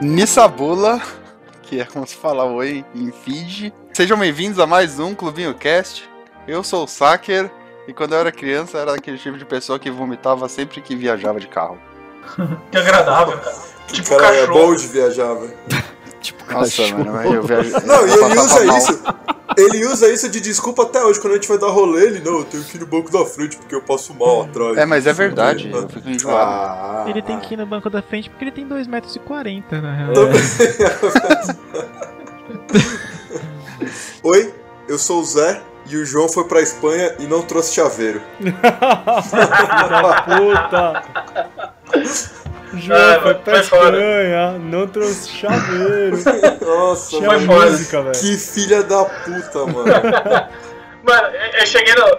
Nissabula, 0.00 1.00
que 1.62 1.80
é 1.80 1.84
como 1.84 2.06
se 2.06 2.14
fala 2.16 2.44
oi 2.44 2.84
em 2.94 3.10
Fiji. 3.10 3.72
Sejam 3.94 4.18
bem-vindos 4.18 4.58
a 4.58 4.66
mais 4.66 4.98
um 4.98 5.14
Clubinho 5.14 5.54
Cast. 5.54 6.08
Eu 6.46 6.62
sou 6.62 6.84
o 6.84 6.86
Saker 6.86 7.50
e 7.88 7.92
quando 7.92 8.12
eu 8.14 8.18
era 8.20 8.30
criança 8.30 8.78
era 8.78 8.94
aquele 8.94 9.16
tipo 9.18 9.38
de 9.38 9.44
pessoa 9.44 9.78
que 9.78 9.90
vomitava 9.90 10.48
sempre 10.48 10.80
que 10.80 10.94
viajava 10.94 11.40
de 11.40 11.48
carro. 11.48 11.78
Que 12.70 12.78
agradável, 12.78 13.38
cara. 13.38 13.56
Tipo 13.86 14.08
Cara, 14.16 14.36
é 14.36 14.40
cachorro. 14.46 14.66
bom 14.66 14.74
de 14.74 14.86
viajar, 14.88 15.34
velho. 15.34 15.56
Tipo, 16.20 16.52
Nossa, 16.52 16.82
cachorro. 16.82 17.04
mano, 17.04 17.34
eu 17.34 17.42
viajo. 17.44 17.70
Não, 17.86 18.06
e 18.06 18.10
ele 18.10 18.38
usa 18.38 18.64
mal. 18.64 18.78
isso. 18.78 19.02
Ele 19.56 19.86
usa 19.86 20.12
isso 20.12 20.28
de 20.28 20.40
desculpa 20.40 20.82
até 20.82 21.02
hoje. 21.02 21.20
Quando 21.20 21.32
a 21.32 21.36
gente 21.36 21.48
vai 21.48 21.58
dar 21.58 21.68
rolê, 21.68 22.06
ele, 22.06 22.20
não, 22.20 22.38
eu 22.38 22.44
tenho 22.44 22.62
que 22.62 22.76
ir 22.76 22.80
no 22.80 22.86
banco 22.86 23.10
da 23.10 23.24
frente 23.24 23.56
porque 23.56 23.74
eu 23.74 23.80
passo 23.80 24.12
mal 24.14 24.42
atrás. 24.42 24.76
É, 24.76 24.84
mas 24.84 25.06
é 25.06 25.12
verdade, 25.12 25.70
eu 25.72 25.88
fico 25.88 26.08
enjoado. 26.08 26.50
Ah, 26.50 27.04
Ele 27.08 27.22
tem 27.22 27.40
que 27.40 27.54
ir 27.54 27.56
no 27.56 27.66
banco 27.66 27.88
da 27.88 28.02
frente 28.02 28.28
porque 28.28 28.44
ele 28.44 28.52
tem 28.52 28.68
2,40 28.68 28.88
metros, 28.88 29.18
na 29.82 29.94
real. 29.94 30.12
Oi, 34.22 34.54
eu 34.88 34.98
sou 34.98 35.20
o 35.20 35.24
Zé 35.24 35.60
e 35.88 35.96
o 35.96 36.04
João 36.04 36.28
foi 36.28 36.44
pra 36.44 36.60
Espanha 36.60 37.14
e 37.18 37.26
não 37.26 37.42
trouxe 37.42 37.74
chaveiro. 37.74 38.20
da 38.40 40.22
puta! 40.22 41.02
João 42.74 42.98
Ah, 42.98 43.20
foi 43.22 43.34
pra 43.34 43.54
foi 43.54 43.62
fora. 43.64 43.96
Espanha, 43.96 44.58
não 44.58 44.86
trouxe 44.88 45.30
chaveiro. 45.30 46.16
Nossa, 46.64 47.16
Tinha 47.16 47.30
Foi 47.30 47.40
fora. 47.40 47.70
música, 47.70 48.02
velho. 48.02 48.14
que 48.14 48.36
filha 48.36 48.82
da 48.82 49.04
puta, 49.04 49.66
mano. 49.66 49.84
Mano, 51.08 51.28
eu 51.28 51.60
eu 51.60 51.66
cheguei 51.66 51.94
no. 51.94 52.18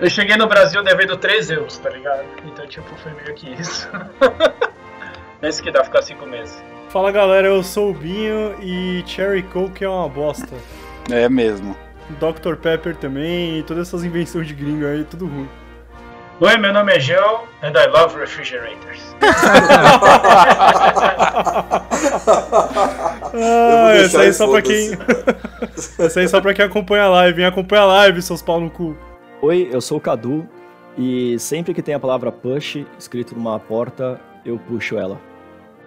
Eu 0.00 0.10
cheguei 0.10 0.36
no 0.36 0.46
Brasil 0.46 0.82
devendo 0.82 1.16
3 1.16 1.50
euros, 1.50 1.78
tá 1.78 1.88
ligado? 1.88 2.24
Então, 2.44 2.66
tipo, 2.66 2.94
foi 2.96 3.12
meio 3.12 3.34
que 3.34 3.50
isso. 3.54 3.88
é 5.40 5.48
isso 5.48 5.62
que 5.62 5.70
dá 5.70 5.82
ficar 5.84 6.02
5 6.02 6.26
meses. 6.26 6.62
Fala 6.90 7.10
galera, 7.10 7.46
eu 7.48 7.62
sou 7.62 7.90
o 7.90 7.94
Binho 7.94 8.54
e 8.60 9.02
Cherry 9.06 9.42
Coke 9.44 9.82
é 9.84 9.88
uma 9.88 10.08
bosta. 10.08 10.54
É 11.10 11.26
mesmo. 11.28 11.74
Dr. 12.20 12.56
Pepper 12.56 12.94
também 12.96 13.58
e 13.60 13.62
todas 13.62 13.88
essas 13.88 14.04
invenções 14.04 14.46
de 14.46 14.54
gringo 14.54 14.84
aí, 14.86 15.04
tudo 15.04 15.26
ruim. 15.26 15.48
Oi, 16.44 16.58
meu 16.58 16.72
nome 16.72 16.92
é 16.92 16.98
João 16.98 17.44
and 17.62 17.70
I 17.70 17.86
love 17.86 18.18
refrigerators. 18.18 19.14
Ah, 23.34 23.92
essa 23.94 24.18
deixar 24.18 24.20
aí 24.22 24.32
só 24.34 24.50
pra 24.50 24.60
quem. 24.60 24.90
essa 26.04 26.20
aí 26.20 26.28
só 26.28 26.40
pra 26.40 26.52
quem 26.52 26.64
acompanha 26.64 27.04
a 27.04 27.08
live, 27.08 27.40
hein? 27.40 27.46
Acompanha 27.46 27.82
a 27.82 27.86
live, 27.86 28.20
seus 28.20 28.42
pau 28.42 28.60
no 28.60 28.68
cu. 28.68 28.96
Oi, 29.40 29.70
eu 29.72 29.80
sou 29.80 29.98
o 29.98 30.00
Cadu 30.00 30.46
e 30.98 31.38
sempre 31.38 31.72
que 31.72 31.80
tem 31.80 31.94
a 31.94 32.00
palavra 32.00 32.32
push 32.32 32.84
escrito 32.98 33.34
numa 33.36 33.58
porta, 33.60 34.20
eu 34.44 34.58
puxo 34.58 34.98
ela. 34.98 35.20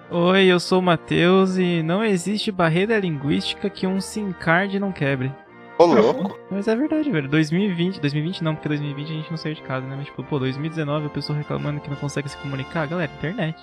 Oi, 0.10 0.46
eu 0.46 0.60
sou 0.60 0.80
o 0.80 0.82
Matheus 0.82 1.58
e 1.58 1.84
não 1.84 2.04
existe 2.04 2.52
barreira 2.52 2.98
linguística 2.98 3.70
que 3.70 3.86
um 3.86 4.00
SIM 4.00 4.32
card 4.32 4.80
não 4.80 4.92
quebre. 4.94 5.32
Ô, 5.78 5.86
louco. 5.86 6.40
Mas 6.50 6.68
é 6.68 6.76
verdade, 6.76 7.12
velho. 7.12 7.28
2020, 7.28 8.00
2020 8.00 8.44
não, 8.44 8.56
porque 8.56 8.70
2020 8.70 9.10
a 9.10 9.14
gente 9.14 9.30
não 9.30 9.38
saiu 9.38 9.56
de 9.56 9.62
casa, 9.62 9.86
né? 9.86 9.96
Mas 9.96 10.06
tipo, 10.06 10.24
pô, 10.24 10.40
2019 10.40 11.08
a 11.08 11.10
pessoa 11.10 11.38
reclamando 11.38 11.82
que 11.82 11.90
não 11.90 11.98
consegue 11.98 12.30
se 12.30 12.38
comunicar, 12.38 12.88
galera, 12.88 13.12
internet. 13.12 13.62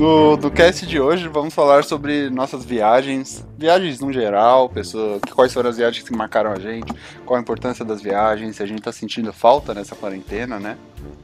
No 0.00 0.34
do 0.34 0.50
cast 0.50 0.86
de 0.86 0.98
hoje 0.98 1.28
vamos 1.28 1.52
falar 1.52 1.84
sobre 1.84 2.30
nossas 2.30 2.64
viagens, 2.64 3.44
viagens 3.58 4.00
no 4.00 4.10
geral, 4.10 4.66
pessoa, 4.66 5.20
quais 5.34 5.52
foram 5.52 5.68
as 5.68 5.76
viagens 5.76 6.08
que 6.08 6.16
marcaram 6.16 6.52
a 6.52 6.58
gente, 6.58 6.90
qual 7.26 7.36
a 7.36 7.42
importância 7.42 7.84
das 7.84 8.00
viagens, 8.00 8.56
se 8.56 8.62
a 8.62 8.66
gente 8.66 8.80
tá 8.80 8.90
sentindo 8.92 9.30
falta 9.30 9.74
nessa 9.74 9.94
quarentena, 9.94 10.58
né? 10.58 10.78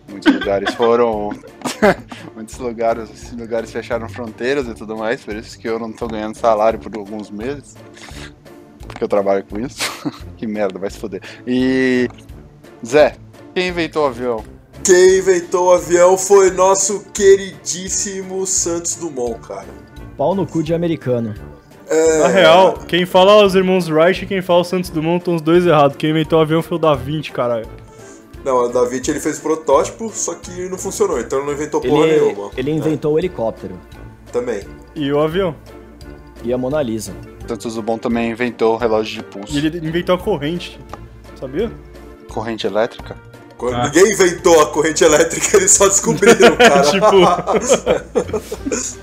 Muitos 0.06 0.31
lugares 0.31 0.75
foram. 0.75 1.31
Muitos 2.36 2.59
lugares, 2.59 3.32
lugares 3.32 3.72
fecharam 3.72 4.10
fronteiras 4.10 4.69
e 4.69 4.75
tudo 4.75 4.94
mais, 4.94 5.25
por 5.25 5.34
isso 5.34 5.59
que 5.59 5.66
eu 5.66 5.78
não 5.78 5.91
tô 5.91 6.06
ganhando 6.06 6.34
salário 6.34 6.78
por 6.78 6.94
alguns 6.98 7.31
meses. 7.31 7.75
Porque 8.86 9.03
eu 9.03 9.09
trabalho 9.09 9.42
com 9.42 9.59
isso. 9.59 9.91
que 10.36 10.47
merda, 10.47 10.78
vai 10.78 10.91
se 10.91 10.98
foder. 10.98 11.22
E. 11.47 12.10
Zé, 12.84 13.16
quem 13.54 13.69
inventou 13.69 14.04
o 14.04 14.09
avião? 14.09 14.56
Quem 14.86 15.19
inventou 15.19 15.66
o 15.66 15.72
avião 15.72 16.16
foi 16.16 16.50
nosso 16.50 17.04
queridíssimo 17.12 18.47
Santos 18.47 18.94
Dumont, 18.94 19.41
cara. 19.41 19.66
Pau 20.16 20.32
no 20.34 20.47
cu 20.47 20.62
de 20.62 20.72
americano. 20.72 21.34
É, 21.88 22.19
Na 22.20 22.28
real, 22.28 22.74
quem 22.86 23.04
fala 23.04 23.44
os 23.44 23.54
irmãos 23.54 23.88
Wright 23.88 24.24
e 24.24 24.26
quem 24.28 24.41
fala 24.41 24.60
os 24.60 24.69
Santos 24.69 24.91
Dumont 24.91 25.19
estão 25.19 25.34
os 25.34 25.42
dois 25.42 25.66
errados. 25.66 25.97
Quem 25.97 26.10
inventou 26.10 26.38
o 26.38 26.42
avião 26.42 26.62
foi 26.62 26.76
o 26.76 26.80
Da 26.80 26.94
Vinci, 26.94 27.32
caralho. 27.32 27.66
Não, 28.44 28.56
o 28.64 28.69
Da 28.69 28.84
Vinci 28.84 29.10
ele 29.10 29.19
fez 29.20 29.38
o 29.38 29.42
protótipo, 29.42 30.08
só 30.14 30.34
que 30.34 30.69
não 30.69 30.78
funcionou, 30.78 31.18
então 31.18 31.38
ele 31.41 31.47
não 31.48 31.54
inventou 31.54 31.80
porra 31.80 32.06
Ele, 32.06 32.20
nenhuma. 32.20 32.50
ele 32.56 32.70
inventou 32.70 33.14
o 33.14 33.18
helicóptero 33.18 33.74
É, 34.28 34.30
também. 34.30 34.62
E 34.94 35.12
o 35.12 35.18
avião. 35.20 35.54
e 36.44 36.53
a 36.53 36.58
Mona 36.58 36.80
Lisa. 36.80 37.12
Santos 37.48 37.74
Dumont 37.74 38.00
também 38.00 38.30
inventou 38.30 38.74
o 38.74 38.76
relógio 38.76 39.14
de 39.14 39.20
E 39.20 39.22
pulso. 39.24 39.58
ele 39.58 39.78
inventou 39.88 40.14
a 40.14 40.18
corrente. 40.18 40.78
Sabia? 41.38 41.70
Corrente 42.28 42.66
elétrica? 42.66 43.16
Quando 43.56 43.75
Ah. 43.75 43.84
Ninguém 43.84 44.12
inventou 44.12 44.61
a 44.61 44.67
corrente 44.67 45.03
elétrica, 45.03 45.56
eles 45.56 45.71
só 45.72 45.89
descobriram, 45.89 46.56
cara. 46.56 46.83
tipo. 46.83 47.17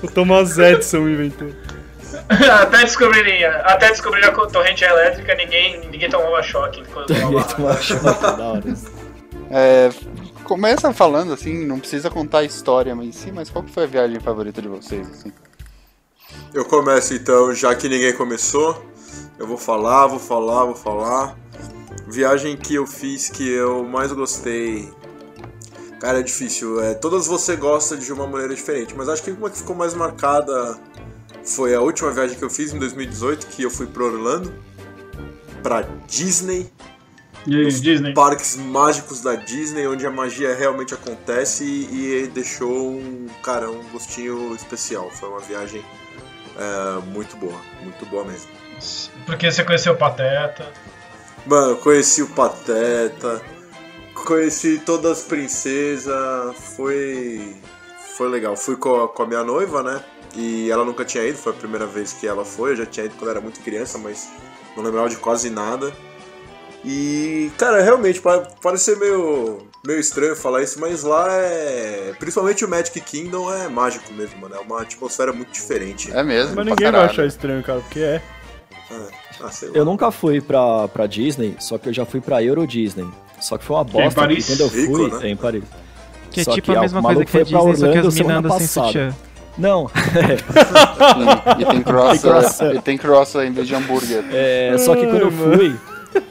o 0.02 0.10
Thomas 0.10 0.58
Edison 0.58 1.08
inventou. 1.08 1.50
até 2.30 2.78
descobrirem, 2.84 3.44
até 3.44 3.90
descobrir 3.90 4.24
a 4.24 4.32
corrente 4.32 4.84
elétrica, 4.84 5.34
ninguém, 5.34 5.80
ninguém 5.90 6.08
tomava 6.08 6.42
choque 6.42 6.82
Ninguém 7.08 7.42
tomava. 7.44 7.76
choque, 7.82 8.02
da 8.02 8.44
hora. 8.44 8.62
É, 9.50 9.90
começa 10.44 10.92
falando 10.92 11.32
assim, 11.32 11.66
não 11.66 11.78
precisa 11.78 12.08
contar 12.08 12.38
a 12.38 12.44
história 12.44 12.92
em 12.92 13.12
si, 13.12 13.30
mas 13.32 13.50
qual 13.50 13.64
que 13.64 13.70
foi 13.72 13.84
a 13.84 13.86
viagem 13.88 14.20
favorita 14.20 14.62
de 14.62 14.68
vocês? 14.68 15.06
Assim? 15.10 15.32
Eu 16.52 16.64
começo 16.64 17.12
então, 17.12 17.52
já 17.52 17.74
que 17.74 17.88
ninguém 17.88 18.12
começou. 18.14 18.82
Eu 19.38 19.46
vou 19.46 19.58
falar, 19.58 20.06
vou 20.06 20.18
falar, 20.18 20.64
vou 20.64 20.74
falar. 20.76 21.36
Viagem 22.06 22.56
que 22.56 22.74
eu 22.74 22.86
fiz 22.86 23.28
que 23.28 23.48
eu 23.48 23.84
mais 23.84 24.12
gostei. 24.12 24.92
Cara, 26.00 26.20
é 26.20 26.22
difícil. 26.22 26.82
É, 26.82 26.94
todas 26.94 27.26
você 27.26 27.56
gosta 27.56 27.96
de 27.96 28.12
uma 28.12 28.26
maneira 28.26 28.54
diferente, 28.54 28.94
mas 28.94 29.08
acho 29.08 29.22
que 29.22 29.30
uma 29.30 29.48
que 29.48 29.56
ficou 29.58 29.74
mais 29.74 29.94
marcada 29.94 30.78
foi 31.44 31.74
a 31.74 31.80
última 31.80 32.10
viagem 32.10 32.36
que 32.36 32.44
eu 32.44 32.50
fiz 32.50 32.72
em 32.72 32.78
2018, 32.78 33.46
que 33.48 33.62
eu 33.62 33.70
fui 33.70 33.86
pra 33.86 34.04
Orlando, 34.04 34.52
pra 35.62 35.82
Disney, 36.06 36.70
E 37.46 37.56
aí, 37.56 37.66
Disney? 37.72 38.12
parques 38.14 38.56
mágicos 38.56 39.20
da 39.22 39.34
Disney, 39.34 39.86
onde 39.86 40.06
a 40.06 40.10
magia 40.10 40.54
realmente 40.54 40.92
acontece 40.94 41.64
e, 41.64 42.24
e 42.24 42.26
deixou 42.28 42.90
um, 42.90 43.26
cara, 43.42 43.70
um 43.70 43.82
gostinho 43.90 44.54
especial. 44.54 45.10
Foi 45.10 45.28
uma 45.30 45.40
viagem 45.40 45.82
é, 46.56 47.00
muito 47.06 47.36
boa, 47.36 47.58
muito 47.82 48.04
boa 48.06 48.24
mesmo. 48.24 48.50
Porque 49.24 49.50
você 49.50 49.64
conheceu 49.64 49.94
o 49.94 49.96
Pateta. 49.96 50.70
Mano, 51.46 51.76
conheci 51.76 52.22
o 52.22 52.28
Pateta, 52.28 53.42
conheci 54.14 54.78
todas 54.78 55.18
as 55.18 55.22
princesas, 55.24 56.56
foi 56.76 57.54
foi 58.16 58.28
legal. 58.28 58.56
Fui 58.56 58.76
com 58.76 59.02
a, 59.04 59.08
com 59.08 59.22
a 59.24 59.26
minha 59.26 59.42
noiva, 59.44 59.82
né? 59.82 60.02
E 60.36 60.70
ela 60.70 60.84
nunca 60.84 61.04
tinha 61.04 61.24
ido, 61.24 61.36
foi 61.38 61.52
a 61.52 61.56
primeira 61.56 61.86
vez 61.86 62.12
que 62.12 62.26
ela 62.26 62.44
foi. 62.44 62.70
Eu 62.72 62.76
já 62.76 62.86
tinha 62.86 63.06
ido 63.06 63.14
quando 63.16 63.30
era 63.30 63.40
muito 63.40 63.60
criança, 63.60 63.98
mas 63.98 64.28
não 64.76 64.82
lembrava 64.82 65.08
de 65.08 65.16
quase 65.16 65.50
nada. 65.50 65.92
E, 66.84 67.50
cara, 67.56 67.80
realmente, 67.82 68.20
pa- 68.20 68.46
parece 68.60 68.84
ser 68.84 68.98
meio, 68.98 69.66
meio 69.86 69.98
estranho 69.98 70.36
falar 70.36 70.62
isso, 70.62 70.78
mas 70.80 71.02
lá 71.02 71.26
é. 71.30 72.14
Principalmente 72.18 72.64
o 72.64 72.68
Magic 72.68 73.00
Kingdom 73.00 73.52
é 73.52 73.68
mágico 73.68 74.12
mesmo, 74.12 74.38
mano. 74.40 74.54
É 74.54 74.58
uma 74.60 74.82
atmosfera 74.82 75.32
muito 75.32 75.50
diferente. 75.50 76.12
É 76.12 76.22
mesmo? 76.22 76.54
Mas 76.54 76.64
pra 76.64 76.64
ninguém 76.64 76.90
vai 76.92 77.00
achar 77.06 77.26
estranho, 77.26 77.62
cara, 77.62 77.80
porque 77.80 78.00
é. 78.00 78.22
Ah, 79.46 79.50
sei 79.50 79.68
lá. 79.68 79.74
Eu 79.76 79.84
nunca 79.84 80.10
fui 80.10 80.40
pra, 80.40 80.88
pra 80.88 81.06
Disney, 81.06 81.56
só 81.58 81.76
que 81.78 81.88
eu 81.88 81.92
já 81.92 82.04
fui 82.06 82.20
pra 82.20 82.42
Euro 82.42 82.66
Disney. 82.66 83.06
Só 83.40 83.58
que 83.58 83.64
foi 83.64 83.76
uma 83.76 83.84
bosta. 83.84 84.20
Paris? 84.20 84.46
porque 84.46 84.56
Quando 84.56 84.60
eu 84.60 84.86
fui, 84.86 85.04
Rico, 85.04 85.16
né? 85.18 85.26
é 85.28 85.30
em 85.32 85.36
Paris. 85.36 85.64
Que 86.30 86.40
é 86.40 86.44
Só 86.44 86.52
tipo 86.54 86.66
que 86.70 86.76
a 86.76 86.78
a- 86.78 86.82
mesma 86.82 87.02
coisa 87.02 87.24
que 87.24 87.36
a 87.38 87.42
Disney, 87.42 87.58
só 87.58 87.64
que 87.64 87.68
Orlando 87.88 88.08
as 88.08 88.20
andam 88.20 88.58
sem 88.58 88.66
sutiã. 88.66 89.14
Não, 89.56 89.88
E, 91.58 91.62
e 91.62 91.66
tem 91.66 91.82
croissant. 91.82 92.74
e 92.74 92.80
tem 92.80 92.98
cross 92.98 93.34
em 93.36 93.52
vez 93.52 93.68
de 93.68 93.74
hambúrguer. 93.74 94.24
é, 94.32 94.76
só 94.78 94.94
que 94.96 95.06
quando 95.06 95.20
eu 95.20 95.30
fui, 95.30 95.76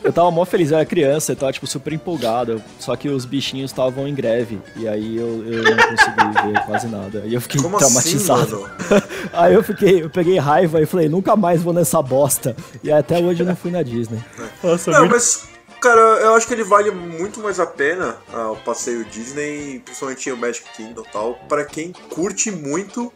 eu 0.04 0.12
tava 0.14 0.30
mó 0.32 0.46
feliz, 0.46 0.72
eu 0.72 0.78
era 0.78 0.86
criança, 0.86 1.32
eu 1.32 1.36
tava 1.36 1.52
tipo 1.52 1.66
super 1.68 1.94
empolgado. 1.94 2.62
Só 2.80 2.96
que 2.96 3.10
os 3.10 3.26
bichinhos 3.26 3.72
estavam 3.72 4.08
em 4.08 4.14
greve. 4.14 4.60
E 4.76 4.88
aí 4.88 5.18
eu, 5.18 5.44
eu 5.46 5.64
não 5.64 5.78
consegui 5.78 6.54
ver 6.54 6.66
quase 6.66 6.88
nada. 6.88 7.24
E 7.26 7.34
eu 7.34 7.42
fiquei 7.42 7.62
Como 7.62 7.78
assim, 7.78 7.86
traumatizado. 8.20 8.62
mano? 8.62 9.04
aí 9.34 9.54
eu 9.54 9.64
fiquei, 9.64 10.04
eu 10.04 10.10
peguei 10.10 10.38
raiva 10.38 10.82
e 10.82 10.86
falei, 10.86 11.08
nunca 11.10 11.36
mais 11.36 11.62
vou 11.62 11.74
nessa 11.74 12.02
bosta. 12.02 12.56
E 12.84 12.92
até 12.92 13.20
hoje 13.20 13.42
eu 13.42 13.46
não 13.48 13.56
fui 13.56 13.72
na 13.72 13.84
Disney. 13.84 14.20
Nossa, 14.64 14.92
Não, 14.92 15.00
muito... 15.02 15.12
mas, 15.14 15.54
Cara, 15.82 16.00
eu 16.00 16.34
acho 16.36 16.48
que 16.48 16.54
ele 16.54 16.64
vale 16.64 16.92
muito 16.92 17.42
mais 17.42 17.60
a 17.60 17.66
pena 17.66 18.16
ah, 18.34 18.52
o 18.52 18.56
passeio 18.56 19.04
Disney, 19.04 19.82
principalmente 19.84 20.32
o 20.32 20.38
Magic 20.38 20.64
Kingdom 20.78 21.02
e 21.02 21.12
tal, 21.12 21.34
pra 21.50 21.66
quem 21.66 21.92
curte 22.10 22.50
muito 22.52 23.12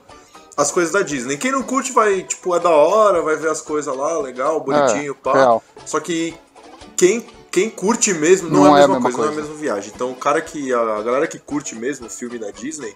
as 0.58 0.70
coisas 0.70 0.92
da 0.92 1.02
Disney. 1.02 1.38
Quem 1.38 1.50
não 1.52 1.64
curte 1.64 1.94
vai, 1.94 2.24
tipo, 2.24 2.54
é 2.54 2.60
da 2.60 2.70
hora, 2.72 3.22
vai 3.22 3.38
ver 3.38 3.50
as 3.52 3.62
coisas 3.62 3.96
lá, 3.96 4.20
legal, 4.20 4.60
bonitinho, 4.60 5.14
É, 5.14 5.24
pá. 5.24 5.34
real. 5.34 5.64
Só 5.86 6.00
que 6.02 6.34
quem, 6.98 7.26
quem 7.52 7.70
curte 7.70 8.14
mesmo 8.14 8.50
não, 8.50 8.76
é 8.78 8.84
a 8.84 8.88
mesma, 8.88 9.02
coisa, 9.02 9.18
não 9.18 9.26
é 9.26 9.28
a 9.30 9.32
mesma 9.36 9.54
viagem. 9.56 9.92
Então 9.96 10.12
o 10.12 10.16
cara 10.16 10.42
que. 10.42 10.74
A 10.74 11.02
galera 11.04 11.28
que 11.28 11.40
curte 11.40 11.76
mesmo 11.76 12.08
o 12.08 12.10
filme 12.10 12.38
da 12.38 12.52
Disney 12.52 12.94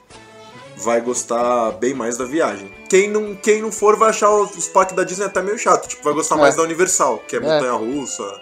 vai 0.78 1.00
gostar 1.00 1.72
bem 1.74 1.94
mais 1.94 2.18
da 2.18 2.26
viagem. 2.26 2.72
Quem 2.90 3.08
não, 3.10 3.36
quem 3.36 3.62
não 3.62 3.72
for 3.72 3.96
vai 3.98 4.10
achar 4.10 4.30
os 4.32 4.68
parques 4.68 4.96
da 4.96 5.04
Disney 5.04 5.26
até 5.26 5.42
meio 5.42 5.58
chato. 5.60 5.88
Tipo, 5.88 6.04
vai 6.04 6.14
gostar 6.14 6.36
É. 6.36 6.40
mais 6.40 6.56
da 6.56 6.64
Universal, 6.64 7.20
que 7.28 7.36
é, 7.36 7.40
É. 7.40 7.42
montanha 7.42 7.74
russa. 7.74 8.42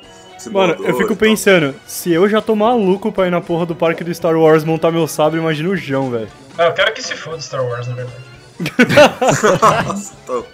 Mano, 0.52 0.78
eu 0.86 0.96
fico 0.96 1.18
pensando, 1.18 1.76
se 1.86 2.14
eu 2.14 2.30
já 2.30 2.42
tô 2.42 2.56
maluco 2.56 3.12
pra 3.12 3.28
ir 3.28 3.30
na 3.30 3.42
porra 3.42 3.66
do 3.66 3.76
parque 3.76 4.06
do 4.06 4.16
Star 4.16 4.38
Wars 4.38 4.64
montar 4.64 4.90
meu 4.90 5.06
sabre, 5.06 5.38
imagina 5.38 5.68
o 5.70 5.76
João, 5.76 6.10
velho. 6.10 6.30
Ah, 6.58 6.68
eu 6.68 6.74
quero 6.74 6.94
que 6.94 7.04
se 7.04 7.14
foda 7.14 7.42
Star 7.42 7.62
Wars, 7.66 7.88
na 7.90 7.96
verdade. 7.96 8.24
Então, 10.24 10.46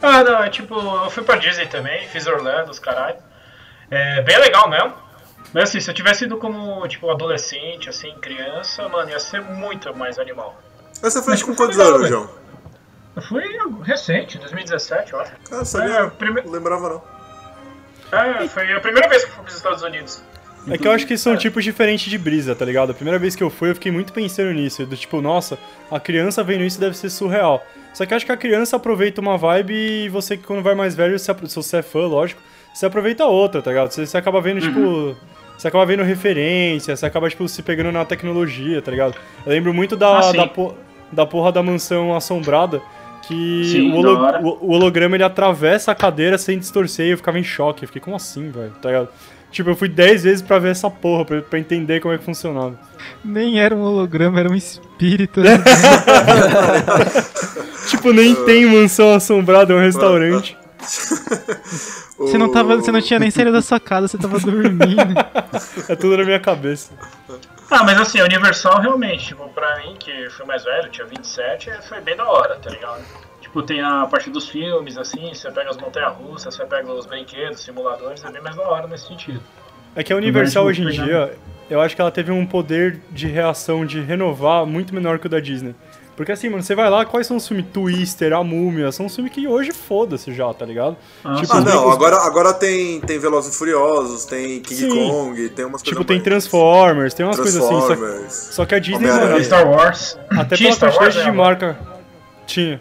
Ah, 0.00 0.22
não, 0.24 0.42
é 0.42 0.48
tipo, 0.50 0.74
eu 0.74 1.10
fui 1.10 1.22
pra 1.22 1.36
Disney 1.36 1.66
também, 1.66 2.06
fiz 2.08 2.26
Orlando, 2.26 2.70
os 2.70 2.78
caralho. 2.78 3.16
É 3.94 4.22
bem 4.22 4.38
legal 4.38 4.68
mesmo. 4.70 4.94
Mas 5.52 5.64
assim, 5.64 5.80
se 5.80 5.90
eu 5.90 5.94
tivesse 5.94 6.24
ido 6.24 6.38
como, 6.38 6.86
tipo, 6.88 7.10
adolescente, 7.10 7.90
assim, 7.90 8.14
criança, 8.22 8.88
mano, 8.88 9.10
ia 9.10 9.20
ser 9.20 9.42
muito 9.42 9.94
mais 9.94 10.18
animal. 10.18 10.58
Mas 11.02 11.12
você 11.12 11.22
foi 11.22 11.38
com 11.42 11.54
quantos 11.54 11.78
anos, 11.78 12.00
velho. 12.00 12.08
João? 12.08 12.30
Eu 13.14 13.20
fui 13.22 13.42
recente, 13.82 14.38
2017, 14.38 15.12
eu 15.12 15.20
acho. 15.20 15.32
Cara, 15.50 15.64
sabia? 15.66 15.94
É, 15.94 16.06
prime- 16.08 16.40
Não 16.42 16.50
lembrava 16.52 16.88
não. 16.88 17.02
É, 18.18 18.48
foi 18.48 18.72
a 18.72 18.80
primeira 18.80 19.08
vez 19.08 19.24
que 19.24 19.30
eu 19.30 19.34
fui 19.34 19.44
pros 19.44 19.56
Estados 19.56 19.82
Unidos. 19.82 20.22
É 20.68 20.78
que 20.78 20.86
eu 20.86 20.92
acho 20.92 21.06
que 21.06 21.18
são 21.18 21.36
tipos 21.36 21.64
diferentes 21.64 22.08
de 22.08 22.16
brisa, 22.16 22.54
tá 22.54 22.64
ligado? 22.64 22.92
A 22.92 22.94
primeira 22.94 23.18
vez 23.18 23.34
que 23.34 23.42
eu 23.42 23.50
fui, 23.50 23.70
eu 23.70 23.74
fiquei 23.74 23.90
muito 23.90 24.12
pensando 24.12 24.52
nisso. 24.52 24.86
Do 24.86 24.96
tipo, 24.96 25.20
nossa, 25.20 25.58
a 25.90 25.98
criança 25.98 26.42
vendo 26.44 26.62
isso 26.64 26.78
deve 26.80 26.96
ser 26.96 27.10
surreal. 27.10 27.62
Só 27.92 28.06
que 28.06 28.12
eu 28.14 28.16
acho 28.16 28.24
que 28.24 28.32
a 28.32 28.36
criança 28.36 28.76
aproveita 28.76 29.20
uma 29.20 29.36
vibe 29.36 29.74
e 29.74 30.08
você, 30.08 30.36
que 30.36 30.44
quando 30.44 30.62
vai 30.62 30.74
mais 30.74 30.94
velho, 30.94 31.18
se 31.18 31.30
você 31.32 31.78
é 31.78 31.82
fã, 31.82 32.06
lógico, 32.06 32.40
você 32.72 32.86
aproveita 32.86 33.24
outra, 33.26 33.60
tá 33.62 33.70
ligado? 33.70 33.90
Você, 33.90 34.06
você 34.06 34.16
acaba 34.16 34.40
vendo, 34.40 34.60
tipo. 34.60 35.16
Você 35.58 35.68
acaba 35.68 35.86
vendo 35.86 36.02
referência, 36.02 36.96
você 36.96 37.06
acaba, 37.06 37.28
tipo, 37.30 37.46
se 37.48 37.62
pegando 37.62 37.92
na 37.92 38.04
tecnologia, 38.04 38.82
tá 38.82 38.90
ligado? 38.90 39.14
Eu 39.46 39.52
lembro 39.52 39.72
muito 39.72 39.96
da, 39.96 40.18
Ah, 40.18 40.32
da, 40.32 40.46
po- 40.46 40.74
da 41.12 41.24
porra 41.24 41.52
da 41.52 41.62
mansão 41.62 42.16
assombrada. 42.16 42.82
Que 43.28 43.64
Sim, 43.66 43.92
o, 43.92 43.96
holo- 43.96 44.38
o- 44.42 44.58
o 44.66 44.70
holograma 44.72 45.14
ele 45.14 45.22
atravessa 45.22 45.92
a 45.92 45.94
cadeira 45.94 46.36
sem 46.36 46.58
distorcer 46.58 47.06
e 47.06 47.10
eu 47.10 47.16
ficava 47.16 47.38
em 47.38 47.44
choque. 47.44 47.84
Eu 47.84 47.86
fiquei, 47.86 48.02
como 48.02 48.16
assim, 48.16 48.50
velho? 48.50 48.72
Tá 48.82 48.88
ligado? 48.88 49.08
Tipo, 49.52 49.70
eu 49.70 49.76
fui 49.76 49.88
10 49.88 50.24
vezes 50.24 50.42
pra 50.42 50.58
ver 50.58 50.70
essa 50.70 50.90
porra, 50.90 51.24
pra, 51.26 51.40
pra 51.42 51.58
entender 51.60 52.00
como 52.00 52.12
é 52.12 52.18
que 52.18 52.24
funcionava. 52.24 52.74
Nem 53.24 53.60
era 53.60 53.76
um 53.76 53.82
holograma, 53.82 54.40
era 54.40 54.50
um 54.50 54.56
espírito. 54.56 55.40
Tipo, 57.88 58.12
nem 58.12 58.34
tem 58.44 58.66
mansão 58.66 59.14
assombrada, 59.14 59.72
é 59.72 59.76
um 59.76 59.80
restaurante. 59.80 60.56
Você 62.18 62.38
não, 62.38 62.50
tava, 62.50 62.76
você 62.76 62.92
não 62.92 63.00
tinha 63.00 63.18
nem 63.18 63.30
saído 63.30 63.52
da 63.52 63.62
sua 63.62 63.80
casa, 63.80 64.06
você 64.08 64.18
tava 64.18 64.38
dormindo. 64.38 65.14
É 65.88 65.96
tudo 65.96 66.16
na 66.16 66.24
minha 66.24 66.40
cabeça. 66.40 66.92
Ah, 67.70 67.82
mas 67.84 67.98
assim, 68.00 68.20
a 68.20 68.24
Universal 68.24 68.80
realmente, 68.80 69.28
tipo, 69.28 69.48
pra 69.48 69.78
mim, 69.78 69.96
que 69.98 70.28
fui 70.30 70.44
mais 70.44 70.62
velho, 70.62 70.90
tinha 70.90 71.06
27, 71.06 71.70
foi 71.88 72.00
bem 72.00 72.14
da 72.16 72.28
hora, 72.28 72.56
tá 72.56 72.70
ligado? 72.70 73.02
Tipo, 73.40 73.62
tem 73.62 73.80
a 73.80 74.06
parte 74.06 74.30
dos 74.30 74.48
filmes, 74.48 74.96
assim, 74.98 75.32
você 75.34 75.50
pega 75.50 75.70
as 75.70 75.76
montanhas-russas, 75.76 76.54
você 76.54 76.66
pega 76.66 76.92
os 76.92 77.06
brinquedos, 77.06 77.60
simuladores, 77.60 78.22
é 78.24 78.30
bem 78.30 78.42
mais 78.42 78.56
da 78.56 78.62
hora 78.62 78.86
nesse 78.86 79.08
sentido. 79.08 79.42
É 79.96 80.02
que 80.02 80.12
a 80.12 80.16
Universal 80.16 80.64
hoje 80.64 80.82
em 80.82 80.90
dia, 80.90 81.34
eu 81.68 81.80
acho 81.80 81.94
que 81.94 82.00
ela 82.00 82.10
teve 82.10 82.30
um 82.30 82.46
poder 82.46 83.00
de 83.10 83.26
reação, 83.26 83.84
de 83.84 84.00
renovar, 84.00 84.64
muito 84.66 84.94
menor 84.94 85.18
que 85.18 85.26
o 85.26 85.30
da 85.30 85.40
Disney. 85.40 85.74
Porque 86.16 86.30
assim, 86.30 86.48
mano, 86.50 86.62
você 86.62 86.74
vai 86.74 86.90
lá, 86.90 87.04
quais 87.06 87.26
são 87.26 87.38
os 87.38 87.48
filmes? 87.48 87.64
Twister, 87.72 88.32
A 88.34 88.44
Múmia, 88.44 88.92
são 88.92 89.06
os 89.06 89.14
filmes 89.14 89.32
que 89.32 89.48
hoje 89.48 89.72
foda-se 89.72 90.32
já, 90.34 90.52
tá 90.52 90.66
ligado? 90.66 90.96
Ah, 91.24 91.36
Tipo, 91.36 91.54
Ah, 91.56 91.60
não, 91.62 91.88
os- 91.88 91.94
agora, 91.94 92.16
agora 92.18 92.52
tem, 92.52 93.00
tem 93.00 93.18
Velozes 93.18 93.54
e 93.54 93.58
Furiosos, 93.58 94.26
tem 94.26 94.60
King 94.60 94.80
Sim. 94.80 94.90
Kong, 95.08 95.48
tem 95.48 95.64
umas 95.64 95.82
coisas 95.82 95.88
Tipo, 95.98 96.04
tem 96.04 96.16
mais- 96.18 96.24
Transformers, 96.24 97.14
tem 97.14 97.24
umas 97.24 97.36
coisas 97.36 97.56
assim. 97.56 97.68
Só, 97.80 97.86
Transformers. 97.86 98.32
só 98.52 98.66
que 98.66 98.74
a 98.74 98.78
Disney, 98.78 99.06
mano, 99.08 99.42
Star 99.44 99.66
Wars. 99.66 100.18
até 100.30 100.56
Tinha 100.56 100.76
pela 100.76 100.76
Star 100.76 100.90
quantidade 100.92 101.16
Wars, 101.16 101.24
de 101.24 101.30
né, 101.30 101.36
marca. 101.36 101.78
Tinha. 102.46 102.80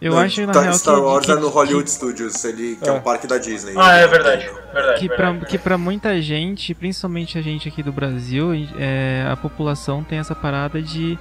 Eu 0.00 0.12
Não, 0.12 0.18
acho, 0.20 0.46
na 0.46 0.52
tá- 0.52 0.60
real, 0.62 0.74
Star 0.74 0.94
que, 0.94 1.00
Wars 1.00 1.26
que, 1.26 1.32
é 1.32 1.34
no 1.34 1.48
Hollywood 1.48 1.90
Studios, 1.90 2.44
ele, 2.44 2.76
que 2.80 2.88
é. 2.88 2.92
É. 2.92 2.94
um 2.94 3.00
parque 3.00 3.26
da 3.26 3.36
Disney. 3.36 3.74
Ah, 3.76 3.96
é 3.96 4.06
verdade, 4.06 4.48
verdade. 4.72 5.00
que, 5.00 5.08
pra, 5.08 5.30
verdade. 5.32 5.46
que 5.46 5.58
pra 5.58 5.76
muita 5.76 6.22
gente, 6.22 6.72
principalmente 6.72 7.36
a 7.36 7.42
gente 7.42 7.68
aqui 7.68 7.82
do 7.82 7.90
Brasil, 7.90 8.50
é, 8.78 9.26
a 9.28 9.36
população 9.36 10.04
tem 10.04 10.20
essa 10.20 10.36
parada 10.36 10.80
de. 10.80 11.18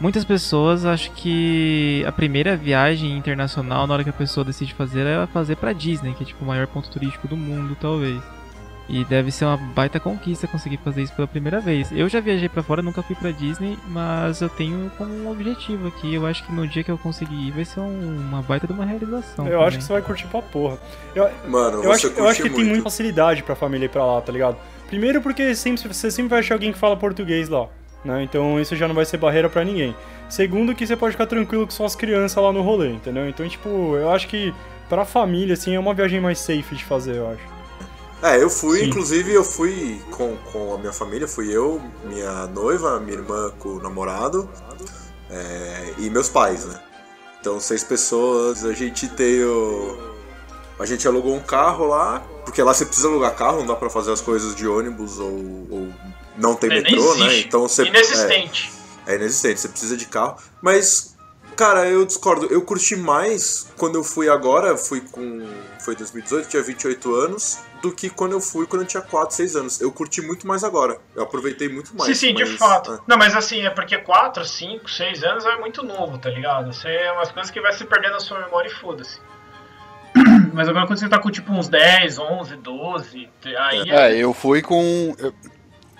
Muitas 0.00 0.24
pessoas 0.24 0.84
acham 0.84 1.12
que 1.14 2.04
a 2.06 2.12
primeira 2.12 2.56
viagem 2.56 3.16
internacional, 3.16 3.86
na 3.86 3.94
hora 3.94 4.04
que 4.04 4.10
a 4.10 4.14
pessoa 4.14 4.44
decide 4.44 4.74
fazer, 4.74 5.06
é 5.06 5.26
fazer 5.28 5.56
pra 5.56 5.72
Disney, 5.72 6.12
que 6.14 6.24
é 6.24 6.26
tipo 6.26 6.44
o 6.44 6.48
maior 6.48 6.66
ponto 6.66 6.90
turístico 6.90 7.28
do 7.28 7.36
mundo, 7.36 7.76
talvez. 7.80 8.20
E 8.86 9.02
deve 9.06 9.30
ser 9.30 9.46
uma 9.46 9.56
baita 9.56 9.98
conquista 9.98 10.46
conseguir 10.46 10.76
fazer 10.84 11.02
isso 11.02 11.14
pela 11.14 11.26
primeira 11.26 11.58
vez. 11.58 11.90
Eu 11.90 12.06
já 12.06 12.20
viajei 12.20 12.50
pra 12.50 12.62
fora, 12.62 12.82
nunca 12.82 13.02
fui 13.02 13.16
pra 13.16 13.30
Disney, 13.30 13.78
mas 13.88 14.42
eu 14.42 14.48
tenho 14.50 14.90
como 14.98 15.10
um 15.14 15.30
objetivo 15.30 15.88
aqui. 15.88 16.12
Eu 16.14 16.26
acho 16.26 16.44
que 16.44 16.52
no 16.52 16.66
dia 16.68 16.84
que 16.84 16.90
eu 16.90 16.98
conseguir 16.98 17.34
ir 17.48 17.50
vai 17.52 17.64
ser 17.64 17.80
um- 17.80 18.16
uma 18.28 18.42
baita 18.42 18.66
de 18.66 18.74
uma 18.74 18.84
realização. 18.84 19.46
Eu 19.48 19.60
acho 19.60 19.64
também. 19.64 19.78
que 19.78 19.84
você 19.84 19.92
vai 19.94 20.02
curtir 20.02 20.26
pra 20.26 20.42
porra. 20.42 20.76
Eu, 21.14 21.30
Mano, 21.48 21.82
eu, 21.82 21.90
acho, 21.92 22.08
eu 22.08 22.28
acho 22.28 22.42
que 22.42 22.42
curte 22.42 22.42
tem 22.42 22.50
muito. 22.52 22.68
muita 22.68 22.82
facilidade 22.84 23.42
pra 23.42 23.54
família 23.54 23.86
ir 23.86 23.88
pra 23.88 24.04
lá, 24.04 24.20
tá 24.20 24.30
ligado? 24.30 24.58
Primeiro 24.86 25.22
porque 25.22 25.54
sempre, 25.54 25.88
você 25.88 26.10
sempre 26.10 26.28
vai 26.28 26.40
achar 26.40 26.54
alguém 26.54 26.70
que 26.70 26.78
fala 26.78 26.94
português 26.94 27.48
lá, 27.48 27.68
né? 28.04 28.22
Então 28.22 28.60
isso 28.60 28.76
já 28.76 28.86
não 28.86 28.94
vai 28.94 29.04
ser 29.04 29.16
barreira 29.16 29.48
pra 29.48 29.64
ninguém. 29.64 29.96
Segundo 30.28 30.74
que 30.74 30.86
você 30.86 30.96
pode 30.96 31.12
ficar 31.12 31.26
tranquilo 31.26 31.64
com 31.64 31.70
suas 31.70 31.94
crianças 31.94 32.42
lá 32.42 32.52
no 32.52 32.62
rolê, 32.62 32.90
entendeu? 32.90 33.28
Então, 33.28 33.48
tipo, 33.48 33.68
eu 33.96 34.10
acho 34.10 34.28
que 34.28 34.54
pra 34.88 35.04
família, 35.04 35.54
assim, 35.54 35.74
é 35.74 35.78
uma 35.78 35.94
viagem 35.94 36.20
mais 36.20 36.38
safe 36.38 36.74
de 36.74 36.84
fazer, 36.84 37.16
eu 37.16 37.28
acho. 37.28 37.54
É, 38.22 38.42
eu 38.42 38.48
fui, 38.48 38.80
Sim. 38.80 38.86
inclusive 38.86 39.32
eu 39.32 39.44
fui 39.44 40.00
com, 40.10 40.36
com 40.50 40.74
a 40.74 40.78
minha 40.78 40.92
família, 40.92 41.28
fui 41.28 41.54
eu, 41.54 41.80
minha 42.04 42.46
noiva, 42.46 42.98
minha 42.98 43.18
irmã 43.18 43.52
com 43.58 43.70
o 43.70 43.82
namorado 43.82 44.48
é, 45.30 45.94
e 45.98 46.08
meus 46.08 46.28
pais, 46.28 46.64
né? 46.64 46.80
Então, 47.40 47.60
seis 47.60 47.84
pessoas, 47.84 48.64
a 48.64 48.72
gente 48.72 49.08
tem 49.08 49.44
o... 49.44 49.98
A 50.78 50.86
gente 50.86 51.06
alugou 51.06 51.34
um 51.34 51.40
carro 51.40 51.86
lá, 51.86 52.22
porque 52.44 52.62
lá 52.62 52.72
você 52.72 52.86
precisa 52.86 53.08
alugar 53.08 53.34
carro, 53.34 53.58
não 53.58 53.66
dá 53.66 53.76
pra 53.76 53.90
fazer 53.90 54.10
as 54.10 54.22
coisas 54.22 54.54
de 54.54 54.66
ônibus 54.66 55.20
ou, 55.20 55.66
ou 55.70 55.88
não 56.36 56.54
tem 56.54 56.70
É, 56.70 56.74
metrô, 56.80 57.14
né? 57.16 57.38
Então 57.38 57.60
você... 57.62 57.82
é, 57.82 57.86
Inexistente. 57.86 58.72
é 59.06 59.14
inexistente, 59.16 59.60
você 59.60 59.68
precisa 59.68 59.96
de 59.96 60.06
carro. 60.06 60.36
Mas, 60.62 61.14
cara, 61.56 61.86
eu 61.88 62.04
discordo. 62.04 62.46
Eu 62.46 62.62
curti 62.62 62.96
mais 62.96 63.68
quando 63.76 63.96
eu 63.96 64.04
fui 64.04 64.28
agora, 64.28 64.76
fui 64.76 65.00
com. 65.00 65.46
Foi 65.80 65.94
2018, 65.94 66.48
tinha 66.48 66.62
28 66.62 67.14
anos, 67.14 67.58
do 67.82 67.92
que 67.92 68.08
quando 68.08 68.32
eu 68.32 68.40
fui 68.40 68.66
quando 68.66 68.82
eu 68.82 68.88
tinha 68.88 69.02
4, 69.02 69.36
6 69.36 69.56
anos. 69.56 69.80
Eu 69.80 69.92
curti 69.92 70.22
muito 70.22 70.46
mais 70.46 70.64
agora. 70.64 70.98
Eu 71.14 71.22
aproveitei 71.24 71.68
muito 71.68 71.94
mais. 71.94 72.16
sim, 72.16 72.28
sim, 72.28 72.34
de 72.34 72.44
mas, 72.44 72.54
fato. 72.58 72.94
é. 72.94 72.98
Não, 73.06 73.18
mas 73.18 73.36
assim, 73.36 73.60
é 73.62 73.70
porque 73.70 73.98
4, 73.98 74.42
5, 74.44 74.90
6 74.90 75.22
anos 75.22 75.44
é 75.44 75.56
muito 75.58 75.82
novo, 75.82 76.16
tá 76.16 76.30
ligado? 76.30 76.72
Você 76.72 76.88
é 76.88 77.12
umas 77.12 77.30
coisas 77.30 77.50
que 77.52 77.60
vai 77.60 77.72
se 77.74 77.84
perdendo 77.84 78.12
na 78.12 78.20
sua 78.20 78.40
memória 78.40 78.68
e 78.68 78.72
foda-se. 78.72 79.18
Mas 80.54 80.68
agora 80.68 80.86
quando 80.86 80.98
você 81.00 81.08
tá 81.08 81.18
com 81.18 81.28
tipo 81.28 81.52
uns 81.52 81.66
10, 81.68 82.18
11, 82.20 82.56
12, 82.56 83.28
aí 83.58 83.90
É, 83.90 84.16
eu 84.16 84.32
fui 84.32 84.62
com. 84.62 85.12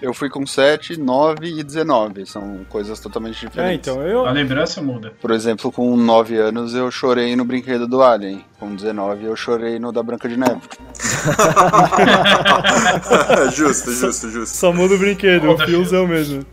Eu, 0.05 0.13
fui 0.13 0.29
com 0.29 0.47
7, 0.47 1.01
9 1.01 1.47
e 1.47 1.63
19. 1.63 2.27
São 2.27 2.67
coisas 2.69 3.01
totalmente 3.01 3.41
diferentes. 3.41 3.89
É, 3.89 3.93
então, 3.93 4.03
eu... 4.03 4.27
a 4.27 4.31
lembrança 4.31 4.83
muda. 4.83 5.15
Por 5.21 5.31
exemplo, 5.31 5.73
com 5.73 5.97
9 5.97 6.37
anos 6.37 6.75
eu 6.75 6.91
chorei 6.91 7.35
no 7.35 7.45
brinquedo 7.45 7.87
do 7.87 8.03
Alien. 8.03 8.45
Com 8.59 8.75
19 8.75 9.25
eu 9.25 9.35
chorei 9.35 9.79
no 9.79 9.93
da 9.93 10.03
Branca 10.03 10.29
de 10.29 10.37
Neve. 10.37 10.61
justo, 13.55 13.93
justo, 13.93 14.31
justo. 14.31 14.57
Só 14.57 14.73
muda 14.73 14.95
o 14.95 14.99
brinquedo, 14.99 15.51
o 15.51 15.59
fiozão 15.59 16.07
mesmo. 16.07 16.45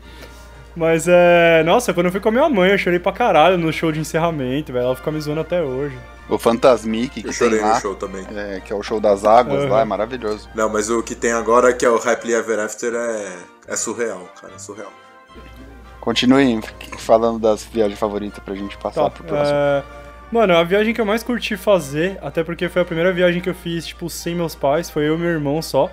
Mas 0.76 1.08
é. 1.08 1.64
Nossa, 1.66 1.94
quando 1.94 2.06
eu 2.06 2.12
fui 2.12 2.22
com 2.22 2.30
a 2.30 2.32
minha 2.32 2.50
mãe, 2.50 2.72
eu 2.72 2.78
chorei 2.78 3.00
pra 3.00 3.12
caralho 3.12 3.58
no 3.58 3.74
show 3.74 3.92
de 3.92 4.00
encerramento, 4.00 4.72
velho. 4.72 4.86
Ela 4.86 4.96
fica 4.96 5.12
me 5.12 5.20
zoando 5.20 5.42
até 5.42 5.62
hoje. 5.62 5.98
O 6.32 6.38
Fantasmic 6.40 7.10
que 7.10 7.20
Eu 7.20 7.24
tem 7.26 7.34
chorei 7.34 7.62
no 7.62 7.76
show 7.80 7.94
também. 7.96 8.26
é, 8.36 8.60
que 8.64 8.72
é 8.72 8.76
o 8.76 8.82
show 8.82 9.00
das 9.00 9.26
águas 9.26 9.64
Uhum. 9.64 9.70
lá, 9.70 9.82
é 9.82 9.86
maravilhoso. 9.86 10.50
Não, 10.56 10.70
mas 10.70 10.90
o 10.90 11.04
que 11.04 11.14
tem 11.14 11.32
agora, 11.34 11.74
que 11.74 11.86
é 11.86 11.90
o 11.90 11.96
Happily 11.98 12.34
Ever 12.34 12.60
After, 12.60 12.94
é, 12.96 13.38
é 13.68 13.76
surreal, 13.76 14.28
cara. 14.42 14.54
É 14.56 14.58
surreal. 14.58 14.92
Continuem 16.00 16.60
falando 16.98 17.38
das 17.40 17.64
viagens 17.64 18.00
favoritas 18.00 18.40
pra 18.44 18.56
gente 18.56 18.76
passar 18.78 19.04
Tá, 19.04 19.10
pro 19.12 19.24
próximo. 19.24 19.56
é... 19.56 19.84
Mano, 20.32 20.56
a 20.56 20.64
viagem 20.64 20.94
que 20.94 21.02
eu 21.02 21.06
mais 21.06 21.22
curti 21.24 21.58
fazer, 21.58 22.18
até 22.22 22.42
porque 22.44 22.70
foi 22.70 22.82
a 22.82 22.86
primeira 22.86 23.12
viagem 23.12 23.42
que 23.42 23.50
eu 23.50 23.54
fiz, 23.54 23.86
tipo, 23.86 24.10
sem 24.10 24.34
meus 24.34 24.56
pais, 24.56 24.90
foi 24.90 25.08
eu 25.08 25.16
e 25.16 25.18
meu 25.18 25.30
irmão 25.30 25.62
só. 25.62 25.92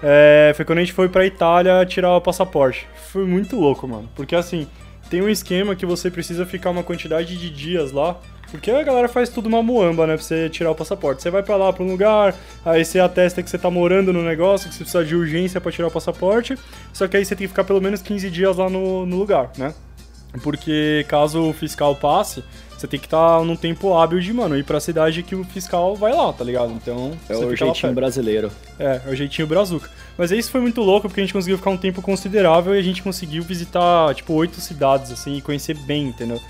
É, 0.00 0.52
foi 0.54 0.64
quando 0.64 0.78
a 0.78 0.82
gente 0.82 0.92
foi 0.92 1.08
pra 1.08 1.26
Itália 1.26 1.84
tirar 1.84 2.14
o 2.16 2.20
passaporte. 2.20 2.86
Foi 3.12 3.24
muito 3.26 3.56
louco, 3.58 3.86
mano. 3.88 4.08
Porque 4.14 4.36
assim, 4.36 4.68
tem 5.10 5.20
um 5.20 5.28
esquema 5.28 5.74
que 5.74 5.84
você 5.84 6.08
precisa 6.08 6.46
ficar 6.46 6.70
uma 6.70 6.84
quantidade 6.84 7.36
de 7.36 7.50
dias 7.50 7.90
lá. 7.90 8.16
Porque 8.50 8.70
a 8.70 8.82
galera 8.82 9.08
faz 9.08 9.28
tudo 9.28 9.46
uma 9.46 9.62
muamba, 9.62 10.06
né? 10.06 10.14
Pra 10.14 10.22
você 10.22 10.48
tirar 10.48 10.70
o 10.70 10.74
passaporte. 10.74 11.22
Você 11.22 11.30
vai 11.30 11.42
pra 11.42 11.56
lá, 11.56 11.72
pra 11.72 11.84
um 11.84 11.90
lugar, 11.90 12.34
aí 12.64 12.84
você 12.84 12.98
atesta 12.98 13.42
que 13.42 13.50
você 13.50 13.58
tá 13.58 13.70
morando 13.70 14.12
no 14.12 14.22
negócio, 14.22 14.68
que 14.68 14.74
você 14.74 14.84
precisa 14.84 15.04
de 15.04 15.14
urgência 15.14 15.60
pra 15.60 15.70
tirar 15.70 15.88
o 15.88 15.90
passaporte. 15.90 16.56
Só 16.92 17.06
que 17.06 17.16
aí 17.16 17.24
você 17.24 17.36
tem 17.36 17.46
que 17.46 17.48
ficar 17.48 17.64
pelo 17.64 17.80
menos 17.80 18.00
15 18.00 18.30
dias 18.30 18.56
lá 18.56 18.70
no, 18.70 19.04
no 19.04 19.16
lugar, 19.16 19.50
né? 19.56 19.74
Porque 20.42 21.04
caso 21.08 21.50
o 21.50 21.52
fiscal 21.52 21.96
passe, 21.96 22.44
você 22.76 22.86
tem 22.86 23.00
que 23.00 23.06
estar 23.06 23.38
tá 23.38 23.44
num 23.44 23.56
tempo 23.56 23.94
hábil 23.94 24.20
de, 24.20 24.32
mano, 24.32 24.56
ir 24.56 24.62
pra 24.62 24.78
cidade 24.78 25.22
que 25.22 25.34
o 25.34 25.42
fiscal 25.42 25.96
vai 25.96 26.12
lá, 26.12 26.32
tá 26.32 26.44
ligado? 26.44 26.72
Então. 26.72 27.12
É 27.28 27.36
o 27.36 27.56
jeitinho 27.56 27.92
brasileiro. 27.92 28.50
É, 28.78 29.00
é 29.06 29.10
o 29.10 29.16
jeitinho 29.16 29.48
brazuca. 29.48 29.90
Mas 30.16 30.30
isso 30.30 30.50
foi 30.50 30.60
muito 30.60 30.80
louco, 30.80 31.08
porque 31.08 31.20
a 31.20 31.24
gente 31.24 31.32
conseguiu 31.32 31.58
ficar 31.58 31.70
um 31.70 31.76
tempo 31.76 32.00
considerável 32.02 32.74
e 32.74 32.78
a 32.78 32.82
gente 32.82 33.02
conseguiu 33.02 33.42
visitar, 33.42 34.14
tipo, 34.14 34.32
oito 34.34 34.60
cidades, 34.60 35.10
assim, 35.10 35.36
e 35.36 35.40
conhecer 35.40 35.74
bem, 35.74 36.08
entendeu? 36.08 36.40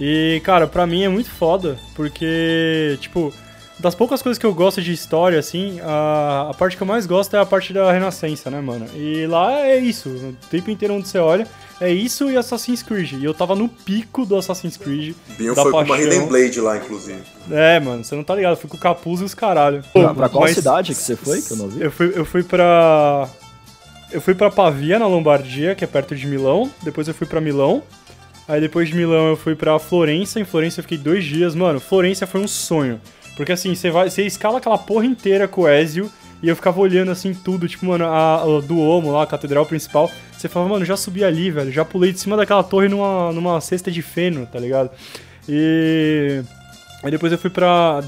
E, 0.00 0.40
cara, 0.44 0.66
pra 0.66 0.86
mim 0.86 1.02
é 1.02 1.08
muito 1.08 1.30
foda, 1.30 1.76
porque, 1.94 2.96
tipo, 3.00 3.32
das 3.78 3.94
poucas 3.94 4.22
coisas 4.22 4.38
que 4.38 4.46
eu 4.46 4.54
gosto 4.54 4.80
de 4.80 4.92
história, 4.92 5.38
assim, 5.38 5.80
a, 5.82 6.48
a 6.50 6.54
parte 6.54 6.76
que 6.76 6.82
eu 6.82 6.86
mais 6.86 7.04
gosto 7.06 7.34
é 7.34 7.40
a 7.40 7.46
parte 7.46 7.72
da 7.72 7.90
Renascença, 7.92 8.50
né, 8.50 8.60
mano? 8.60 8.86
E 8.94 9.26
lá 9.26 9.60
é 9.66 9.76
isso, 9.76 10.08
o 10.08 10.36
tempo 10.50 10.70
inteiro 10.70 10.94
onde 10.94 11.08
você 11.08 11.18
olha, 11.18 11.46
é 11.80 11.92
isso 11.92 12.28
e 12.30 12.36
Assassin's 12.36 12.82
Creed. 12.82 13.12
E 13.12 13.24
eu 13.24 13.32
tava 13.34 13.54
no 13.54 13.68
pico 13.68 14.24
do 14.26 14.36
Assassin's 14.36 14.76
Creed. 14.76 15.14
Binho 15.36 15.54
da 15.54 15.62
foi 15.62 15.70
com 15.70 15.78
uma 15.78 15.86
paixão. 15.86 16.06
Hidden 16.06 16.26
Blade 16.26 16.60
lá, 16.60 16.76
inclusive. 16.76 17.22
É, 17.50 17.78
mano, 17.80 18.02
você 18.04 18.14
não 18.16 18.24
tá 18.24 18.34
ligado, 18.34 18.52
eu 18.52 18.56
fui 18.56 18.68
com 18.68 18.76
o 18.76 18.80
capuz 18.80 19.20
e 19.20 19.24
os 19.24 19.34
caralho. 19.34 19.82
Pra, 19.92 20.14
pra 20.14 20.28
qual 20.28 20.42
Mas- 20.42 20.54
cidade 20.54 20.92
que 20.94 21.00
você 21.00 21.14
foi, 21.16 21.40
que 21.40 21.52
eu 21.52 21.56
não 21.56 21.68
vi? 21.68 21.80
Eu 21.82 21.90
fui, 21.90 22.12
eu 22.14 22.24
fui 22.24 22.42
pra. 22.42 23.28
Eu 24.10 24.20
fui 24.20 24.34
pra 24.34 24.50
Pavia, 24.50 24.98
na 24.98 25.06
Lombardia, 25.06 25.74
que 25.74 25.84
é 25.84 25.86
perto 25.86 26.16
de 26.16 26.26
Milão. 26.26 26.70
Depois 26.82 27.06
eu 27.06 27.14
fui 27.14 27.26
pra 27.26 27.40
Milão. 27.40 27.82
Aí 28.48 28.62
depois 28.62 28.88
de 28.88 28.96
Milão 28.96 29.28
eu 29.28 29.36
fui 29.36 29.54
pra 29.54 29.78
Florença. 29.78 30.40
Em 30.40 30.44
Florença 30.44 30.80
eu 30.80 30.82
fiquei 30.82 30.96
dois 30.96 31.22
dias. 31.24 31.54
Mano, 31.54 31.78
Florença 31.78 32.26
foi 32.26 32.40
um 32.40 32.48
sonho. 32.48 32.98
Porque 33.36 33.52
assim, 33.52 33.74
você 33.74 33.90
vai. 33.90 34.08
Você 34.08 34.24
escala 34.24 34.56
aquela 34.56 34.78
porra 34.78 35.04
inteira 35.04 35.46
com 35.46 35.62
o 35.62 35.68
Ezio. 35.68 36.10
E 36.42 36.48
eu 36.48 36.56
ficava 36.56 36.80
olhando 36.80 37.10
assim 37.10 37.34
tudo, 37.34 37.66
tipo, 37.66 37.84
mano, 37.84 38.04
a, 38.04 38.42
a 38.42 38.60
Duomo 38.60 39.10
lá, 39.10 39.24
a 39.24 39.26
catedral 39.26 39.66
principal. 39.66 40.10
Você 40.32 40.48
falava, 40.48 40.72
mano, 40.72 40.84
já 40.84 40.96
subi 40.96 41.24
ali, 41.24 41.50
velho. 41.50 41.70
Já 41.70 41.84
pulei 41.84 42.12
de 42.12 42.20
cima 42.20 42.36
daquela 42.36 42.62
torre 42.62 42.88
numa, 42.88 43.32
numa 43.32 43.60
cesta 43.60 43.90
de 43.90 44.00
feno, 44.02 44.46
tá 44.46 44.58
ligado? 44.58 44.90
E. 45.48 46.40
Aí 47.02 47.10
depois 47.10 47.32
eu 47.32 47.38
fui 47.38 47.50
pra. 47.50 48.00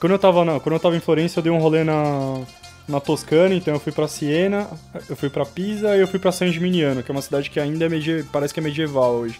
Quando 0.00 0.12
eu 0.12 0.18
tava, 0.18 0.60
quando 0.60 0.74
eu 0.74 0.80
tava 0.80 0.96
em 0.96 1.00
Florença, 1.00 1.38
eu 1.38 1.42
dei 1.42 1.52
um 1.52 1.58
rolê 1.58 1.84
na, 1.84 2.40
na 2.88 3.00
Toscana, 3.00 3.54
então 3.54 3.74
eu 3.74 3.80
fui 3.80 3.92
pra 3.92 4.08
Siena, 4.08 4.66
eu 5.08 5.14
fui 5.14 5.28
pra 5.28 5.44
Pisa 5.44 5.94
e 5.96 6.00
eu 6.00 6.08
fui 6.08 6.18
pra 6.18 6.32
San 6.32 6.50
Gimignano, 6.50 7.02
que 7.02 7.10
é 7.10 7.14
uma 7.14 7.22
cidade 7.22 7.50
que 7.50 7.60
ainda 7.60 7.84
é 7.84 7.88
medie... 7.88 8.24
parece 8.32 8.52
que 8.52 8.60
é 8.60 8.62
medieval 8.62 9.14
hoje. 9.14 9.38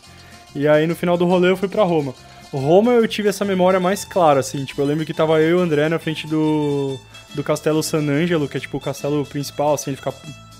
E 0.54 0.66
aí 0.68 0.86
no 0.86 0.94
final 0.94 1.16
do 1.16 1.24
rolê 1.26 1.50
eu 1.50 1.56
fui 1.56 1.68
pra 1.68 1.82
Roma. 1.82 2.14
Roma 2.52 2.92
eu 2.92 3.08
tive 3.08 3.28
essa 3.28 3.44
memória 3.44 3.80
mais 3.80 4.04
clara, 4.04 4.38
assim, 4.40 4.64
tipo, 4.64 4.80
eu 4.80 4.86
lembro 4.86 5.04
que 5.04 5.12
tava 5.12 5.40
eu 5.40 5.50
e 5.50 5.54
o 5.54 5.60
André 5.60 5.88
na 5.88 5.98
frente 5.98 6.26
do, 6.26 6.96
do 7.34 7.42
Castelo 7.42 7.82
San 7.82 8.08
Angelo, 8.08 8.48
que 8.48 8.56
é 8.56 8.60
tipo 8.60 8.76
o 8.76 8.80
castelo 8.80 9.24
principal, 9.26 9.74
assim, 9.74 9.90
ele 9.90 9.96
fica 9.96 10.14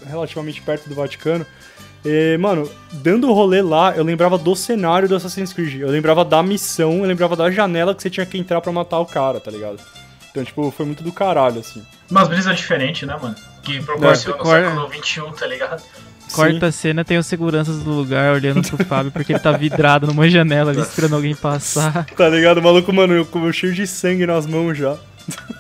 relativamente 0.05 0.61
perto 0.61 0.89
do 0.89 0.95
Vaticano. 0.97 1.47
E, 2.05 2.37
mano, 2.37 2.69
dando 2.95 3.31
o 3.31 3.33
rolê 3.33 3.63
lá, 3.63 3.95
eu 3.97 4.03
lembrava 4.05 4.37
do 4.37 4.55
cenário 4.57 5.09
do 5.09 5.15
Assassin's 5.17 5.53
Creed. 5.53 5.81
Eu 5.81 5.89
lembrava 5.89 6.25
da 6.25 6.43
missão, 6.43 6.99
eu 6.99 7.05
lembrava 7.05 7.35
da 7.37 7.51
janela 7.51 7.95
que 7.95 8.03
você 8.03 8.11
tinha 8.11 8.27
que 8.27 8.37
entrar 8.37 8.61
pra 8.61 8.73
matar 8.73 8.99
o 8.99 9.07
cara, 9.07 9.39
tá 9.41 9.51
ligado? 9.51 9.79
Então, 10.31 10.45
tipo, 10.45 10.69
foi 10.73 10.85
muito 10.85 11.03
do 11.05 11.13
caralho, 11.13 11.61
assim. 11.61 11.81
Umas 12.11 12.27
brisas 12.29 12.57
diferentes, 12.57 13.07
né, 13.09 13.17
mano? 13.23 13.37
Que 13.63 13.81
proporciona 13.81 14.37
o 14.37 14.39
Cor- 14.41 14.51
século 14.61 14.91
XXI, 14.93 15.39
tá 15.41 15.47
ligado? 15.47 15.83
Quarta 16.35 16.73
cena 16.73 17.05
tem 17.05 17.19
os 17.19 17.27
seguranças 17.27 17.79
do 17.83 17.91
lugar 17.91 18.35
olhando 18.35 18.63
pro 18.63 18.85
Fábio 18.85 19.11
porque 19.13 19.33
ele 19.33 19.39
tá 19.41 19.53
vidrado 19.53 20.07
numa 20.07 20.29
janela 20.29 20.71
ali 20.73 20.81
esperando 20.81 21.15
alguém 21.15 21.35
passar. 21.35 22.05
Tá 22.17 22.29
ligado? 22.29 22.59
O 22.59 22.63
maluco, 22.63 22.93
mano, 22.93 23.15
eu, 23.15 23.27
eu 23.35 23.53
cheio 23.53 23.73
de 23.73 23.87
sangue 23.87 24.27
nas 24.27 24.47
mãos 24.47 24.77
já. 24.77 24.97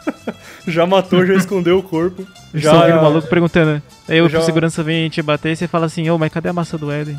já 0.66 0.86
matou, 0.86 1.24
já 1.26 1.34
escondeu 1.34 1.78
o 1.78 1.82
corpo. 1.82 2.26
Já 2.52 2.70
Já 2.72 2.80
ouvindo 2.80 2.98
o 2.98 3.02
maluco 3.02 3.28
perguntando. 3.28 3.82
Aí 4.08 4.20
o 4.20 4.28
já- 4.28 4.40
segurança 4.42 4.82
vem 4.82 5.08
te 5.08 5.22
bater 5.22 5.52
e 5.52 5.56
você 5.56 5.66
fala 5.68 5.86
assim, 5.86 6.08
ô, 6.10 6.18
mas 6.18 6.32
cadê 6.32 6.48
a 6.48 6.52
maçã 6.52 6.76
do 6.76 6.90
Éden? 6.90 7.18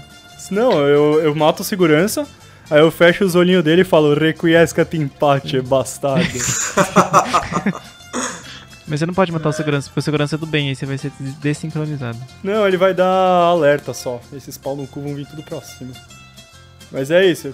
Não, 0.51 0.71
eu, 0.87 1.21
eu 1.23 1.33
mato 1.35 1.61
o 1.61 1.63
segurança, 1.63 2.27
aí 2.69 2.79
eu 2.79 2.91
fecho 2.91 3.25
os 3.25 3.33
olhinhos 3.35 3.63
dele 3.63 3.81
e 3.81 3.85
falo, 3.85 4.13
requiescat 4.13 4.95
in 4.95 5.07
pace, 5.07 5.59
bastardo. 5.61 6.27
Mas 8.87 8.99
você 8.99 9.05
não 9.05 9.13
pode 9.13 9.31
matar 9.31 9.49
o 9.49 9.53
segurança, 9.53 9.87
porque 9.89 9.99
o 9.99 10.03
segurança 10.03 10.35
é 10.35 10.37
do 10.37 10.45
bem, 10.45 10.69
aí 10.69 10.75
você 10.75 10.85
vai 10.85 10.97
ser 10.97 11.11
des- 11.19 11.33
desincronizado. 11.35 12.17
Não, 12.43 12.67
ele 12.67 12.77
vai 12.77 12.93
dar 12.93 13.05
alerta 13.07 13.93
só. 13.93 14.21
Esses 14.31 14.57
pau 14.57 14.75
no 14.75 14.85
cu 14.85 15.01
vão 15.01 15.15
vir 15.15 15.25
tudo 15.25 15.41
pra 15.43 15.59
cima. 15.61 15.91
Mas 16.91 17.09
é 17.09 17.25
isso. 17.25 17.53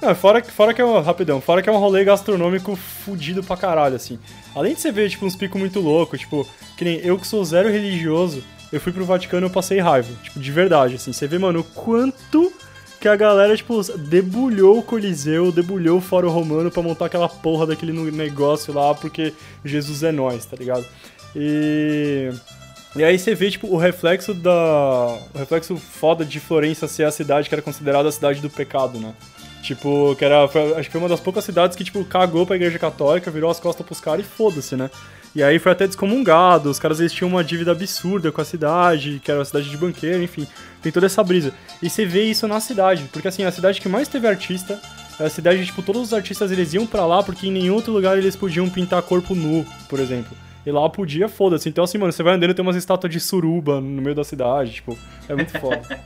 Não, 0.00 0.14
fora, 0.14 0.42
fora 0.44 0.72
que 0.72 0.80
é 0.80 0.84
um. 0.84 1.00
Rapidão, 1.00 1.40
fora 1.40 1.60
que 1.60 1.68
é 1.68 1.72
um 1.72 1.78
rolê 1.78 2.04
gastronômico 2.04 2.76
fudido 2.76 3.42
pra 3.42 3.56
caralho, 3.56 3.96
assim. 3.96 4.18
Além 4.54 4.74
de 4.74 4.80
você 4.80 4.92
ver, 4.92 5.10
tipo, 5.10 5.26
uns 5.26 5.34
picos 5.34 5.58
muito 5.60 5.80
loucos, 5.80 6.20
tipo, 6.20 6.46
que 6.76 6.84
nem 6.84 6.98
eu 6.98 7.18
que 7.18 7.26
sou 7.26 7.44
zero 7.44 7.68
religioso, 7.68 8.44
eu 8.72 8.80
fui 8.80 8.92
pro 8.92 9.04
Vaticano 9.04 9.46
e 9.46 9.48
eu 9.48 9.52
passei 9.52 9.80
raiva. 9.80 10.08
Tipo, 10.22 10.38
de 10.38 10.52
verdade, 10.52 10.94
assim. 10.94 11.12
Você 11.12 11.26
vê, 11.26 11.38
mano, 11.38 11.64
quanto 11.64 12.52
que 13.00 13.08
a 13.08 13.16
galera, 13.16 13.56
tipo, 13.56 13.80
debulhou 13.96 14.78
o 14.78 14.82
Coliseu, 14.82 15.52
debulhou 15.52 15.98
o 15.98 16.00
Fórum 16.00 16.30
Romano 16.30 16.70
pra 16.70 16.82
montar 16.82 17.06
aquela 17.06 17.28
porra 17.28 17.66
daquele 17.66 17.92
negócio 18.10 18.72
lá, 18.74 18.94
porque 18.94 19.32
Jesus 19.64 20.02
é 20.02 20.12
nós, 20.12 20.44
tá 20.44 20.56
ligado? 20.56 20.84
E. 21.34 22.30
E 22.96 23.04
aí 23.04 23.18
você 23.18 23.34
vê, 23.34 23.50
tipo, 23.50 23.68
o 23.68 23.76
reflexo 23.76 24.32
da. 24.34 25.18
O 25.34 25.38
reflexo 25.38 25.76
foda 25.76 26.24
de 26.24 26.40
Florença 26.40 26.88
ser 26.88 27.04
a 27.04 27.10
cidade 27.10 27.48
que 27.48 27.54
era 27.54 27.62
considerada 27.62 28.08
a 28.08 28.12
cidade 28.12 28.40
do 28.40 28.50
pecado, 28.50 28.98
né? 28.98 29.12
Tipo, 29.62 30.16
que 30.16 30.24
era. 30.24 30.48
foi- 30.48 30.72
acho 30.74 30.84
que 30.88 30.92
foi 30.92 31.00
uma 31.00 31.08
das 31.08 31.20
poucas 31.20 31.44
cidades 31.44 31.76
que, 31.76 31.84
tipo, 31.84 32.04
cagou 32.04 32.46
pra 32.46 32.56
igreja 32.56 32.78
católica, 32.78 33.30
virou 33.30 33.50
as 33.50 33.60
costas 33.60 33.84
pros 33.84 34.00
caras 34.00 34.24
e 34.24 34.28
foda-se, 34.28 34.74
né? 34.74 34.90
E 35.34 35.42
aí 35.42 35.58
foi 35.58 35.70
até 35.72 35.86
descomungado, 35.86 36.70
os 36.70 36.78
caras 36.78 36.98
eles 36.98 37.12
tinham 37.12 37.28
uma 37.28 37.44
dívida 37.44 37.70
absurda 37.70 38.32
com 38.32 38.40
a 38.40 38.44
cidade, 38.44 39.20
que 39.22 39.30
era 39.30 39.38
uma 39.38 39.44
cidade 39.44 39.68
de 39.68 39.76
banqueiro, 39.76 40.22
enfim. 40.22 40.46
Tem 40.82 40.92
toda 40.92 41.06
essa 41.06 41.22
brisa. 41.24 41.52
E 41.82 41.88
você 41.90 42.04
vê 42.04 42.24
isso 42.24 42.46
na 42.46 42.60
cidade, 42.60 43.04
porque 43.12 43.28
assim, 43.28 43.44
a 43.44 43.50
cidade 43.50 43.80
que 43.80 43.88
mais 43.88 44.06
teve 44.08 44.26
artista, 44.28 44.80
é 45.18 45.24
a 45.26 45.30
cidade, 45.30 45.64
tipo, 45.66 45.82
todos 45.82 46.02
os 46.02 46.14
artistas 46.14 46.50
eles 46.52 46.72
iam 46.74 46.86
pra 46.86 47.04
lá 47.04 47.22
porque 47.22 47.48
em 47.48 47.52
nenhum 47.52 47.74
outro 47.74 47.92
lugar 47.92 48.16
eles 48.16 48.36
podiam 48.36 48.68
pintar 48.70 49.02
corpo 49.02 49.34
nu, 49.34 49.66
por 49.88 49.98
exemplo. 49.98 50.36
E 50.64 50.70
lá 50.70 50.88
podia, 50.88 51.28
foda-se. 51.28 51.68
Então, 51.68 51.82
assim, 51.82 51.98
mano, 51.98 52.12
você 52.12 52.22
vai 52.22 52.34
andando 52.34 52.50
e 52.50 52.54
tem 52.54 52.62
umas 52.62 52.76
estátuas 52.76 53.12
de 53.12 53.18
suruba 53.18 53.80
no 53.80 54.02
meio 54.02 54.14
da 54.14 54.22
cidade, 54.22 54.72
tipo, 54.74 54.96
é 55.28 55.34
muito 55.34 55.58
foda. 55.58 55.80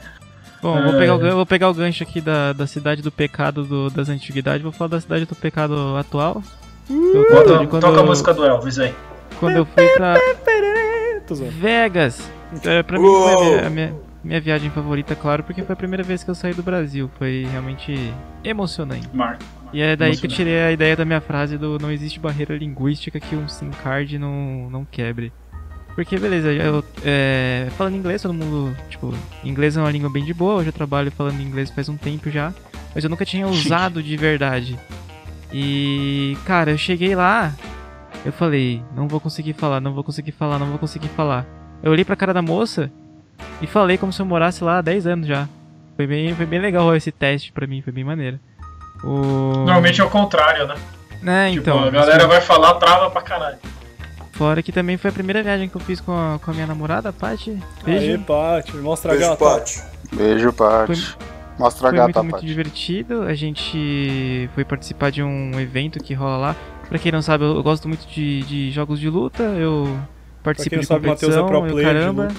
Bom, 0.63 0.79
eu 0.79 0.85
vou 0.85 0.93
pegar, 1.01 1.17
o, 1.17 1.27
eu 1.27 1.35
vou 1.37 1.45
pegar 1.47 1.69
o 1.71 1.75
gancho 1.75 2.05
aqui 2.05 2.21
da, 2.21 2.53
da 2.53 2.67
cidade 2.69 3.03
do 3.03 3.11
pecado 3.11 3.65
do- 3.65 3.91
das 3.91 4.09
antiguidades, 4.09 4.63
vou 4.63 4.71
falar 4.71 4.89
da 4.91 5.01
cidade 5.01 5.25
do 5.25 5.35
pecado 5.35 5.75
atual. 5.99 6.41
Eu 6.89 7.27
conto 7.27 7.59
de 7.59 7.67
quando, 7.67 7.83
toca 7.83 8.01
a 8.01 8.05
música 8.05 8.33
do 8.33 8.45
Elvis 8.47 8.79
aí. 8.79 8.95
quando 9.41 9.57
eu 9.57 9.67
fui 9.67 9.89
pra. 9.89 10.15
Vegas. 11.59 12.21
É, 12.65 12.83
pra 12.83 12.99
mim 12.99 13.07
foi 13.07 13.59
a 13.61 13.71
minha, 13.71 13.89
a 13.89 14.02
minha, 14.25 14.41
viagem 14.41 14.71
favorita, 14.71 15.17
claro, 15.17 15.43
porque 15.43 15.63
foi 15.63 15.73
a 15.73 15.77
primeira 15.77 16.03
vez 16.03 16.23
que 16.23 16.31
eu 16.31 16.35
saí 16.35 16.55
do 16.55 16.63
Brasil. 16.63 17.11
Foi 17.19 17.47
realmente 17.51 17.95
emocionante. 18.45 19.09
Marco. 19.13 19.43
E 19.73 19.81
é 19.81 19.97
daí 19.97 20.17
que 20.17 20.27
eu 20.27 20.31
tirei 20.31 20.63
a 20.63 20.73
ideia 20.73 20.95
da 20.95 21.05
minha 21.05 21.21
frase 21.21 21.57
do 21.57 21.79
não 21.79 21.91
existe 21.91 22.21
barreira 22.21 22.55
linguística 22.57 23.19
que 23.19 23.35
um 23.35 23.49
SIM 23.49 23.71
card 23.71 24.19
não, 24.19 24.69
não 24.71 24.85
quebre. 24.85 25.33
Porque, 25.95 26.19
beleza, 26.19 26.53
eu 26.53 26.85
é, 27.05 27.69
falando 27.77 27.97
inglês, 27.97 28.23
todo 28.23 28.33
mundo, 28.33 28.75
tipo, 28.89 29.13
inglês 29.45 29.77
é 29.77 29.81
uma 29.81 29.91
língua 29.91 30.11
bem 30.11 30.25
de 30.25 30.33
boa, 30.33 30.61
eu 30.61 30.65
já 30.67 30.73
trabalho 30.73 31.11
falando 31.11 31.41
inglês 31.41 31.71
faz 31.71 31.89
um 31.89 31.97
tempo 31.97 32.31
já, 32.31 32.53
mas 32.95 33.05
eu 33.05 33.11
nunca 33.11 33.25
tinha 33.25 33.47
usado 33.49 34.03
de 34.03 34.17
verdade. 34.17 34.79
E, 35.53 36.37
cara, 36.47 36.71
eu 36.71 36.79
cheguei 36.79 37.15
lá, 37.15 37.53
eu 38.25 38.33
falei, 38.33 38.83
não 38.95 39.07
vou 39.07 39.21
conseguir 39.21 39.53
falar, 39.53 39.81
não 39.81 39.93
vou 39.93 40.05
conseguir 40.05 40.33
falar, 40.33 40.59
não 40.59 40.69
vou 40.69 40.79
conseguir 40.79 41.09
falar. 41.09 41.47
Eu 41.83 41.93
olhei 41.93 42.05
pra 42.05 42.17
cara 42.17 42.33
da 42.33 42.41
moça 42.41 42.91
e 43.61 43.67
falei 43.67 43.97
como 43.99 44.13
se 44.13 44.21
eu 44.21 44.27
morasse 44.27 44.63
lá 44.65 44.79
há 44.79 44.83
10 44.83 45.07
anos 45.07 45.27
já. 45.27 45.49
Foi 45.97 46.07
bem, 46.07 46.35
foi 46.35 46.47
bem 46.47 46.59
legal 46.61 46.95
esse 46.97 47.13
teste 47.13 47.53
pra 47.53 47.67
mim, 47.67 47.83
foi 47.83 47.93
bem 47.93 48.05
maneiro. 48.05 48.39
O... 49.05 49.53
Normalmente 49.65 50.01
é 50.01 50.05
o 50.05 50.11
contrário, 50.11 50.67
né? 50.67 50.75
Né, 51.21 51.51
Tipo, 51.51 51.61
então. 51.71 51.85
a 51.85 51.91
galera 51.91 52.27
vai 52.27 52.41
falar, 52.41 52.75
trava 52.75 53.11
pra 53.11 53.23
caralho. 53.23 53.59
Fora 54.33 54.63
que 54.63 54.73
também 54.73 54.97
foi 54.97 55.11
a 55.11 55.13
primeira 55.13 55.43
viagem 55.43 55.69
que 55.69 55.77
eu 55.77 55.81
fiz 55.81 56.01
com 56.01 56.13
a, 56.13 56.39
com 56.43 56.51
a 56.51 56.55
minha 56.55 56.67
namorada, 56.67 57.11
a 57.11 57.13
Paty. 57.13 57.51
Aí, 57.51 57.59
Beijo. 57.85 58.19
Paty, 58.25 58.77
mostra 58.79 59.13
a 59.13 59.15
Beijo, 59.17 59.31
gata. 59.31 59.45
Paty. 59.45 59.83
Beijo, 60.15 60.53
Paty. 60.53 61.17
Mostra 61.59 61.89
a 61.89 61.91
Foi 61.91 61.99
gata, 61.99 62.05
muito, 62.07 62.23
muito 62.23 62.35
Paty. 62.37 62.47
divertido. 62.47 63.23
A 63.23 63.35
gente 63.35 64.49
foi 64.55 64.65
participar 64.65 65.11
de 65.11 65.23
um 65.23 65.61
evento 65.61 66.01
que 66.03 66.15
rola 66.15 66.37
lá. 66.39 66.57
Pra 66.89 66.99
quem 66.99 67.13
não 67.13 67.23
sabe, 67.23 67.45
eu, 67.45 67.63
gosto 67.63 67.87
muito 67.87 68.07
de, 68.09 68.43
de 68.43 68.71
jogos 68.73 68.99
de 68.99 69.09
luta. 69.09 69.43
Eu 69.43 69.97
participo 70.43 70.71
quem 70.71 70.79
não 70.79 70.83
de 70.83 70.87
sabe, 70.89 71.07
Matheus 71.09 71.35
é 71.35 71.39
competição. 71.41 71.47
pro 71.61 71.69
eu, 71.69 71.73
player 71.73 71.89
de 71.95 72.01
caramba. 72.01 72.23
luta. 72.25 72.35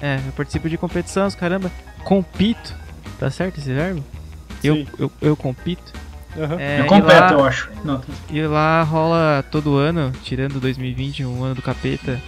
É, 0.00 0.16
eu 0.26 0.32
participo 0.32 0.68
de 0.68 0.76
competição, 0.78 1.26
os 1.26 1.34
caramba. 1.34 1.70
Compito. 2.04 2.74
Tá 3.18 3.30
certo 3.30 3.58
esse 3.58 3.72
verbo? 3.72 4.02
Eu, 4.64 4.76
Sim. 4.76 4.86
eu, 4.98 5.12
eu 5.20 5.36
compito. 5.36 5.92
Aham. 6.38 6.56
É, 6.60 6.80
eu 6.80 6.86
completo, 6.86 7.20
lá- 7.20 7.32
eu 7.32 7.44
acho. 7.44 7.70
Não, 7.84 8.00
E 8.30 8.40
lá 8.42 8.82
rola 8.82 9.44
todo 9.50 9.76
ano, 9.76 10.12
tirando 10.22 10.60
2020, 10.60 11.24
um 11.24 11.42
ano 11.44 11.54
do 11.56 11.62
capeta, 11.62 12.20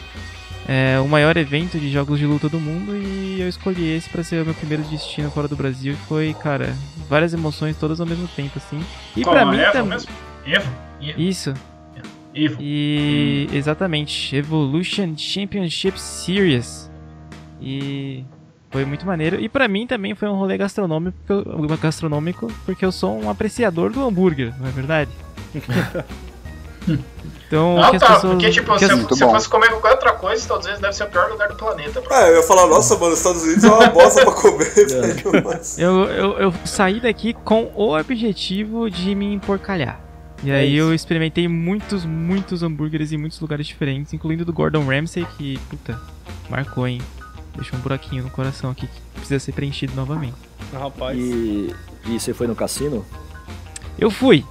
é 0.69 0.99
o 1.01 1.09
maior 1.09 1.37
evento 1.37 1.79
de 1.79 1.91
jogos 1.91 2.19
de 2.19 2.27
luta 2.27 2.49
do 2.49 2.59
mundo 2.61 2.95
e 2.97 3.41
eu 3.41 3.49
escolhi 3.49 3.89
esse 3.97 4.09
pra 4.11 4.23
ser 4.23 4.43
o 4.43 4.45
meu 4.45 4.55
primeiro 4.55 4.83
destino 4.85 5.31
fora 5.31 5.49
do 5.49 5.57
Brasil. 5.57 5.95
E 5.95 5.97
foi, 6.09 6.35
cara, 6.35 6.75
várias 7.09 7.33
emoções 7.33 7.77
todas 7.77 8.01
ao 8.01 8.07
mesmo 8.07 8.29
tempo, 8.29 8.53
assim. 8.59 8.81
E 9.17 9.23
é 9.23 9.45
mim 9.45 9.57
Evo 9.59 9.73
também. 9.73 9.89
mesmo? 9.91 10.11
Evo? 10.47 10.69
Evo. 11.01 11.21
Isso. 11.21 11.55
Evo. 12.35 12.57
E 12.61 13.49
exatamente, 13.53 14.35
Evolution 14.37 15.15
Championship 15.17 15.99
Series. 16.01 16.91
E 17.63 18.25
foi 18.71 18.85
muito 18.85 19.07
maneiro. 19.07 19.39
E 19.41 19.49
pra 19.49 19.69
mim 19.69 19.87
também 19.87 20.15
foi 20.15 20.29
um 20.29 20.35
rolê 20.35 20.57
gastronômico, 20.59 21.17
gastronômico 21.81 22.51
porque 22.65 22.85
eu 22.85 22.91
sou 22.93 23.23
um 23.23 23.31
apreciador 23.31 23.91
do 23.93 24.03
hambúrguer, 24.05 24.53
não 24.61 24.67
é 24.69 24.71
verdade? 24.71 25.11
então, 27.47 27.77
o 27.77 27.83
Ah, 27.83 27.91
que 27.91 27.97
as 27.97 28.03
tá, 28.03 28.15
pessoas 28.15 28.33
porque 28.33 28.51
tipo, 28.51 28.73
que 28.77 28.87
se 28.87 28.91
eu, 28.93 29.15
se 29.17 29.23
eu 29.25 29.31
fosse 29.31 29.49
comer 29.49 29.69
qualquer 29.69 29.91
outra 29.93 30.13
coisa, 30.15 30.41
Estados 30.43 30.65
Unidos 30.67 30.81
deve 30.83 30.95
ser 30.95 31.05
o 31.05 31.09
pior 31.09 31.31
lugar 31.31 31.49
do 31.49 31.55
planeta. 31.55 32.01
pra- 32.01 32.23
É, 32.27 32.31
eu 32.31 32.37
ia 32.37 32.43
falar, 32.43 32.67
nossa, 32.67 32.97
mano, 32.99 33.13
os 33.13 33.19
Estados 33.19 33.43
Unidos 33.43 33.65
é 33.65 33.69
uma 33.71 33.87
bosta 33.89 34.25
pra 34.25 34.33
comer, 34.35 34.65
velho. 34.75 35.45
Mas... 35.45 35.79
eu, 35.79 36.05
eu, 36.07 36.33
eu 36.39 36.55
saí 36.65 37.01
daqui 37.01 37.33
com 37.35 37.71
o 37.75 37.97
objetivo 37.97 38.91
de 38.91 39.15
me 39.15 39.33
emporcalhar. 39.35 40.01
E 40.45 40.51
aí 40.51 40.75
eu 40.77 40.93
experimentei 40.93 41.47
muitos, 41.47 42.05
muitos 42.05 42.65
hambúrgueres 42.65 43.13
em 43.13 43.17
muitos 43.17 43.39
lugares 43.39 43.65
diferentes, 43.65 44.13
incluindo 44.13 44.45
do 44.45 44.53
Gordon 44.53 44.85
Ramsay, 44.85 45.25
que, 45.39 45.57
puta, 45.71 45.97
marcou, 46.51 46.85
hein? 46.89 47.01
Deixou 47.55 47.79
um 47.79 47.83
buraquinho 47.83 48.23
no 48.25 48.31
coração 48.31 48.71
aqui 48.71 48.87
que 48.87 49.01
precisa 49.15 49.39
ser 49.39 49.53
preenchido 49.53 49.95
novamente. 49.95 50.35
Rapaz. 50.73 51.19
E, 51.19 51.75
e 52.07 52.19
você 52.21 52.33
foi 52.33 52.47
no 52.47 52.55
cassino? 52.55 53.05
Eu 53.99 54.11
fui. 54.11 54.45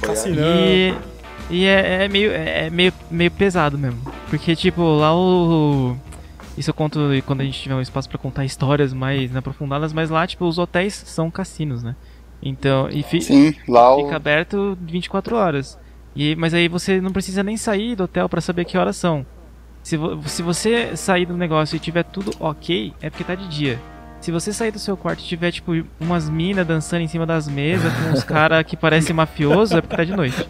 Cassinão. 0.00 0.44
E, 0.44 0.94
e 1.50 1.64
é, 1.66 2.04
é 2.04 2.08
meio, 2.08 2.30
é 2.32 2.70
meio, 2.70 2.92
meio 3.10 3.30
pesado 3.30 3.76
mesmo. 3.78 4.00
Porque, 4.30 4.54
tipo, 4.54 4.82
lá 4.82 5.14
o. 5.16 5.96
Isso 6.56 6.70
eu 6.70 6.74
conto 6.74 7.00
quando 7.26 7.40
a 7.40 7.44
gente 7.44 7.60
tiver 7.60 7.74
um 7.74 7.80
espaço 7.80 8.08
pra 8.08 8.16
contar 8.18 8.44
histórias 8.44 8.92
mais 8.92 9.34
aprofundadas, 9.34 9.92
mas 9.92 10.08
lá, 10.08 10.24
tipo, 10.26 10.44
os 10.46 10.56
hotéis 10.58 10.94
são 10.94 11.28
cassinos, 11.30 11.82
né? 11.82 11.96
Então, 12.40 12.88
e 12.90 13.02
fi- 13.02 13.20
Sim, 13.20 13.54
lá 13.66 13.94
o. 13.96 14.04
fica 14.04 14.16
aberto 14.16 14.78
24 14.80 15.34
horas. 15.36 15.76
E, 16.14 16.36
mas 16.36 16.54
aí 16.54 16.68
você 16.68 17.00
não 17.00 17.10
precisa 17.10 17.42
nem 17.42 17.56
sair 17.56 17.96
do 17.96 18.04
hotel 18.04 18.28
pra 18.28 18.40
saber 18.40 18.64
que 18.64 18.78
horas 18.78 18.96
são. 18.96 19.26
Se, 19.84 19.96
vo- 19.96 20.20
se 20.26 20.42
você 20.42 20.96
sair 20.96 21.26
do 21.26 21.36
negócio 21.36 21.76
e 21.76 21.78
tiver 21.78 22.02
tudo 22.04 22.32
ok, 22.40 22.92
é 23.00 23.08
porque 23.10 23.22
tá 23.22 23.34
de 23.36 23.46
dia. 23.46 23.78
Se 24.20 24.32
você 24.32 24.54
sair 24.54 24.70
do 24.70 24.78
seu 24.78 24.96
quarto 24.96 25.20
e 25.20 25.24
tiver, 25.26 25.52
tipo, 25.52 25.72
umas 26.00 26.30
minas 26.30 26.66
dançando 26.66 27.02
em 27.02 27.08
cima 27.08 27.26
das 27.26 27.46
mesas 27.46 27.92
com 27.92 28.12
uns 28.14 28.24
caras 28.24 28.64
que 28.64 28.74
parecem 28.74 29.14
mafioso, 29.14 29.76
é 29.76 29.82
porque 29.82 29.96
tá 29.96 30.02
de 30.04 30.16
noite. 30.16 30.36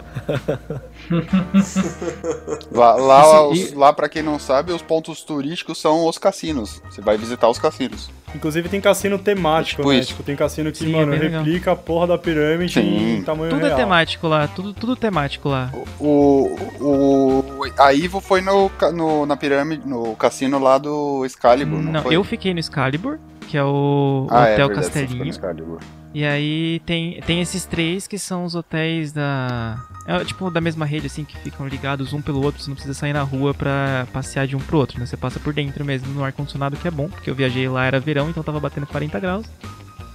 Lá, 2.73 2.95
lá, 2.95 3.49
os- 3.49 3.73
lá, 3.73 3.93
pra 3.93 4.09
quem 4.09 4.23
não 4.23 4.39
sabe, 4.39 4.73
os 4.73 4.83
pontos 4.83 5.23
turísticos 5.23 5.79
são 5.81 6.07
os 6.07 6.19
cassinos. 6.19 6.81
Você 6.91 7.01
vai 7.01 7.17
visitar 7.19 7.49
os 7.49 7.59
cassinos. 7.59 8.11
Inclusive 8.35 8.69
tem 8.69 8.81
cassino 8.81 9.19
temático, 9.19 9.83
Tipo 9.83 9.93
né? 9.93 9.99
isso. 9.99 10.09
Tipo, 10.09 10.23
tem 10.23 10.35
cassino 10.37 10.73
que, 10.73 10.79
Sim, 10.79 10.95
é 10.95 10.97
mano, 10.99 11.13
legal. 11.13 11.43
replica 11.45 11.73
a 11.73 11.77
porra 11.77 12.07
da 12.09 12.19
pirâmide 12.19 12.73
Sim. 12.75 13.19
em 13.19 13.23
tamanho 13.23 13.51
Tudo 13.51 13.63
é 13.63 13.67
real. 13.69 13.77
temático 13.79 14.27
lá, 14.27 14.49
tudo, 14.49 14.73
tudo 14.75 14.97
temático 14.97 15.49
lá. 15.49 15.71
O, 16.01 16.57
o, 16.81 17.45
a 17.79 17.93
Ivo 17.95 18.21
foi 18.21 18.41
no, 18.41 18.71
no, 18.93 19.25
na 19.27 19.37
pirâmide, 19.37 19.87
no 19.87 20.15
cassino 20.17 20.59
lá 20.59 20.79
do 20.79 21.25
Excalibur, 21.25 21.81
não, 21.81 21.93
Não, 21.93 22.03
foi? 22.03 22.15
eu 22.17 22.25
fiquei 22.25 22.53
no 22.53 22.61
Excalibur, 22.61 23.19
que 23.49 23.57
é 23.57 23.63
o 23.65 24.27
ah, 24.31 24.49
é 24.49 24.53
Hotel 24.55 24.69
verdade, 24.69 24.87
você 24.87 24.91
ficou 25.01 25.03
no 25.03 25.09
Castelinho. 25.25 25.31
Excalibur. 25.31 25.79
E 26.13 26.25
aí 26.25 26.81
tem, 26.87 27.21
tem 27.27 27.41
esses 27.41 27.65
três 27.65 28.07
que 28.07 28.19
são 28.19 28.45
os 28.45 28.55
hotéis 28.55 29.13
da. 29.13 29.77
É 30.07 30.25
tipo 30.25 30.51
da 30.51 30.61
mesma 30.61 30.85
rede, 30.85 31.07
assim, 31.07 31.25
que 31.25 31.37
ficam 31.39 31.67
ligados 31.67 32.13
um 32.13 32.21
pelo 32.21 32.43
outro, 32.43 32.63
você 32.63 32.69
não 32.69 32.75
precisa 32.75 32.95
sair 32.95 33.13
na 33.13 33.23
rua 33.23 33.55
pra 33.55 34.07
passear 34.13 34.47
de 34.47 34.55
um 34.55 34.61
pro 34.61 34.79
outro, 34.79 35.01
né? 35.01 35.07
Você 35.07 35.17
passa 35.17 35.41
por 35.41 35.55
dentro 35.55 35.85
mesmo 35.85 36.13
no 36.13 36.23
ar-condicionado, 36.23 36.77
que 36.77 36.87
é 36.87 36.91
bom, 36.91 37.09
porque 37.09 37.31
eu 37.31 37.35
viajei 37.35 37.69
lá, 37.69 37.87
era 37.87 37.99
verão, 37.99 38.29
então 38.29 38.43
tava 38.43 38.61
batendo 38.61 38.87
40 38.87 39.19
graus. 39.19 39.47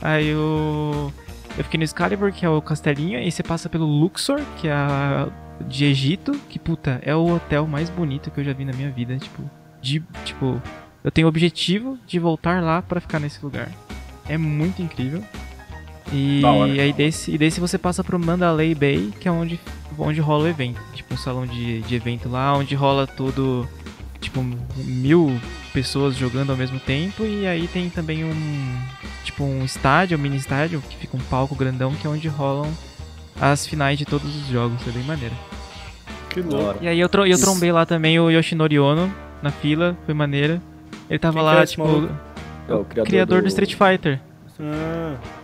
Aí 0.02 0.28
eu. 0.28 1.12
Eu 1.58 1.64
fiquei 1.64 1.80
no 1.80 1.84
Excalibur, 1.84 2.32
que 2.32 2.46
é 2.46 2.50
o 2.50 2.62
castelinho, 2.62 3.20
e 3.20 3.32
você 3.32 3.42
passa 3.42 3.68
pelo 3.68 3.86
Luxor, 3.86 4.40
que 4.58 4.68
é 4.68 4.72
a 4.72 5.28
de 5.68 5.86
Egito, 5.86 6.32
que 6.48 6.58
puta, 6.58 7.02
é 7.04 7.14
o 7.14 7.36
hotel 7.36 7.68
mais 7.68 7.90
bonito 7.90 8.32
que 8.32 8.40
eu 8.40 8.44
já 8.44 8.54
vi 8.54 8.64
na 8.64 8.72
minha 8.72 8.90
vida, 8.90 9.18
tipo, 9.18 9.44
de, 9.82 10.02
tipo, 10.24 10.62
eu 11.04 11.12
tenho 11.12 11.28
o 11.28 11.30
objetivo 11.30 11.98
de 12.08 12.18
voltar 12.20 12.64
lá 12.64 12.82
pra 12.82 13.02
ficar 13.02 13.20
nesse 13.20 13.44
lugar. 13.44 13.70
É 14.28 14.38
muito 14.38 14.82
incrível. 14.82 15.24
E 16.12 16.80
aí 16.80 16.92
desse, 16.94 17.32
e 17.32 17.38
desse 17.38 17.60
você 17.60 17.78
passa 17.78 18.04
pro 18.04 18.20
Mandalay 18.20 18.74
Bay, 18.74 19.12
que 19.20 19.28
é 19.28 19.32
onde, 19.32 19.60
onde 19.98 20.20
rola 20.20 20.46
o 20.46 20.48
evento. 20.48 20.80
Tipo 20.94 21.14
um 21.14 21.18
salão 21.18 21.46
de, 21.46 21.82
de 21.82 21.96
evento 21.96 22.30
lá, 22.30 22.54
onde 22.54 22.74
rola 22.76 23.06
tudo, 23.06 23.68
tipo, 24.20 24.44
mil 24.78 25.40
pessoas 25.74 26.16
jogando 26.16 26.52
ao 26.52 26.58
mesmo 26.58 26.80
tempo. 26.80 27.24
E 27.24 27.46
aí 27.46 27.68
tem 27.68 27.90
também 27.90 28.24
um, 28.24 28.78
tipo 29.24 29.44
um 29.44 29.64
estádio, 29.64 30.18
um 30.18 30.22
mini 30.22 30.38
estádio, 30.38 30.82
que 30.90 30.98
fica 30.98 31.16
um 31.16 31.22
palco 31.22 31.56
grandão, 31.56 31.94
que 31.94 32.08
é 32.08 32.10
onde 32.10 32.28
rolam 32.28 32.72
as 33.40 33.66
finais 33.66 33.98
de 33.98 34.06
todos 34.06 34.36
os 34.36 34.48
jogos. 34.48 34.86
É 34.88 34.92
bem 34.92 35.04
maneiro. 35.04 35.36
Que 36.30 36.42
louco. 36.42 36.80
E 36.82 36.88
aí 36.88 37.00
eu, 37.00 37.10
tro 37.10 37.26
eu 37.26 37.40
trombei 37.40 37.72
lá 37.72 37.86
também 37.86 38.20
o 38.20 38.30
Yoshinori 38.30 38.80
Ono, 38.80 39.14
na 39.42 39.52
fila, 39.52 39.98
foi 40.06 40.14
maneiro. 40.14 40.62
Ele 41.10 41.20
tava 41.20 41.34
Quem 41.34 41.42
que 41.42 41.56
lá, 41.56 41.62
é 41.62 41.66
tipo? 41.66 42.10
É 42.68 42.74
o 42.74 42.86
criador, 42.86 43.06
criador 43.06 43.42
do 43.42 43.48
Street 43.48 43.74
Fighter. 43.74 44.20
Ah. 44.60 45.39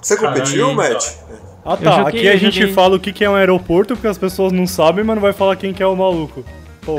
Você 0.00 0.16
competiu, 0.16 0.74
Caralho. 0.74 0.94
Matt? 0.94 1.04
Ah 1.64 1.76
tá, 1.76 1.90
joguei- 1.98 2.20
aqui 2.20 2.28
a 2.28 2.36
gente 2.36 2.58
joguei- 2.58 2.72
fala 2.74 2.96
o 2.96 3.00
que 3.00 3.12
que 3.12 3.22
é 3.24 3.28
um 3.30 3.34
aeroporto, 3.34 3.94
porque 3.94 4.08
as 4.08 4.16
pessoas 4.18 4.52
não 4.52 4.66
sabem, 4.66 5.04
mas 5.04 5.14
não 5.14 5.20
vai 5.22 5.32
falar 5.32 5.56
quem 5.56 5.72
que 5.74 5.82
é 5.82 5.86
o 5.86 5.94
maluco. 5.94 6.42
Pô, 6.82 6.96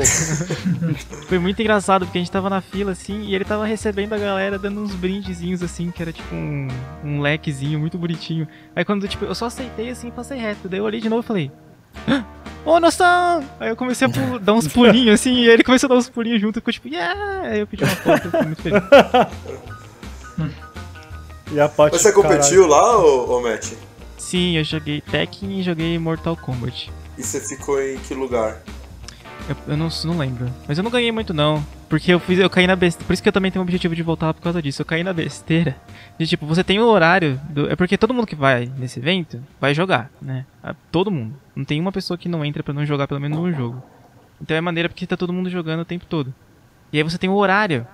Foi 1.28 1.38
muito 1.40 1.60
engraçado, 1.60 2.06
porque 2.06 2.18
a 2.18 2.20
gente 2.20 2.30
tava 2.30 2.48
na 2.48 2.60
fila, 2.60 2.92
assim, 2.92 3.22
e 3.22 3.34
ele 3.34 3.44
tava 3.44 3.64
recebendo 3.66 4.12
a 4.12 4.18
galera, 4.18 4.56
dando 4.56 4.80
uns 4.80 4.94
brindezinhos, 4.94 5.60
assim, 5.62 5.90
que 5.90 6.00
era 6.00 6.12
tipo 6.12 6.32
um, 6.32 6.68
um 7.04 7.20
lequezinho 7.20 7.80
muito 7.80 7.98
bonitinho. 7.98 8.46
Aí 8.76 8.84
quando, 8.84 9.08
tipo, 9.08 9.24
eu 9.24 9.34
só 9.34 9.46
aceitei, 9.46 9.90
assim, 9.90 10.06
e 10.08 10.10
passei 10.12 10.38
reto. 10.38 10.68
Daí 10.68 10.78
eu 10.78 10.84
olhei 10.84 11.00
de 11.00 11.08
novo 11.08 11.22
e 11.22 11.26
falei... 11.26 11.50
"Ah, 12.06 12.22
Ô, 12.64 12.78
noção! 12.78 13.42
Aí 13.58 13.70
eu 13.70 13.76
comecei 13.76 14.06
a 14.06 14.10
dar 14.38 14.52
uns 14.52 14.68
pulinhos, 14.68 15.14
assim, 15.20 15.32
e 15.34 15.48
ele 15.48 15.64
começou 15.64 15.88
a 15.88 15.94
dar 15.94 15.98
uns 15.98 16.08
pulinhos 16.08 16.40
junto, 16.40 16.60
ficou 16.60 16.72
tipo, 16.72 16.86
yeah! 16.86 17.40
Aí 17.48 17.58
eu 17.58 17.66
pedi 17.66 17.82
uma 17.82 17.90
foto, 17.96 18.24
eu 18.26 18.30
fiquei 18.30 18.46
muito 18.46 18.62
feliz. 18.62 18.82
e 21.50 21.60
a 21.60 21.68
parte 21.68 21.94
Mas 21.94 22.02
você 22.02 22.12
competiu 22.12 22.66
lá, 22.66 22.98
ô, 22.98 23.36
ô 23.38 23.42
Matt? 23.42 23.72
Sim, 24.18 24.56
eu 24.56 24.64
joguei 24.64 25.00
Tekken 25.00 25.60
e 25.60 25.62
joguei 25.62 25.98
Mortal 25.98 26.36
Kombat. 26.36 26.90
E 27.18 27.22
você 27.22 27.40
ficou 27.40 27.80
em 27.82 27.98
que 27.98 28.14
lugar? 28.14 28.62
Eu, 29.48 29.56
eu 29.68 29.76
não, 29.76 29.88
não 30.04 30.18
lembro. 30.18 30.48
Mas 30.68 30.78
eu 30.78 30.84
não 30.84 30.90
ganhei 30.90 31.10
muito, 31.10 31.34
não. 31.34 31.64
Porque 31.88 32.12
eu 32.14 32.20
fiz, 32.20 32.38
eu 32.38 32.48
caí 32.48 32.66
na 32.66 32.76
besteira. 32.76 33.06
Por 33.06 33.12
isso 33.12 33.22
que 33.22 33.28
eu 33.28 33.32
também 33.32 33.50
tenho 33.50 33.60
o 33.62 33.64
objetivo 33.64 33.94
de 33.94 34.02
voltar 34.02 34.26
lá 34.28 34.34
por 34.34 34.40
causa 34.40 34.62
disso. 34.62 34.80
Eu 34.80 34.86
caí 34.86 35.02
na 35.02 35.12
besteira. 35.12 35.76
De 36.18 36.26
tipo, 36.26 36.46
você 36.46 36.62
tem 36.64 36.78
o 36.78 36.86
horário. 36.86 37.38
Do, 37.50 37.70
é 37.70 37.74
porque 37.76 37.98
todo 37.98 38.14
mundo 38.14 38.26
que 38.26 38.36
vai 38.36 38.70
nesse 38.78 39.00
evento 39.00 39.42
vai 39.60 39.74
jogar, 39.74 40.10
né? 40.22 40.46
Todo 40.90 41.10
mundo. 41.10 41.34
Não 41.54 41.64
tem 41.64 41.80
uma 41.80 41.92
pessoa 41.92 42.16
que 42.16 42.28
não 42.28 42.44
entra 42.44 42.62
pra 42.62 42.72
não 42.72 42.86
jogar 42.86 43.06
pelo 43.08 43.20
menos 43.20 43.36
um 43.36 43.52
jogo. 43.52 43.82
Então 44.40 44.56
é 44.56 44.60
maneira 44.60 44.88
porque 44.88 45.06
tá 45.06 45.16
todo 45.16 45.32
mundo 45.32 45.50
jogando 45.50 45.80
o 45.80 45.84
tempo 45.84 46.06
todo. 46.06 46.32
E 46.92 46.96
aí 46.98 47.02
você 47.02 47.18
tem 47.18 47.28
o 47.28 47.34
horário 47.34 47.86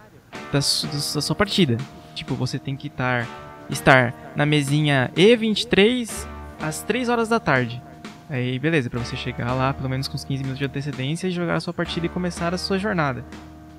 da, 0.52 0.60
su- 0.60 0.86
da 0.86 1.20
sua 1.20 1.34
partida. 1.34 1.78
Tipo, 2.18 2.34
você 2.34 2.58
tem 2.58 2.76
que 2.76 2.88
estar, 2.88 3.26
estar 3.70 4.32
na 4.34 4.44
mesinha 4.44 5.10
E23 5.16 6.26
às 6.60 6.82
3 6.82 7.08
horas 7.08 7.28
da 7.28 7.38
tarde. 7.38 7.80
Aí, 8.28 8.58
beleza, 8.58 8.90
pra 8.90 8.98
você 8.98 9.16
chegar 9.16 9.54
lá 9.54 9.72
pelo 9.72 9.88
menos 9.88 10.08
com 10.08 10.14
uns 10.14 10.24
15 10.24 10.42
minutos 10.42 10.58
de 10.58 10.64
antecedência 10.64 11.28
e 11.28 11.30
jogar 11.30 11.54
a 11.54 11.60
sua 11.60 11.72
partida 11.72 12.06
e 12.06 12.08
começar 12.08 12.52
a 12.52 12.58
sua 12.58 12.78
jornada. 12.78 13.24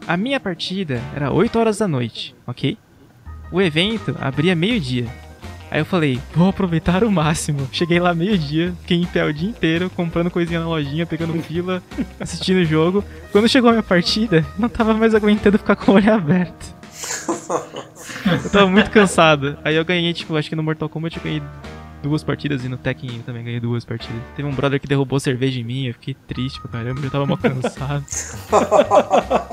A 0.08 0.16
minha 0.16 0.40
partida 0.40 1.02
era 1.14 1.32
8 1.32 1.60
horas 1.60 1.78
da 1.78 1.88
noite, 1.88 2.34
ok? 2.48 2.78
O 3.52 3.62
evento 3.62 4.16
abria 4.20 4.56
meio-dia. 4.56 5.08
Aí 5.70 5.82
eu 5.82 5.86
falei, 5.86 6.20
vou 6.34 6.50
aproveitar 6.50 7.04
o 7.04 7.12
máximo. 7.12 7.68
Cheguei 7.72 8.00
lá 8.00 8.16
meio-dia, 8.16 8.74
fiquei 8.82 8.98
em 8.98 9.06
pé 9.06 9.24
o 9.26 9.34
dia 9.34 9.50
inteiro, 9.50 9.90
comprando 9.92 10.32
coisinha 10.32 10.62
na 10.62 10.68
lojinha, 10.68 11.06
pegando 11.06 11.40
fila, 11.44 11.84
assistindo 12.20 12.62
o 12.62 12.66
jogo. 12.66 13.04
Quando 13.32 13.50
chegou 13.50 13.70
a 13.70 13.74
minha 13.74 13.84
partida, 13.84 14.46
não 14.58 14.70
tava 14.70 14.94
mais 14.94 15.14
aguentando 15.14 15.60
ficar 15.60 15.76
com 15.76 15.92
o 15.92 15.96
olho 15.96 16.12
aberto. 16.12 16.79
Eu 18.44 18.50
tava 18.50 18.68
muito 18.68 18.92
cansado. 18.92 19.58
Aí 19.64 19.76
eu 19.76 19.86
ganhei, 19.86 20.14
tipo, 20.14 20.36
acho 20.36 20.50
que 20.50 20.56
no 20.56 20.64
Mortal 20.64 20.90
Kombat 20.90 21.18
eu 21.18 21.24
ganhei 21.24 21.42
duas 22.04 22.24
partidas 22.24 22.64
e 22.64 22.70
no 22.70 22.78
Tekken 22.78 23.18
eu 23.18 23.24
também 23.24 23.44
ganhei 23.44 23.60
duas 23.60 23.84
partidas. 23.86 24.22
Teve 24.36 24.48
um 24.48 24.54
brother 24.54 24.80
que 24.80 24.88
derrubou 24.88 25.20
cerveja 25.20 25.60
em 25.60 25.64
mim, 25.64 25.88
eu 25.88 25.94
fiquei 25.94 26.16
triste 26.28 26.60
pra 26.62 26.70
caramba, 26.72 27.02
eu 27.04 27.10
tava 27.12 27.26
mal 27.26 27.38
cansado. 27.38 28.04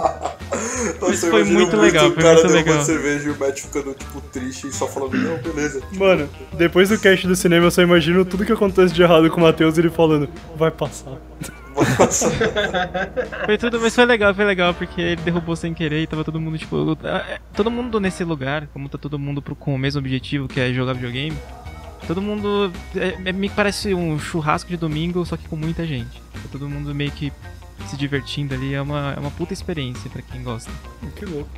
Nossa, 1.00 1.12
Isso 1.14 1.30
foi 1.30 1.44
muito 1.44 1.76
legal, 1.76 2.08
O 2.08 2.12
foi 2.12 2.22
cara 2.22 2.34
muito 2.34 2.48
derrubando 2.48 2.70
legal. 2.70 2.84
cerveja 2.84 3.28
e 3.28 3.32
o 3.32 3.38
Matt 3.38 3.60
ficando, 3.60 3.94
tipo, 3.94 4.20
triste 4.32 4.68
e 4.68 4.72
só 4.72 4.86
falando, 4.86 5.16
não, 5.16 5.36
beleza. 5.38 5.82
Mano, 5.92 6.28
depois 6.52 6.88
do 6.88 6.98
cast 6.98 7.26
do 7.26 7.34
cinema 7.36 7.66
eu 7.66 7.70
só 7.70 7.82
imagino 7.82 8.24
tudo 8.24 8.44
que 8.44 8.52
acontece 8.52 8.94
de 8.94 9.02
errado 9.02 9.30
com 9.30 9.40
o 9.40 9.44
Matheus 9.44 9.76
e 9.76 9.80
ele 9.80 9.90
falando, 9.90 10.28
vai 10.56 10.70
passar. 10.70 11.14
Foi 13.46 13.58
tudo, 13.58 13.80
mas 13.80 13.94
foi 13.94 14.04
legal, 14.04 14.34
foi 14.34 14.44
legal, 14.44 14.72
porque 14.74 15.00
ele 15.00 15.22
derrubou 15.22 15.54
sem 15.56 15.74
querer 15.74 16.02
e 16.02 16.06
tava 16.06 16.24
todo 16.24 16.40
mundo, 16.40 16.56
tipo. 16.58 16.96
é, 17.04 17.38
Todo 17.54 17.70
mundo 17.70 18.00
nesse 18.00 18.24
lugar, 18.24 18.66
como 18.72 18.88
tá 18.88 18.96
todo 18.98 19.18
mundo 19.18 19.40
pro- 19.42 19.54
com 19.56 19.74
o 19.74 19.78
mesmo 19.78 19.98
objetivo, 20.00 20.48
que 20.48 20.58
é 20.60 20.72
jogar 20.72 20.94
videogame. 20.94 21.36
Todo 22.06 22.22
mundo. 22.22 22.72
é- 22.94 23.16
é- 23.28 23.32
me 23.32 23.48
parece 23.50 23.92
um 23.94 24.18
churrasco 24.18 24.70
de 24.70 24.76
domingo, 24.76 25.24
só 25.26 25.36
que 25.36 25.48
com 25.48 25.56
muita 25.56 25.86
gente. 25.86 26.20
Tá 26.32 26.40
todo 26.52 26.68
mundo 26.68 26.94
meio 26.94 27.10
que 27.10 27.32
se 27.88 27.96
divertindo 27.96 28.54
ali. 28.54 28.74
É 28.74 28.80
uma, 28.80 29.12
é 29.16 29.20
uma 29.20 29.30
puta 29.30 29.52
experiência 29.52 30.08
pra 30.10 30.22
quem 30.22 30.42
gosta. 30.42 30.70
Que 31.16 31.24
louco. 31.24 31.50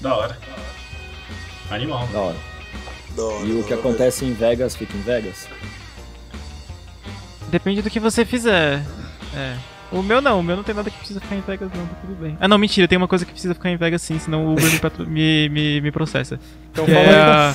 Da 0.00 0.14
hora. 0.14 0.38
Animal. 1.70 2.06
Da 2.12 2.18
hora. 2.20 2.36
Da 3.16 3.22
hora, 3.24 3.46
E 3.46 3.52
o 3.52 3.64
que 3.64 3.72
hora. 3.72 3.80
acontece 3.80 4.24
em 4.24 4.32
Vegas 4.32 4.76
fica 4.76 4.96
em 4.96 5.00
Vegas? 5.02 5.48
Depende 7.50 7.82
do 7.82 7.90
que 7.90 7.98
você 7.98 8.24
fizer. 8.24 8.82
É. 9.34 9.56
O 9.92 10.02
meu 10.02 10.20
não, 10.20 10.38
o 10.38 10.42
meu 10.42 10.54
não 10.56 10.62
tem 10.62 10.72
nada 10.74 10.88
que 10.88 10.96
precisa 10.98 11.20
ficar 11.20 11.34
em 11.34 11.40
Vegas, 11.40 11.68
não, 11.74 11.84
tá 11.84 11.94
tudo 12.00 12.14
bem. 12.22 12.36
Ah, 12.40 12.46
não, 12.46 12.56
mentira, 12.58 12.86
tem 12.86 12.96
uma 12.96 13.08
coisa 13.08 13.24
que 13.24 13.32
precisa 13.32 13.54
ficar 13.54 13.70
em 13.70 13.76
Vegas 13.76 14.00
sim, 14.02 14.20
senão 14.20 14.46
o 14.46 14.52
Uber 14.52 14.64
me, 14.70 14.78
patro- 14.78 15.04
me, 15.06 15.48
me, 15.48 15.80
me 15.80 15.90
processa. 15.90 16.38
Então 16.70 16.84
Que 16.84 16.92
fala 16.92 17.04
é 17.06 17.14
aí. 17.14 17.20
a- 17.20 17.52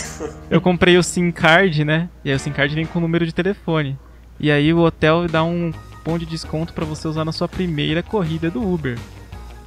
Eu 0.49 0.59
comprei 0.59 0.97
o 0.97 1.03
SIM 1.03 1.31
card, 1.31 1.85
né? 1.85 2.09
E 2.25 2.29
aí 2.29 2.35
o 2.35 2.39
SIM 2.39 2.51
card 2.51 2.75
vem 2.75 2.85
com 2.85 2.99
o 2.99 3.01
número 3.01 3.25
de 3.25 3.33
telefone. 3.33 3.97
E 4.37 4.51
aí 4.51 4.73
o 4.73 4.79
hotel 4.79 5.27
dá 5.29 5.45
um 5.45 5.71
ponto 6.03 6.19
de 6.19 6.25
desconto 6.25 6.73
pra 6.73 6.83
você 6.83 7.07
usar 7.07 7.23
na 7.23 7.31
sua 7.31 7.47
primeira 7.47 8.03
corrida 8.03 8.51
do 8.51 8.61
Uber. 8.61 8.97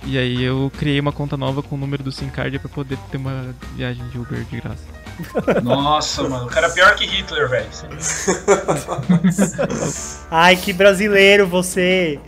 E 0.05 0.18
aí 0.18 0.42
eu 0.42 0.71
criei 0.79 1.01
uma 1.01 1.11
conta 1.11 1.38
nova 1.38 1.62
com 1.62 1.75
o 1.75 1.79
número 1.79 2.03
do 2.03 2.12
SIM 2.12 2.29
card 2.29 2.59
pra 2.59 2.68
poder 2.68 2.99
ter 3.11 3.16
uma 3.16 3.55
viagem 3.77 4.07
de 4.09 4.18
Uber 4.18 4.44
de 4.44 4.57
graça. 4.61 4.85
Nossa, 5.62 6.28
mano. 6.28 6.46
O 6.46 6.48
cara 6.48 6.66
é 6.66 6.70
pior 6.70 6.94
que 6.94 7.07
Hitler, 7.07 7.48
velho. 7.48 7.68
Ai, 10.31 10.57
que 10.57 10.72
brasileiro 10.72 11.46
você! 11.46 12.20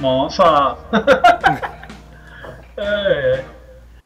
Nossa. 0.00 0.76
é. 2.76 3.44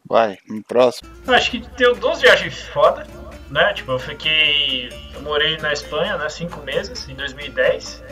Vai, 0.08 0.38
no 0.48 0.62
próximo. 0.62 1.08
Acho 1.26 1.50
que 1.50 1.64
deu 1.76 1.94
duas 1.94 2.20
viagens 2.20 2.62
foda, 2.68 3.06
né? 3.50 3.72
Tipo, 3.72 3.92
eu 3.92 3.98
fiquei. 3.98 4.90
Eu 5.14 5.22
morei 5.22 5.56
na 5.58 5.72
Espanha, 5.72 6.16
né? 6.16 6.28
Cinco 6.28 6.60
meses, 6.62 7.08
em 7.08 7.14
2010. 7.14 8.02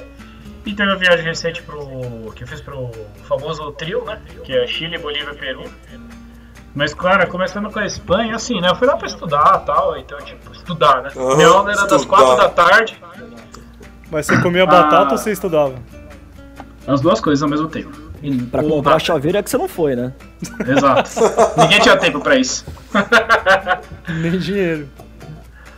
E 0.67 0.75
teve 0.75 0.89
uma 0.89 0.97
viagem 0.97 1.25
recente 1.25 1.63
pro. 1.63 2.33
que 2.35 2.45
eu 2.45 2.47
fiz 2.47 2.61
pro 2.61 2.91
famoso 3.25 3.73
trio, 3.73 4.05
né? 4.05 4.21
Que 4.45 4.57
é 4.57 4.67
Chile, 4.67 4.99
Bolívia 4.99 5.33
e 5.33 5.37
Peru. 5.37 5.65
Mas, 6.75 6.95
cara, 6.95 7.27
começando 7.27 7.71
com 7.71 7.79
a 7.81 7.87
Espanha, 7.87 8.37
assim, 8.37 8.61
né? 8.61 8.69
Eu 8.71 8.77
fui 8.77 8.87
lá 8.87 8.97
pra 8.97 9.07
estudar 9.07 9.61
e 9.63 9.67
tal, 9.67 9.97
então, 9.97 10.19
tipo, 10.19 10.53
estudar, 10.53 11.03
né? 11.03 11.11
Aham, 11.17 11.37
Minha 11.37 11.49
aula 11.49 11.73
era 11.73 11.87
das 11.87 12.05
quatro 12.05 12.37
da 12.37 12.49
tarde, 12.49 13.01
Mas 14.11 14.27
você 14.27 14.41
comia 14.41 14.65
batata 14.67 15.09
Ah. 15.09 15.13
ou 15.13 15.19
você 15.19 15.31
estudava? 15.33 15.75
as 16.87 17.01
duas 17.01 17.21
coisas 17.21 17.43
ao 17.43 17.49
mesmo 17.49 17.69
tempo. 17.69 17.91
E- 18.23 18.37
Pra 18.45 18.61
Porra, 18.63 18.75
comprar 18.75 18.99
chaveiro 18.99 19.39
é 19.39 19.43
que 19.43 19.49
você 19.51 19.57
não 19.59 19.69
foi, 19.69 19.95
né? 19.97 20.13
Exato. 20.67 21.11
Ninguém 21.59 21.81
tinha 21.81 21.97
tempo 21.97 22.21
pra 22.21 22.37
isso. 22.37 22.65
Nem 24.09 24.39
dinheiro. 24.39 24.89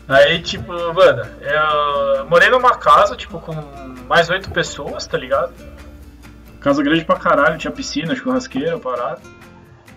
Aí, 0.09 0.41
tipo, 0.43 0.73
mano, 0.73 1.23
eu 1.41 2.27
morei 2.27 2.51
numa 2.51 2.75
casa, 2.77 3.17
tipo, 3.17 3.39
com 3.41 3.55
mais 4.09 4.29
oito 4.31 4.51
pessoas, 4.51 5.07
tá 5.07 5.17
ligado? 5.17 5.53
Casa 6.61 6.83
grande 6.83 7.05
pra 7.05 7.17
caralho, 7.17 7.59
tinha 7.59 7.71
piscina, 7.71 8.15
churrasqueira, 8.15 8.79
parada. 8.79 9.21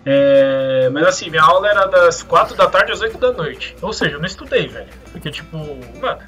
É, 0.08 0.88
mas 0.92 1.04
assim, 1.04 1.28
minha 1.30 1.42
aula 1.42 1.68
era 1.68 1.86
das 1.86 2.22
quatro 2.22 2.54
da 2.56 2.68
tarde 2.68 2.92
às 2.92 3.00
oito 3.00 3.18
da 3.18 3.32
noite. 3.32 3.74
Ou 3.82 3.92
seja, 3.92 4.12
eu 4.12 4.18
não 4.20 4.26
estudei, 4.26 4.68
velho. 4.68 4.86
Porque, 5.10 5.30
tipo, 5.32 5.56
mano, 6.00 6.20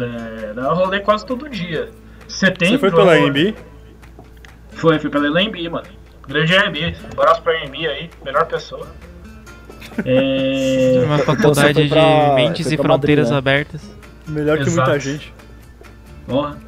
é, 0.00 0.52
eu 0.56 0.74
rolei 0.74 1.00
quase 1.00 1.26
todo 1.26 1.48
dia. 1.48 1.90
Setembro. 2.28 2.74
Você 2.74 2.78
foi 2.78 2.90
pela 2.92 3.14
AMB? 3.14 3.54
Foi, 4.74 4.98
fui 5.00 5.10
pela 5.10 5.26
LMB, 5.26 5.68
mano. 5.70 5.86
Grande 6.28 6.54
LMB. 6.54 6.96
Um 7.04 7.20
abraço 7.20 7.42
pra 7.42 7.52
LMB 7.54 7.86
aí, 7.88 8.10
melhor 8.24 8.46
pessoa. 8.46 8.86
É. 10.04 11.02
Uma 11.04 11.18
faculdade 11.18 11.88
pra- 11.88 12.28
de 12.28 12.34
mentes 12.34 12.70
e 12.70 12.76
fronteiras 12.76 13.30
Madrid, 13.30 13.32
né? 13.32 13.36
abertas. 13.38 13.90
Melhor 14.28 14.56
que 14.58 14.64
Exato. 14.64 14.90
muita 14.90 15.00
gente. 15.00 15.34
Porra. 16.26 16.58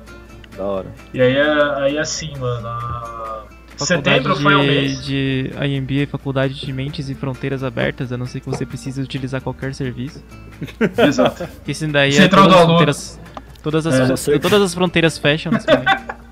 Da 0.57 0.65
hora. 0.65 0.87
E 1.13 1.21
aí, 1.21 1.37
aí 1.41 1.99
assim, 1.99 2.33
mano. 2.39 2.67
a- 2.67 3.45
Setembro 3.87 4.35
Faculdade 4.35 4.43
foi 4.43 4.55
um 4.57 4.61
de, 4.63 4.67
mês. 4.67 5.05
de 5.05 5.51
IMB, 5.67 6.07
Faculdade 6.11 6.55
de 6.55 6.73
Mentes 6.73 7.09
e 7.09 7.15
Fronteiras 7.15 7.63
Abertas, 7.63 8.13
a 8.13 8.17
não 8.17 8.27
ser 8.27 8.41
que 8.41 8.47
você 8.49 8.67
precise 8.67 9.01
utilizar 9.01 9.41
qualquer 9.41 9.75
serviço. 9.75 10.23
Exato. 10.99 11.47
Porque 11.47 11.73
isso 11.73 11.87
daí 11.89 12.11
é 12.11 12.13
Central 12.13 12.45
todas 12.45 12.53
do 12.53 12.57
as 12.57 12.61
aluno. 12.63 12.69
fronteiras. 12.79 13.21
Todas 13.63 13.87
as, 13.87 14.29
É, 14.29 14.39
todas 14.39 14.63
as 14.63 14.75
fronteiras 14.75 15.19
fecham 15.19 15.53
nesse 15.53 15.67
momento. 15.67 16.19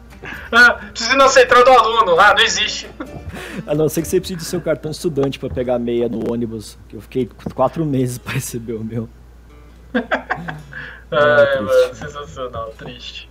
Ah, 0.53 0.75
precisa 0.93 1.29
central 1.29 1.65
do 1.65 1.71
aluno. 1.71 2.19
Ah, 2.21 2.33
não 2.37 2.43
existe. 2.43 2.89
A 3.67 3.75
não 3.75 3.89
ser 3.89 4.03
que 4.03 4.09
você 4.09 4.21
precise 4.21 4.39
do 4.39 4.45
seu 4.45 4.61
cartão 4.61 4.93
estudante 4.93 5.41
pra 5.41 5.51
pegar 5.51 5.77
meia 5.79 6.09
no 6.09 6.33
ônibus. 6.33 6.79
Que 6.89 6.97
eu 6.97 7.01
fiquei 7.01 7.29
quatro 7.55 7.85
meses 7.85 8.17
pra 8.19 8.35
receber 8.35 8.75
o 8.75 8.85
meu. 8.85 9.09
Ai, 9.93 10.03
triste. 11.47 11.63
mano, 11.63 11.95
sensacional, 11.95 12.71
triste. 12.79 13.29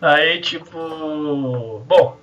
Aí, 0.00 0.40
tipo. 0.40 1.82
Bom. 1.86 2.18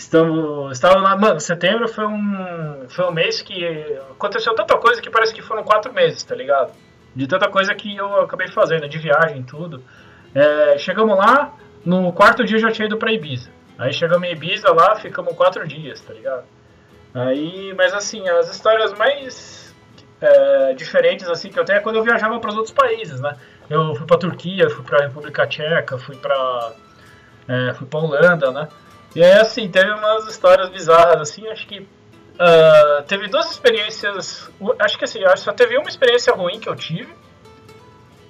Estamos. 0.00 0.72
Estava 0.72 0.98
lá. 0.98 1.14
Mano, 1.14 1.38
setembro 1.38 1.86
foi 1.86 2.06
um. 2.06 2.86
Foi 2.88 3.04
um 3.04 3.12
mês 3.12 3.42
que 3.42 3.62
aconteceu 4.10 4.54
tanta 4.54 4.74
coisa 4.78 5.00
que 5.02 5.10
parece 5.10 5.34
que 5.34 5.42
foram 5.42 5.62
quatro 5.62 5.92
meses, 5.92 6.22
tá 6.22 6.34
ligado? 6.34 6.72
De 7.14 7.26
tanta 7.26 7.50
coisa 7.50 7.74
que 7.74 7.94
eu 7.94 8.22
acabei 8.22 8.48
fazendo, 8.48 8.88
de 8.88 8.98
viagem 8.98 9.42
tudo. 9.42 9.84
É, 10.34 10.78
chegamos 10.78 11.18
lá, 11.18 11.52
no 11.84 12.12
quarto 12.14 12.44
dia 12.44 12.56
eu 12.56 12.60
já 12.60 12.70
tinha 12.70 12.86
ido 12.86 12.96
pra 12.96 13.12
Ibiza. 13.12 13.50
Aí 13.78 13.92
chegamos 13.92 14.26
em 14.26 14.32
Ibiza 14.32 14.72
lá, 14.72 14.96
ficamos 14.96 15.34
quatro 15.34 15.68
dias, 15.68 16.00
tá 16.00 16.14
ligado? 16.14 16.44
Aí, 17.12 17.74
mas 17.76 17.92
assim, 17.92 18.26
as 18.26 18.50
histórias 18.50 18.94
mais 18.94 19.74
é, 20.18 20.72
diferentes 20.74 21.28
assim 21.28 21.50
que 21.50 21.60
eu 21.60 21.64
tenho 21.64 21.76
é 21.76 21.80
quando 21.80 21.96
eu 21.96 22.04
viajava 22.04 22.40
para 22.40 22.48
os 22.48 22.56
outros 22.56 22.72
países, 22.72 23.20
né? 23.20 23.36
Eu 23.68 23.94
fui 23.94 24.06
pra 24.06 24.16
Turquia, 24.16 24.70
fui 24.70 24.82
pra 24.82 25.02
República 25.02 25.46
Tcheca, 25.46 25.98
fui 25.98 26.16
pra, 26.16 26.72
é, 27.46 27.74
fui 27.74 27.86
pra 27.86 27.98
Holanda, 27.98 28.50
né? 28.50 28.68
E 29.14 29.22
aí, 29.22 29.32
assim, 29.32 29.68
teve 29.68 29.90
umas 29.90 30.26
histórias 30.26 30.68
bizarras, 30.68 31.20
assim, 31.20 31.46
acho 31.48 31.66
que 31.66 31.86
ah, 32.38 33.04
teve 33.06 33.28
duas 33.28 33.50
experiências, 33.50 34.50
acho 34.78 34.98
que 34.98 35.04
assim, 35.04 35.24
acho 35.24 35.42
só 35.42 35.52
teve 35.52 35.76
uma 35.76 35.88
experiência 35.88 36.32
ruim 36.32 36.58
que 36.58 36.68
eu 36.68 36.76
tive, 36.76 37.12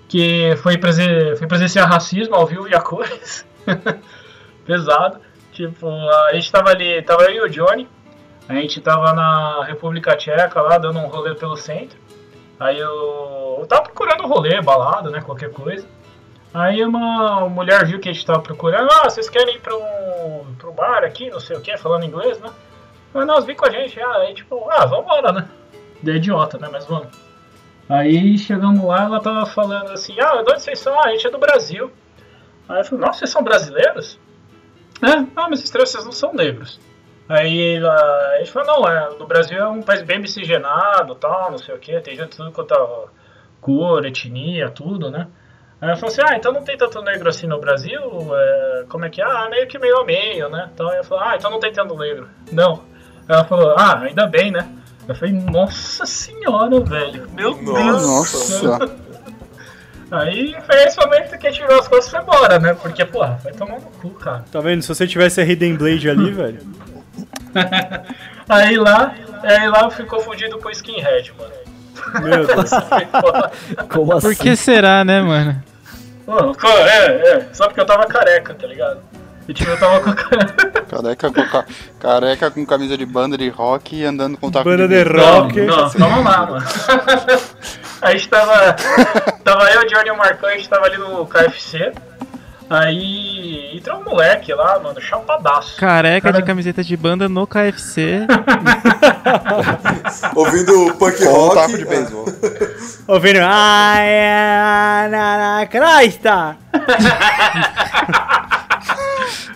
que 0.08 0.56
foi, 0.56 0.78
presen 0.78 1.36
foi 1.36 1.46
presenciar 1.46 1.88
racismo 1.88 2.34
ao 2.34 2.46
vivo 2.46 2.66
e 2.68 2.74
a 2.74 2.80
cores, 2.80 3.46
pesado, 4.66 5.20
tipo, 5.52 5.88
a 5.88 6.32
gente 6.34 6.50
tava 6.50 6.70
ali, 6.70 7.02
tava 7.02 7.24
eu 7.24 7.46
e 7.46 7.48
o 7.48 7.50
Johnny, 7.50 7.88
a 8.48 8.54
gente 8.54 8.80
tava 8.80 9.12
na 9.12 9.64
República 9.64 10.16
Tcheca 10.16 10.60
lá, 10.60 10.78
dando 10.78 10.98
um 10.98 11.06
rolê 11.06 11.34
pelo 11.34 11.56
centro, 11.56 11.96
Aí 12.60 12.78
eu, 12.78 13.56
eu 13.58 13.66
tava 13.66 13.84
procurando 13.84 14.22
um 14.22 14.26
rolê, 14.26 14.60
balada, 14.60 15.08
né? 15.08 15.22
Qualquer 15.22 15.50
coisa. 15.50 15.86
Aí 16.52 16.84
uma 16.84 17.48
mulher 17.48 17.86
viu 17.86 18.00
que 18.00 18.08
a 18.08 18.12
gente 18.12 18.26
tava 18.26 18.40
procurando, 18.40 18.90
ah, 18.90 19.08
vocês 19.08 19.28
querem 19.28 19.56
ir 19.56 19.60
pro, 19.60 19.80
pro 20.58 20.72
bar 20.72 21.04
aqui, 21.04 21.30
não 21.30 21.38
sei 21.38 21.56
o 21.56 21.60
que, 21.60 21.76
falando 21.76 22.04
inglês, 22.04 22.40
né? 22.40 22.50
Mas 23.14 23.26
nós 23.26 23.44
vim 23.44 23.54
com 23.54 23.66
a 23.66 23.70
gente, 23.70 24.00
ah, 24.00 24.16
aí 24.16 24.34
tipo, 24.34 24.68
ah, 24.70 24.84
vambora, 24.84 25.32
né? 25.32 25.48
De 26.02 26.16
idiota, 26.16 26.58
né? 26.58 26.68
Mas 26.70 26.86
vamos. 26.86 27.08
Aí 27.88 28.36
chegamos 28.36 28.84
lá, 28.84 29.04
ela 29.04 29.20
tava 29.20 29.46
falando 29.46 29.90
assim, 29.90 30.14
ah, 30.20 30.42
de 30.42 30.50
onde 30.50 30.62
vocês 30.62 30.78
são? 30.78 30.98
Ah, 30.98 31.06
a 31.06 31.10
gente 31.10 31.26
é 31.26 31.30
do 31.30 31.38
Brasil. 31.38 31.90
Aí 32.68 32.78
eu 32.78 32.84
falei, 32.84 33.04
nossa, 33.04 33.20
vocês 33.20 33.30
são 33.30 33.42
brasileiros? 33.42 34.18
É, 35.02 35.26
ah, 35.36 35.48
mas 35.48 35.62
estranho, 35.62 35.86
vocês 35.86 36.04
não 36.04 36.12
são 36.12 36.32
negros. 36.32 36.80
Aí 37.28 37.76
ela, 37.76 37.94
a 38.34 38.38
gente 38.38 38.50
falou, 38.50 38.80
não, 38.80 38.88
é, 38.88 39.10
no 39.16 39.26
Brasil 39.26 39.56
é 39.56 39.68
um 39.68 39.82
país 39.82 40.02
bem 40.02 40.18
miscigenado, 40.18 41.14
tal, 41.14 41.52
não 41.52 41.58
sei 41.58 41.74
o 41.74 41.78
que, 41.78 42.00
tem 42.00 42.16
gente 42.16 42.30
de 42.30 42.36
tudo 42.36 42.50
quanto 42.50 42.74
é 42.74 43.04
cor, 43.60 44.04
etnia, 44.04 44.68
tudo, 44.68 45.10
né? 45.10 45.28
Aí 45.80 45.88
ela 45.88 45.96
falou 45.96 46.12
assim, 46.12 46.22
ah, 46.22 46.36
então 46.36 46.52
não 46.52 46.62
tem 46.62 46.76
tanto 46.76 47.00
negro 47.02 47.28
assim 47.28 47.46
no 47.46 47.58
Brasil? 47.58 48.00
É, 48.34 48.84
como 48.88 49.04
é 49.06 49.08
que 49.08 49.22
é? 49.22 49.24
Ah, 49.24 49.48
meio 49.50 49.66
que 49.66 49.78
meio 49.78 49.98
a 49.98 50.04
meio, 50.04 50.48
né? 50.50 50.68
Então 50.74 50.92
eu 50.92 51.02
falei, 51.02 51.24
ah, 51.28 51.36
então 51.36 51.50
não 51.50 51.58
tem 51.58 51.72
tanto 51.72 51.96
negro. 51.96 52.28
Não. 52.52 52.82
Ela 53.26 53.44
falou, 53.44 53.74
ah, 53.78 54.00
ainda 54.00 54.26
bem, 54.26 54.50
né? 54.50 54.68
Eu 55.08 55.14
falei, 55.14 55.32
nossa 55.32 56.04
senhora, 56.04 56.80
velho. 56.80 57.28
Meu 57.32 57.54
Deus 57.54 58.02
do 58.02 58.24
céu. 58.24 58.78
Nossa. 58.78 59.00
Aí 60.12 60.56
foi 60.66 60.82
esse 60.82 60.98
momento 60.98 61.38
que 61.38 61.46
a 61.46 61.50
gente 61.50 61.62
virou 61.62 61.78
as 61.78 61.88
coisas 61.88 62.08
e 62.08 62.10
foi 62.10 62.20
embora, 62.20 62.58
né? 62.58 62.74
Porque, 62.74 63.04
porra, 63.04 63.38
vai 63.42 63.52
tomar 63.52 63.76
no 63.76 63.82
cu, 63.82 64.10
cara. 64.10 64.44
Tá 64.50 64.60
vendo? 64.60 64.82
Se 64.82 64.88
você 64.88 65.06
tivesse 65.06 65.40
a 65.40 65.44
Hidden 65.44 65.76
Blade 65.76 66.10
ali, 66.10 66.30
velho. 66.32 66.60
Aí 68.48 68.76
lá, 68.76 69.14
aí 69.42 69.68
lá 69.68 69.82
eu 69.82 69.90
fui 69.90 70.04
confundido 70.04 70.58
com 70.58 70.68
skinhead, 70.70 71.32
mano. 71.38 71.52
Meu 72.24 72.46
Deus. 72.46 72.70
Foi 72.88 73.06
foda. 73.06 73.52
Como 73.92 74.12
assim? 74.12 74.26
Por 74.26 74.36
que 74.36 74.56
será, 74.56 75.04
né, 75.04 75.20
mano? 75.20 75.62
Mano, 76.30 76.56
é, 76.86 77.06
é, 77.06 77.46
só 77.52 77.66
porque 77.66 77.80
eu 77.80 77.86
tava 77.86 78.06
careca, 78.06 78.54
tá 78.54 78.66
ligado? 78.66 79.00
E 79.48 79.52
tipo, 79.54 79.70
eu 79.70 79.78
tava 79.78 80.00
com 80.00 80.10
a 80.10 80.14
careca. 80.14 80.80
Careca 80.90 81.30
com, 81.32 81.48
ca- 81.48 81.64
careca 82.00 82.50
com 82.50 82.66
camisa 82.66 82.96
de 82.96 83.06
banda 83.06 83.38
de 83.38 83.48
rock 83.48 83.96
e 83.96 84.04
andando 84.04 84.36
com 84.36 84.50
taco 84.50 84.64
Banda 84.64 84.86
de 84.88 84.94
vidro. 84.96 85.20
rock. 85.20 85.60
Não, 85.60 85.76
não, 85.76 85.90
vamos 86.10 86.24
lá, 86.24 86.46
mano. 86.46 86.66
A 88.02 88.12
gente 88.12 88.28
tava. 88.28 88.72
Tava 89.44 89.70
eu, 89.72 89.80
o 89.82 89.86
Johnny 89.86 90.08
e 90.08 90.10
o 90.10 90.16
Marcão, 90.16 90.48
a 90.48 90.52
gente 90.52 90.68
tava 90.68 90.86
ali 90.86 90.96
no 90.98 91.26
KFC. 91.26 91.92
Aí 92.70 93.76
entrou 93.76 93.98
um 94.00 94.04
moleque 94.04 94.54
lá, 94.54 94.78
mano, 94.78 95.00
chapadaço. 95.00 95.76
Careca 95.76 96.28
Cara- 96.30 96.40
de 96.40 96.46
camiseta 96.46 96.85
de 96.85 96.96
banda 96.96 97.28
no 97.28 97.44
KFC. 97.44 98.20
Ouvindo 100.37 100.94
punk 100.94 101.18
Com 101.18 101.24
um 101.24 101.33
rock. 101.33 101.54
taco 101.56 101.76
de 101.78 101.85
beisebol. 101.85 102.24
Ouvindo. 103.09 103.40
Ai, 103.42 105.09
na, 105.11 105.59
na 105.59 105.66
Crista! 105.66 106.56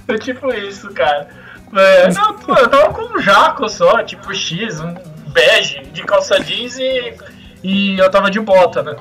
É 0.07 0.18
tipo 0.18 0.53
isso, 0.53 0.90
cara. 0.92 1.29
É, 1.74 2.12
não, 2.12 2.35
pô, 2.35 2.55
eu 2.55 2.68
tava 2.68 2.92
com 2.92 3.16
um 3.16 3.22
jaco 3.22 3.66
só, 3.70 4.03
tipo 4.03 4.35
X, 4.35 4.79
um 4.79 4.94
bege 5.33 5.81
de 5.92 6.03
calça 6.05 6.38
jeans 6.40 6.77
e, 6.79 7.14
e 7.62 7.98
eu 7.98 8.11
tava 8.11 8.31
de 8.31 8.38
bota, 8.38 8.83
né? 8.83 8.94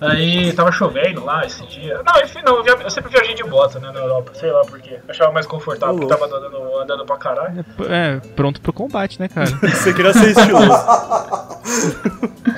Aí 0.00 0.52
tava 0.54 0.72
chovendo 0.72 1.24
lá 1.24 1.44
esse 1.44 1.64
dia. 1.66 2.00
Não, 2.04 2.22
enfim, 2.22 2.40
não, 2.44 2.56
eu, 2.56 2.62
via- 2.64 2.78
eu 2.82 2.90
sempre 2.90 3.10
viajei 3.10 3.34
de 3.34 3.44
bota, 3.44 3.78
né, 3.78 3.90
na 3.92 4.00
Europa, 4.00 4.32
sei 4.34 4.50
lá 4.50 4.62
por 4.64 4.80
quê. 4.80 4.98
Achava 5.08 5.30
mais 5.30 5.46
confortável, 5.46 5.96
porque 5.96 6.14
tava 6.14 6.24
andando, 6.24 6.78
andando 6.80 7.04
pra 7.04 7.16
caralho. 7.18 7.64
É, 7.88 8.18
pronto 8.34 8.60
pro 8.62 8.72
combate, 8.72 9.20
né, 9.20 9.28
cara? 9.28 9.46
Você 9.60 9.92
queria 9.92 10.12
ser 10.14 10.30
estiloso. 10.30 10.72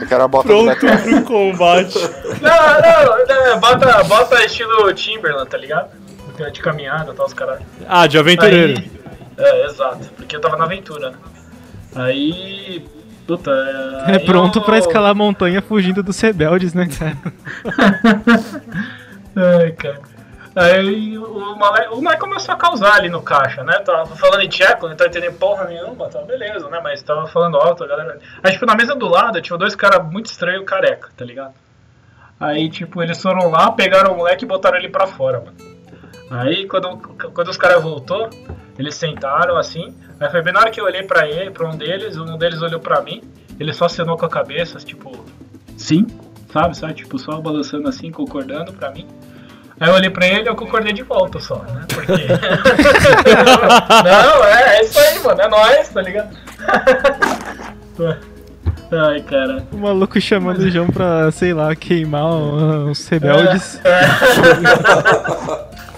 Eu 0.01 0.07
quero 0.07 0.23
a 0.25 0.29
bota 0.29 0.49
Pronto 0.49 0.77
pro 0.77 1.25
combate. 1.25 1.99
Não, 2.41 2.81
não, 2.81 3.27
não, 3.53 3.61
bota, 3.61 4.05
bota 4.05 4.45
estilo 4.45 4.93
Timberland, 4.95 5.49
tá 5.51 5.57
ligado? 5.59 5.91
De 6.53 6.61
caminhada 6.61 7.13
e 7.13 7.15
tal, 7.15 7.27
os 7.27 7.35
caras. 7.35 7.61
Ah, 7.89 8.07
de 8.07 8.19
aventureiro. 8.19 8.79
Aí, 8.79 8.93
é, 9.39 9.67
exato, 9.67 10.09
porque 10.17 10.37
eu 10.37 10.41
tava 10.41 10.57
na 10.57 10.65
aventura, 10.65 11.11
né? 11.11 11.17
Aí. 11.95 12.85
Puta, 13.27 13.51
É 14.09 14.19
pronto 14.19 14.59
eu- 14.59 14.63
pra 14.63 14.79
escalar 14.79 15.11
a 15.13 15.15
montanha 15.15 15.63
fugindo 15.63 16.03
dos 16.03 16.21
rebeldes, 16.21 16.75
né, 16.75 16.89
cara? 16.89 17.17
Ai, 19.37 19.73
cara. 19.73 20.01
Aí 20.55 21.17
o 21.17 21.55
moleque, 21.57 21.89
o 21.95 21.97
moleque 22.03 22.21
começou 22.21 22.55
a 22.55 22.59
causar 22.59 22.97
ali 22.97 23.09
no 23.09 23.23
caixa, 23.23 23.65
né? 23.65 23.79
Tava 23.79 24.15
falando 24.17 24.43
em 24.43 24.49
tcheco, 24.49 24.87
não 24.87 24.95
tá 24.95 25.07
entendendo 25.07 25.33
porra 25.39 25.65
nenhuma, 25.65 26.09
tá 26.11 26.21
beleza, 26.23 26.69
né? 26.69 26.79
Mas 26.83 27.03
tava 27.03 27.27
falando 27.27 27.57
alto, 27.57 27.85
a 27.85 27.87
galera. 27.87 28.19
Aí, 28.43 28.53
tipo, 28.53 28.67
na 28.67 28.75
mesa 28.75 28.95
do 28.95 29.09
lado 29.09 29.41
tinha 29.41 29.57
dois 29.57 29.75
caras 29.75 30.05
muito 30.05 30.27
estranhos 30.27 30.67
careca, 30.67 31.09
tá 31.17 31.25
ligado? 31.25 31.55
Aí, 32.39 32.69
tipo, 32.69 33.03
eles 33.03 33.23
foram 33.23 33.49
lá, 33.51 33.71
pegaram 33.73 34.13
o 34.13 34.17
moleque 34.19 34.45
e 34.45 34.49
botaram 34.49 34.77
ele 34.77 34.91
pra 34.91 35.07
fora, 35.07 35.39
mano. 35.41 35.57
Aí, 36.31 36.67
quando, 36.67 36.99
quando 37.33 37.49
os 37.49 37.57
caras 37.57 37.83
voltou, 37.83 38.29
eles 38.79 38.95
sentaram 38.95 39.57
assim. 39.57 39.95
Aí 40.19 40.31
foi 40.31 40.43
bem 40.43 40.53
na 40.53 40.61
hora 40.61 40.71
que 40.71 40.81
eu 40.81 40.85
olhei 40.85 41.03
pra 41.03 41.29
ele, 41.29 41.51
pra 41.51 41.69
um 41.69 41.77
deles, 41.77 42.17
um 42.17 42.37
deles 42.39 42.63
olhou 42.63 42.81
pra 42.81 43.01
mim, 43.01 43.23
ele 43.59 43.73
só 43.73 43.87
acenou 43.87 44.17
com 44.17 44.27
a 44.27 44.29
cabeça, 44.29 44.79
tipo, 44.79 45.25
sim, 45.77 46.07
sabe? 46.53 46.77
Sabe? 46.77 46.95
Tipo, 46.95 47.19
só 47.19 47.41
balançando 47.41 47.89
assim, 47.89 48.11
concordando 48.11 48.73
pra 48.73 48.91
mim. 48.91 49.07
Aí 49.81 49.89
eu 49.89 49.95
olhei 49.95 50.11
pra 50.11 50.27
ele 50.27 50.45
e 50.45 50.49
eu 50.49 50.55
concordei 50.55 50.93
de 50.93 51.03
volta 51.03 51.41
só, 51.41 51.57
né? 51.57 51.85
Porque. 51.93 52.13
Não, 54.05 54.45
é, 54.45 54.77
é 54.77 54.85
isso 54.85 54.99
aí, 54.99 55.19
mano, 55.19 55.41
é 55.41 55.49
nóis, 55.49 55.89
tá 55.89 56.03
ligado? 56.03 56.37
Ai, 58.93 59.23
cara. 59.23 59.67
O 59.73 59.79
maluco 59.79 60.21
chamando 60.21 60.59
o 60.59 60.71
João 60.71 60.87
pra, 60.87 61.31
sei 61.33 61.55
lá, 61.55 61.75
queimar 61.75 62.27
os 62.27 63.09
rebeldes. 63.09 63.81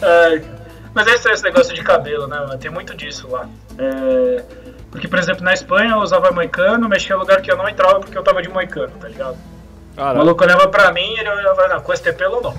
É, 0.01 0.41
mas 0.95 1.07
é 1.07 1.15
isso 1.15 1.29
aí, 1.29 1.35
esse 1.35 1.43
negócio 1.43 1.75
de 1.75 1.83
cabelo, 1.83 2.27
né, 2.27 2.39
mano? 2.39 2.59
Tem 2.59 2.71
muito 2.71 2.95
disso 2.95 3.29
lá. 3.29 3.49
É, 3.77 4.45
porque, 4.91 5.09
por 5.09 5.19
exemplo, 5.19 5.43
na 5.43 5.53
Espanha 5.53 5.93
eu 5.93 5.99
usava 5.99 6.31
moicano, 6.31 6.89
mas 6.89 7.03
tinha 7.03 7.19
lugar 7.19 7.43
que 7.43 7.51
eu 7.51 7.57
não 7.57 7.69
entrava 7.69 7.99
porque 7.99 8.17
eu 8.17 8.23
tava 8.23 8.41
de 8.41 8.49
moicano, 8.49 8.93
tá 9.01 9.09
ligado? 9.09 9.37
O 9.93 9.97
Caralho. 9.97 10.19
maluco 10.19 10.45
olhava 10.45 10.69
pra 10.69 10.93
mim 10.93 11.15
e 11.15 11.21
ele 11.21 11.29
olhava, 11.29 11.69
não, 11.69 11.81
com 11.81 11.93
esse 11.93 12.13
pelo 12.13 12.41
não. 12.41 12.55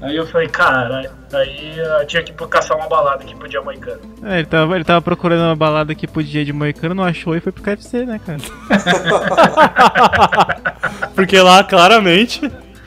Aí 0.00 0.16
eu 0.16 0.26
falei, 0.28 0.48
caralho. 0.48 1.10
Aí 1.32 1.78
eu 1.78 2.06
tinha 2.06 2.22
que 2.22 2.32
caçar 2.46 2.76
uma 2.76 2.88
balada 2.88 3.24
que 3.24 3.34
podia 3.34 3.60
moicano. 3.60 4.00
É, 4.22 4.38
ele 4.38 4.46
tava, 4.46 4.76
ele 4.76 4.84
tava 4.84 5.02
procurando 5.02 5.42
uma 5.42 5.56
balada 5.56 5.92
que 5.94 6.06
podia 6.06 6.44
de 6.44 6.52
moicano, 6.52 6.94
não 6.94 7.02
achou 7.02 7.34
e 7.34 7.40
foi 7.40 7.50
pro 7.50 7.62
KFC, 7.62 8.04
né, 8.04 8.20
cara? 8.24 8.38
Porque 11.16 11.40
lá, 11.40 11.64
claramente. 11.64 12.40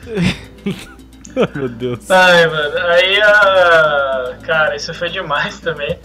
Meu 1.54 1.68
Deus. 1.68 2.10
Ai, 2.10 2.46
mano, 2.46 2.78
aí 2.78 3.20
a. 3.22 4.34
Cara, 4.42 4.76
isso 4.76 4.92
foi 4.94 5.08
demais 5.08 5.58
também. 5.60 5.98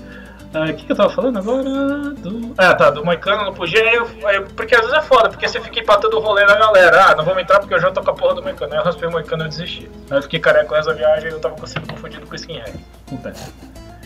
Ah, 0.54 0.64
O 0.64 0.74
que, 0.74 0.86
que 0.86 0.92
eu 0.92 0.96
tava 0.96 1.10
falando 1.10 1.38
agora? 1.38 1.70
Do... 2.16 2.54
Ah, 2.58 2.74
tá, 2.74 2.90
do 2.90 3.04
Moicano 3.04 3.44
não 3.46 3.54
podia. 3.54 3.82
Aí 3.82 3.96
eu, 3.96 4.08
aí 4.26 4.42
porque 4.56 4.74
às 4.74 4.82
vezes 4.82 4.98
é 4.98 5.02
foda, 5.02 5.30
porque 5.30 5.48
você 5.48 5.60
fica 5.60 5.80
empatando 5.80 6.18
o 6.18 6.22
rolê 6.22 6.46
na 6.46 6.56
galera. 6.56 7.08
Ah, 7.08 7.16
não 7.16 7.26
vamos 7.26 7.44
entrar 7.44 7.60
porque 7.60 7.74
eu 7.74 7.80
já 7.82 7.92
tô 7.92 8.02
com 8.02 8.12
a 8.12 8.14
porra 8.14 8.36
do 8.36 8.44
Moicano. 8.44 8.74
Aí 8.74 8.80
eu 8.80 8.84
raspei 8.84 9.08
o 9.08 9.12
Moicano 9.12 9.44
e 9.44 9.46
eu 9.46 9.50
desisti. 9.50 9.90
Aí 10.10 10.18
eu 10.18 10.22
fiquei 10.22 10.40
careca 10.40 10.66
com 10.66 10.76
essa 10.76 10.94
viagem 10.94 11.30
e 11.30 11.34
eu 11.34 11.40
tava 11.40 11.68
sendo 11.68 11.88
confundido 11.88 12.26
com 12.26 12.36
skinhead. 12.36 12.74
Acontece. 13.08 13.52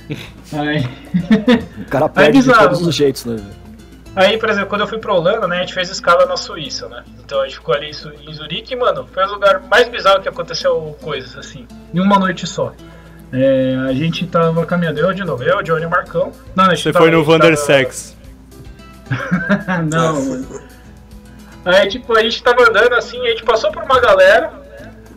Aí. 0.57 0.83
O 1.79 1.85
cara 1.89 2.09
perde 2.09 2.39
de 2.39 2.47
bizarro. 2.47 2.69
todos 2.69 2.85
os 2.87 2.95
jeitos, 2.95 3.23
né? 3.25 3.37
Aí, 4.15 4.37
por 4.37 4.49
exemplo, 4.49 4.67
quando 4.69 4.81
eu 4.81 4.87
fui 4.87 4.97
pra 4.97 5.13
Holanda, 5.13 5.47
né, 5.47 5.57
a 5.57 5.59
gente 5.61 5.73
fez 5.73 5.89
escala 5.89 6.25
na 6.25 6.35
Suíça, 6.35 6.87
né? 6.89 7.03
Então 7.23 7.39
a 7.39 7.45
gente 7.45 7.55
ficou 7.55 7.73
ali 7.73 7.89
em 7.91 8.33
Zurique 8.33 8.73
e, 8.73 8.75
mano, 8.75 9.07
foi 9.13 9.23
o 9.25 9.31
lugar 9.33 9.61
mais 9.69 9.87
bizarro 9.87 10.21
que 10.21 10.27
aconteceu 10.27 10.97
coisas, 11.01 11.37
assim, 11.37 11.65
em 11.93 11.99
uma 11.99 12.19
noite 12.19 12.45
só. 12.45 12.73
É, 13.31 13.75
a 13.87 13.93
gente 13.93 14.27
tava 14.27 14.65
caminhando, 14.65 14.99
eu 14.99 15.13
de 15.13 15.23
novo, 15.23 15.41
eu, 15.43 15.59
o 15.59 15.63
Johnny 15.63 15.87
Marcão. 15.87 16.33
Não, 16.53 16.65
a 16.65 16.69
gente 16.75 16.83
Você 16.83 16.91
tava- 16.91 17.05
foi 17.05 17.11
no 17.11 17.19
gente 17.19 17.27
tava- 17.27 17.39
Vandersex. 17.39 18.17
Não, 19.91 20.21
mano. 20.25 20.61
Aí, 21.63 21.87
tipo, 21.89 22.17
a 22.17 22.21
gente 22.23 22.41
tava 22.43 22.63
andando 22.67 22.93
assim, 22.95 23.19
a 23.25 23.29
gente 23.29 23.43
passou 23.43 23.71
por 23.71 23.83
uma 23.83 23.99
galera. 23.99 24.51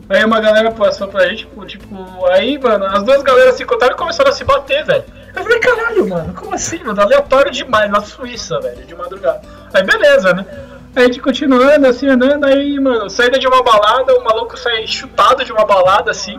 Aí 0.09 0.23
uma 0.25 0.39
galera 0.41 0.71
passou 0.71 1.09
pra 1.09 1.27
gente, 1.29 1.39
tipo, 1.47 1.65
tipo, 1.67 2.27
aí, 2.27 2.59
mano, 2.59 2.85
as 2.85 3.03
duas 3.03 3.23
galeras 3.23 3.55
se 3.57 3.63
encontraram 3.63 3.95
e 3.95 3.99
começaram 3.99 4.31
a 4.31 4.35
se 4.35 4.45
bater, 4.45 4.85
velho. 4.85 5.05
Eu 5.37 5.43
falei, 5.43 5.59
caralho, 5.59 6.09
mano, 6.09 6.33
como 6.35 6.55
assim, 6.55 6.83
mano? 6.85 7.01
Aleatório 7.01 7.51
demais, 7.51 7.91
na 7.91 8.01
Suíça, 8.01 8.61
velho, 8.61 8.85
de 8.87 8.95
madrugada. 8.95 9.41
Aí, 9.73 9.83
beleza, 9.83 10.33
né? 10.33 10.47
Aí 10.95 11.03
a 11.03 11.07
gente 11.07 11.21
continuando, 11.21 11.87
assim, 11.87 12.09
andando, 12.09 12.45
aí, 12.47 12.79
mano, 12.79 13.11
saída 13.11 13.39
de 13.39 13.47
uma 13.49 13.63
balada, 13.63 14.15
o 14.17 14.23
maluco 14.23 14.57
sai 14.57 14.87
chutado 14.87 15.45
de 15.45 15.51
uma 15.53 15.65
balada, 15.65 16.11
assim. 16.13 16.39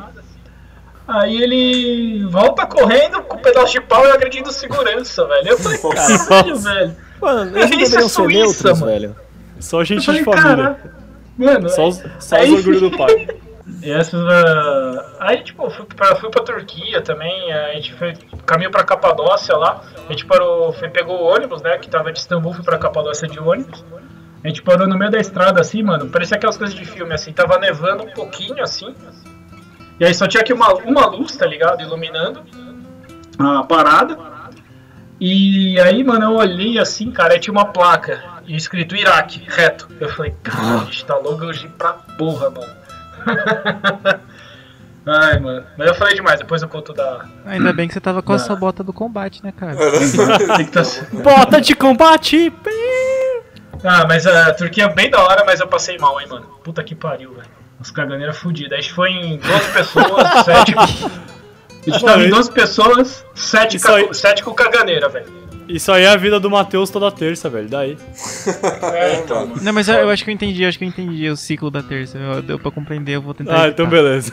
Aí 1.08 1.42
ele 1.42 2.26
volta 2.28 2.66
correndo 2.66 3.22
com 3.24 3.36
um 3.36 3.42
pedaço 3.42 3.74
de 3.74 3.82
pau 3.82 4.06
e 4.08 4.12
agredindo 4.12 4.52
segurança, 4.52 5.26
velho. 5.28 5.50
Eu 5.50 5.58
falei, 5.60 5.78
caralho, 5.78 6.56
velho. 6.58 6.96
Mano, 7.22 7.58
eles 7.58 7.66
é 7.66 7.78
deveriam 7.78 8.10
ser 8.10 8.10
Suíça, 8.10 8.40
neutros, 8.40 8.80
mano. 8.80 8.86
velho. 8.92 9.16
Só 9.60 9.84
gente 9.84 10.06
falei, 10.06 10.22
de 10.22 10.26
família. 10.26 10.56
cara, 10.56 10.80
mano, 11.38 11.70
Só 11.70 11.88
os, 11.90 12.04
só 12.20 12.36
aí- 12.38 12.52
os 12.54 12.60
orgulho 12.66 12.90
do 12.90 12.98
pai. 12.98 13.28
E 13.82 13.92
essas. 13.92 14.22
ah, 14.22 15.16
aí, 15.20 15.44
tipo, 15.44 15.70
fui 15.70 15.86
pra, 15.86 16.16
fui 16.16 16.30
pra 16.30 16.44
Turquia 16.44 17.02
também. 17.02 17.52
A 17.52 17.74
gente 17.74 17.94
foi 17.94 18.14
caminho 18.46 18.70
pra 18.70 18.84
Capadócia 18.84 19.58
lá. 19.58 19.82
A 20.08 20.12
gente 20.12 20.26
parou, 20.26 20.72
foi, 20.74 20.90
pegou 20.90 21.20
o 21.20 21.26
ônibus, 21.26 21.62
né? 21.62 21.78
Que 21.78 21.90
tava 21.90 22.12
de 22.12 22.20
Istambul, 22.20 22.54
fui 22.54 22.64
pra 22.64 22.78
Capadócia 22.78 23.28
de 23.28 23.40
ônibus. 23.40 23.84
A 24.44 24.48
gente 24.48 24.62
parou 24.62 24.88
no 24.88 24.98
meio 24.98 25.10
da 25.10 25.20
estrada 25.20 25.60
assim, 25.60 25.82
mano. 25.82 26.10
Parecia 26.10 26.38
aquelas 26.38 26.58
coisas 26.58 26.76
de 26.76 26.86
filme, 26.86 27.14
assim. 27.14 27.34
Tava 27.34 27.58
nevando 27.58 28.04
um 28.04 28.12
pouquinho 28.12 28.62
assim. 28.62 28.96
E 30.00 30.06
aí 30.06 30.14
só 30.14 30.28
tinha 30.28 30.42
aqui 30.42 30.54
uma, 30.54 30.72
uma 30.74 31.08
luz, 31.08 31.36
tá 31.36 31.48
ligado? 31.48 31.82
Iluminando 31.82 32.44
a 33.40 33.64
parada. 33.64 34.18
E 35.20 35.80
aí, 35.80 36.04
mano, 36.04 36.26
eu 36.26 36.36
olhei 36.36 36.78
assim, 36.78 37.10
cara, 37.10 37.34
aí 37.34 37.40
tinha 37.40 37.54
uma 37.54 37.66
placa 37.66 38.22
e 38.46 38.56
escrito 38.56 38.96
Iraque, 38.96 39.42
reto. 39.48 39.88
Eu 40.00 40.10
falei, 40.10 40.36
cara, 40.44 40.82
a 40.82 40.86
gente 40.86 41.06
tá 41.06 41.18
logo 41.18 41.46
hoje 41.46 41.68
pra 41.70 41.94
porra, 41.94 42.50
mano. 42.50 42.85
Ai, 45.08 45.40
mano. 45.40 45.64
Mas 45.78 45.88
eu 45.88 45.94
falei 45.96 46.16
demais, 46.16 46.40
depois 46.40 46.62
eu 46.64 46.68
conto 46.68 46.92
da. 46.92 47.26
Ainda 47.46 47.72
bem 47.72 47.88
que 47.88 47.94
você 47.94 48.00
tava 48.02 48.24
com 48.24 48.32
Não. 48.32 48.38
essa 48.40 48.56
bota 48.56 48.84
do 48.84 48.92
combate, 48.92 49.44
né, 49.44 49.54
cara? 49.56 49.76
Tá- 50.72 50.82
Bota 51.22 51.62
de 51.62 51.76
combate! 51.76 52.52
Ah, 53.84 54.06
mas 54.08 54.26
a 54.26 54.52
Turquia 54.54 54.86
é 54.86 54.94
bem 54.94 55.12
da 55.12 55.22
hora, 55.24 55.44
mas 55.46 55.60
eu 55.60 55.68
passei 55.68 55.98
mal, 56.00 56.20
hein, 56.20 56.28
mano. 56.28 56.48
Puta 56.64 56.84
que 56.84 56.96
pariu, 56.96 57.34
velho. 57.36 57.48
Os 57.80 57.92
caganeiras 57.92 58.38
fudidas. 58.38 58.80
A 58.80 58.82
gente 58.82 58.94
foi 58.94 59.12
em 59.12 59.38
12 59.38 59.72
pessoas, 59.74 60.28
7. 60.46 60.76
A 60.78 61.92
gente 61.92 62.04
tava 62.04 62.24
em 62.24 62.30
12 62.30 62.52
pessoas, 62.52 63.26
7, 63.36 63.78
Isso 63.78 63.92
aí. 63.92 64.08
ca... 64.08 64.14
7 64.14 64.44
com 64.44 64.54
caganeira, 64.56 65.08
velho. 65.08 65.45
Isso 65.68 65.92
aí 65.92 66.04
é 66.04 66.10
a 66.10 66.16
vida 66.16 66.40
do 66.40 66.50
Matheus 66.50 66.90
toda 66.90 67.12
terça, 67.12 67.50
velho. 67.50 67.68
Daí. 67.70 67.98
É, 68.96 69.20
então. 69.20 69.52
Não, 69.62 69.74
mas 69.74 69.88
eu, 69.88 69.96
eu 69.96 70.10
acho 70.10 70.24
que 70.24 70.30
eu 70.30 70.34
entendi, 70.34 70.64
eu 70.64 70.70
acho 70.70 70.78
que 70.78 70.86
eu 70.86 70.88
entendi 70.90 71.28
o 71.30 71.36
ciclo 71.36 71.70
da 71.72 71.82
terça. 71.82 72.18
Eu, 72.18 72.42
deu 72.42 72.60
pra 72.60 72.72
compreender, 72.72 73.16
eu 73.16 73.22
vou 73.22 73.34
tentar. 73.34 73.52
Ah, 73.54 73.68
evitar. 73.68 73.70
então 73.72 73.88
beleza. 73.88 74.32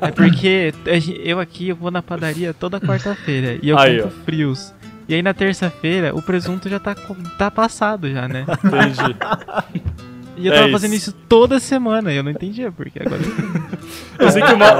É 0.00 0.10
porque 0.10 0.72
eu 1.22 1.38
aqui 1.40 1.68
eu 1.68 1.76
vou 1.76 1.90
na 1.90 2.02
padaria 2.02 2.52
toda 2.52 2.80
quarta-feira 2.80 3.58
e 3.62 3.68
eu 3.68 3.78
Aí, 3.78 4.00
compro 4.02 4.16
frios. 4.24 4.74
E 5.08 5.14
aí 5.14 5.22
na 5.22 5.32
terça-feira 5.34 6.14
o 6.14 6.20
presunto 6.22 6.68
já 6.68 6.78
tá, 6.78 6.94
com- 6.94 7.14
tá 7.38 7.50
passado 7.50 8.10
já, 8.10 8.26
né? 8.28 8.44
Entendi. 8.64 9.16
E 10.36 10.46
eu 10.46 10.52
É 10.52 10.56
tava 10.56 10.68
isso. 10.68 10.72
fazendo 10.72 10.94
isso 10.94 11.12
toda 11.12 11.60
semana 11.60 12.12
e 12.12 12.16
eu 12.16 12.22
não 12.22 12.30
entendia 12.30 12.72
porque 12.72 13.00
agora 13.00 13.20
eu 14.18 14.30
sei 14.30 14.42
que 14.42 14.52
o, 14.52 14.56
Ma 14.58 14.72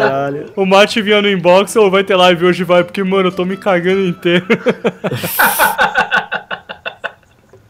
o 0.56 0.66
Mate 0.66 1.00
vinha 1.00 1.22
no 1.22 1.28
inbox 1.28 1.76
ou 1.76 1.90
vai 1.90 2.02
ter 2.02 2.16
live 2.16 2.44
hoje, 2.46 2.64
vai, 2.64 2.82
porque, 2.82 3.02
mano, 3.04 3.28
eu 3.28 3.32
tô 3.32 3.44
me 3.44 3.56
cagando 3.56 4.00
inteiro. 4.06 4.44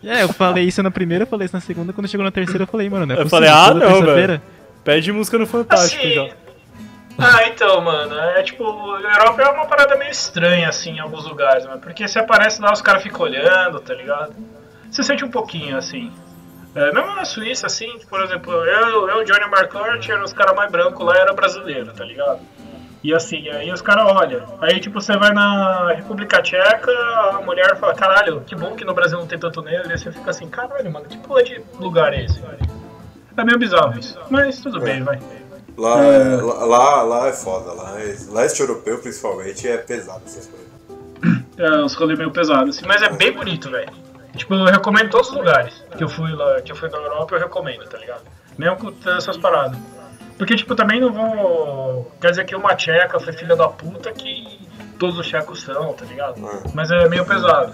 É, 0.06 0.22
eu 0.22 0.28
falei 0.28 0.64
isso 0.64 0.82
na 0.82 0.90
primeira, 0.90 1.22
eu 1.24 1.26
falei 1.26 1.46
isso 1.46 1.56
na 1.56 1.62
segunda, 1.62 1.90
quando 1.90 2.06
chegou 2.08 2.24
na 2.24 2.30
terceira 2.30 2.64
eu 2.64 2.66
falei, 2.66 2.90
mano, 2.90 3.06
não 3.06 3.14
é 3.14 3.18
Eu 3.18 3.22
possível, 3.22 3.48
falei, 3.48 3.48
ah, 3.48 3.68
toda 3.72 3.80
não, 3.86 3.92
terça-feira? 4.00 4.42
Pede 4.84 5.12
música 5.12 5.38
no 5.38 5.46
Fantástico 5.46 6.02
Assim, 6.02 6.12
já. 6.14 6.28
Ah, 7.16 7.48
então, 7.48 7.80
mano, 7.80 8.14
é 8.14 8.42
tipo, 8.42 8.64
a 8.66 9.16
Europa 9.18 9.42
é 9.42 9.48
uma 9.48 9.64
parada 9.64 9.96
meio 9.96 10.10
estranha, 10.10 10.68
assim, 10.68 10.90
em 10.96 10.98
alguns 10.98 11.24
lugares, 11.26 11.64
mano. 11.64 11.80
Porque 11.80 12.06
você 12.06 12.18
aparece 12.18 12.60
lá, 12.60 12.70
os 12.70 12.82
caras 12.82 13.02
ficam 13.02 13.22
olhando, 13.22 13.80
tá 13.80 13.94
ligado? 13.94 14.34
Você 14.90 15.02
sente 15.02 15.24
um 15.24 15.30
pouquinho, 15.30 15.74
assim. 15.76 16.12
É, 16.74 16.92
mesmo 16.92 17.14
na 17.14 17.24
Suíça, 17.24 17.66
assim, 17.66 17.98
por 18.08 18.20
exemplo, 18.22 18.52
eu, 18.52 19.08
eu 19.08 19.24
Johnny 19.24 19.48
Marcort, 19.48 20.08
era 20.08 20.24
os 20.24 20.32
caras 20.32 20.56
mais 20.56 20.70
brancos 20.70 21.06
lá, 21.06 21.16
era 21.16 21.32
brasileiro, 21.32 21.92
tá 21.92 22.04
ligado? 22.04 22.40
E 23.02 23.14
assim, 23.14 23.48
aí 23.50 23.70
os 23.70 23.82
caras 23.82 24.10
olham. 24.10 24.42
Aí, 24.62 24.80
tipo, 24.80 25.00
você 25.00 25.14
vai 25.16 25.30
na 25.32 25.92
República 25.92 26.40
Tcheca, 26.40 26.90
a 27.34 27.42
mulher 27.42 27.76
fala, 27.76 27.94
caralho, 27.94 28.40
que 28.40 28.56
bom 28.56 28.74
que 28.74 28.84
no 28.84 28.94
Brasil 28.94 29.18
não 29.18 29.26
tem 29.26 29.38
tanto 29.38 29.60
negro. 29.60 29.92
E 29.92 29.98
você 29.98 30.10
fica 30.10 30.30
assim, 30.30 30.48
caralho, 30.48 30.90
mano, 30.90 31.04
que 31.04 31.18
porra 31.18 31.44
de 31.44 31.62
lugar 31.78 32.14
é 32.14 32.24
esse? 32.24 32.42
É 33.36 33.44
meio 33.44 33.58
bizarro 33.58 33.98
isso. 33.98 34.18
Mas 34.30 34.58
tudo 34.58 34.80
bem, 34.80 35.02
vai. 35.02 35.20
Lá 35.76 36.02
é, 36.02 36.36
lá, 36.36 36.64
lá, 36.64 37.02
lá 37.02 37.28
é 37.28 37.32
foda, 37.32 37.72
lá 37.72 38.00
é, 38.00 38.16
leste 38.30 38.60
europeu 38.60 38.98
principalmente 38.98 39.68
é 39.68 39.76
pesado 39.76 40.22
essas 40.24 40.46
coisas. 40.46 40.64
É, 41.58 41.84
uns 41.84 41.94
rolês 41.94 42.18
meio 42.18 42.30
pesados, 42.30 42.76
assim, 42.76 42.86
mas 42.86 43.02
é 43.02 43.08
bem 43.10 43.32
bonito, 43.32 43.70
velho. 43.70 43.92
Tipo, 44.36 44.54
eu 44.54 44.64
recomendo 44.64 45.10
todos 45.10 45.28
os 45.30 45.34
lugares 45.36 45.74
que 45.96 46.02
eu 46.02 46.08
fui 46.08 46.32
lá, 46.32 46.60
que 46.60 46.72
eu 46.72 46.76
fui 46.76 46.88
na 46.88 46.98
Europa, 46.98 47.34
eu 47.34 47.40
recomendo, 47.40 47.84
tá 47.88 47.98
ligado? 47.98 48.22
Mesmo 48.58 48.76
com 48.76 49.10
essas 49.10 49.36
paradas. 49.36 49.78
Porque, 50.36 50.56
tipo, 50.56 50.74
também 50.74 51.00
não 51.00 51.12
vou. 51.12 52.10
Quer 52.20 52.30
dizer 52.30 52.44
que 52.44 52.56
uma 52.56 52.74
tcheca 52.74 53.20
foi 53.20 53.32
filha 53.32 53.54
da 53.54 53.68
puta 53.68 54.12
que 54.12 54.58
todos 54.98 55.16
os 55.18 55.26
tchecos 55.26 55.62
são, 55.62 55.92
tá 55.92 56.04
ligado? 56.04 56.40
Mas 56.74 56.90
é 56.90 57.08
meio 57.08 57.24
pesado. 57.24 57.72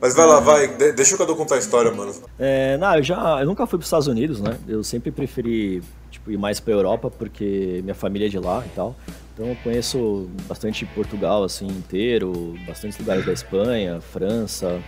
Mas 0.00 0.14
vai 0.14 0.26
lá, 0.26 0.40
vai, 0.40 0.68
de- 0.68 0.92
deixa 0.92 1.14
o 1.14 1.18
Cadu 1.18 1.34
contar 1.36 1.54
a 1.54 1.58
história, 1.58 1.90
mano. 1.90 2.12
É, 2.38 2.76
não, 2.76 2.96
eu 2.96 3.02
já. 3.02 3.40
Eu 3.40 3.46
nunca 3.46 3.66
fui 3.66 3.78
para 3.78 3.84
os 3.84 3.86
Estados 3.86 4.08
Unidos, 4.08 4.40
né? 4.40 4.58
Eu 4.68 4.84
sempre 4.84 5.10
preferi 5.10 5.82
tipo, 6.10 6.30
ir 6.30 6.36
mais 6.36 6.60
para 6.60 6.74
Europa 6.74 7.10
porque 7.10 7.80
minha 7.82 7.94
família 7.94 8.26
é 8.26 8.28
de 8.28 8.38
lá 8.38 8.62
e 8.66 8.68
tal. 8.70 8.94
Então 9.32 9.46
eu 9.46 9.56
conheço 9.62 10.28
bastante 10.46 10.84
Portugal 10.84 11.42
assim 11.44 11.66
inteiro, 11.66 12.54
bastante 12.66 12.98
lugares 12.98 13.24
da 13.24 13.32
Espanha, 13.32 14.00
França 14.02 14.78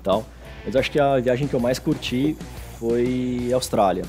e 0.00 0.02
tal. 0.02 0.24
Mas 0.64 0.76
acho 0.76 0.90
que 0.90 0.98
a 1.00 1.18
viagem 1.20 1.46
que 1.46 1.54
eu 1.54 1.60
mais 1.60 1.78
curti 1.78 2.36
foi 2.80 3.48
a 3.52 3.54
Austrália. 3.56 4.04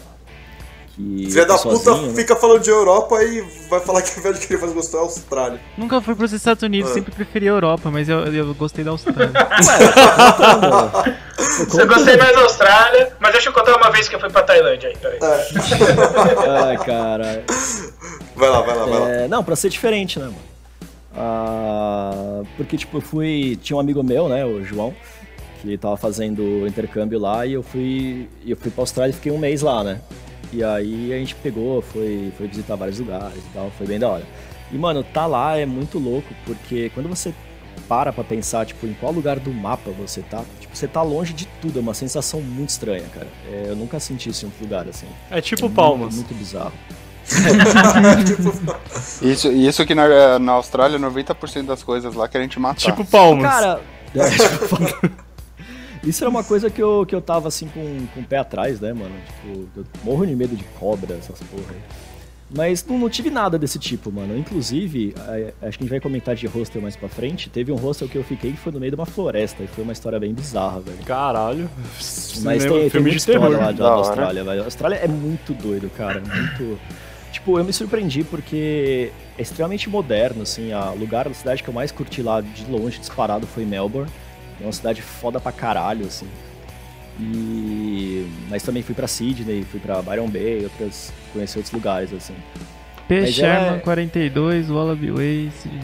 Que 0.96 1.28
Filha 1.30 1.46
da 1.46 1.58
fui 1.58 1.74
puta 1.74 1.84
sozinho, 1.84 2.08
né? 2.08 2.16
fica 2.16 2.38
falando 2.38 2.62
de 2.62 2.70
Europa 2.70 3.22
e 3.22 3.42
vai 3.70 3.82
falar 3.82 4.02
que 4.02 4.18
a 4.18 4.22
viagem 4.24 4.48
que 4.48 4.54
ele 4.54 4.62
mais 4.62 4.72
gostou 4.72 5.02
é 5.02 5.04
a 5.04 5.06
Austrália. 5.06 5.60
Nunca 5.78 6.00
fui 6.00 6.16
pros 6.16 6.32
Estados 6.32 6.64
Unidos, 6.64 6.90
Ah. 6.92 6.94
sempre 6.94 7.12
preferi 7.14 7.50
a 7.50 7.52
Europa, 7.52 7.92
mas 7.92 8.08
eu, 8.08 8.20
eu 8.34 8.54
gostei 8.54 8.82
da 8.86 8.92
Austrália. 8.92 9.34
Eu 11.78 11.86
gostei 11.88 12.16
mais 12.18 12.34
da 12.34 12.42
Austrália, 12.44 13.12
mas 13.20 13.32
deixa 13.34 13.50
eu 13.50 13.54
contar 13.54 13.76
uma 13.76 13.92
vez 13.92 14.08
que 14.08 14.16
eu 14.16 14.20
fui 14.20 14.30
pra 14.30 14.42
Tailândia 14.44 14.90
aí, 14.90 14.98
peraí. 14.98 15.20
Ai, 16.64 16.78
cara. 16.78 17.44
Vai 18.36 18.50
lá, 18.50 18.62
vai 18.62 18.76
lá, 18.76 18.86
vai 18.86 19.00
lá. 19.00 19.10
É, 19.10 19.28
não, 19.28 19.44
pra 19.44 19.56
ser 19.56 19.70
diferente, 19.70 20.18
né, 20.18 20.26
mano? 20.26 20.38
Ah, 21.18 22.42
porque, 22.58 22.78
tipo, 22.78 22.98
eu 22.98 23.02
fui. 23.02 23.58
Tinha 23.62 23.78
um 23.78 23.80
amigo 23.80 24.02
meu, 24.04 24.28
né, 24.30 24.46
o 24.46 24.64
João, 24.64 24.94
que 25.62 25.78
tava 25.78 25.98
fazendo 25.98 26.66
intercâmbio 26.68 27.20
lá 27.20 27.46
e 27.46 27.54
eu 27.54 27.64
fui. 27.64 28.28
Eu 28.46 28.58
fui 28.58 28.72
pra 28.72 28.82
Austrália 28.82 29.12
e 29.12 29.16
fiquei 29.16 29.32
um 29.32 29.38
mês 29.38 29.62
lá, 29.62 29.84
né? 29.84 30.02
E 30.54 30.64
aí 30.64 31.14
a 31.14 31.18
gente 31.18 31.36
pegou, 31.36 31.82
foi, 31.82 32.32
foi 32.38 32.48
visitar 32.48 32.76
vários 32.76 33.00
lugares 33.00 33.38
e 33.38 33.54
tal, 33.54 33.72
foi 33.78 33.88
bem 33.88 34.00
da 34.00 34.08
hora. 34.08 34.24
E, 34.72 34.78
mano, 34.78 35.04
tá 35.04 35.26
lá 35.26 35.58
é 35.58 35.66
muito 35.66 36.00
louco, 36.00 36.34
porque 36.46 36.90
quando 36.94 37.10
você 37.10 37.34
para 37.88 38.12
pra 38.12 38.24
pensar, 38.24 38.66
tipo, 38.66 38.88
em 38.88 38.94
qual 38.94 39.12
lugar 39.12 39.40
do 39.40 39.54
mapa 39.54 39.92
você 39.92 40.22
tá, 40.22 40.44
tipo, 40.60 40.76
você 40.76 40.88
tá 40.88 41.02
longe 41.02 41.34
de 41.34 41.46
tudo, 41.62 41.80
é 41.80 41.82
uma 41.82 41.94
sensação 41.94 42.42
muito 42.42 42.70
estranha, 42.70 43.06
cara. 43.14 43.28
É, 43.52 43.66
eu 43.68 43.76
nunca 43.76 44.00
senti 44.00 44.30
isso 44.30 44.46
em 44.46 44.48
outro 44.48 44.64
lugar, 44.64 44.88
assim. 44.88 45.08
É 45.30 45.42
tipo 45.42 45.68
É 45.68 45.70
Palmas. 45.70 46.16
Muito, 46.16 46.28
muito 46.30 46.40
bizarro. 46.40 46.74
Isso, 49.20 49.52
e 49.52 49.68
isso 49.68 49.84
que 49.84 49.96
na, 49.96 50.38
na 50.38 50.52
Austrália, 50.52 51.00
90% 51.00 51.66
das 51.66 51.82
coisas 51.82 52.14
lá 52.14 52.28
querem 52.28 52.48
te 52.48 52.60
matar. 52.60 52.76
Tipo 52.76 53.04
Palmas. 53.04 53.44
Cara, 53.44 53.82
é, 54.14 54.30
tipo, 54.30 55.25
isso 56.06 56.24
era 56.24 56.30
uma 56.30 56.44
coisa 56.44 56.70
que 56.70 56.82
eu, 56.82 57.06
que 57.06 57.16
eu 57.16 57.22
tava 57.22 57.48
assim 57.48 57.68
com, 57.68 58.06
com 58.14 58.20
o 58.20 58.24
pé 58.24 58.38
atrás, 58.38 58.80
né, 58.80 58.94
mano? 58.94 59.16
Tipo, 59.26 59.68
eu 59.78 59.86
morro 60.04 60.26
de 60.26 60.36
medo 60.36 60.56
de 60.56 60.64
cobra, 60.80 61.16
essas 61.16 61.40
porra 61.40 61.72
aí. 61.72 61.82
Mas 62.56 62.86
não, 62.86 63.00
não 63.00 63.10
tive 63.10 63.32
nada 63.32 63.58
desse 63.58 63.80
tipo, 63.80 64.12
mano. 64.12 64.38
Inclusive, 64.38 65.16
acho 65.18 65.52
que 65.52 65.56
a 65.62 65.72
gente 65.72 65.90
vai 65.90 66.00
comentar 66.00 66.36
de 66.36 66.46
hostel 66.46 66.82
mais 66.82 66.96
pra 66.96 67.10
frente. 67.10 67.50
Teve 67.50 67.72
um 67.72 67.76
hostel 67.76 68.08
que 68.08 68.16
eu 68.16 68.24
fiquei 68.24 68.52
que 68.52 68.58
foi 68.58 68.72
no 68.72 68.80
meio 68.80 68.92
de 68.92 68.96
uma 68.96 69.06
floresta 69.06 69.64
e 69.64 69.68
foi 69.68 69.84
uma 69.84 69.94
história 69.94 70.20
bem 70.20 70.34
bizarra, 70.34 70.80
velho. 70.80 70.98
Caralho. 71.06 71.70
Mas 72.44 72.64
tem, 72.64 72.72
tem 72.72 72.90
filme 72.90 73.12
de 73.12 73.26
terror. 73.26 73.50
lá 73.50 73.72
da, 73.72 73.72
Da. 73.72 73.90
Austrália, 73.90 74.44
velho. 74.44 74.62
A 74.62 74.66
Austrália 74.66 74.96
é 74.98 75.08
muito 75.08 75.54
doido, 75.54 75.90
cara. 75.90 76.22
Muito. 76.22 76.80
Tipo, 77.32 77.58
eu 77.58 77.66
me 77.66 77.74
surpreendi 77.74 78.24
porque 78.24 79.12
é 79.38 79.42
extremamente 79.42 79.90
moderno, 79.90 80.44
assim. 80.44 80.72
A 80.72 80.92
lugar 80.92 81.28
da 81.28 81.34
cidade 81.34 81.64
que 81.64 81.68
eu 81.68 81.74
mais 81.74 81.92
curti 81.92 82.22
lá 82.22 82.42
de 82.42 82.66
longe, 82.70 83.00
disparado, 83.00 83.48
foi 83.48 83.66
Melbourne. 83.66 84.10
É 84.60 84.64
uma 84.64 84.72
cidade 84.74 85.02
foda 85.02 85.40
pra 85.40 85.52
caralho, 85.52 86.06
assim. 86.06 86.28
E. 87.20 88.28
Mas 88.50 88.64
também 88.64 88.84
fui 88.84 88.94
pra 88.96 89.08
Sydney, 89.08 89.64
fui 89.70 89.80
pra 89.80 90.02
Byron 90.02 90.28
Bay, 90.30 90.64
outras. 90.64 91.12
conheci 91.34 91.58
outros 91.58 91.74
lugares, 91.74 92.12
assim. 92.14 92.34
P. 93.08 93.22
Mas 93.22 93.34
Sherman 93.34 93.76
é- 93.78 93.80
42, 93.80 94.70
Wallaby 94.70 95.12
Way. 95.12 95.52
Sydney. 95.62 95.82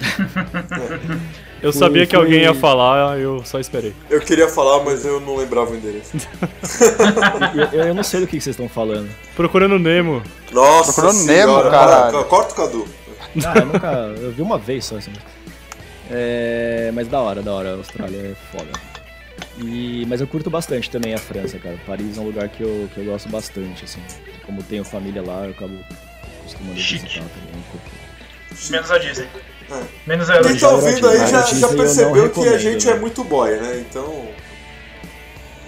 Eu 1.62 1.72
Foi- 1.74 1.78
sabia 1.78 2.06
que 2.06 2.16
foi- 2.16 2.24
alguém 2.24 2.40
ia 2.40 2.54
falar, 2.54 3.18
eu 3.18 3.44
só 3.44 3.60
esperei. 3.60 3.94
Eu 4.08 4.18
queria 4.22 4.48
falar, 4.48 4.82
mas 4.82 5.04
eu 5.04 5.20
não 5.20 5.36
lembrava 5.36 5.72
o 5.72 5.76
endereço. 5.76 6.16
Eu, 7.74 7.80
eu 7.88 7.94
não 7.94 8.02
sei 8.02 8.20
do 8.20 8.26
que 8.26 8.40
vocês 8.40 8.54
estão 8.54 8.66
falando. 8.66 9.10
Procurando 9.36 9.78
Nemo. 9.78 10.22
Nossa 10.52 10.90
Procurando 10.94 11.16
senhora, 11.18 11.64
Nemo, 11.70 11.70
para- 11.70 12.24
Corta 12.24 12.52
o 12.52 12.56
Cadu. 12.56 12.86
Ah, 13.44 13.58
eu 13.58 13.66
nunca. 13.66 13.86
Eu 14.22 14.32
vi 14.32 14.40
uma 14.40 14.56
vez 14.56 14.86
só 14.86 14.96
assim. 14.96 15.12
É, 16.10 16.90
mas 16.92 17.08
da 17.08 17.20
hora, 17.20 17.42
da 17.42 17.52
hora. 17.52 17.70
A 17.70 17.76
Austrália 17.76 18.18
é 18.18 18.34
foda. 18.56 18.70
E, 19.58 20.04
mas 20.08 20.20
eu 20.20 20.26
curto 20.26 20.50
bastante 20.50 20.90
também 20.90 21.14
a 21.14 21.18
França, 21.18 21.58
cara. 21.58 21.76
Paris 21.86 22.16
é 22.18 22.20
um 22.20 22.24
lugar 22.24 22.48
que 22.48 22.62
eu, 22.62 22.88
que 22.94 22.98
eu 23.00 23.04
gosto 23.04 23.28
bastante, 23.28 23.84
assim. 23.84 24.00
Como 24.44 24.62
tenho 24.62 24.84
família 24.84 25.22
lá, 25.22 25.44
eu 25.44 25.50
acabo 25.50 25.74
costumando 26.42 26.78
Chique. 26.78 27.04
visitar 27.04 27.24
também. 27.28 27.64
Menos 28.70 28.90
a 28.90 28.98
Disney. 28.98 29.28
É. 29.70 29.82
Menos 30.06 30.30
a 30.30 30.32
Quem 30.34 30.42
Disney. 30.42 30.60
tá 30.60 30.68
ouvindo 30.70 31.08
aí 31.08 31.18
já, 31.18 31.42
já 31.42 31.68
percebeu 31.68 32.30
que 32.30 32.48
a 32.48 32.58
gente 32.58 32.86
né? 32.86 32.92
é 32.92 32.98
muito 32.98 33.22
boy, 33.22 33.50
né? 33.56 33.84
Então. 33.88 34.28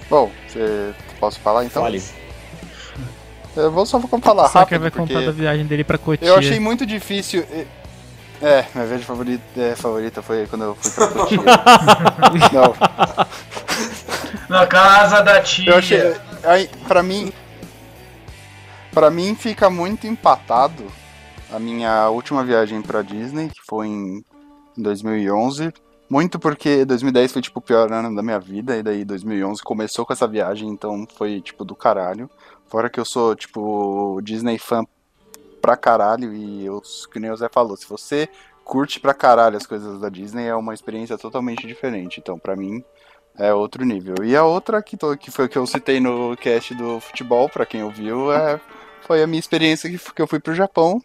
Bom, 0.09 0.31
cê- 0.49 0.93
posso 1.19 1.39
falar 1.39 1.63
então? 1.65 1.81
Fale. 1.83 2.03
Eu 3.55 3.71
vou 3.71 3.85
só 3.85 3.99
vou 3.99 4.19
falar 4.19 4.43
Só 4.49 4.65
que 4.65 4.73
rápido, 4.75 4.81
vai 4.81 4.91
porque 4.91 5.13
contar 5.13 5.25
da 5.25 5.31
viagem 5.31 5.65
dele 5.65 5.83
pra 5.83 5.97
Cotia. 5.97 6.27
eu 6.27 6.35
achei 6.35 6.59
muito 6.59 6.85
difícil... 6.85 7.45
É, 8.41 8.65
minha 8.73 8.87
viagem 8.87 9.05
favorita, 9.05 9.43
é, 9.55 9.75
favorita 9.75 10.21
foi 10.21 10.47
quando 10.47 10.63
eu 10.65 10.75
fui 10.75 10.91
pra 10.91 11.07
Cotia. 11.07 11.37
Não, 12.51 12.73
Na 14.49 14.67
casa 14.67 15.21
da 15.21 15.41
tia. 15.41 15.71
Eu 15.71 15.77
achei. 15.77 16.15
Aí, 16.43 16.69
pra 16.87 17.01
mim. 17.01 17.31
Pra 18.91 19.09
mim 19.09 19.35
fica 19.35 19.69
muito 19.69 20.05
empatado 20.05 20.85
a 21.51 21.59
minha 21.59 22.09
última 22.09 22.43
viagem 22.43 22.81
pra 22.81 23.01
Disney, 23.01 23.49
que 23.49 23.61
foi 23.65 23.87
em 23.87 24.23
2011. 24.77 25.71
Muito 26.09 26.37
porque 26.37 26.85
2010 26.85 27.31
foi 27.31 27.41
tipo 27.41 27.59
o 27.59 27.61
pior 27.61 27.91
ano 27.91 28.15
da 28.15 28.21
minha 28.21 28.39
vida, 28.39 28.77
e 28.77 28.83
daí 28.83 29.03
2011 29.05 29.63
começou 29.63 30.05
com 30.05 30.13
essa 30.13 30.27
viagem, 30.27 30.69
então 30.69 31.07
foi 31.17 31.41
tipo 31.41 31.63
do 31.65 31.75
caralho. 31.75 32.29
Fora 32.67 32.89
que 32.89 32.99
eu 32.99 33.05
sou 33.05 33.35
tipo 33.35 34.19
Disney 34.21 34.57
fã 34.59 34.83
pra 35.63 35.77
caralho, 35.77 36.33
e 36.33 36.65
eu, 36.65 36.81
que 37.09 37.21
nem 37.21 37.31
o 37.31 37.37
Zé 37.37 37.47
falou, 37.49 37.77
se 37.77 37.87
você 37.87 38.27
curte 38.65 38.99
pra 38.99 39.13
caralho 39.13 39.55
as 39.55 39.65
coisas 39.65 39.97
da 39.97 40.09
Disney, 40.09 40.45
é 40.45 40.53
uma 40.55 40.73
experiência 40.73 41.17
totalmente 41.17 41.65
diferente. 41.65 42.19
Então, 42.19 42.37
pra 42.37 42.53
mim, 42.53 42.83
é 43.39 43.53
outro 43.53 43.85
nível. 43.85 44.15
E 44.25 44.35
a 44.35 44.43
outra 44.43 44.83
que, 44.83 44.97
to- 44.97 45.15
que 45.17 45.31
foi 45.31 45.47
que 45.47 45.57
eu 45.57 45.65
citei 45.65 46.01
no 46.01 46.35
cast 46.35 46.75
do 46.75 46.99
futebol, 46.99 47.47
pra 47.47 47.65
quem 47.65 47.81
ouviu, 47.81 48.33
é, 48.33 48.59
foi 49.03 49.23
a 49.23 49.27
minha 49.27 49.39
experiência 49.39 49.89
que, 49.89 49.97
que 49.97 50.21
eu 50.21 50.27
fui 50.27 50.39
pro 50.39 50.53
Japão. 50.53 51.01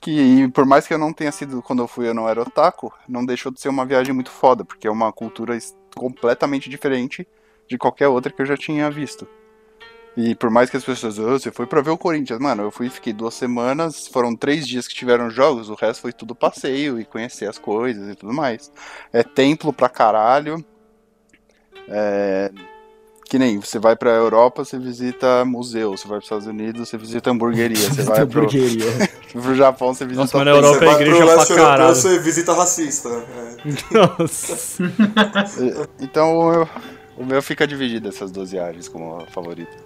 Que 0.00 0.48
por 0.54 0.64
mais 0.64 0.86
que 0.86 0.94
eu 0.94 0.98
não 0.98 1.12
tenha 1.12 1.32
sido 1.32 1.60
quando 1.60 1.82
eu 1.82 1.88
fui, 1.88 2.08
eu 2.08 2.14
não 2.14 2.28
era 2.28 2.40
otaku, 2.40 2.90
não 3.06 3.26
deixou 3.26 3.52
de 3.52 3.60
ser 3.60 3.68
uma 3.68 3.84
viagem 3.84 4.14
muito 4.14 4.30
foda, 4.30 4.64
porque 4.64 4.86
é 4.86 4.90
uma 4.90 5.12
cultura 5.12 5.58
completamente 5.94 6.70
diferente 6.70 7.26
de 7.68 7.76
qualquer 7.76 8.06
outra 8.08 8.32
que 8.32 8.40
eu 8.40 8.46
já 8.46 8.56
tinha 8.56 8.88
visto. 8.90 9.26
E 10.20 10.34
por 10.34 10.50
mais 10.50 10.68
que 10.68 10.76
as 10.76 10.82
pessoas, 10.84 11.16
"Ah, 11.16 11.22
você 11.38 11.52
foi 11.52 11.64
pra 11.64 11.80
ver 11.80 11.90
o 11.90 11.96
Corinthians, 11.96 12.40
mano, 12.40 12.64
eu 12.64 12.70
fui 12.72 12.88
e 12.88 12.90
fiquei 12.90 13.12
duas 13.12 13.34
semanas, 13.34 14.08
foram 14.08 14.34
três 14.34 14.66
dias 14.66 14.88
que 14.88 14.94
tiveram 14.94 15.30
jogos, 15.30 15.70
o 15.70 15.74
resto 15.74 16.00
foi 16.00 16.12
tudo 16.12 16.34
passeio 16.34 16.98
e 16.98 17.04
conhecer 17.04 17.48
as 17.48 17.56
coisas 17.56 18.10
e 18.10 18.16
tudo 18.16 18.32
mais. 18.32 18.72
É 19.12 19.22
templo 19.22 19.72
pra 19.72 19.88
caralho, 19.88 20.64
é, 21.88 22.50
que 23.26 23.38
nem 23.38 23.60
você 23.60 23.78
vai 23.78 23.94
pra 23.94 24.10
Europa, 24.10 24.64
você 24.64 24.76
visita 24.76 25.44
museu, 25.44 25.92
você 25.96 26.08
vai 26.08 26.16
pros 26.18 26.24
Estados 26.24 26.46
Unidos, 26.48 26.88
você 26.88 26.98
visita 26.98 27.30
hamburgueria, 27.30 27.76
você 27.88 28.02
vai 28.02 28.26
pro, 28.26 28.48
pro 29.30 29.54
Japão, 29.54 29.94
você 29.94 30.04
visita 30.04 30.22
Nossa, 30.22 30.36
mas 30.38 30.46
na. 30.46 30.50
Europa 30.50 30.78
você 30.78 30.84
é 30.84 30.92
igreja 30.94 31.24
pra 31.26 31.46
caralho. 31.56 31.94
você 31.94 32.18
visita 32.18 32.52
racista. 32.54 33.08
É. 33.08 33.56
Nossa. 33.94 34.82
Então 36.00 36.38
o 36.38 36.50
meu, 36.50 36.68
o 37.18 37.24
meu 37.24 37.42
fica 37.42 37.66
dividido 37.66 38.08
essas 38.08 38.30
duas 38.32 38.50
viagens 38.50 38.88
como 38.88 39.24
favorito. 39.30 39.76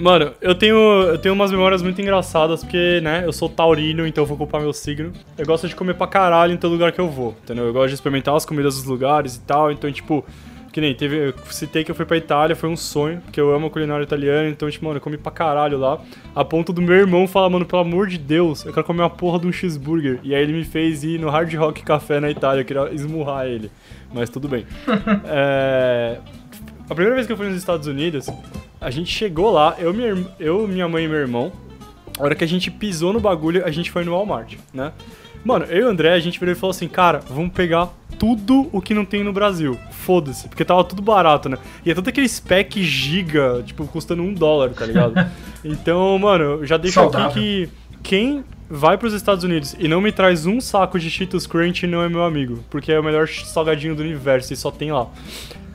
Mano, 0.00 0.32
eu 0.40 0.54
tenho, 0.54 0.76
eu 0.76 1.18
tenho 1.18 1.34
umas 1.34 1.50
memórias 1.50 1.82
muito 1.82 2.00
engraçadas, 2.00 2.64
porque, 2.64 3.00
né, 3.02 3.22
eu 3.24 3.32
sou 3.32 3.48
taurino, 3.48 4.06
então 4.06 4.22
eu 4.22 4.26
vou 4.26 4.36
culpar 4.36 4.60
meu 4.60 4.72
signo. 4.72 5.12
Eu 5.36 5.44
gosto 5.44 5.68
de 5.68 5.76
comer 5.76 5.94
pra 5.94 6.06
caralho 6.06 6.54
em 6.54 6.56
todo 6.56 6.72
lugar 6.72 6.90
que 6.90 7.00
eu 7.00 7.08
vou, 7.08 7.36
entendeu? 7.42 7.66
Eu 7.66 7.72
gosto 7.72 7.88
de 7.88 7.94
experimentar 7.94 8.34
as 8.34 8.46
comidas 8.46 8.76
dos 8.76 8.84
lugares 8.84 9.36
e 9.36 9.40
tal, 9.40 9.70
então, 9.70 9.92
tipo, 9.92 10.24
que 10.72 10.80
nem 10.80 10.94
teve, 10.94 11.28
eu 11.28 11.34
citei 11.50 11.84
que 11.84 11.90
eu 11.90 11.94
fui 11.94 12.06
pra 12.06 12.16
Itália, 12.16 12.56
foi 12.56 12.68
um 12.68 12.76
sonho, 12.76 13.20
porque 13.20 13.40
eu 13.40 13.54
amo 13.54 13.66
a 13.66 13.70
culinária 13.70 14.02
italiana, 14.02 14.48
então, 14.48 14.70
tipo, 14.70 14.84
mano, 14.86 14.96
eu 14.96 15.02
comi 15.02 15.18
pra 15.18 15.30
caralho 15.30 15.78
lá. 15.78 16.00
A 16.34 16.44
ponto 16.44 16.72
do 16.72 16.80
meu 16.80 16.96
irmão 16.96 17.26
falar, 17.26 17.50
mano, 17.50 17.66
pelo 17.66 17.82
amor 17.82 18.06
de 18.06 18.16
Deus, 18.16 18.64
eu 18.64 18.72
quero 18.72 18.86
comer 18.86 19.02
uma 19.02 19.10
porra 19.10 19.38
de 19.38 19.48
um 19.48 19.52
cheeseburger. 19.52 20.18
E 20.22 20.34
aí 20.34 20.42
ele 20.42 20.52
me 20.52 20.64
fez 20.64 21.04
ir 21.04 21.20
no 21.20 21.28
Hard 21.28 21.52
Rock 21.54 21.82
Café 21.82 22.20
na 22.20 22.30
Itália, 22.30 22.62
eu 22.62 22.64
queria 22.64 22.88
esmurrar 22.94 23.46
ele. 23.46 23.70
Mas 24.14 24.30
tudo 24.30 24.48
bem. 24.48 24.64
é... 25.28 26.18
A 26.90 26.94
primeira 26.94 27.14
vez 27.14 27.24
que 27.24 27.32
eu 27.32 27.36
fui 27.36 27.46
nos 27.46 27.56
Estados 27.56 27.86
Unidos, 27.86 28.28
a 28.80 28.90
gente 28.90 29.08
chegou 29.12 29.52
lá, 29.52 29.76
eu, 29.78 29.94
minha, 29.94 30.26
eu, 30.40 30.66
minha 30.66 30.88
mãe 30.88 31.04
e 31.04 31.08
meu 31.08 31.18
irmão. 31.18 31.52
A 32.18 32.24
hora 32.24 32.34
que 32.34 32.42
a 32.42 32.48
gente 32.48 32.68
pisou 32.68 33.12
no 33.12 33.20
bagulho, 33.20 33.64
a 33.64 33.70
gente 33.70 33.92
foi 33.92 34.04
no 34.04 34.10
Walmart, 34.10 34.56
né? 34.74 34.90
Mano, 35.44 35.66
eu 35.66 35.82
e 35.82 35.84
o 35.84 35.88
André, 35.88 36.12
a 36.12 36.18
gente 36.18 36.40
virou 36.40 36.52
e 36.52 36.58
falou 36.58 36.72
assim, 36.72 36.88
cara, 36.88 37.20
vamos 37.30 37.52
pegar 37.52 37.90
tudo 38.18 38.68
o 38.72 38.82
que 38.82 38.92
não 38.92 39.04
tem 39.04 39.22
no 39.22 39.32
Brasil. 39.32 39.78
Foda-se, 39.92 40.48
porque 40.48 40.64
tava 40.64 40.82
tudo 40.82 41.00
barato, 41.00 41.48
né? 41.48 41.58
E 41.86 41.92
é 41.92 41.94
todo 41.94 42.08
aquele 42.08 42.28
spec 42.28 42.82
giga, 42.82 43.62
tipo, 43.64 43.86
custando 43.86 44.24
um 44.24 44.34
dólar, 44.34 44.70
tá 44.70 44.84
ligado? 44.84 45.14
então, 45.64 46.18
mano, 46.18 46.66
já 46.66 46.76
deixo 46.76 46.96
Saudável. 46.96 47.28
aqui 47.28 47.70
que 48.02 48.02
quem 48.02 48.44
vai 48.68 48.98
pros 48.98 49.14
Estados 49.14 49.44
Unidos 49.44 49.76
e 49.78 49.86
não 49.86 50.00
me 50.00 50.10
traz 50.10 50.44
um 50.44 50.60
saco 50.60 50.98
de 50.98 51.08
Cheetos 51.08 51.46
Crunch 51.46 51.86
não 51.86 52.02
é 52.02 52.08
meu 52.08 52.24
amigo, 52.24 52.64
porque 52.68 52.90
é 52.90 52.98
o 52.98 53.04
melhor 53.04 53.28
salgadinho 53.28 53.94
do 53.94 54.02
universo 54.02 54.52
e 54.52 54.56
só 54.56 54.72
tem 54.72 54.90
lá. 54.90 55.06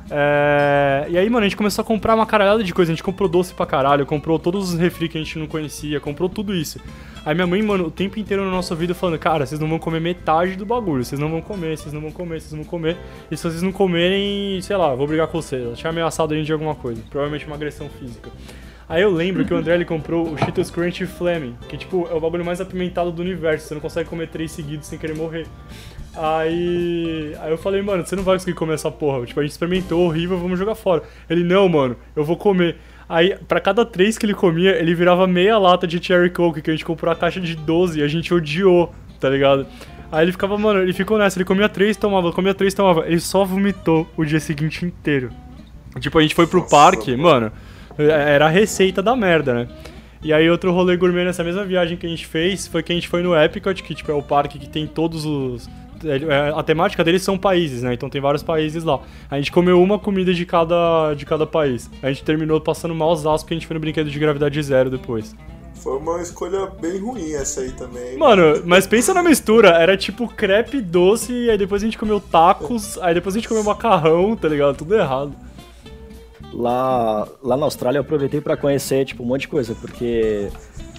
É, 0.09 1.07
E 1.09 1.17
aí, 1.17 1.29
mano, 1.29 1.45
a 1.45 1.49
gente 1.49 1.57
começou 1.57 1.81
a 1.81 1.85
comprar 1.85 2.15
uma 2.15 2.25
caralhada 2.25 2.63
de 2.63 2.73
coisa. 2.73 2.91
A 2.91 2.95
gente 2.95 3.03
comprou 3.03 3.27
doce 3.29 3.53
pra 3.53 3.65
caralho, 3.65 4.05
comprou 4.05 4.37
todos 4.37 4.73
os 4.73 4.79
refri 4.79 5.07
que 5.07 5.17
a 5.17 5.21
gente 5.21 5.37
não 5.37 5.47
conhecia, 5.47 5.99
comprou 5.99 6.29
tudo 6.29 6.53
isso. 6.53 6.79
Aí 7.25 7.33
minha 7.33 7.47
mãe, 7.47 7.61
mano, 7.61 7.87
o 7.87 7.91
tempo 7.91 8.19
inteiro 8.19 8.45
na 8.45 8.51
nossa 8.51 8.75
vida 8.75 8.93
falando, 8.93 9.17
cara, 9.17 9.45
vocês 9.45 9.59
não 9.59 9.67
vão 9.67 9.79
comer 9.79 9.99
metade 9.99 10.55
do 10.55 10.65
bagulho, 10.65 11.03
vocês 11.03 11.19
não 11.19 11.29
vão 11.29 11.41
comer, 11.41 11.77
vocês 11.77 11.93
não 11.93 12.01
vão 12.01 12.11
comer, 12.11 12.39
vocês 12.39 12.51
não 12.51 12.59
vão 12.59 12.69
comer. 12.69 12.97
E 13.31 13.37
se 13.37 13.43
vocês 13.43 13.61
não 13.61 13.71
comerem, 13.71 14.61
sei 14.61 14.75
lá, 14.77 14.93
vou 14.93 15.07
brigar 15.07 15.27
com 15.27 15.41
vocês. 15.41 15.63
Ela 15.63 15.75
tinha 15.75 15.89
ameaçado 15.89 16.33
a 16.33 16.37
gente 16.37 16.45
de 16.45 16.53
alguma 16.53 16.75
coisa, 16.75 17.01
provavelmente 17.09 17.45
uma 17.47 17.55
agressão 17.55 17.89
física. 17.89 18.29
Aí 18.87 19.01
eu 19.01 19.09
lembro 19.09 19.43
que 19.43 19.51
o 19.51 19.57
André 19.57 19.73
ele 19.73 19.85
comprou 19.85 20.31
o 20.31 20.37
Cheetos 20.37 20.69
Crunch 20.69 21.07
Flaming, 21.07 21.55
que 21.67 21.75
tipo, 21.75 22.07
é 22.11 22.13
o 22.13 22.19
bagulho 22.19 22.45
mais 22.45 22.61
apimentado 22.61 23.11
do 23.11 23.19
universo, 23.19 23.67
você 23.67 23.73
não 23.73 23.81
consegue 23.81 24.07
comer 24.07 24.27
três 24.27 24.51
seguidos 24.51 24.85
sem 24.85 24.99
querer 24.99 25.15
morrer. 25.15 25.47
Aí, 26.17 27.35
aí 27.41 27.51
eu 27.51 27.57
falei, 27.57 27.81
mano, 27.81 28.05
você 28.05 28.15
não 28.15 28.23
vai 28.23 28.35
conseguir 28.35 28.55
comer 28.55 28.75
essa 28.75 28.89
porra. 28.89 29.25
Tipo, 29.25 29.39
a 29.39 29.43
gente 29.43 29.51
experimentou, 29.51 30.05
horrível, 30.05 30.37
vamos 30.37 30.57
jogar 30.57 30.75
fora. 30.75 31.03
Ele, 31.29 31.43
não, 31.43 31.67
mano, 31.67 31.97
eu 32.15 32.23
vou 32.23 32.37
comer. 32.37 32.77
Aí, 33.07 33.35
pra 33.47 33.59
cada 33.59 33.85
três 33.85 34.17
que 34.17 34.25
ele 34.25 34.33
comia, 34.33 34.71
ele 34.79 34.95
virava 34.95 35.27
meia 35.27 35.57
lata 35.57 35.85
de 35.85 36.03
Cherry 36.03 36.29
Coke, 36.29 36.61
que 36.61 36.69
a 36.69 36.73
gente 36.73 36.85
comprou 36.85 37.11
a 37.11 37.15
caixa 37.15 37.39
de 37.41 37.55
12 37.55 37.99
e 37.99 38.03
a 38.03 38.07
gente 38.07 38.33
odiou, 38.33 38.93
tá 39.19 39.29
ligado? 39.29 39.67
Aí 40.11 40.23
ele 40.23 40.31
ficava, 40.31 40.57
mano, 40.57 40.81
ele 40.81 40.93
ficou 40.93 41.17
nessa, 41.17 41.37
ele 41.37 41.45
comia 41.45 41.67
três, 41.67 41.97
tomava, 41.97 42.31
comia 42.31 42.53
três, 42.53 42.73
tomava. 42.73 43.05
Ele 43.05 43.19
só 43.19 43.43
vomitou 43.43 44.07
o 44.15 44.23
dia 44.23 44.39
seguinte 44.39 44.85
inteiro. 44.85 45.29
Tipo, 45.99 46.17
a 46.17 46.21
gente 46.21 46.33
foi 46.33 46.47
pro 46.47 46.61
Nossa, 46.61 46.71
parque, 46.71 47.15
mano. 47.15 47.51
mano, 47.97 48.11
era 48.11 48.45
a 48.45 48.49
receita 48.49 49.01
da 49.01 49.15
merda, 49.15 49.53
né? 49.53 49.67
E 50.23 50.33
aí 50.33 50.49
outro 50.49 50.71
rolê 50.71 50.97
gourmet 50.97 51.23
nessa 51.23 51.43
mesma 51.43 51.63
viagem 51.63 51.97
que 51.97 52.05
a 52.05 52.09
gente 52.09 52.25
fez 52.25 52.65
foi 52.67 52.81
que 52.81 52.91
a 52.91 52.95
gente 52.95 53.07
foi 53.07 53.21
no 53.21 53.35
Epcot, 53.35 53.83
que 53.83 53.93
tipo 53.93 54.11
é 54.11 54.15
o 54.15 54.23
parque 54.23 54.57
que 54.57 54.67
tem 54.67 54.87
todos 54.87 55.23
os 55.23 55.67
é, 55.67 55.84
a 56.55 56.63
temática 56.63 57.03
deles 57.03 57.23
são 57.23 57.37
países, 57.37 57.81
né? 57.83 57.93
Então 57.93 58.09
tem 58.09 58.21
vários 58.21 58.43
países 58.43 58.83
lá. 58.83 58.99
A 59.29 59.37
gente 59.37 59.51
comeu 59.51 59.81
uma 59.81 59.97
comida 59.97 60.33
de 60.33 60.45
cada, 60.45 61.13
de 61.13 61.25
cada 61.25 61.45
país. 61.45 61.89
A 62.01 62.07
gente 62.07 62.23
terminou 62.23 62.59
passando 62.61 62.93
mal 62.93 63.15
porque 63.15 63.53
a 63.53 63.57
gente 63.57 63.67
foi 63.67 63.73
no 63.73 63.79
brinquedo 63.79 64.09
de 64.09 64.19
gravidade 64.19 64.61
zero 64.61 64.89
depois. 64.89 65.35
Foi 65.75 65.97
uma 65.97 66.21
escolha 66.21 66.65
bem 66.81 66.99
ruim 66.99 67.33
essa 67.33 67.61
aí 67.61 67.71
também. 67.71 68.17
Mano, 68.17 68.63
mas 68.65 68.87
pensa 68.87 69.13
na 69.13 69.21
mistura. 69.21 69.69
Era 69.69 69.95
tipo 69.95 70.27
crepe 70.27 70.81
doce, 70.81 71.31
e 71.31 71.49
aí 71.49 71.57
depois 71.57 71.83
a 71.83 71.85
gente 71.85 71.97
comeu 71.97 72.19
tacos, 72.19 72.97
aí 72.99 73.13
depois 73.13 73.35
a 73.35 73.39
gente 73.39 73.47
comeu 73.47 73.63
macarrão, 73.63 74.35
tá 74.35 74.47
ligado? 74.47 74.77
Tudo 74.77 74.95
errado. 74.95 75.33
Lá, 76.51 77.27
lá 77.43 77.57
na 77.57 77.65
Austrália 77.65 77.99
eu 77.99 78.01
aproveitei 78.01 78.41
pra 78.41 78.55
conhecer, 78.55 79.05
tipo, 79.05 79.21
um 79.21 79.25
monte 79.25 79.41
de 79.41 79.47
coisa, 79.49 79.75
porque, 79.75 80.47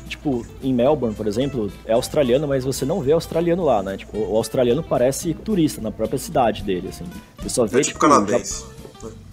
tipo, 0.08 0.46
em 0.62 0.72
Melbourne, 0.72 1.14
por 1.14 1.26
exemplo, 1.26 1.70
é 1.84 1.92
australiano, 1.92 2.46
mas 2.46 2.64
você 2.64 2.84
não 2.84 3.00
vê 3.00 3.12
australiano 3.12 3.64
lá, 3.64 3.82
né? 3.82 3.96
Tipo, 3.96 4.18
o 4.18 4.36
australiano 4.36 4.82
parece 4.82 5.34
turista 5.34 5.80
na 5.80 5.90
própria 5.90 6.18
cidade 6.18 6.62
dele, 6.62 6.88
assim. 6.88 7.04
Você 7.38 7.48
só 7.48 7.66
vê, 7.66 7.80
É 7.80 7.82
tipo 7.82 7.98
tipo, 7.98 8.00
canadense. 8.00 8.64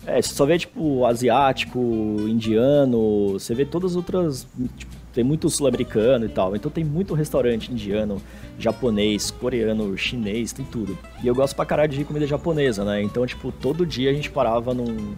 É, 0.06 0.22
você 0.22 0.34
só 0.34 0.46
vê, 0.46 0.58
tipo, 0.58 1.06
asiático, 1.06 1.80
indiano, 2.28 3.34
você 3.34 3.56
vê 3.56 3.66
todas 3.66 3.92
as 3.92 3.96
outras. 3.98 4.48
Tipo, 4.78 4.94
tem 5.14 5.24
muito 5.24 5.50
sul-americano 5.50 6.26
e 6.26 6.30
tal. 6.30 6.56
Então 6.56 6.72
tem 6.72 6.84
muito 6.84 7.14
restaurante 7.14 7.72
indiano, 7.72 8.22
japonês, 8.58 9.32
coreano, 9.32 9.96
chinês, 9.98 10.52
tem 10.52 10.66
tudo. 10.66 10.98
E 11.24 11.28
eu 11.28 11.36
gosto 11.36 11.56
pra 11.56 11.66
caralho 11.66 11.92
de 11.92 12.04
comida 12.04 12.26
japonesa, 12.26 12.84
né? 12.84 13.02
Então, 13.02 13.26
tipo, 13.26 13.52
todo 13.52 13.86
dia 13.86 14.10
a 14.10 14.14
gente 14.14 14.30
parava 14.30 14.74
num, 14.74 15.14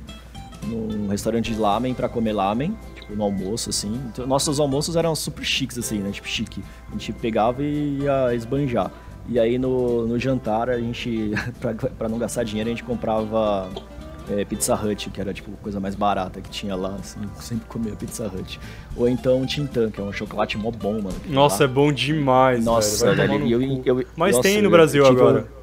num 0.67 1.07
restaurante 1.07 1.51
de 1.53 1.59
lamen 1.59 1.93
pra 1.93 2.09
comer 2.09 2.33
lamen, 2.33 2.77
no 3.09 3.23
almoço, 3.23 3.69
assim. 3.69 3.93
Então, 4.11 4.25
nossos 4.25 4.59
almoços 4.59 4.95
eram 4.95 5.15
super 5.15 5.43
chiques, 5.43 5.77
assim, 5.77 5.99
né? 5.99 6.11
Tipo, 6.11 6.27
chique. 6.27 6.63
A 6.89 6.91
gente 6.93 7.11
pegava 7.13 7.61
e 7.63 7.99
ia 8.01 8.33
esbanjar. 8.33 8.91
E 9.27 9.39
aí 9.39 9.57
no, 9.57 10.05
no 10.07 10.19
jantar 10.19 10.69
a 10.69 10.79
gente, 10.79 11.31
pra, 11.59 11.73
pra 11.73 12.07
não 12.09 12.17
gastar 12.19 12.43
dinheiro, 12.43 12.69
a 12.69 12.73
gente 12.73 12.83
comprava 12.83 13.69
é, 14.29 14.45
Pizza 14.45 14.75
Hut, 14.75 15.09
que 15.09 15.19
era 15.19 15.33
tipo 15.33 15.51
a 15.51 15.63
coisa 15.63 15.79
mais 15.79 15.95
barata 15.95 16.41
que 16.41 16.49
tinha 16.49 16.75
lá, 16.75 16.95
assim, 16.99 17.19
eu 17.21 17.41
sempre 17.41 17.65
comia 17.67 17.93
Pizza 17.93 18.25
Hut. 18.27 18.59
Ou 18.95 19.07
então 19.09 19.45
Tintan, 19.45 19.89
que 19.89 19.99
é 19.99 20.03
um 20.03 20.11
chocolate 20.13 20.57
mó 20.57 20.69
bom, 20.71 20.93
mano. 21.01 21.15
Nossa, 21.27 21.63
é 21.63 21.67
lá. 21.67 21.73
bom 21.73 21.91
demais, 21.91 22.63
Nossa, 22.63 23.05
velho. 23.05 23.17
Vai 23.17 23.27
velho, 23.39 23.47
e 23.47 23.51
eu, 23.51 23.59
cu. 23.83 24.01
eu- 24.01 24.07
Mas 24.15 24.35
nossa, 24.35 24.47
tem 24.47 24.59
no 24.59 24.65
eu- 24.67 24.71
Brasil 24.71 25.03
eu 25.05 25.11
agora. 25.11 25.41
um- 25.41 25.55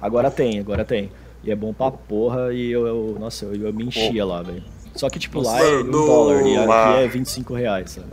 Agora 0.00 0.30
tem, 0.30 0.58
agora 0.58 0.82
tem. 0.84 1.10
E 1.44 1.50
é 1.50 1.56
bom 1.56 1.72
pra 1.74 1.90
porra, 1.90 2.52
e 2.54 2.70
eu, 2.70 2.86
eu- 2.86 3.16
nossa, 3.18 3.44
eu, 3.46 3.66
eu 3.66 3.72
me 3.72 3.84
enchia 3.84 4.24
lá, 4.24 4.42
velho. 4.42 4.62
Só 4.94 5.08
que, 5.08 5.18
tipo, 5.18 5.40
lá 5.40 5.60
é 5.62 5.76
um 5.78 5.84
no- 5.84 6.06
dólar 6.06 6.46
e 6.46 6.56
aqui 6.56 7.04
é 7.04 7.08
25 7.08 7.54
reais, 7.54 7.90
sabe? 7.92 8.08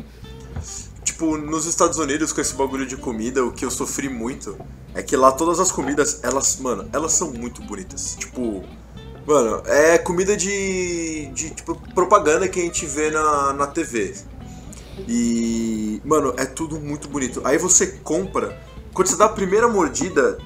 Tipo, 1.03 1.38
nos 1.38 1.65
Estados 1.65 1.97
Unidos, 1.97 2.32
com 2.32 2.41
esse 2.41 2.53
bagulho 2.53 2.86
de 2.86 2.95
comida, 2.97 3.43
o 3.43 3.51
que 3.51 3.65
eu 3.65 3.71
sofri 3.71 4.07
muito 4.09 4.55
é 4.93 5.01
que 5.01 5.15
lá 5.15 5.32
todas 5.32 5.59
as 5.59 5.71
comidas, 5.71 6.19
elas, 6.23 6.59
mano, 6.59 6.88
elas 6.93 7.13
são 7.13 7.32
muito 7.32 7.61
bonitas. 7.63 8.15
Tipo, 8.19 8.63
mano, 9.25 9.61
é 9.65 9.97
comida 9.97 10.38
de, 10.38 11.25
de 11.34 11.49
tipo, 11.51 11.75
propaganda 11.95 12.47
que 12.47 12.59
a 12.59 12.63
gente 12.63 12.86
vê 12.86 13.09
na, 13.09 13.53
na 13.53 13.67
TV. 13.67 14.13
E, 15.07 16.01
mano, 16.05 16.34
é 16.38 16.45
tudo 16.45 16.80
muito 16.80 17.07
bonito. 17.07 17.41
Aí 17.43 17.57
você 17.57 17.88
compra, 18.03 18.57
quando 18.93 19.07
você 19.07 19.15
dá 19.15 19.25
a 19.25 19.30
primeira 19.30 19.67
mordida, 19.67 20.38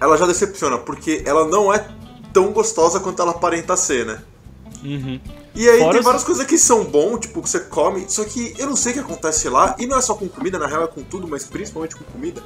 ela 0.00 0.16
já 0.16 0.26
decepciona, 0.26 0.78
porque 0.78 1.22
ela 1.26 1.46
não 1.46 1.72
é 1.72 1.86
tão 2.32 2.52
gostosa 2.52 3.00
quanto 3.00 3.20
ela 3.20 3.32
aparenta 3.32 3.76
ser, 3.76 4.04
né? 4.06 4.22
Uhum. 4.82 5.20
E 5.54 5.68
aí 5.68 5.78
Fora 5.78 5.90
tem 5.90 6.00
os- 6.00 6.04
várias 6.06 6.24
coisas 6.24 6.46
que 6.46 6.56
são 6.58 6.84
bom, 6.84 7.18
tipo, 7.18 7.42
que 7.42 7.48
você 7.48 7.60
come, 7.60 8.04
só 8.08 8.24
que 8.24 8.54
eu 8.58 8.66
não 8.66 8.76
sei 8.76 8.92
o 8.92 8.94
que 8.94 9.00
acontece 9.00 9.48
lá, 9.48 9.74
e 9.78 9.86
não 9.86 9.98
é 9.98 10.00
só 10.00 10.14
com 10.14 10.28
comida, 10.28 10.58
na 10.58 10.66
real 10.66 10.84
é 10.84 10.86
com 10.86 11.02
tudo, 11.02 11.26
mas 11.28 11.44
principalmente 11.44 11.96
com 11.96 12.04
comida. 12.04 12.42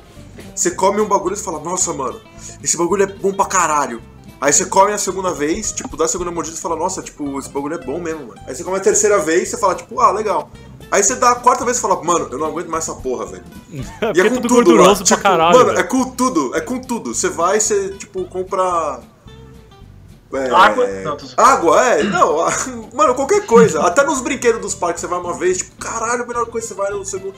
Você 0.54 0.70
come 0.72 1.00
um 1.00 1.06
bagulho 1.06 1.34
e 1.34 1.38
fala, 1.38 1.60
nossa, 1.60 1.92
mano, 1.92 2.20
esse 2.62 2.76
bagulho 2.76 3.02
é 3.02 3.06
bom 3.06 3.32
pra 3.32 3.46
caralho. 3.46 4.00
Aí 4.40 4.52
você 4.52 4.66
come 4.66 4.92
a 4.92 4.98
segunda 4.98 5.32
vez, 5.32 5.72
tipo, 5.72 5.96
dá 5.96 6.04
a 6.04 6.08
segunda 6.08 6.30
mordida 6.30 6.56
e 6.56 6.60
fala, 6.60 6.76
nossa, 6.76 7.00
tipo, 7.02 7.38
esse 7.38 7.48
bagulho 7.48 7.74
é 7.76 7.78
bom 7.84 8.00
mesmo, 8.00 8.26
mano. 8.26 8.40
Aí 8.46 8.54
você 8.54 8.64
come 8.64 8.76
a 8.76 8.80
terceira 8.80 9.18
vez 9.18 9.44
e 9.44 9.46
você 9.52 9.56
fala, 9.58 9.74
tipo, 9.74 10.00
ah, 10.00 10.10
legal. 10.10 10.50
Aí 10.90 11.02
você 11.02 11.14
dá 11.14 11.30
a 11.30 11.34
quarta 11.36 11.64
vez 11.64 11.78
e 11.78 11.80
fala, 11.80 12.02
mano, 12.02 12.28
eu 12.30 12.38
não 12.38 12.46
aguento 12.48 12.68
mais 12.68 12.84
essa 12.86 12.94
porra, 13.00 13.26
velho. 13.26 13.44
É 14.02 14.12
E 14.14 14.20
é 14.20 14.26
é 14.26 14.28
com 14.28 14.36
tudo 14.36 14.48
tudo, 14.48 14.54
gorduroso 14.56 14.88
lá. 14.90 14.96
pra 14.96 15.04
Tipo, 15.04 15.22
caralho. 15.22 15.58
Mano, 15.58 15.78
é 15.78 15.82
com 15.82 16.10
tudo, 16.10 16.54
é 16.54 16.60
com 16.60 16.78
tudo. 16.80 17.14
Você 17.14 17.28
vai, 17.28 17.58
você, 17.60 17.90
tipo, 17.90 18.24
compra. 18.26 19.00
É, 20.36 20.50
Água? 20.50 20.86
Não, 21.02 21.16
tô- 21.16 21.26
Água, 21.36 21.84
é, 21.86 22.02
não, 22.02 22.40
a- 22.40 22.52
mano, 22.94 23.14
qualquer 23.14 23.46
coisa. 23.46 23.80
Até 23.82 24.04
nos 24.04 24.20
brinquedos 24.20 24.60
dos 24.60 24.74
parques 24.74 25.00
você 25.00 25.06
vai 25.06 25.18
uma 25.18 25.38
vez, 25.38 25.58
tipo, 25.58 25.72
caralho, 25.76 26.22
a 26.22 26.26
melhor 26.26 26.46
coisa 26.46 26.66
você 26.66 26.74
vai 26.74 26.90
no 26.90 27.04
segundo. 27.04 27.34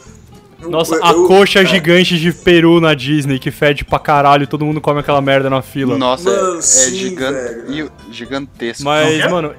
Eu- 0.60 0.70
Nossa, 0.70 0.94
eu- 0.94 1.04
a 1.04 1.12
eu- 1.12 1.26
coxa 1.26 1.60
é. 1.60 1.66
gigante 1.66 2.18
de 2.18 2.32
peru 2.32 2.80
na 2.80 2.94
Disney 2.94 3.38
que 3.38 3.50
fede 3.50 3.84
pra 3.84 3.98
caralho, 3.98 4.46
todo 4.46 4.64
mundo 4.64 4.80
come 4.80 5.00
aquela 5.00 5.20
merda 5.20 5.50
na 5.50 5.60
fila. 5.60 5.98
Nossa, 5.98 6.30
Mano, 6.30 6.54
é, 6.54 6.58
é 6.58 6.62
sim, 6.62 6.94
gigan- 6.96 7.32
velho. 7.32 7.72
e 7.72 7.82
o- 7.82 7.90
gigantesco. 8.10 8.82
Mas, 8.84 9.30
mano, 9.30 9.54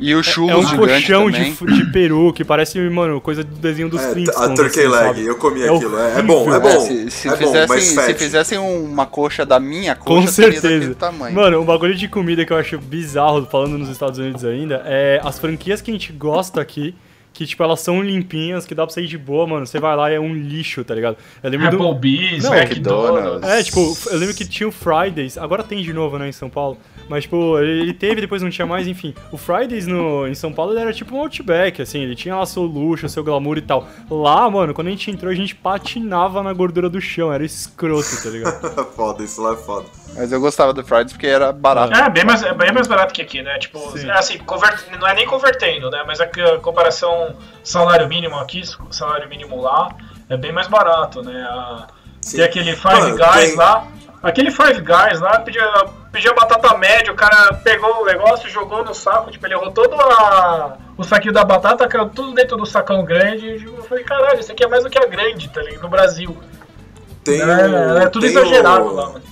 E 0.00 0.14
o 0.14 0.20
é 0.20 0.22
churros 0.22 0.72
um 0.72 0.76
colchão 0.76 1.28
de, 1.30 1.50
de 1.52 1.92
peru 1.92 2.32
que 2.32 2.44
parece, 2.44 2.78
mano, 2.88 3.20
coisa 3.20 3.42
do 3.42 3.54
desenho 3.56 3.88
dos 3.88 4.00
É, 4.00 4.12
Flintstones. 4.12 4.50
a 4.50 4.54
turkey 4.54 4.84
assim, 4.86 4.88
leg, 4.88 5.26
eu 5.26 5.36
comi 5.36 5.62
É 5.62 5.74
aquilo. 5.74 5.98
É, 5.98 6.18
é 6.18 6.22
bom, 6.22 6.52
é 6.52 6.56
É, 6.56 6.60
bom. 6.60 6.80
se, 6.80 7.10
se 7.10 7.28
é 7.28 7.36
fizessem, 7.36 7.80
se 7.80 8.14
fizessem 8.14 8.58
uma 8.58 9.06
coxa 9.06 9.44
da 9.44 9.58
minha 9.58 9.96
Com 9.96 10.20
coxa, 10.20 10.28
seria 10.32 10.52
certeza. 10.52 10.74
daquele 10.74 10.94
tamanho. 10.94 11.34
Mano, 11.34 11.60
um 11.60 11.64
bagulho 11.64 11.94
de 11.96 12.06
comida 12.06 12.44
que 12.44 12.52
eu 12.52 12.56
acho 12.56 12.78
bizarro, 12.78 13.44
falando 13.50 13.76
nos 13.76 13.88
Estados 13.88 14.18
Unidos 14.20 14.44
ainda, 14.44 14.82
é 14.86 15.20
as 15.24 15.38
franquias 15.38 15.80
que 15.80 15.90
a 15.90 15.94
gente 15.94 16.12
gosta 16.12 16.60
aqui, 16.60 16.94
que, 17.38 17.46
tipo, 17.46 17.62
elas 17.62 17.78
são 17.78 18.02
limpinhas, 18.02 18.66
que 18.66 18.74
dá 18.74 18.84
pra 18.84 18.92
sair 18.92 19.06
de 19.06 19.16
boa, 19.16 19.46
mano. 19.46 19.64
Você 19.64 19.78
vai 19.78 19.94
lá 19.94 20.10
e 20.10 20.16
é 20.16 20.20
um 20.20 20.34
lixo, 20.34 20.82
tá 20.82 20.92
ligado? 20.92 21.16
Eu 21.40 21.48
lembro 21.48 21.70
do... 21.70 21.76
Applebee's, 21.76 22.42
Não, 22.42 22.52
McDonald's. 22.52 23.48
É, 23.48 23.62
tipo, 23.62 23.96
eu 24.10 24.18
lembro 24.18 24.34
que 24.34 24.44
tinha 24.44 24.68
o 24.68 24.72
Fridays, 24.72 25.38
agora 25.38 25.62
tem 25.62 25.80
de 25.80 25.92
novo, 25.92 26.18
né, 26.18 26.28
em 26.28 26.32
São 26.32 26.50
Paulo. 26.50 26.76
Mas, 27.08 27.22
tipo, 27.22 27.56
ele 27.60 27.94
teve, 27.94 28.20
depois 28.22 28.42
não 28.42 28.50
tinha 28.50 28.66
mais, 28.66 28.88
enfim. 28.88 29.14
O 29.30 29.36
Fridays 29.36 29.86
no, 29.86 30.26
em 30.26 30.34
São 30.34 30.52
Paulo 30.52 30.72
ele 30.72 30.80
era 30.80 30.92
tipo 30.92 31.14
um 31.14 31.20
Outback, 31.20 31.80
assim, 31.80 32.00
ele 32.00 32.16
tinha 32.16 32.34
lá 32.34 32.44
seu 32.44 32.64
luxo, 32.64 33.08
seu 33.08 33.22
glamour 33.22 33.56
e 33.56 33.62
tal. 33.62 33.88
Lá, 34.10 34.50
mano, 34.50 34.74
quando 34.74 34.88
a 34.88 34.90
gente 34.90 35.08
entrou, 35.08 35.30
a 35.30 35.34
gente 35.34 35.54
patinava 35.54 36.42
na 36.42 36.52
gordura 36.52 36.90
do 36.90 37.00
chão, 37.00 37.32
era 37.32 37.44
escroto, 37.44 38.20
tá 38.20 38.30
ligado? 38.30 38.84
foda, 38.96 39.22
isso 39.22 39.40
lá 39.40 39.52
é 39.52 39.56
foda. 39.56 39.86
Mas 40.14 40.32
eu 40.32 40.40
gostava 40.40 40.72
do 40.72 40.84
Fridays 40.84 41.12
porque 41.12 41.26
era 41.26 41.52
barato. 41.52 41.94
É, 41.94 42.10
bem 42.10 42.24
mais, 42.24 42.42
é 42.42 42.52
bem 42.52 42.72
mais 42.72 42.86
barato 42.86 43.14
que 43.14 43.22
aqui, 43.22 43.42
né? 43.42 43.58
Tipo, 43.58 43.78
Sim. 43.96 44.10
assim, 44.10 44.38
convert, 44.38 44.84
não 44.98 45.06
é 45.06 45.14
nem 45.14 45.26
convertendo, 45.26 45.90
né? 45.90 46.02
Mas 46.06 46.20
a 46.20 46.24
c- 46.26 46.58
comparação 46.60 47.36
salário 47.62 48.08
mínimo 48.08 48.36
aqui, 48.36 48.62
salário 48.90 49.28
mínimo 49.28 49.60
lá, 49.60 49.90
é 50.28 50.36
bem 50.36 50.50
mais 50.52 50.66
barato, 50.66 51.22
né? 51.22 51.40
A- 51.48 51.86
tem 52.32 52.42
aquele 52.44 52.74
Five 52.74 52.94
Mano, 53.00 53.16
Guys 53.16 53.48
tem- 53.50 53.56
lá. 53.56 53.86
Aquele 54.20 54.50
Five 54.50 54.80
Guys 54.80 55.20
lá 55.20 55.38
pedia, 55.38 55.62
pedia 56.10 56.34
batata 56.34 56.76
média, 56.76 57.12
o 57.12 57.16
cara 57.16 57.54
pegou 57.62 58.02
o 58.02 58.04
negócio, 58.04 58.50
jogou 58.50 58.84
no 58.84 58.92
saco, 58.92 59.30
tipo, 59.30 59.46
ele 59.46 59.54
errou 59.54 59.70
todo 59.70 59.94
a, 59.94 60.76
o 60.96 61.04
saquinho 61.04 61.32
da 61.32 61.44
batata, 61.44 61.86
caiu 61.86 62.08
tudo 62.08 62.34
dentro 62.34 62.56
do 62.56 62.66
sacão 62.66 63.04
grande. 63.04 63.64
Eu 63.64 63.84
falei, 63.84 64.02
caralho, 64.02 64.40
isso 64.40 64.50
aqui 64.50 64.64
é 64.64 64.66
mais 64.66 64.82
do 64.82 64.90
que 64.90 64.98
a 64.98 65.06
grande, 65.06 65.48
tá 65.48 65.62
ligado? 65.62 65.82
No 65.82 65.88
Brasil. 65.88 66.36
Tem 67.22 67.40
É, 67.40 67.44
o- 67.44 67.98
é 67.98 68.08
tudo 68.08 68.22
tem 68.22 68.30
exagerado 68.30 68.86
o- 68.86 68.92
lá, 68.94 69.06
mano. 69.10 69.22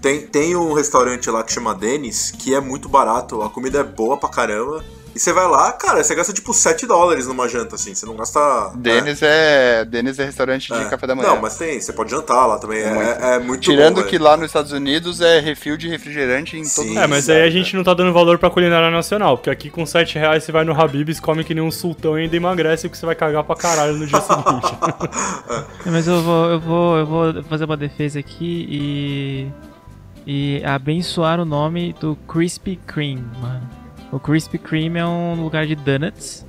Tem, 0.00 0.20
tem 0.26 0.56
um 0.56 0.72
restaurante 0.72 1.30
lá 1.30 1.42
que 1.42 1.52
chama 1.52 1.74
Dennis, 1.74 2.30
que 2.30 2.54
é 2.54 2.60
muito 2.60 2.88
barato, 2.88 3.42
a 3.42 3.50
comida 3.50 3.80
é 3.80 3.84
boa 3.84 4.16
pra 4.16 4.28
caramba. 4.28 4.82
E 5.14 5.18
você 5.18 5.32
vai 5.32 5.48
lá, 5.48 5.72
cara, 5.72 6.04
você 6.04 6.14
gasta 6.14 6.32
tipo 6.32 6.54
7 6.54 6.86
dólares 6.86 7.26
numa 7.26 7.48
janta, 7.48 7.74
assim, 7.74 7.94
você 7.94 8.06
não 8.06 8.14
gasta. 8.14 8.70
Denis 8.76 9.20
é, 9.22 9.84
Denis 9.84 10.18
é 10.20 10.24
restaurante 10.24 10.72
de 10.72 10.80
é. 10.80 10.84
café 10.88 11.04
da 11.04 11.16
manhã. 11.16 11.30
Não, 11.30 11.40
mas 11.40 11.58
tem, 11.58 11.80
você 11.80 11.92
pode 11.92 12.12
jantar 12.12 12.46
lá 12.46 12.58
também. 12.58 12.80
É, 12.80 12.94
Muito. 12.94 13.08
é 13.24 13.38
muito 13.40 13.60
Tirando 13.60 13.96
bom, 13.96 14.02
que 14.04 14.12
velho. 14.12 14.24
lá 14.24 14.36
nos 14.36 14.46
Estados 14.46 14.70
Unidos 14.70 15.20
é 15.20 15.40
refil 15.40 15.76
de 15.76 15.88
refrigerante 15.88 16.56
em 16.56 16.62
Sim. 16.62 16.94
todo 16.94 16.98
É, 17.00 17.06
mas 17.08 17.28
aí 17.28 17.42
a 17.42 17.50
gente 17.50 17.74
não 17.74 17.82
tá 17.82 17.92
dando 17.92 18.12
valor 18.12 18.38
pra 18.38 18.50
culinária 18.50 18.88
nacional, 18.88 19.36
porque 19.36 19.50
aqui 19.50 19.68
com 19.68 19.84
7 19.84 20.16
reais 20.16 20.44
você 20.44 20.52
vai 20.52 20.64
no 20.64 20.80
Habib's, 20.80 21.18
come 21.18 21.42
que 21.42 21.54
nem 21.54 21.64
um 21.64 21.72
sultão 21.72 22.16
e 22.16 22.22
ainda 22.22 22.36
emagrece, 22.36 22.88
porque 22.88 22.98
você 22.98 23.06
vai 23.06 23.16
cagar 23.16 23.42
pra 23.42 23.56
caralho 23.56 23.94
no 23.94 24.06
dia 24.06 24.20
seguinte. 24.20 24.78
Mas 25.86 26.06
eu 26.06 26.22
vou, 26.22 26.50
eu 26.50 26.60
vou, 26.60 26.96
eu 26.98 27.06
vou 27.06 27.42
fazer 27.44 27.64
uma 27.64 27.76
defesa 27.76 28.20
aqui 28.20 28.66
e 28.70 29.69
e 30.26 30.62
abençoar 30.64 31.40
o 31.40 31.44
nome 31.44 31.94
do 32.00 32.16
Krispy 32.28 32.76
Kreme, 32.76 33.24
mano. 33.40 33.68
O 34.12 34.18
Krispy 34.18 34.58
Kreme 34.58 34.98
é 34.98 35.06
um 35.06 35.42
lugar 35.42 35.66
de 35.66 35.74
donuts 35.74 36.46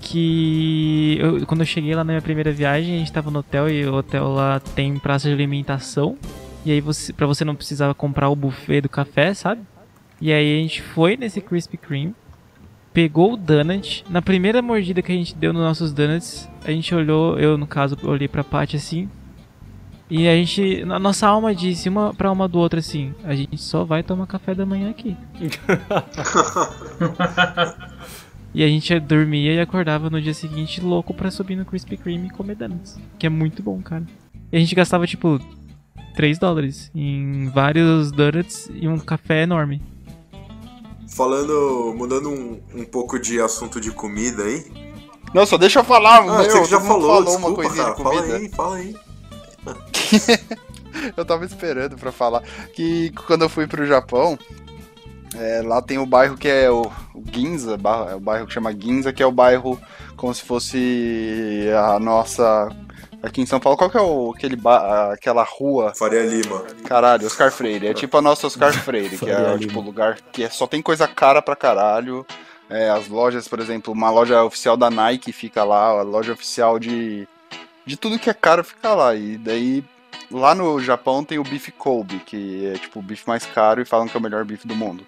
que 0.00 1.18
eu- 1.20 1.46
quando 1.46 1.60
eu 1.60 1.66
cheguei 1.66 1.94
lá 1.94 2.04
na 2.04 2.12
minha 2.12 2.22
primeira 2.22 2.52
viagem, 2.52 2.94
a 2.94 2.98
gente 2.98 3.12
tava 3.12 3.30
no 3.30 3.40
hotel 3.40 3.68
e 3.68 3.84
o 3.86 3.94
hotel 3.94 4.28
lá 4.28 4.60
tem 4.60 4.96
praça 4.98 5.28
de 5.28 5.34
alimentação. 5.34 6.16
E 6.64 6.70
aí 6.72 6.80
você, 6.80 7.12
para 7.12 7.26
você 7.26 7.44
não 7.44 7.54
precisava 7.54 7.94
comprar 7.94 8.28
o 8.28 8.36
buffet 8.36 8.80
do 8.80 8.88
café, 8.88 9.34
sabe? 9.34 9.62
E 10.20 10.32
aí 10.32 10.58
a 10.58 10.62
gente 10.62 10.82
foi 10.82 11.16
nesse 11.16 11.40
Krispy 11.40 11.76
Kreme, 11.76 12.14
pegou 12.92 13.34
o 13.34 13.36
donut. 13.36 14.04
Na 14.08 14.22
primeira 14.22 14.62
mordida 14.62 15.02
que 15.02 15.12
a 15.12 15.14
gente 15.14 15.34
deu 15.34 15.52
nos 15.52 15.62
nossos 15.62 15.92
donuts, 15.92 16.48
a 16.64 16.70
gente 16.70 16.94
olhou, 16.94 17.38
eu 17.38 17.58
no 17.58 17.66
caso, 17.66 17.96
olhei 18.04 18.28
pra 18.28 18.42
Paty 18.44 18.76
assim. 18.76 19.08
E 20.08 20.28
a 20.28 20.34
gente, 20.36 20.82
a 20.82 20.98
nossa 21.00 21.26
alma 21.26 21.52
disse 21.54 21.88
uma 21.88 22.14
pra 22.14 22.30
uma 22.30 22.46
do 22.46 22.58
outro 22.58 22.78
assim: 22.78 23.12
a 23.24 23.34
gente 23.34 23.58
só 23.58 23.84
vai 23.84 24.02
tomar 24.02 24.26
café 24.26 24.54
da 24.54 24.64
manhã 24.64 24.90
aqui. 24.90 25.16
e 28.54 28.62
a 28.62 28.68
gente 28.68 28.98
dormia 29.00 29.54
e 29.54 29.60
acordava 29.60 30.08
no 30.08 30.20
dia 30.20 30.32
seguinte 30.34 30.80
louco 30.80 31.12
pra 31.12 31.30
subir 31.30 31.56
no 31.56 31.64
Krispy 31.64 31.96
Kreme 31.96 32.28
e 32.28 32.30
comer 32.30 32.54
donuts. 32.54 32.98
Que 33.18 33.26
é 33.26 33.30
muito 33.30 33.62
bom, 33.62 33.80
cara. 33.82 34.04
E 34.52 34.56
a 34.56 34.60
gente 34.60 34.74
gastava 34.74 35.06
tipo 35.06 35.40
3 36.14 36.38
dólares 36.38 36.90
em 36.94 37.48
vários 37.50 38.10
donuts 38.12 38.70
e 38.74 38.86
um 38.88 38.98
café 38.98 39.42
enorme. 39.42 39.82
Falando, 41.08 41.94
mudando 41.96 42.28
um, 42.30 42.60
um 42.74 42.84
pouco 42.84 43.18
de 43.18 43.40
assunto 43.40 43.80
de 43.80 43.90
comida 43.90 44.44
aí. 44.44 44.64
Não, 45.34 45.44
só 45.44 45.58
deixa 45.58 45.80
eu 45.80 45.84
falar, 45.84 46.18
Ah, 46.18 46.22
meu, 46.22 46.34
você 46.50 46.64
já 46.66 46.80
falou, 46.80 47.08
falou 47.08 47.24
desculpa, 47.24 47.48
uma 47.48 47.54
coisinha 47.56 47.84
cara. 47.84 47.96
de 47.96 48.02
Fala 48.02 48.16
comida. 48.22 48.36
aí, 48.36 48.48
fala 48.50 48.76
aí. 48.76 48.96
Eu 51.16 51.24
tava 51.24 51.44
esperando 51.44 51.96
pra 51.96 52.10
falar 52.10 52.42
que 52.74 53.10
quando 53.26 53.42
eu 53.42 53.48
fui 53.48 53.66
pro 53.66 53.84
Japão, 53.86 54.38
é, 55.36 55.60
lá 55.62 55.82
tem 55.82 55.98
o 55.98 56.06
bairro 56.06 56.36
que 56.36 56.48
é 56.48 56.70
o, 56.70 56.82
o 57.14 57.22
Ginza, 57.32 57.78
é 58.10 58.14
o 58.14 58.20
bairro 58.20 58.46
que 58.46 58.52
chama 58.54 58.72
Ginza, 58.72 59.12
que 59.12 59.22
é 59.22 59.26
o 59.26 59.30
bairro 59.32 59.78
como 60.16 60.34
se 60.34 60.42
fosse 60.42 61.66
a 61.94 61.98
nossa. 62.00 62.68
Aqui 63.22 63.40
em 63.40 63.46
São 63.46 63.58
Paulo, 63.60 63.76
qual 63.76 63.90
que 63.90 63.96
é 63.96 64.00
o, 64.00 64.32
aquele 64.36 64.56
ba- 64.56 65.12
aquela 65.12 65.42
rua? 65.42 65.92
Faria 65.94 66.22
Lima. 66.22 66.60
Caralho, 66.84 67.26
Oscar 67.26 67.50
Freire. 67.50 67.88
É 67.88 67.94
tipo 67.94 68.16
a 68.16 68.22
nossa 68.22 68.46
Oscar 68.46 68.72
Freire, 68.72 69.18
que 69.18 69.28
é 69.28 69.58
tipo 69.58 69.74
Lima. 69.74 69.84
lugar 69.84 70.18
que 70.32 70.44
é, 70.44 70.50
só 70.50 70.66
tem 70.66 70.80
coisa 70.80 71.06
cara 71.08 71.42
pra 71.42 71.56
caralho. 71.56 72.24
É, 72.70 72.88
as 72.90 73.08
lojas, 73.08 73.46
por 73.48 73.60
exemplo, 73.60 73.92
uma 73.92 74.10
loja 74.10 74.42
oficial 74.44 74.76
da 74.76 74.90
Nike 74.90 75.32
fica 75.32 75.62
lá, 75.64 75.88
a 75.88 76.02
loja 76.02 76.32
oficial 76.32 76.78
de, 76.78 77.28
de 77.84 77.96
tudo 77.96 78.18
que 78.18 78.30
é 78.30 78.34
caro 78.34 78.64
fica 78.64 78.92
lá. 78.94 79.14
E 79.14 79.36
daí, 79.38 79.84
lá 80.30 80.54
no 80.54 80.80
Japão 80.80 81.24
tem 81.24 81.38
o 81.38 81.44
Beef 81.44 81.70
Kobe, 81.76 82.18
que 82.20 82.66
é 82.66 82.78
tipo 82.78 82.98
o 82.98 83.02
bife 83.02 83.26
mais 83.26 83.44
caro 83.44 83.80
e 83.80 83.84
falam 83.84 84.08
que 84.08 84.16
é 84.16 84.20
o 84.20 84.22
melhor 84.22 84.44
bife 84.44 84.66
do 84.66 84.74
mundo. 84.74 85.04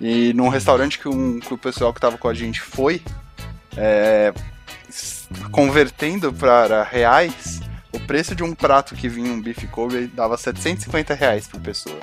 E 0.00 0.32
num 0.34 0.48
restaurante 0.48 0.98
que, 0.98 1.08
um, 1.08 1.40
que 1.40 1.52
o 1.52 1.58
pessoal 1.58 1.92
que 1.92 2.00
tava 2.00 2.16
com 2.16 2.28
a 2.28 2.34
gente 2.34 2.60
foi, 2.60 3.02
é, 3.76 4.32
convertendo 5.50 6.32
para 6.32 6.82
reais, 6.84 7.60
o 7.92 7.98
preço 8.00 8.34
de 8.34 8.42
um 8.42 8.54
prato 8.54 8.94
que 8.94 9.08
vinha 9.08 9.32
um 9.32 9.40
Beef 9.40 9.64
Kobe 9.70 10.06
dava 10.06 10.36
750 10.36 11.14
reais 11.14 11.48
por 11.48 11.60
pessoa. 11.60 11.98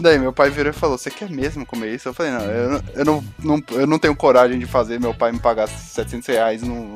Daí 0.00 0.18
meu 0.18 0.32
pai 0.32 0.50
virou 0.50 0.70
e 0.70 0.74
falou: 0.74 0.96
Você 0.96 1.10
quer 1.10 1.28
mesmo 1.30 1.66
comer 1.66 1.94
isso? 1.94 2.08
Eu 2.08 2.14
falei: 2.14 2.32
Não, 2.32 2.44
eu, 2.44 2.82
eu, 2.94 3.04
não, 3.04 3.24
não, 3.38 3.62
eu 3.70 3.86
não 3.86 3.98
tenho 3.98 4.16
coragem 4.16 4.58
de 4.58 4.66
fazer 4.66 5.00
meu 5.00 5.12
pai 5.14 5.32
me 5.32 5.40
pagar 5.40 5.66
700 5.66 6.26
reais 6.28 6.62
num, 6.62 6.94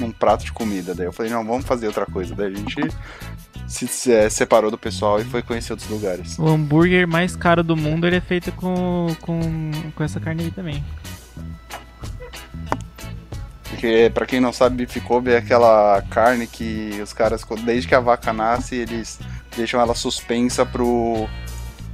num 0.00 0.10
prato 0.10 0.44
de 0.44 0.52
comida. 0.52 0.94
Daí 0.94 1.06
eu 1.06 1.12
falei: 1.12 1.30
Não, 1.32 1.44
vamos 1.44 1.64
fazer 1.64 1.86
outra 1.86 2.06
coisa. 2.06 2.34
Daí 2.34 2.52
a 2.52 2.56
gente 2.56 2.76
se, 3.66 3.86
se, 3.86 4.12
é, 4.12 4.28
separou 4.28 4.70
do 4.70 4.78
pessoal 4.78 5.20
e 5.20 5.24
foi 5.24 5.42
conhecer 5.42 5.72
outros 5.72 5.88
lugares. 5.90 6.38
O 6.38 6.46
hambúrguer 6.46 7.06
mais 7.08 7.34
caro 7.36 7.62
do 7.62 7.76
mundo 7.76 8.06
ele 8.06 8.16
é 8.16 8.20
feito 8.20 8.52
com, 8.52 9.06
com, 9.20 9.40
com 9.94 10.04
essa 10.04 10.20
carne 10.20 10.44
aí 10.44 10.50
também. 10.50 10.82
Porque, 13.68 14.10
pra 14.14 14.24
quem 14.26 14.40
não 14.40 14.52
sabe, 14.52 14.76
Beef 14.86 15.02
Kobe 15.04 15.30
é 15.32 15.38
aquela 15.38 16.00
carne 16.10 16.46
que 16.46 17.00
os 17.02 17.12
caras, 17.12 17.44
desde 17.64 17.88
que 17.88 17.94
a 17.94 18.00
vaca 18.00 18.32
nasce, 18.32 18.76
eles 18.76 19.18
deixam 19.56 19.80
ela 19.80 19.94
suspensa 19.94 20.64
pro. 20.64 21.26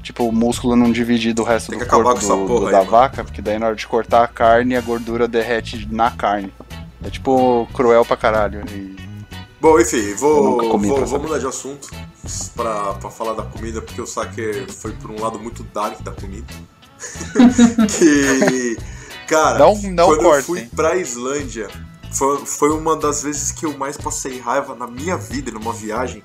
Tipo, 0.03 0.25
o 0.29 0.33
músculo 0.33 0.75
não 0.77 0.91
dividir 0.91 1.33
do 1.35 1.43
resto 1.43 1.71
Tem 1.71 1.79
do 1.79 1.83
que 1.83 1.89
acabar 1.89 2.05
corpo 2.15 2.21
com 2.21 2.27
essa 2.27 2.37
do- 2.37 2.47
porra 2.47 2.61
do- 2.61 2.67
aí, 2.67 2.73
da 2.73 2.79
mano. 2.79 2.91
vaca, 2.91 3.23
porque 3.25 3.43
daí 3.43 3.59
na 3.59 3.67
hora 3.67 3.77
de 3.77 3.87
cortar 3.87 4.25
a 4.25 4.29
carne, 4.29 4.75
a 4.75 4.81
gordura 4.81 5.29
derrete 5.29 5.87
na 5.91 6.11
carne. 6.11 6.53
É 7.03 7.11
tipo 7.11 7.67
cruel 7.75 8.05
pra 8.05 8.17
caralho. 8.17 8.65
E... 8.71 8.97
Bom, 9.61 9.79
enfim, 9.79 10.15
vou, 10.15 10.71
comi 10.71 10.89
vou, 10.89 11.05
vou 11.05 11.21
mudar 11.21 11.39
de 11.39 11.47
assunto 11.47 11.91
pra, 12.55 12.95
pra 12.95 13.11
falar 13.11 13.35
da 13.35 13.43
comida, 13.43 13.83
porque 13.83 14.01
o 14.01 14.07
Saker 14.07 14.71
foi 14.73 14.93
por 14.93 15.11
um 15.11 15.21
lado 15.21 15.39
muito 15.39 15.63
dark 15.65 16.01
da 16.03 16.13
comida. 16.13 16.53
que. 17.99 18.77
Cara, 19.27 19.59
Não, 19.59 19.81
não 19.83 20.07
quando 20.09 20.35
eu 20.35 20.43
fui 20.43 20.67
pra 20.75 20.97
Islândia, 20.97 21.69
foi, 22.11 22.45
foi 22.45 22.71
uma 22.71 22.97
das 22.97 23.23
vezes 23.23 23.53
que 23.53 23.65
eu 23.65 23.77
mais 23.79 23.97
passei 23.97 24.41
raiva 24.41 24.75
na 24.75 24.87
minha 24.87 25.17
vida 25.17 25.53
numa 25.53 25.73
viagem. 25.73 26.23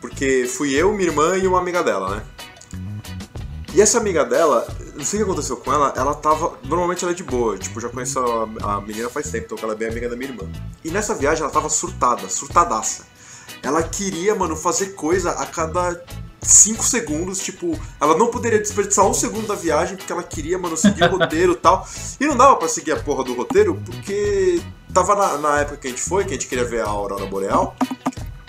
Porque 0.00 0.46
fui 0.46 0.74
eu, 0.74 0.92
minha 0.94 1.10
irmã 1.10 1.36
e 1.36 1.46
uma 1.46 1.58
amiga 1.58 1.82
dela, 1.82 2.16
né? 2.16 2.22
E 3.74 3.82
essa 3.82 3.98
amiga 3.98 4.24
dela, 4.24 4.66
não 4.96 5.04
sei 5.04 5.20
o 5.20 5.24
que 5.24 5.30
aconteceu 5.30 5.56
com 5.56 5.72
ela, 5.72 5.92
ela 5.96 6.14
tava. 6.14 6.58
Normalmente 6.64 7.04
ela 7.04 7.12
é 7.12 7.14
de 7.14 7.22
boa, 7.22 7.56
tipo, 7.58 7.80
já 7.80 7.88
conheço 7.88 8.18
a, 8.18 8.76
a 8.76 8.80
menina 8.80 9.08
faz 9.08 9.30
tempo, 9.30 9.46
então 9.46 9.58
ela 9.62 9.72
é 9.72 9.76
bem 9.76 9.88
amiga 9.88 10.08
da 10.08 10.16
minha 10.16 10.30
irmã. 10.30 10.48
E 10.84 10.90
nessa 10.90 11.14
viagem 11.14 11.42
ela 11.42 11.52
tava 11.52 11.68
surtada, 11.68 12.28
surtadaça. 12.28 13.04
Ela 13.62 13.82
queria, 13.82 14.34
mano, 14.34 14.56
fazer 14.56 14.94
coisa 14.94 15.30
a 15.32 15.46
cada 15.46 16.02
5 16.42 16.82
segundos, 16.84 17.38
tipo, 17.38 17.78
ela 18.00 18.16
não 18.16 18.30
poderia 18.30 18.58
desperdiçar 18.58 19.06
um 19.06 19.14
segundo 19.14 19.46
da 19.46 19.54
viagem 19.54 19.96
porque 19.96 20.12
ela 20.12 20.22
queria, 20.22 20.58
mano, 20.58 20.76
seguir 20.76 21.04
o 21.04 21.10
roteiro 21.18 21.52
e 21.52 21.56
tal. 21.56 21.86
E 22.20 22.26
não 22.26 22.36
dava 22.36 22.56
pra 22.56 22.68
seguir 22.68 22.92
a 22.92 22.96
porra 22.96 23.24
do 23.24 23.34
roteiro 23.34 23.80
porque 23.84 24.60
tava 24.92 25.14
na, 25.14 25.38
na 25.38 25.60
época 25.60 25.78
que 25.78 25.86
a 25.88 25.90
gente 25.90 26.02
foi, 26.02 26.24
que 26.24 26.30
a 26.30 26.32
gente 26.34 26.46
queria 26.46 26.64
ver 26.64 26.82
a 26.82 26.88
Aurora 26.88 27.26
Boreal. 27.26 27.76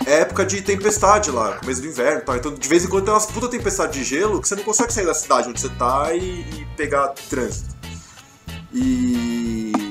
É 0.08 0.20
época 0.20 0.46
de 0.46 0.62
tempestade 0.62 1.30
lá, 1.30 1.58
começo 1.58 1.82
do 1.82 1.86
inverno 1.86 2.20
e 2.20 2.24
tal. 2.24 2.34
Então, 2.34 2.54
de 2.54 2.66
vez 2.66 2.82
em 2.82 2.88
quando 2.88 3.04
tem 3.04 3.12
umas 3.12 3.26
puta 3.26 3.46
tempestade 3.46 3.92
de 3.92 4.02
gelo 4.02 4.40
que 4.40 4.48
você 4.48 4.56
não 4.56 4.62
consegue 4.62 4.90
sair 4.90 5.04
da 5.04 5.12
cidade 5.12 5.50
onde 5.50 5.60
você 5.60 5.68
tá 5.68 6.14
e, 6.14 6.40
e 6.40 6.66
pegar 6.78 7.08
trânsito. 7.28 7.76
E. 8.72 9.87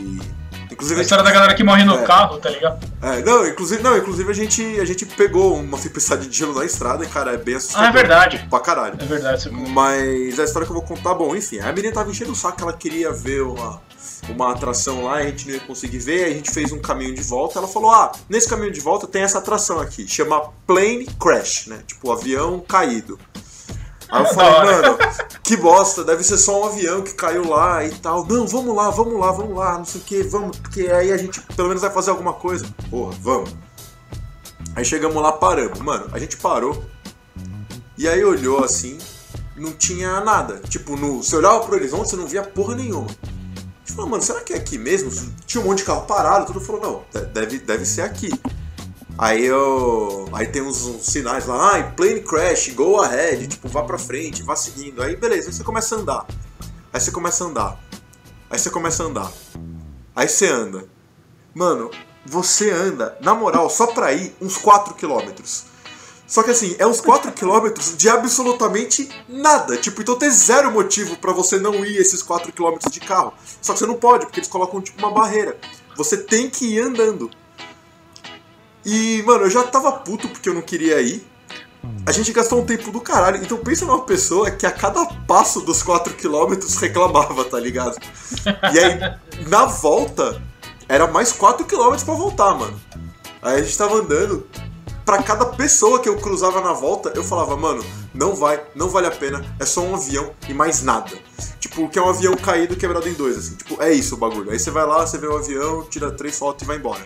Inclusive, 0.78 1.00
A 1.00 1.04
história 1.04 1.24
da 1.24 1.32
galera 1.32 1.56
que 1.56 1.64
morre 1.64 1.84
no 1.84 1.96
É. 1.96 2.04
carro, 2.04 2.38
tá 2.38 2.52
ligado? 2.52 2.86
É, 3.02 3.24
não, 3.24 3.48
inclusive, 3.48 3.82
não, 3.82 3.98
inclusive 3.98 4.30
a 4.30 4.34
gente, 4.34 4.80
a 4.80 4.86
gente 4.86 5.08
pegou 5.08 5.56
uma 5.58 5.76
tempestade 5.76 6.28
de 6.28 6.38
gelo 6.38 6.54
na 6.54 6.64
estrada 6.66 7.04
e, 7.04 7.08
cara, 7.08 7.34
é 7.34 7.38
bem 7.38 7.56
assustador. 7.56 7.88
Ah, 7.88 7.90
é 7.90 7.92
verdade. 7.92 8.48
Pra 8.48 8.60
caralho. 8.60 8.96
É 9.02 9.06
verdade, 9.06 9.42
você 9.42 9.50
Mas 9.50 10.40
a 10.40 10.44
história 10.44 10.68
que 10.68 10.72
eu 10.72 10.78
vou 10.78 10.84
contar, 10.84 11.16
bom, 11.16 11.36
enfim, 11.36 11.60
a 11.60 11.72
menina 11.72 11.92
tava 11.96 12.12
enchendo 12.12 12.32
o 12.32 12.36
saco, 12.36 12.62
ela 12.62 12.74
queria 12.74 13.12
ver 13.12 13.42
uma, 13.42 13.82
uma 14.30 14.52
atração 14.52 15.06
lá, 15.06 15.16
a 15.16 15.24
gente 15.24 15.48
não 15.48 15.56
ia 15.56 15.60
conseguir 15.62 15.98
ver, 15.98 16.26
aí 16.26 16.32
a 16.34 16.36
gente 16.36 16.52
fez 16.52 16.72
um 16.72 16.80
caminho 16.80 17.16
de 17.16 17.24
volta, 17.24 17.58
ela 17.58 17.68
falou, 17.68 17.90
ah, 17.92 18.12
nesse 18.30 18.48
caminho 18.48 18.72
de 18.72 18.80
volta 18.80 19.08
tem 19.08 19.24
essa 19.24 19.40
atração 19.40 19.80
aqui, 19.80 20.08
chama 20.08 20.50
Plane 20.68 21.08
Crash, 21.20 21.66
né, 21.66 21.80
tipo, 21.88 22.12
avião 22.12 22.60
caído. 22.60 23.20
Aí 24.10 24.24
eu 24.24 24.34
falei, 24.34 24.82
mano, 24.82 24.98
que 25.44 25.58
bosta, 25.58 26.04
deve 26.04 26.24
ser 26.24 26.38
só 26.38 26.62
um 26.62 26.66
avião 26.68 27.02
que 27.02 27.14
caiu 27.14 27.48
lá 27.50 27.84
e 27.84 27.90
tal. 27.92 28.26
Não, 28.26 28.48
vamos 28.48 28.76
lá, 28.76 28.90
vamos 28.90 29.20
lá, 29.20 29.32
vamos 29.32 29.58
lá, 29.58 29.78
não 29.78 29.86
sei 29.86 30.00
o 30.02 30.04
que, 30.04 30.24
vamos, 30.24 30.58
porque 30.58 30.82
aí 30.88 31.12
a 31.12 31.18
gente 31.18 31.42
pelo 31.56 31.68
menos 31.68 31.82
vai 31.82 31.92
fazer 31.92 32.12
alguma 32.12 32.34
coisa. 32.34 32.66
Porra, 32.90 33.14
vamos. 33.22 33.54
Aí 34.76 34.86
chegamos 34.86 35.22
lá, 35.22 35.32
paramos. 35.32 35.80
Mano, 35.80 36.08
a 36.14 36.20
gente 36.20 36.38
parou. 36.38 36.86
E 37.98 38.08
aí 38.08 38.24
olhou 38.24 38.64
assim, 38.64 38.98
não 39.56 39.74
tinha 39.74 40.22
nada. 40.22 40.62
Tipo, 40.70 40.96
no, 40.96 41.22
você 41.24 41.36
olhava 41.36 41.62
pro 41.62 41.76
horizonte, 41.76 42.10
você 42.10 42.16
não 42.16 42.28
via 42.28 42.44
porra 42.44 42.76
nenhuma. 42.76 43.08
A 43.08 43.88
gente 43.88 43.96
falou, 43.96 44.10
mano, 44.12 44.24
será 44.24 44.40
que 44.42 44.54
é 44.54 44.58
aqui 44.58 44.78
mesmo? 44.78 45.10
Tinha 45.46 45.62
um 45.64 45.68
monte 45.68 45.80
de 45.80 45.84
carro 45.86 46.06
parado, 46.06 46.46
tudo 46.46 46.62
falou, 46.62 46.82
não, 46.82 47.04
de- 47.22 47.26
deve, 47.28 47.60
deve 47.60 47.86
ser 47.86 48.02
aqui. 48.02 48.30
Aí 49.18 49.44
eu. 49.44 50.30
Aí 50.32 50.46
tem 50.46 50.62
uns, 50.62 50.84
uns 50.84 51.06
sinais 51.06 51.48
lá, 51.48 51.78
ah, 51.78 51.84
plane 51.92 52.22
crash, 52.22 52.70
go 52.70 53.02
ahead, 53.02 53.48
tipo, 53.48 53.68
vá 53.68 53.84
pra 53.84 53.98
frente, 53.98 54.44
vá 54.44 54.56
seguindo. 54.56 55.02
Aí 55.02 55.16
beleza, 55.16 55.50
aí 55.50 55.54
você 55.54 55.64
começa 55.64 55.96
a 55.96 56.00
andar. 56.00 56.28
Aí 56.94 57.02
você 57.02 57.12
começa 57.12 57.44
a 57.44 57.48
andar. 57.48 57.80
Aí 58.50 58.60
você 58.60 58.70
começa 58.70 59.04
a 59.04 59.06
andar. 59.08 59.32
Aí 60.16 60.28
você 60.28 60.48
anda. 60.48 60.88
Mano, 61.54 61.90
você 62.26 62.70
anda, 62.70 63.18
na 63.20 63.34
moral, 63.34 63.70
só 63.70 63.88
pra 63.88 64.14
ir 64.14 64.36
uns 64.40 64.58
4 64.58 64.94
quilômetros. 64.94 65.66
Só 66.28 66.44
que 66.44 66.52
assim, 66.52 66.76
é 66.78 66.86
uns 66.86 67.00
4 67.02 67.32
quilômetros 67.32 67.96
de 67.98 68.10
absolutamente 68.10 69.10
nada. 69.28 69.78
Tipo, 69.78 70.02
então 70.02 70.18
tem 70.18 70.30
zero 70.30 70.72
motivo 70.72 71.16
pra 71.18 71.32
você 71.32 71.58
não 71.58 71.74
ir 71.86 71.98
esses 71.98 72.22
4 72.22 72.52
quilômetros 72.52 72.92
de 72.92 73.00
carro. 73.00 73.34
Só 73.62 73.74
que 73.74 73.80
você 73.80 73.86
não 73.86 73.96
pode, 73.96 74.26
porque 74.26 74.42
eles 74.42 74.50
colocam 74.50 74.82
tipo 74.82 75.00
uma 75.00 75.12
barreira. 75.12 75.58
Você 75.96 76.18
tem 76.18 76.50
que 76.50 76.66
ir 76.66 76.82
andando. 76.82 77.32
E, 78.90 79.22
mano, 79.24 79.44
eu 79.44 79.50
já 79.50 79.64
tava 79.64 79.92
puto 79.92 80.30
porque 80.30 80.48
eu 80.48 80.54
não 80.54 80.62
queria 80.62 81.02
ir. 81.02 81.22
A 82.06 82.12
gente 82.14 82.32
gastou 82.32 82.62
um 82.62 82.66
tempo 82.66 82.90
do 82.90 83.02
caralho. 83.02 83.36
Então 83.44 83.58
pensa 83.58 83.86
numa 83.86 84.04
pessoa 84.04 84.50
que 84.50 84.66
a 84.66 84.72
cada 84.72 85.06
passo 85.28 85.60
dos 85.60 85.84
4km 85.84 86.80
reclamava, 86.80 87.44
tá 87.44 87.60
ligado? 87.60 87.98
E 88.46 88.80
aí, 88.80 88.98
na 89.50 89.66
volta, 89.66 90.42
era 90.88 91.06
mais 91.06 91.34
4km 91.34 92.06
pra 92.06 92.14
voltar, 92.14 92.54
mano. 92.56 92.80
Aí 93.42 93.60
a 93.60 93.62
gente 93.62 93.78
tava 93.78 93.96
andando. 93.96 94.48
Pra 95.06 95.22
cada 95.22 95.46
pessoa 95.46 96.00
que 96.00 96.08
eu 96.08 96.18
cruzava 96.18 96.62
na 96.62 96.72
volta, 96.72 97.12
eu 97.14 97.24
falava, 97.24 97.56
mano, 97.58 97.84
não 98.14 98.36
vai, 98.36 98.62
não 98.76 98.90
vale 98.90 99.08
a 99.08 99.12
pena, 99.12 99.46
é 99.58 99.66
só 99.66 99.82
um 99.82 99.96
avião 99.96 100.32
e 100.50 100.54
mais 100.54 100.82
nada. 100.82 101.12
Tipo, 101.60 101.88
que 101.88 101.98
é 101.98 102.02
um 102.02 102.10
avião 102.10 102.36
caído 102.36 102.76
quebrado 102.76 103.08
em 103.08 103.14
dois, 103.14 103.38
assim. 103.38 103.56
Tipo, 103.56 103.82
é 103.82 103.94
isso 103.94 104.16
o 104.16 104.18
bagulho. 104.18 104.52
Aí 104.52 104.60
você 104.60 104.72
vai 104.72 104.86
lá, 104.86 105.06
você 105.06 105.18
vê 105.18 105.28
o 105.28 105.38
avião, 105.38 105.84
tira 105.90 106.12
três 106.12 106.38
fotos 106.38 106.64
e 106.64 106.66
vai 106.66 106.78
embora. 106.78 107.06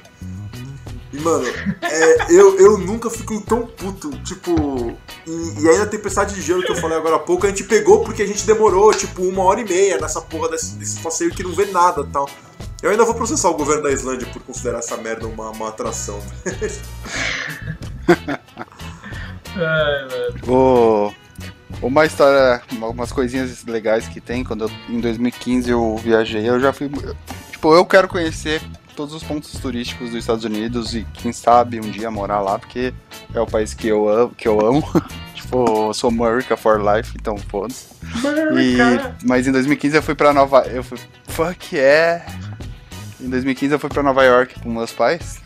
E, 1.13 1.19
mano, 1.19 1.45
é, 1.81 2.31
eu, 2.31 2.57
eu 2.57 2.77
nunca 2.77 3.09
fiquei 3.09 3.39
tão 3.41 3.65
puto, 3.67 4.09
tipo. 4.23 4.97
E, 5.27 5.61
e 5.61 5.69
aí 5.69 5.77
na 5.77 5.85
tempestade 5.85 6.33
de 6.33 6.41
gelo 6.41 6.63
que 6.63 6.71
eu 6.71 6.75
falei 6.75 6.97
agora 6.97 7.17
há 7.17 7.19
pouco, 7.19 7.45
a 7.45 7.49
gente 7.49 7.65
pegou 7.65 8.01
porque 8.03 8.21
a 8.21 8.25
gente 8.27 8.45
demorou, 8.45 8.93
tipo, 8.93 9.21
uma 9.23 9.43
hora 9.43 9.59
e 9.61 9.65
meia 9.65 9.97
nessa 9.99 10.21
porra 10.21 10.49
desse, 10.49 10.75
desse 10.75 10.99
passeio 11.01 11.31
que 11.31 11.43
não 11.43 11.51
vê 11.53 11.65
nada 11.65 12.01
e 12.01 12.07
tal. 12.07 12.29
Eu 12.81 12.89
ainda 12.91 13.03
vou 13.05 13.13
processar 13.13 13.49
o 13.49 13.53
governo 13.55 13.83
da 13.83 13.91
Islândia 13.91 14.25
por 14.27 14.41
considerar 14.41 14.79
essa 14.79 14.97
merda 14.97 15.27
uma, 15.27 15.49
uma 15.51 15.67
atração. 15.69 16.19
Ai, 19.55 20.07
velho. 20.07 20.33
O- 20.51 21.13
Uma 21.81 22.05
história, 22.05 22.61
algumas 22.81 23.11
coisinhas 23.11 23.63
legais 23.65 24.07
que 24.07 24.21
tem, 24.21 24.43
quando 24.43 24.65
eu, 24.65 24.71
em 24.89 24.99
2015 24.99 25.69
eu 25.69 25.95
viajei, 25.97 26.47
eu 26.47 26.59
já 26.59 26.71
fui. 26.71 26.89
Tipo, 27.51 27.73
eu 27.75 27.85
quero 27.85 28.07
conhecer 28.07 28.61
todos 29.01 29.15
os 29.15 29.23
pontos 29.23 29.51
turísticos 29.53 30.11
dos 30.11 30.19
Estados 30.19 30.45
Unidos 30.45 30.93
e 30.93 31.07
quem 31.11 31.33
sabe 31.33 31.79
um 31.79 31.89
dia 31.89 32.11
morar 32.11 32.39
lá, 32.39 32.59
porque 32.59 32.93
é 33.33 33.39
o 33.39 33.47
país 33.47 33.73
que 33.73 33.87
eu 33.87 34.07
amo. 34.07 34.35
Que 34.35 34.47
eu 34.47 34.63
amo. 34.63 34.83
tipo, 35.33 35.87
eu 35.87 35.93
sou 35.95 36.11
America 36.11 36.55
for 36.55 36.79
life, 36.79 37.11
então 37.19 37.35
foda-se. 37.35 37.87
E, 38.59 38.77
mas 39.25 39.47
em 39.47 39.51
2015 39.51 39.95
eu 39.95 40.03
fui 40.03 40.13
pra 40.13 40.31
Nova. 40.31 40.67
Eu 40.67 40.83
fui. 40.83 40.99
Fuck 41.29 41.75
yeah! 41.75 42.23
Em 43.19 43.27
2015 43.27 43.73
eu 43.73 43.79
fui 43.79 43.89
pra 43.89 44.03
Nova 44.03 44.23
York 44.23 44.59
com 44.59 44.69
meus 44.69 44.91
pais. 44.91 45.41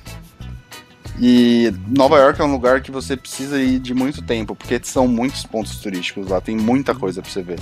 E 1.17 1.73
Nova 1.87 2.17
York 2.17 2.41
é 2.41 2.43
um 2.43 2.51
lugar 2.51 2.81
que 2.81 2.91
você 2.91 3.15
precisa 3.15 3.57
ir 3.61 3.79
de 3.79 3.93
muito 3.93 4.21
tempo, 4.21 4.53
porque 4.53 4.81
são 4.83 5.07
muitos 5.07 5.45
pontos 5.45 5.77
turísticos 5.77 6.27
lá, 6.27 6.41
tem 6.41 6.57
muita 6.57 6.93
coisa 6.93 7.21
pra 7.21 7.31
você 7.31 7.41
ver. 7.41 7.59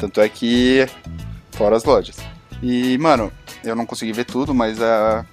Tanto 0.00 0.20
é 0.20 0.28
que. 0.28 0.84
Fora 1.52 1.76
as 1.76 1.84
lojas. 1.84 2.16
E, 2.62 2.96
mano, 2.98 3.32
eu 3.64 3.74
não 3.74 3.84
consegui 3.84 4.12
ver 4.12 4.24
tudo, 4.24 4.54
mas 4.54 4.80
ah, 4.80 5.26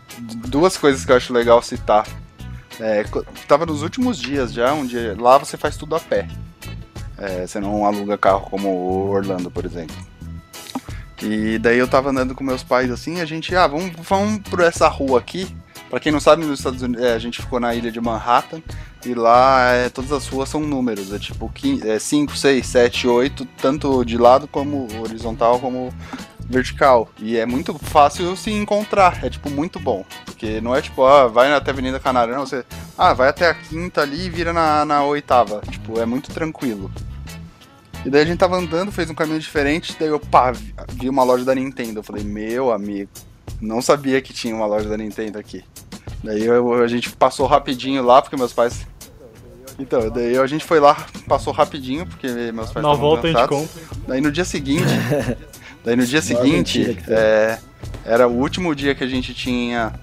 duas 0.48 0.76
coisas 0.76 1.06
que 1.06 1.12
eu 1.12 1.16
acho 1.16 1.32
legal 1.32 1.62
citar. 1.62 2.08
É, 2.80 3.04
tava 3.48 3.66
nos 3.66 3.84
últimos 3.84 4.18
dias 4.18 4.52
já, 4.52 4.74
onde 4.74 4.98
lá 5.14 5.38
você 5.38 5.56
faz 5.56 5.78
tudo 5.78 5.96
a 5.96 6.00
pé. 6.00 6.28
É, 7.18 7.46
você 7.46 7.60
não 7.60 7.86
aluga 7.86 8.18
carro 8.18 8.50
como 8.50 9.10
Orlando, 9.10 9.52
por 9.52 9.66
exemplo. 9.66 9.96
E 11.22 11.60
daí 11.60 11.78
eu 11.78 11.88
tava 11.88 12.10
andando 12.10 12.34
com 12.34 12.44
meus 12.44 12.64
pais 12.64 12.90
assim, 12.90 13.20
a 13.20 13.26
gente, 13.26 13.54
ah, 13.56 13.68
vamos, 13.68 13.92
vamos 13.98 14.40
por 14.50 14.62
essa 14.62 14.88
rua 14.88 15.20
aqui. 15.20 15.54
Pra 15.90 16.00
quem 16.00 16.12
não 16.12 16.20
sabe, 16.20 16.46
nos 16.46 16.60
Estados 16.60 16.82
Unidos, 16.82 17.04
é, 17.04 17.14
a 17.14 17.20
gente 17.20 17.42
ficou 17.42 17.60
na 17.60 17.76
ilha 17.76 17.92
de 17.92 18.00
Manhattan 18.00 18.62
e 19.06 19.14
lá 19.14 19.72
é, 19.72 19.90
todas 19.90 20.12
as 20.12 20.28
ruas 20.28 20.50
são 20.50 20.62
números, 20.62 21.14
é 21.14 21.20
tipo 21.20 21.52
5, 22.00 22.36
6, 22.36 22.66
7, 22.66 23.08
8, 23.08 23.46
tanto 23.62 24.04
de 24.04 24.18
lado 24.18 24.48
como 24.48 24.88
horizontal 25.02 25.60
como 25.60 25.94
vertical. 26.50 27.08
E 27.20 27.38
é 27.38 27.46
muito 27.46 27.74
fácil 27.78 28.36
se 28.36 28.52
encontrar, 28.52 29.24
é 29.24 29.30
tipo 29.30 29.50
muito 29.50 29.80
bom. 29.80 30.04
Porque 30.26 30.60
não 30.60 30.76
é 30.76 30.82
tipo, 30.82 31.06
ah, 31.06 31.28
vai 31.28 31.54
até 31.54 31.72
Avenida 31.72 32.00
Canária, 32.00 32.36
não, 32.36 32.46
você, 32.46 32.66
ah, 32.98 33.14
vai 33.14 33.30
até 33.30 33.48
a 33.48 33.54
quinta 33.54 34.02
ali 34.02 34.26
e 34.26 34.30
vira 34.30 34.52
na, 34.52 34.84
na 34.84 35.04
oitava. 35.04 35.62
Tipo, 35.70 36.00
é 36.00 36.06
muito 36.06 36.32
tranquilo. 36.32 36.92
E 38.06 38.10
daí 38.10 38.24
a 38.24 38.26
gente 38.26 38.40
tava 38.40 38.58
andando, 38.58 38.92
fez 38.92 39.10
um 39.10 39.16
caminho 39.16 39.40
diferente, 39.40 39.96
daí 40.00 40.08
eu, 40.08 40.20
pá, 40.20 40.54
vi 40.94 41.10
uma 41.10 41.24
loja 41.24 41.46
da 41.46 41.54
Nintendo. 41.54 42.00
Eu 42.00 42.04
falei, 42.04 42.24
meu 42.24 42.72
amigo, 42.72 43.10
não 43.62 43.82
sabia 43.82 44.22
que 44.22 44.34
tinha 44.34 44.56
uma 44.56 44.66
loja 44.66 44.90
da 44.90 44.98
Nintendo 44.98 45.38
aqui. 45.38 45.64
Daí 46.24 46.44
eu- 46.46 46.74
a 46.74 46.88
gente 46.88 47.10
passou 47.12 47.48
rapidinho 47.48 48.04
lá, 48.04 48.22
porque 48.22 48.36
meus 48.36 48.54
pais. 48.54 48.86
Então, 49.78 50.10
daí 50.10 50.38
a 50.38 50.46
gente 50.46 50.66
foi 50.66 50.80
lá, 50.80 51.06
passou 51.28 51.54
rapidinho, 51.54 52.06
porque 52.06 52.28
meus 52.52 52.70
pais 52.72 52.86
Na 52.86 52.94
volta 52.94 53.28
a 53.28 53.32
gente 53.32 53.40
cansados. 53.40 53.58
compra. 53.72 53.98
Daí 54.08 54.20
no 54.22 54.32
dia 54.32 54.44
seguinte. 54.44 54.84
daí 55.86 55.96
no 55.96 56.06
dia 56.06 56.22
seguinte, 56.22 56.98
é, 57.08 57.58
era 58.04 58.28
o 58.28 58.32
último 58.38 58.76
dia 58.76 58.94
que 58.94 59.04
a 59.04 59.08
gente 59.08 59.34
tinha 59.34 59.94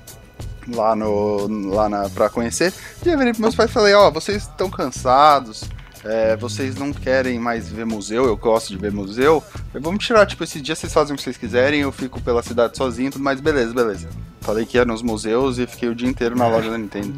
lá 0.74 0.96
no. 0.96 1.46
lá 1.74 1.88
na, 1.90 2.08
pra 2.08 2.30
conhecer. 2.30 2.72
E 3.04 3.08
eu 3.10 3.18
virei 3.18 3.32
pros 3.34 3.40
meus 3.40 3.54
pais 3.54 3.70
e 3.70 3.72
falei, 3.74 3.92
ó, 3.94 4.10
vocês 4.10 4.44
estão 4.44 4.70
cansados. 4.70 5.64
É, 6.06 6.36
vocês 6.36 6.76
não 6.76 6.92
querem 6.92 7.38
mais 7.38 7.68
ver 7.68 7.84
museu, 7.84 8.24
eu 8.24 8.36
gosto 8.36 8.68
de 8.68 8.76
ver 8.76 8.92
museu. 8.92 9.42
Eu, 9.74 9.80
Vamos 9.80 10.04
tirar, 10.04 10.24
tipo, 10.26 10.44
esse 10.44 10.60
dia 10.60 10.74
vocês 10.74 10.92
fazem 10.92 11.14
o 11.14 11.16
que 11.16 11.22
vocês 11.22 11.36
quiserem, 11.36 11.80
eu 11.80 11.92
fico 11.92 12.20
pela 12.20 12.42
cidade 12.42 12.76
sozinho, 12.76 13.10
tudo 13.10 13.24
mais, 13.24 13.40
beleza, 13.40 13.74
beleza. 13.74 14.08
Falei 14.40 14.64
que 14.64 14.76
ia 14.76 14.84
nos 14.84 15.02
museus 15.02 15.58
e 15.58 15.66
fiquei 15.66 15.88
o 15.88 15.94
dia 15.94 16.08
inteiro 16.08 16.36
na 16.36 16.46
loja 16.46 16.70
da 16.70 16.78
Nintendo. 16.78 17.14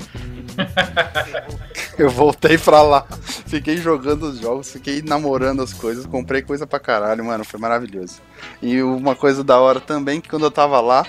Eu 1.99 2.09
voltei 2.09 2.57
pra 2.57 2.81
lá, 2.81 3.05
fiquei 3.47 3.77
jogando 3.77 4.29
os 4.29 4.39
jogos, 4.39 4.71
fiquei 4.71 5.03
namorando 5.03 5.61
as 5.61 5.73
coisas, 5.73 6.07
comprei 6.07 6.43
coisa 6.43 6.65
pra 6.65 6.79
caralho, 6.79 7.25
mano, 7.25 7.45
foi 7.45 7.59
maravilhoso. 7.59 8.21
E 8.63 8.81
uma 8.81 9.17
coisa 9.17 9.43
da 9.43 9.59
hora 9.59 9.81
também, 9.81 10.21
que 10.21 10.29
quando 10.29 10.45
eu 10.45 10.51
tava 10.51 10.81
lá, 10.81 11.05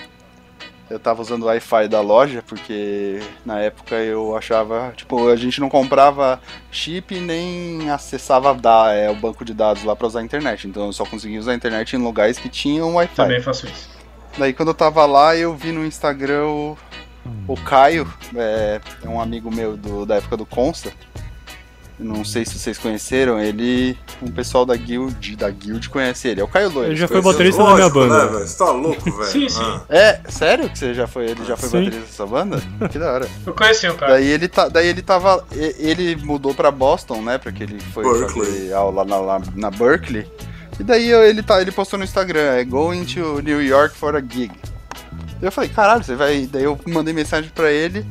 eu 0.90 0.98
tava 0.98 1.22
usando 1.22 1.44
o 1.44 1.46
Wi-Fi 1.46 1.88
da 1.88 2.00
loja, 2.00 2.42
porque 2.46 3.20
na 3.46 3.60
época 3.60 3.94
eu 3.94 4.36
achava, 4.36 4.92
tipo, 4.96 5.28
a 5.28 5.36
gente 5.36 5.60
não 5.60 5.68
comprava 5.70 6.40
chip 6.70 7.18
nem 7.20 7.88
acessava 7.90 8.52
da, 8.52 8.92
é, 8.92 9.08
o 9.08 9.14
banco 9.14 9.44
de 9.44 9.54
dados 9.54 9.84
lá 9.84 9.94
pra 9.94 10.06
usar 10.08 10.20
a 10.20 10.24
internet, 10.24 10.66
então 10.68 10.86
eu 10.86 10.92
só 10.92 11.06
conseguia 11.06 11.38
usar 11.38 11.52
a 11.52 11.54
internet 11.54 11.94
em 11.94 11.98
lugares 11.98 12.38
que 12.38 12.48
tinham 12.48 12.94
Wi-Fi. 12.96 13.14
Também 13.14 13.40
faço 13.40 13.66
isso. 13.66 13.88
Daí 14.36 14.52
quando 14.52 14.68
eu 14.68 14.74
tava 14.74 15.06
lá, 15.06 15.36
eu 15.36 15.54
vi 15.54 15.72
no 15.72 15.84
Instagram 15.86 16.46
o, 16.46 16.78
o 17.48 17.56
Caio, 17.56 18.12
é, 18.34 18.80
é 19.04 19.08
um 19.08 19.20
amigo 19.20 19.50
meu 19.54 19.76
do- 19.76 20.04
da 20.04 20.16
época 20.16 20.36
do 20.36 20.44
Consta. 20.44 20.92
Não 21.98 22.24
sei 22.24 22.44
se 22.46 22.58
vocês 22.58 22.78
conheceram, 22.78 23.38
ele. 23.38 23.98
Um 24.22 24.30
pessoal 24.30 24.66
da 24.66 24.76
guild, 24.76 25.36
da 25.36 25.48
guild 25.50 25.88
conhece 25.88 26.28
ele. 26.28 26.40
É 26.40 26.44
o 26.44 26.48
Caio 26.48 26.70
Loiro. 26.70 26.90
Ele 26.90 26.96
já 26.96 27.08
foi 27.08 27.22
conheceu? 27.22 27.32
baterista 27.32 27.64
da 27.64 27.74
minha 27.74 27.88
banda. 27.88 28.26
Né? 28.26 28.38
Você 28.40 28.58
tá 28.58 28.70
louco, 28.70 29.10
velho? 29.10 29.30
Sim, 29.30 29.48
sim. 29.48 29.60
Ah. 29.62 29.82
É, 29.88 30.20
sério 30.28 30.68
que 30.68 30.78
você 30.78 30.92
já 30.92 31.06
foi? 31.06 31.30
Ele 31.30 31.44
já 31.44 31.56
foi 31.56 31.68
Sim. 31.68 31.84
baterista 31.84 32.06
dessa 32.06 32.26
banda? 32.26 32.62
Que 32.90 32.98
da 32.98 33.12
hora. 33.12 33.28
Eu 33.46 33.54
conheci 33.54 33.88
o 33.88 33.94
cara. 33.94 34.12
Daí 34.12 34.26
ele, 34.26 34.48
tá, 34.48 34.68
daí 34.68 34.88
ele 34.88 35.02
tava. 35.02 35.44
Ele 35.52 36.16
mudou 36.16 36.54
pra 36.54 36.70
Boston, 36.70 37.22
né? 37.22 37.38
Porque 37.38 37.62
ele 37.62 37.80
foi 37.80 38.04
fazer 38.28 38.72
aula 38.74 39.04
na, 39.04 39.16
lá 39.16 39.42
na 39.54 39.70
Berkeley. 39.70 40.26
E 40.78 40.82
daí 40.82 41.10
ele, 41.10 41.42
tá, 41.42 41.60
ele 41.60 41.72
postou 41.72 41.98
no 41.98 42.04
Instagram, 42.04 42.40
é 42.40 42.64
going 42.64 43.04
to 43.04 43.40
New 43.42 43.62
York 43.62 43.96
for 43.96 44.16
a 44.16 44.20
gig. 44.20 44.50
Eu 45.40 45.50
falei, 45.50 45.70
caralho, 45.70 46.04
você 46.04 46.14
vai. 46.14 46.46
Daí 46.50 46.64
eu 46.64 46.78
mandei 46.86 47.14
mensagem 47.14 47.50
pra 47.54 47.70
ele 47.70 48.06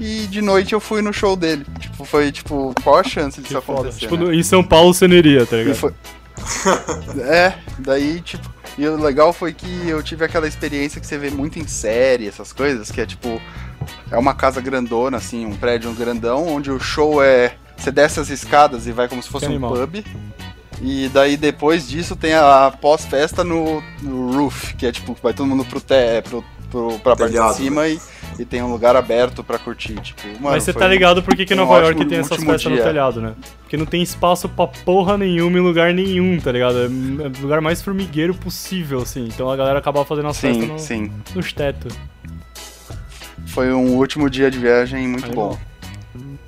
e 0.00 0.26
de 0.26 0.40
noite 0.40 0.72
eu 0.72 0.80
fui 0.80 1.02
no 1.02 1.12
show 1.12 1.36
dele. 1.36 1.64
Tipo, 1.78 2.04
foi 2.04 2.32
tipo, 2.32 2.74
qual 2.82 2.96
a 2.98 3.04
chance 3.04 3.40
disso 3.40 3.58
acontecer? 3.58 4.00
Tipo, 4.00 4.16
né? 4.16 4.34
em 4.34 4.42
São 4.42 4.64
Paulo 4.64 4.92
você 4.94 5.06
não 5.06 5.14
iria, 5.16 5.44
tá 5.46 5.56
ligado? 5.56 5.76
foi- 5.76 5.92
é, 7.22 7.54
daí, 7.78 8.20
tipo, 8.22 8.48
e 8.78 8.86
o 8.88 8.96
legal 8.96 9.32
foi 9.32 9.52
que 9.52 9.88
eu 9.88 10.02
tive 10.02 10.24
aquela 10.24 10.48
experiência 10.48 11.00
que 11.00 11.06
você 11.06 11.18
vê 11.18 11.28
muito 11.30 11.58
em 11.58 11.66
série, 11.66 12.26
essas 12.26 12.52
coisas, 12.52 12.90
que 12.90 13.00
é 13.00 13.04
tipo, 13.06 13.40
é 14.10 14.16
uma 14.16 14.32
casa 14.34 14.60
grandona, 14.60 15.18
assim, 15.18 15.44
um 15.44 15.54
prédio 15.54 15.92
grandão, 15.92 16.46
onde 16.48 16.70
o 16.70 16.80
show 16.80 17.22
é. 17.22 17.54
Você 17.76 17.90
desce 17.90 18.20
as 18.20 18.28
escadas 18.28 18.86
e 18.86 18.92
vai 18.92 19.08
como 19.08 19.22
se 19.22 19.28
fosse 19.28 19.46
Que 19.46 19.52
um 19.52 19.56
animal. 19.56 19.74
pub. 19.74 20.04
E 20.82 21.08
daí 21.12 21.36
depois 21.36 21.88
disso 21.88 22.14
tem 22.16 22.32
a 22.34 22.72
pós-festa 22.80 23.42
no, 23.44 23.82
no 24.02 24.32
roof, 24.32 24.74
que 24.74 24.86
é 24.86 24.92
tipo, 24.92 25.16
vai 25.22 25.32
todo 25.34 25.46
mundo 25.46 25.64
pro, 25.64 25.80
te, 25.80 26.22
pro, 26.24 26.44
pro, 26.70 26.98
pra 27.00 27.16
parte 27.16 27.32
de 27.32 27.54
cima 27.54 27.86
e, 27.88 27.98
e 28.40 28.44
tem 28.46 28.62
um 28.62 28.72
lugar 28.72 28.96
aberto 28.96 29.44
pra 29.44 29.58
curtir. 29.58 30.00
Tipo, 30.00 30.26
mano, 30.26 30.38
Mas 30.40 30.62
você 30.62 30.72
tá 30.72 30.88
ligado 30.88 31.22
por 31.22 31.36
que, 31.36 31.44
que 31.44 31.52
um 31.52 31.58
Nova 31.58 31.78
York 31.78 32.06
tem 32.06 32.18
essas 32.18 32.42
festas 32.42 32.72
no 32.72 32.78
telhado, 32.82 33.20
né? 33.20 33.34
Porque 33.60 33.76
não 33.76 33.84
tem 33.84 34.02
espaço 34.02 34.48
pra 34.48 34.66
porra 34.66 35.18
nenhuma 35.18 35.58
em 35.58 35.60
lugar 35.60 35.92
nenhum, 35.92 36.40
tá 36.40 36.50
ligado? 36.50 36.78
É 36.78 36.86
o 36.86 37.42
lugar 37.42 37.60
mais 37.60 37.82
formigueiro 37.82 38.32
possível, 38.32 39.02
assim. 39.02 39.26
Então 39.26 39.50
a 39.50 39.56
galera 39.56 39.78
acaba 39.78 40.06
fazendo 40.06 40.28
as 40.28 40.40
festas 40.40 40.64
Sim, 40.64 40.72
no, 40.72 40.78
sim. 40.78 41.12
nos 41.34 41.52
tetos. 41.52 41.94
Foi 43.48 43.70
um 43.74 43.96
último 43.96 44.30
dia 44.30 44.50
de 44.50 44.58
viagem 44.58 45.06
muito 45.06 45.26
Animal. 45.26 45.50
bom. 45.50 45.69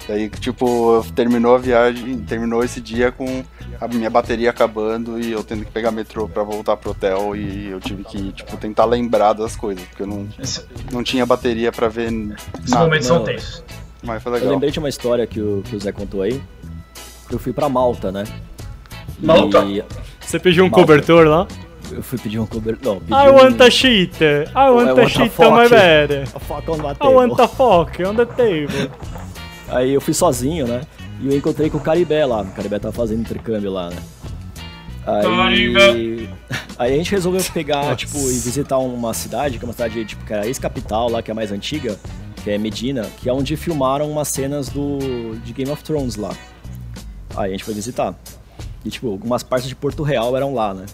Daí, 0.08 0.28
tipo, 0.28 1.04
terminou 1.14 1.54
a 1.54 1.58
viagem, 1.58 2.18
terminou 2.20 2.64
esse 2.64 2.80
dia 2.80 3.12
com 3.12 3.44
a 3.80 3.86
minha 3.86 4.10
bateria 4.10 4.50
acabando 4.50 5.20
e 5.20 5.30
eu 5.30 5.44
tendo 5.44 5.64
que 5.64 5.70
pegar 5.70 5.92
metrô 5.92 6.28
pra 6.28 6.42
voltar 6.42 6.76
pro 6.76 6.90
hotel 6.90 7.36
e 7.36 7.68
eu 7.70 7.80
tive 7.80 8.02
que, 8.04 8.32
tipo, 8.32 8.56
tentar 8.56 8.84
lembrar 8.84 9.32
das 9.32 9.54
coisas, 9.54 9.84
porque 9.84 10.02
eu 10.02 10.06
não, 10.08 10.28
Esse- 10.40 10.64
não 10.92 11.04
tinha 11.04 11.24
bateria 11.24 11.70
pra 11.70 11.88
ver 11.88 12.12
Esses 12.12 12.70
nada, 12.70 12.84
momentos 12.86 13.06
são 13.06 13.22
tensos. 13.22 13.62
mas 14.02 14.20
foi 14.22 14.32
Eu 14.32 14.34
legal. 14.34 14.50
lembrei 14.50 14.70
de 14.72 14.78
uma 14.80 14.88
história 14.88 15.24
que 15.26 15.40
o, 15.40 15.62
que 15.64 15.76
o 15.76 15.80
Zé 15.80 15.92
contou 15.92 16.22
aí. 16.22 16.42
Eu 17.30 17.38
fui 17.38 17.52
pra 17.52 17.68
Malta, 17.68 18.10
né? 18.10 18.24
E 19.22 19.24
Malta? 19.26 19.64
Você 20.20 20.38
pediu 20.38 20.64
um 20.64 20.68
Malta. 20.68 20.80
cobertor 20.84 21.26
lá? 21.28 21.46
Eu 21.90 22.02
fui 22.02 22.18
pedir 22.18 22.38
um 22.38 22.46
cobertor. 22.46 22.94
Não, 22.94 23.00
pedi 23.00 23.12
I 23.12 23.30
um... 23.30 23.34
want 23.34 23.60
a 23.60 23.70
sheet. 23.70 24.16
I 24.22 24.70
want 24.70 24.88
I 24.88 24.90
a 24.90 24.94
want 24.94 24.98
a 24.98 25.08
sheet 25.08 25.32
my. 25.38 26.24
A 26.34 26.40
faca 26.40 26.72
on 26.72 26.78
I 27.00 27.14
want 27.14 27.38
a 27.40 27.48
fork 27.48 28.02
on 28.04 28.14
the 28.16 28.26
table. 28.26 28.90
Aí 29.72 29.92
eu 29.94 30.00
fui 30.00 30.12
sozinho, 30.12 30.66
né? 30.66 30.82
E 31.20 31.28
eu 31.28 31.36
encontrei 31.36 31.70
com 31.70 31.78
o 31.78 31.80
Caribé 31.80 32.24
lá. 32.26 32.42
O 32.42 32.52
Caribé 32.52 32.78
tava 32.78 32.92
fazendo 32.92 33.20
intercâmbio 33.20 33.70
lá, 33.70 33.88
né? 33.88 33.96
Aí, 35.06 36.28
aí 36.78 36.92
a 36.92 36.96
gente 36.96 37.10
resolveu 37.10 37.42
pegar, 37.52 37.96
tipo, 37.96 38.18
e 38.18 38.38
visitar 38.38 38.78
uma 38.78 39.14
cidade, 39.14 39.58
que 39.58 39.64
é 39.64 39.66
uma 39.66 39.72
cidade, 39.72 40.04
tipo, 40.04 40.24
que 40.24 40.32
é 40.32 40.40
a 40.40 40.46
ex-capital 40.46 41.10
lá, 41.10 41.22
que 41.22 41.30
é 41.30 41.32
a 41.32 41.34
mais 41.34 41.50
antiga, 41.50 41.98
que 42.44 42.50
é 42.50 42.58
Medina, 42.58 43.08
que 43.18 43.28
é 43.28 43.32
onde 43.32 43.56
filmaram 43.56 44.10
umas 44.10 44.28
cenas 44.28 44.68
do 44.68 45.34
de 45.42 45.52
Game 45.52 45.70
of 45.70 45.82
Thrones 45.82 46.16
lá. 46.16 46.32
Aí 47.34 47.48
a 47.48 47.52
gente 47.52 47.64
foi 47.64 47.72
visitar. 47.72 48.14
E, 48.84 48.90
tipo, 48.90 49.08
algumas 49.08 49.42
partes 49.42 49.68
de 49.68 49.74
Porto 49.74 50.02
Real 50.02 50.36
eram 50.36 50.52
lá, 50.54 50.74
né? 50.74 50.84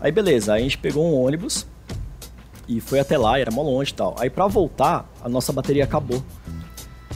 Aí 0.00 0.12
beleza, 0.12 0.52
aí 0.52 0.60
a 0.60 0.62
gente 0.62 0.78
pegou 0.78 1.04
um 1.04 1.24
ônibus 1.24 1.66
e 2.68 2.80
foi 2.80 3.00
até 3.00 3.18
lá, 3.18 3.38
e 3.38 3.42
era 3.42 3.50
mó 3.50 3.62
longe 3.62 3.90
e 3.90 3.94
tal. 3.94 4.14
Aí 4.18 4.30
pra 4.30 4.46
voltar, 4.46 5.10
a 5.22 5.28
nossa 5.28 5.52
bateria 5.52 5.84
acabou. 5.84 6.22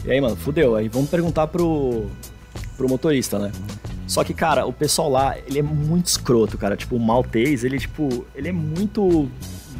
E 0.05 0.11
aí, 0.11 0.21
mano, 0.21 0.35
fudeu. 0.35 0.75
Aí 0.75 0.87
vamos 0.87 1.09
perguntar 1.09 1.47
pro, 1.47 2.05
pro 2.77 2.87
motorista, 2.87 3.39
né? 3.39 3.51
Só 4.07 4.23
que, 4.23 4.33
cara, 4.33 4.65
o 4.65 4.73
pessoal 4.73 5.09
lá, 5.09 5.35
ele 5.47 5.59
é 5.59 5.63
muito 5.63 6.05
escroto, 6.05 6.57
cara. 6.57 6.77
Tipo, 6.77 6.95
o 6.95 6.99
maltês, 6.99 7.63
ele, 7.63 7.79
tipo, 7.79 8.25
ele 8.35 8.49
é 8.49 8.51
muito. 8.51 9.29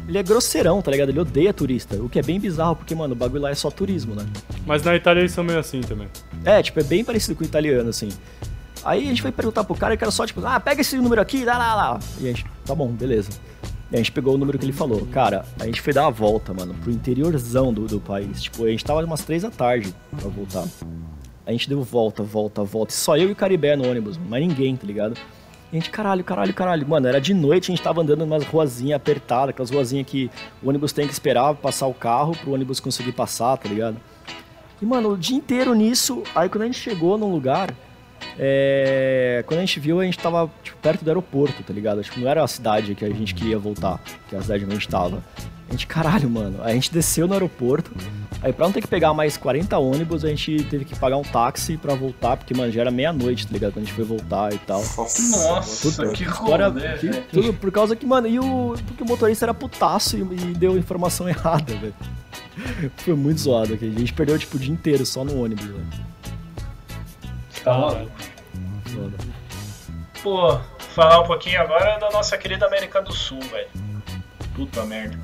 Ele 0.08 0.18
é 0.18 0.22
grosseirão, 0.22 0.82
tá 0.82 0.90
ligado? 0.90 1.08
Ele 1.10 1.20
odeia 1.20 1.52
turista. 1.52 1.96
O 1.96 2.08
que 2.08 2.18
é 2.18 2.22
bem 2.22 2.38
bizarro, 2.38 2.76
porque, 2.76 2.94
mano, 2.94 3.14
o 3.14 3.16
bagulho 3.16 3.42
lá 3.42 3.50
é 3.50 3.54
só 3.54 3.70
turismo, 3.70 4.14
né? 4.14 4.26
Mas 4.66 4.82
na 4.82 4.94
Itália 4.94 5.20
eles 5.20 5.32
são 5.32 5.44
meio 5.44 5.58
assim 5.58 5.80
também. 5.80 6.08
É, 6.44 6.62
tipo, 6.62 6.78
é 6.78 6.84
bem 6.84 7.04
parecido 7.04 7.34
com 7.36 7.42
o 7.42 7.46
italiano, 7.46 7.88
assim. 7.88 8.08
Aí 8.84 9.04
a 9.04 9.08
gente 9.08 9.22
foi 9.22 9.32
perguntar 9.32 9.64
pro 9.64 9.74
cara 9.74 9.94
e 9.94 9.96
o 9.96 9.98
cara 9.98 10.12
só, 10.12 10.26
tipo, 10.26 10.44
ah, 10.44 10.60
pega 10.60 10.80
esse 10.80 10.96
número 10.96 11.20
aqui, 11.20 11.44
dá 11.44 11.58
lá, 11.58 11.74
lá. 11.74 12.00
E 12.20 12.24
a 12.24 12.28
gente, 12.28 12.46
tá 12.64 12.74
bom, 12.74 12.88
beleza. 12.88 13.30
E 13.90 13.94
a 13.94 13.98
gente 13.98 14.10
pegou 14.10 14.34
o 14.34 14.38
número 14.38 14.58
que 14.58 14.64
ele 14.64 14.72
falou. 14.72 15.06
Cara, 15.12 15.44
a 15.60 15.66
gente 15.66 15.80
foi 15.80 15.92
dar 15.92 16.06
a 16.06 16.10
volta, 16.10 16.52
mano, 16.52 16.74
pro 16.74 16.90
interiorzão 16.90 17.72
do, 17.72 17.86
do 17.86 18.00
país. 18.00 18.42
Tipo, 18.42 18.64
a 18.64 18.70
gente 18.70 18.84
tava 18.84 19.04
umas 19.04 19.24
três 19.24 19.42
da 19.42 19.50
tarde 19.50 19.94
pra 20.10 20.28
voltar. 20.28 20.64
A 21.46 21.52
gente 21.52 21.68
deu 21.68 21.82
volta, 21.82 22.22
volta, 22.24 22.64
volta. 22.64 22.92
Só 22.92 23.16
eu 23.16 23.28
e 23.28 23.32
o 23.32 23.36
Caribé 23.36 23.76
no 23.76 23.88
ônibus, 23.88 24.18
mas 24.18 24.40
ninguém, 24.40 24.76
tá 24.76 24.84
ligado? 24.84 25.16
E 25.72 25.76
a 25.76 25.80
gente, 25.80 25.90
caralho, 25.90 26.24
caralho, 26.24 26.52
caralho. 26.52 26.88
Mano, 26.88 27.06
era 27.06 27.20
de 27.20 27.32
noite, 27.32 27.70
a 27.70 27.74
gente 27.74 27.82
tava 27.82 28.02
andando 28.02 28.22
umas 28.22 28.44
ruazinhas 28.44 28.96
apertadas, 28.96 29.50
aquelas 29.50 29.70
ruazinhas 29.70 30.06
que 30.06 30.28
o 30.60 30.68
ônibus 30.68 30.92
tem 30.92 31.06
que 31.06 31.12
esperar 31.12 31.54
passar 31.54 31.86
o 31.86 31.94
carro 31.94 32.36
pro 32.36 32.52
ônibus 32.52 32.80
conseguir 32.80 33.12
passar, 33.12 33.56
tá 33.56 33.68
ligado? 33.68 33.96
E, 34.82 34.84
mano, 34.84 35.12
o 35.12 35.16
dia 35.16 35.36
inteiro 35.36 35.72
nisso. 35.74 36.24
Aí 36.34 36.48
quando 36.48 36.62
a 36.62 36.66
gente 36.66 36.78
chegou 36.78 37.16
num 37.16 37.30
lugar, 37.30 37.72
é, 38.38 39.42
quando 39.46 39.58
a 39.58 39.62
gente 39.62 39.80
viu, 39.80 40.00
a 40.00 40.04
gente 40.04 40.18
tava 40.18 40.50
tipo, 40.62 40.76
perto 40.78 41.04
do 41.04 41.08
aeroporto, 41.10 41.62
tá 41.62 41.72
ligado? 41.72 42.02
Tipo, 42.02 42.20
não 42.20 42.28
era 42.28 42.42
a 42.44 42.46
cidade 42.48 42.94
que 42.94 43.04
a 43.04 43.08
gente 43.10 43.34
queria 43.34 43.58
voltar, 43.58 44.00
que 44.28 44.34
é 44.34 44.38
a 44.38 44.42
cidade 44.42 44.64
onde 44.64 44.72
a 44.72 44.76
gente 44.76 44.88
tava. 44.88 45.22
A 45.68 45.72
gente, 45.72 45.84
caralho, 45.88 46.30
mano. 46.30 46.62
A 46.62 46.70
gente 46.72 46.92
desceu 46.92 47.26
no 47.26 47.32
aeroporto. 47.32 47.90
Aí 48.40 48.52
pra 48.52 48.66
não 48.66 48.72
ter 48.72 48.80
que 48.80 48.86
pegar 48.86 49.12
mais 49.12 49.36
40 49.36 49.76
ônibus, 49.78 50.24
a 50.24 50.28
gente 50.28 50.62
teve 50.70 50.84
que 50.84 50.94
pagar 50.96 51.16
um 51.16 51.22
táxi 51.22 51.76
pra 51.76 51.92
voltar, 51.94 52.36
porque, 52.36 52.54
mano, 52.54 52.70
já 52.70 52.82
era 52.82 52.90
meia-noite, 52.92 53.46
tá 53.48 53.52
ligado? 53.52 53.72
Quando 53.72 53.82
a 53.82 53.86
gente 53.86 53.94
foi 53.94 54.04
voltar 54.04 54.52
e 54.52 54.58
tal. 54.58 54.78
Nossa, 54.96 55.90
Tudo, 55.90 56.12
que 56.12 56.22
história, 56.22 56.68
rolê, 56.68 56.98
que- 56.98 57.08
tudo 57.32 57.52
por 57.54 57.72
causa 57.72 57.96
que, 57.96 58.06
mano, 58.06 58.28
e 58.28 58.38
o, 58.38 58.76
porque 58.86 59.02
o 59.02 59.06
motorista 59.06 59.44
era 59.46 59.54
putaço 59.54 60.16
e, 60.16 60.20
e 60.20 60.54
deu 60.54 60.78
informação 60.78 61.26
errada, 61.28 61.74
velho. 61.74 61.94
Foi 62.98 63.14
muito 63.14 63.40
zoado 63.40 63.74
aqui. 63.74 63.92
A 63.94 63.98
gente 63.98 64.12
perdeu, 64.12 64.38
tipo, 64.38 64.56
o 64.56 64.60
dia 64.60 64.72
inteiro 64.72 65.04
só 65.04 65.24
no 65.24 65.42
ônibus, 65.42 65.64
velho. 65.64 65.86
Tá. 67.66 68.06
Pô, 70.22 70.56
falar 70.94 71.18
um 71.18 71.26
pouquinho 71.26 71.60
agora 71.60 71.98
da 71.98 72.08
nossa 72.10 72.38
querida 72.38 72.64
América 72.64 73.02
do 73.02 73.12
Sul, 73.12 73.40
velho. 73.40 73.68
Puta 74.54 74.84
merda. 74.84 75.18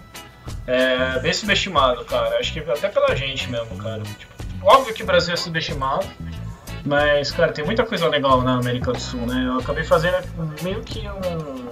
É 0.67 1.21
bem 1.21 1.33
subestimado, 1.33 2.05
cara. 2.05 2.37
Acho 2.39 2.53
que 2.53 2.59
até 2.59 2.89
pela 2.89 3.15
gente 3.15 3.49
mesmo, 3.49 3.79
cara. 3.79 4.03
Tipo, 4.03 4.35
óbvio 4.61 4.93
que 4.93 5.05
o 5.05 5.07
Brasil 5.07 5.33
é 5.33 5.37
subestimado, 5.37 6.05
mas, 6.85 7.31
cara, 7.31 7.53
tem 7.53 7.65
muita 7.65 7.87
coisa 7.87 8.09
legal 8.09 8.43
na 8.43 8.57
América 8.57 8.93
do 8.93 8.99
Sul, 8.99 9.25
né? 9.25 9.45
Eu 9.47 9.61
acabei 9.61 9.85
fazendo 9.85 10.17
meio 10.65 10.83
que 10.83 11.09
um. 11.09 11.69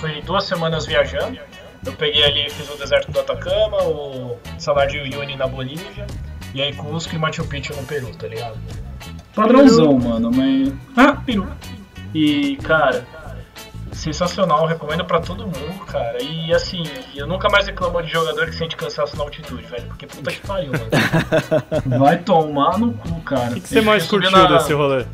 Foi 0.00 0.20
duas 0.22 0.42
semanas 0.42 0.86
viajando. 0.86 1.38
Eu 1.86 1.92
peguei 1.92 2.24
ali, 2.24 2.50
fiz 2.50 2.68
o 2.68 2.76
deserto 2.76 3.12
do 3.12 3.20
Atacama, 3.20 3.80
o 3.84 4.40
Salar 4.58 4.88
de 4.88 4.98
Uyuni 4.98 5.36
na 5.36 5.46
Bolívia, 5.46 6.04
e 6.52 6.60
aí 6.60 6.74
Cusco 6.74 7.14
e 7.14 7.18
Machu 7.18 7.46
Picchu 7.46 7.76
no 7.76 7.84
Peru, 7.84 8.12
tá 8.16 8.26
ligado? 8.26 8.58
Padrãozão, 9.42 9.98
mano, 9.98 10.30
mas. 10.34 10.72
Ah, 10.96 11.12
Peru. 11.24 11.46
E, 12.14 12.56
cara, 12.56 13.04
sensacional, 13.92 14.66
recomendo 14.66 15.04
pra 15.04 15.20
todo 15.20 15.44
mundo, 15.44 15.84
cara. 15.86 16.22
E 16.22 16.52
assim, 16.54 16.82
eu 17.14 17.26
nunca 17.26 17.48
mais 17.48 17.66
reclamo 17.66 18.02
de 18.02 18.08
jogador 18.10 18.46
que 18.46 18.54
sente 18.54 18.76
cansaço 18.76 19.16
na 19.16 19.24
altitude, 19.24 19.64
velho. 19.64 19.84
Porque 19.84 20.06
puta 20.06 20.30
que 20.30 20.40
pariu, 20.46 20.72
mano. 20.72 20.88
Vai 21.98 22.18
tomar 22.18 22.78
no 22.78 22.92
cu, 22.94 23.20
cara. 23.22 23.50
O 23.50 23.54
que, 23.54 23.60
que 23.60 23.68
você 23.68 23.80
mais 23.80 24.06
curtiu 24.06 24.48
desse 24.48 24.72
rolê? 24.72 25.04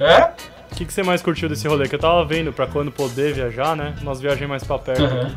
É? 0.00 0.30
O 0.72 0.76
que, 0.76 0.84
que 0.84 0.92
você 0.92 1.02
mais 1.02 1.22
curtiu 1.22 1.48
desse 1.48 1.68
rolê? 1.68 1.88
Que 1.88 1.94
eu 1.94 2.00
tava 2.00 2.24
vendo 2.24 2.52
pra 2.52 2.66
quando 2.66 2.90
poder 2.90 3.32
viajar, 3.32 3.76
né? 3.76 3.94
Umas 4.02 4.20
viagens 4.20 4.48
mais 4.48 4.64
pra 4.64 4.78
perto. 4.78 5.02
Uhum. 5.02 5.32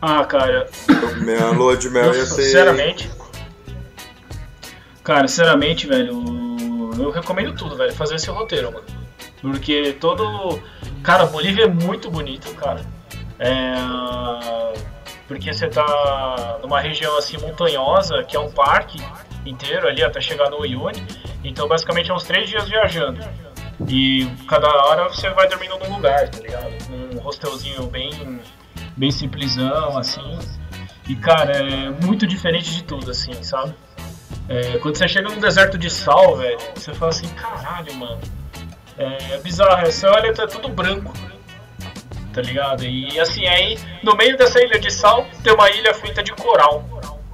Ah, 0.00 0.24
cara, 0.24 0.66
Minha 1.20 1.50
lua 1.50 1.76
de 1.76 1.90
mel 1.90 2.04
eu, 2.06 2.14
ia 2.14 2.24
ser. 2.24 2.42
sinceramente. 2.42 3.10
Cara, 5.10 5.26
sinceramente, 5.26 5.88
velho, 5.88 6.22
eu 6.96 7.10
recomendo 7.10 7.52
tudo, 7.52 7.76
velho, 7.76 7.92
fazer 7.92 8.14
esse 8.14 8.30
roteiro, 8.30 8.72
mano. 8.72 8.86
Porque 9.42 9.96
todo. 10.00 10.62
Cara, 11.02 11.26
Bolívia 11.26 11.64
é 11.64 11.66
muito 11.66 12.08
bonito, 12.08 12.54
cara. 12.54 12.86
É. 13.36 13.74
Porque 15.26 15.52
você 15.52 15.66
tá 15.66 16.60
numa 16.62 16.80
região 16.80 17.18
assim 17.18 17.36
montanhosa, 17.38 18.22
que 18.22 18.36
é 18.36 18.40
um 18.40 18.52
parque 18.52 19.04
inteiro 19.44 19.88
ali 19.88 20.00
até 20.00 20.20
chegar 20.20 20.48
no 20.48 20.60
Uyuni. 20.60 21.04
Então 21.42 21.66
basicamente 21.66 22.08
é 22.08 22.14
uns 22.14 22.22
três 22.22 22.48
dias 22.48 22.68
viajando. 22.68 23.20
E 23.88 24.30
cada 24.46 24.68
hora 24.68 25.08
você 25.08 25.28
vai 25.30 25.48
dormindo 25.48 25.76
num 25.76 25.96
lugar, 25.96 26.28
tá 26.28 26.38
ligado? 26.38 26.70
Um 26.88 27.26
hostelzinho 27.26 27.88
bem, 27.88 28.12
bem 28.96 29.10
simplesão, 29.10 29.98
assim. 29.98 30.38
E 31.08 31.16
cara, 31.16 31.56
é 31.56 31.90
muito 31.90 32.28
diferente 32.28 32.72
de 32.72 32.84
tudo, 32.84 33.10
assim, 33.10 33.42
sabe? 33.42 33.74
É, 34.50 34.78
quando 34.78 34.96
você 34.96 35.06
chega 35.06 35.28
num 35.28 35.38
deserto 35.38 35.78
de 35.78 35.88
sal, 35.88 36.36
velho, 36.36 36.58
você 36.74 36.92
fala 36.92 37.10
assim, 37.10 37.28
caralho, 37.28 37.94
mano. 37.94 38.18
É, 38.98 39.34
é 39.34 39.38
bizarro, 39.38 39.86
você 39.86 40.06
olha, 40.06 40.34
tá 40.34 40.46
tudo 40.46 40.68
branco. 40.68 41.12
Tá 42.34 42.42
ligado? 42.42 42.84
E 42.84 43.18
assim, 43.20 43.46
aí 43.46 43.78
no 44.02 44.14
meio 44.16 44.36
dessa 44.36 44.60
ilha 44.62 44.78
de 44.78 44.90
sal 44.90 45.24
tem 45.42 45.52
uma 45.52 45.70
ilha 45.70 45.94
feita 45.94 46.22
de 46.22 46.32
coral. 46.32 46.84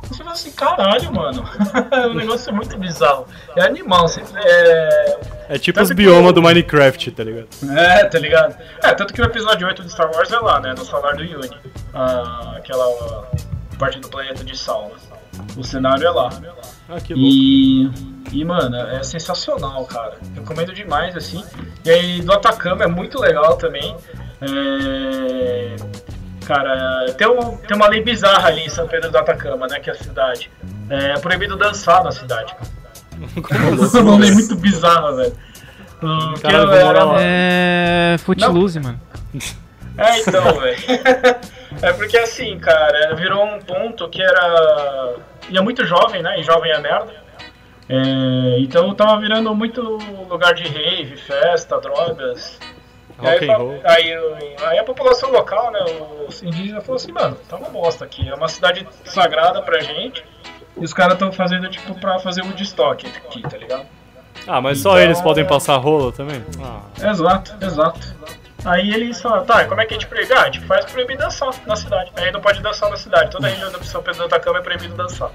Você 0.04 0.18
fala 0.18 0.32
assim, 0.32 0.50
caralho, 0.52 1.12
mano. 1.12 1.44
o 2.10 2.14
negócio 2.14 2.50
é 2.50 2.52
muito 2.52 2.78
bizarro. 2.78 3.26
É 3.56 3.62
animal. 3.62 4.06
Você, 4.08 4.22
é, 4.36 5.18
É 5.50 5.58
tipo 5.58 5.76
Tanto 5.78 5.84
os 5.84 5.88
que 5.90 5.94
biomas 5.96 6.30
o- 6.30 6.32
do 6.34 6.42
Minecraft, 6.42 7.10
tá 7.10 7.24
ligado? 7.24 7.48
É, 7.76 8.04
tá 8.04 8.18
ligado? 8.18 8.56
É, 8.82 8.92
tanto 8.94 9.12
que 9.12 9.20
o 9.20 9.24
episódio 9.24 9.66
8 9.66 9.82
de 9.82 9.90
Star 9.90 10.10
Wars 10.14 10.30
é 10.30 10.38
lá, 10.38 10.60
né? 10.60 10.74
No 10.76 10.84
salário 10.84 11.18
do 11.18 11.24
Yuni. 11.24 11.50
Ah, 11.92 12.54
aquela 12.56 12.86
parte 13.78 13.98
do 14.00 14.08
planeta 14.08 14.44
de 14.44 14.56
sal. 14.56 14.92
O 15.56 15.64
cenário 15.64 16.06
é 16.06 16.10
lá. 16.10 16.30
Ah, 16.88 17.00
que 17.00 17.14
louco. 17.14 17.28
E, 17.28 17.90
e, 18.32 18.44
mano, 18.44 18.76
é 18.76 19.02
sensacional, 19.02 19.84
cara. 19.86 20.16
Recomendo 20.34 20.72
demais, 20.72 21.16
assim. 21.16 21.44
E 21.84 21.90
aí, 21.90 22.22
do 22.22 22.32
Atacama 22.32 22.84
é 22.84 22.86
muito 22.86 23.20
legal 23.20 23.56
também. 23.56 23.96
É... 24.40 25.76
Cara, 26.44 27.12
tem, 27.18 27.26
um, 27.26 27.56
tem 27.56 27.76
uma 27.76 27.88
lei 27.88 28.02
bizarra 28.02 28.48
ali 28.48 28.62
em 28.62 28.68
São 28.68 28.86
Pedro 28.86 29.10
do 29.10 29.18
Atacama, 29.18 29.66
né? 29.66 29.80
Que 29.80 29.90
é 29.90 29.92
a 29.92 29.96
cidade. 29.96 30.50
É 30.88 31.14
proibido 31.18 31.56
dançar 31.56 32.04
na 32.04 32.12
cidade, 32.12 32.54
cara. 32.54 32.76
É 33.96 34.00
uma 34.00 34.18
lei 34.18 34.30
muito 34.30 34.54
bizarra, 34.56 35.16
velho. 35.16 35.36
Hum, 36.02 36.34
que 36.34 36.42
Caralho, 36.42 36.72
eu 36.72 36.86
morar 36.86 37.04
lá. 37.04 37.16
É. 37.18 38.16
Footloose, 38.18 38.78
mano. 38.78 39.00
É, 39.96 40.20
então, 40.20 40.60
velho. 40.60 40.76
É 41.82 41.92
porque 41.92 42.16
assim, 42.16 42.58
cara, 42.58 43.14
virou 43.16 43.44
um 43.44 43.58
ponto 43.58 44.08
que 44.08 44.22
era. 44.22 45.14
Ia 45.48 45.62
muito 45.62 45.84
jovem, 45.84 46.22
né? 46.22 46.38
E 46.38 46.42
jovem 46.42 46.70
é 46.72 46.78
merda. 46.80 47.14
É, 47.88 48.56
então 48.60 48.92
tava 48.94 49.20
virando 49.20 49.54
muito 49.54 49.80
lugar 50.28 50.54
de 50.54 50.64
rave, 50.64 51.16
festa, 51.16 51.80
drogas. 51.80 52.58
E 53.22 53.26
aí, 53.26 53.48
aí, 53.84 54.56
aí 54.66 54.78
a 54.78 54.84
população 54.84 55.30
local, 55.30 55.70
né, 55.70 55.80
os 56.28 56.42
indígenas 56.42 56.84
falou 56.84 56.96
assim, 56.96 57.12
mano, 57.12 57.34
tá 57.48 57.56
uma 57.56 57.70
bosta 57.70 58.04
aqui, 58.04 58.28
é 58.28 58.34
uma 58.34 58.48
cidade 58.48 58.86
sagrada 59.06 59.62
pra 59.62 59.80
gente, 59.80 60.22
e 60.76 60.84
os 60.84 60.92
caras 60.92 61.16
tão 61.16 61.32
fazendo, 61.32 61.66
tipo, 61.70 61.94
pra 61.98 62.18
fazer 62.18 62.42
o 62.42 62.52
destoque 62.52 63.06
aqui, 63.06 63.40
tá 63.40 63.56
ligado? 63.56 63.86
Ah, 64.46 64.60
mas 64.60 64.80
só 64.80 64.90
Então- 64.90 65.02
eles 65.02 65.20
podem 65.22 65.46
passar 65.46 65.76
rola 65.76 66.12
também? 66.12 66.44
Ah, 66.62 66.82
Exato, 67.10 67.54
exato. 67.64 68.14
Aí 68.66 68.92
eles 68.92 69.20
falaram, 69.20 69.44
tá, 69.46 69.64
como 69.64 69.80
é 69.80 69.86
que 69.86 69.94
a 69.94 69.96
gente 69.98 70.08
proíbe? 70.08 70.32
Ah, 70.32 70.42
a 70.42 70.44
gente 70.46 70.60
faz 70.60 70.84
proibir 70.86 71.16
dançar 71.16 71.50
na 71.66 71.76
cidade. 71.76 72.10
Aí 72.16 72.32
não 72.32 72.40
pode 72.40 72.60
dançar 72.60 72.90
na 72.90 72.96
cidade. 72.96 73.30
Toda 73.30 73.46
região 73.48 73.70
da 73.70 73.80
São 73.84 74.02
Pedro 74.02 74.20
do 74.20 74.24
Atacama 74.26 74.58
é 74.58 74.62
proibido 74.62 74.94
dançar. 74.94 75.30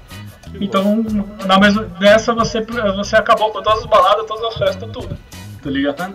Então, 0.60 1.02
na 1.46 1.58
mesma, 1.58 1.84
dessa 1.98 2.34
você, 2.34 2.60
você 2.60 3.16
acabou 3.16 3.50
com 3.50 3.62
todas 3.62 3.80
as 3.80 3.86
baladas, 3.86 4.26
todas 4.26 4.44
as 4.44 4.54
festas, 4.58 4.90
tudo. 4.92 5.16
Tá 5.62 5.70
ligado? 5.70 6.14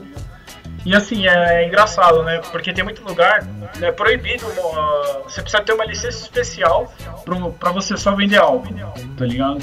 E 0.85 0.95
assim, 0.95 1.27
é, 1.27 1.65
engraçado, 1.65 2.21
né? 2.23 2.39
Porque 2.51 2.71
tem 2.71 2.83
muito 2.83 3.03
lugar, 3.03 3.45
é 3.81 3.91
proibido, 3.91 4.45
uma- 4.47 5.21
você 5.23 5.41
precisa 5.41 5.63
ter 5.63 5.73
uma 5.73 5.83
licença 5.85 6.19
especial 6.21 6.93
pro, 7.25 7.51
pra 7.53 7.71
você 7.71 7.97
só 7.97 8.13
vender 8.15 8.37
álcool, 8.37 8.73
tá 9.17 9.25
ligado? 9.25 9.57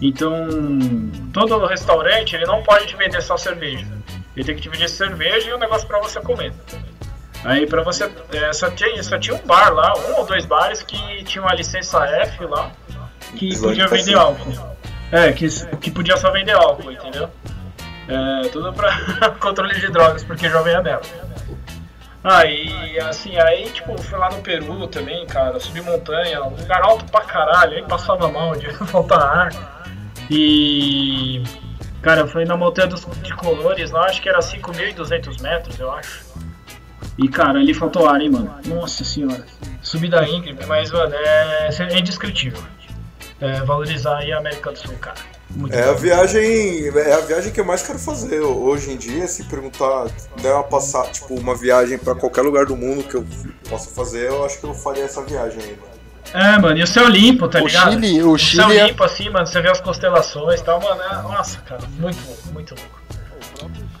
Então, 0.00 0.30
todo 1.32 1.66
restaurante, 1.66 2.36
ele 2.36 2.46
não 2.46 2.62
pode 2.62 2.86
te 2.86 2.96
vender 2.96 3.20
só 3.22 3.36
cerveja. 3.36 3.86
Ele 4.36 4.44
tem 4.44 4.54
que 4.54 4.60
te 4.62 4.68
vender 4.68 4.88
cerveja 4.88 5.50
e 5.50 5.54
um 5.54 5.58
negócio 5.58 5.88
pra 5.88 5.98
você 5.98 6.20
comer. 6.20 6.52
Aí 7.44 7.66
pra 7.66 7.82
você. 7.82 8.10
é, 8.32 8.52
só, 8.52 8.70
tinha, 8.70 9.02
só 9.02 9.18
tinha 9.18 9.36
um 9.36 9.46
bar 9.46 9.72
lá, 9.72 9.94
um 9.96 10.18
ou 10.18 10.26
dois 10.26 10.44
bares 10.44 10.82
que 10.82 11.22
tinham 11.24 11.48
a 11.48 11.54
licença 11.54 12.04
F 12.04 12.44
lá, 12.44 12.72
que 13.36 13.48
Islândia 13.48 13.88
podia 13.88 13.98
vender 13.98 14.14
tá 14.14 14.22
álcool. 14.22 14.76
É, 15.10 15.32
que, 15.32 15.48
que 15.76 15.90
podia 15.90 16.16
só 16.16 16.30
vender 16.30 16.52
álcool, 16.52 16.92
entendeu? 16.92 17.30
É, 18.08 18.48
tudo 18.48 18.72
pra 18.72 18.90
controle 19.40 19.78
de 19.78 19.90
drogas, 19.90 20.24
porque 20.24 20.48
jovem 20.48 20.74
é 20.74 20.82
merda. 20.82 21.28
Aí, 22.24 22.98
assim, 23.00 23.38
aí, 23.38 23.70
tipo, 23.70 23.96
fui 24.02 24.18
lá 24.18 24.28
no 24.30 24.42
Peru 24.42 24.86
também, 24.88 25.24
cara, 25.26 25.58
subi 25.60 25.80
montanha, 25.80 26.42
um 26.42 26.50
lugar 26.50 26.82
alto 26.82 27.04
pra 27.06 27.20
caralho, 27.20 27.76
aí 27.76 27.82
passava 27.84 28.28
mal 28.28 28.56
de 28.56 28.70
faltar 28.86 29.22
ar. 29.22 29.84
E. 30.30 31.42
Cara, 32.02 32.26
foi 32.26 32.44
na 32.44 32.56
montanha 32.56 32.88
dos, 32.88 33.06
de 33.22 33.34
colores 33.34 33.90
lá, 33.90 34.06
acho 34.06 34.20
que 34.20 34.28
era 34.28 34.40
5.200 34.40 35.40
metros, 35.40 35.78
eu 35.78 35.90
acho. 35.92 36.27
E, 37.18 37.28
cara, 37.28 37.58
ali 37.58 37.74
faltou 37.74 38.08
ar, 38.08 38.20
hein, 38.20 38.30
mano. 38.30 38.54
Nossa 38.66 39.04
senhora. 39.04 39.44
Subida 39.82 40.26
íngreme, 40.28 40.64
mas, 40.66 40.90
mano, 40.92 41.12
é, 41.14 41.68
é 41.68 41.98
indescritível. 41.98 42.62
É, 43.40 43.60
valorizar 43.62 44.18
aí 44.18 44.32
a 44.32 44.38
América 44.38 44.70
do 44.72 44.78
Sul, 44.78 44.94
cara. 45.00 45.16
Muito 45.50 45.74
É 45.74 45.88
a 45.88 45.92
bom. 45.92 45.98
viagem, 45.98 46.88
é 46.88 47.12
a 47.14 47.20
viagem 47.20 47.52
que 47.52 47.60
eu 47.60 47.64
mais 47.64 47.82
quero 47.82 47.98
fazer 47.98 48.40
hoje 48.40 48.92
em 48.92 48.96
dia. 48.96 49.26
Se 49.26 49.44
perguntar, 49.44 50.06
der 50.42 50.52
uma 50.52 50.62
passar, 50.64 51.06
tipo, 51.10 51.34
uma 51.34 51.54
viagem 51.56 51.98
pra 51.98 52.14
qualquer 52.14 52.42
lugar 52.42 52.66
do 52.66 52.76
mundo 52.76 53.02
que 53.04 53.14
eu 53.14 53.24
possa 53.68 53.90
fazer, 53.90 54.28
eu 54.28 54.44
acho 54.44 54.58
que 54.60 54.64
eu 54.66 54.74
faria 54.74 55.04
essa 55.04 55.22
viagem 55.22 55.58
aí, 55.62 55.76
mano. 55.80 55.98
É, 56.34 56.58
mano, 56.58 56.76
e 56.76 56.82
o 56.82 56.86
céu 56.86 57.08
limpo, 57.08 57.48
tá 57.48 57.58
O 57.62 57.66
ligado? 57.66 57.92
Chile- 57.92 58.22
o 58.22 58.38
céu 58.38 58.68
Chile 58.68 58.78
é- 58.78 58.86
limpo 58.88 59.02
assim, 59.02 59.30
mano, 59.30 59.46
você 59.46 59.60
vê 59.62 59.70
as 59.70 59.80
constelações 59.80 60.60
e 60.60 60.64
tal, 60.64 60.80
mano. 60.80 61.00
É, 61.00 61.14
nossa, 61.22 61.58
cara, 61.60 61.80
muito 61.98 62.18
louco, 62.26 62.48
muito 62.52 62.74
louco. 62.74 62.97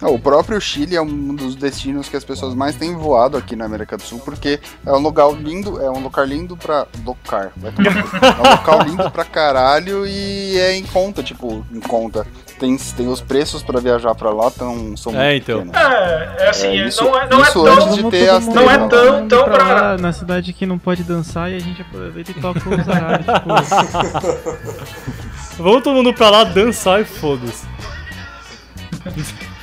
Ah, 0.00 0.08
O 0.08 0.18
próprio 0.18 0.60
Chile 0.60 0.94
é 0.94 1.02
um 1.02 1.34
dos 1.34 1.56
destinos 1.56 2.08
que 2.08 2.16
as 2.16 2.24
pessoas 2.24 2.54
mais 2.54 2.76
têm 2.76 2.94
voado 2.96 3.36
aqui 3.36 3.56
na 3.56 3.64
América 3.64 3.96
do 3.96 4.02
Sul, 4.02 4.20
porque 4.24 4.60
é 4.86 4.92
um 4.92 4.98
lugar 5.00 5.28
lindo, 5.32 5.80
é 5.82 5.90
um 5.90 5.98
lugar 6.00 6.26
lindo 6.26 6.56
pra. 6.56 6.86
Locar, 7.04 7.50
vai 7.56 7.70
cu. 7.72 7.82
É 7.82 8.48
um 8.48 8.50
local 8.52 8.82
lindo 8.82 9.10
pra 9.10 9.24
caralho 9.24 10.06
e 10.06 10.56
é 10.58 10.76
em 10.76 10.84
conta, 10.84 11.22
tipo, 11.22 11.64
em 11.72 11.80
conta. 11.80 12.26
Tem, 12.60 12.76
tem 12.76 13.06
os 13.08 13.20
preços 13.20 13.62
pra 13.62 13.80
viajar 13.80 14.14
pra 14.16 14.30
lá, 14.30 14.50
tão, 14.50 14.96
são 14.96 15.12
É, 15.20 15.30
muito 15.32 15.42
então. 15.50 15.66
pequenos. 15.66 15.92
É, 15.92 16.36
é 16.40 16.48
assim, 16.50 16.66
É, 16.66 16.88
isso- 16.88 17.04
não 17.04 17.20
é, 17.20 17.28
não 17.28 17.40
isso 17.42 17.66
é 17.66 17.70
antes 17.70 17.84
tão. 17.84 17.94
de 17.96 18.10
ter 18.10 18.28
as 18.30 18.46
Não 18.48 18.70
é 18.70 18.78
tão- 18.88 19.18
indo 19.20 19.28
tão 19.28 19.44
pra 19.44 19.54
pra- 19.54 19.64
lá, 19.92 19.98
na 19.98 20.12
cidade 20.12 20.52
que 20.52 20.66
não 20.66 20.76
pode 20.78 21.02
dançar 21.04 21.50
e 21.52 21.56
a 21.56 21.60
gente 21.60 21.82
aproveita 21.82 22.32
e 22.32 22.34
toca 22.34 22.58
os 22.68 22.88
horários. 22.88 23.26
tipo, 25.56 25.62
Vamos 25.62 25.82
todo 25.82 25.94
mundo 25.94 26.12
pra 26.12 26.30
lá 26.30 26.44
dançar 26.44 27.00
e 27.00 27.04
foda-se. 27.04 27.66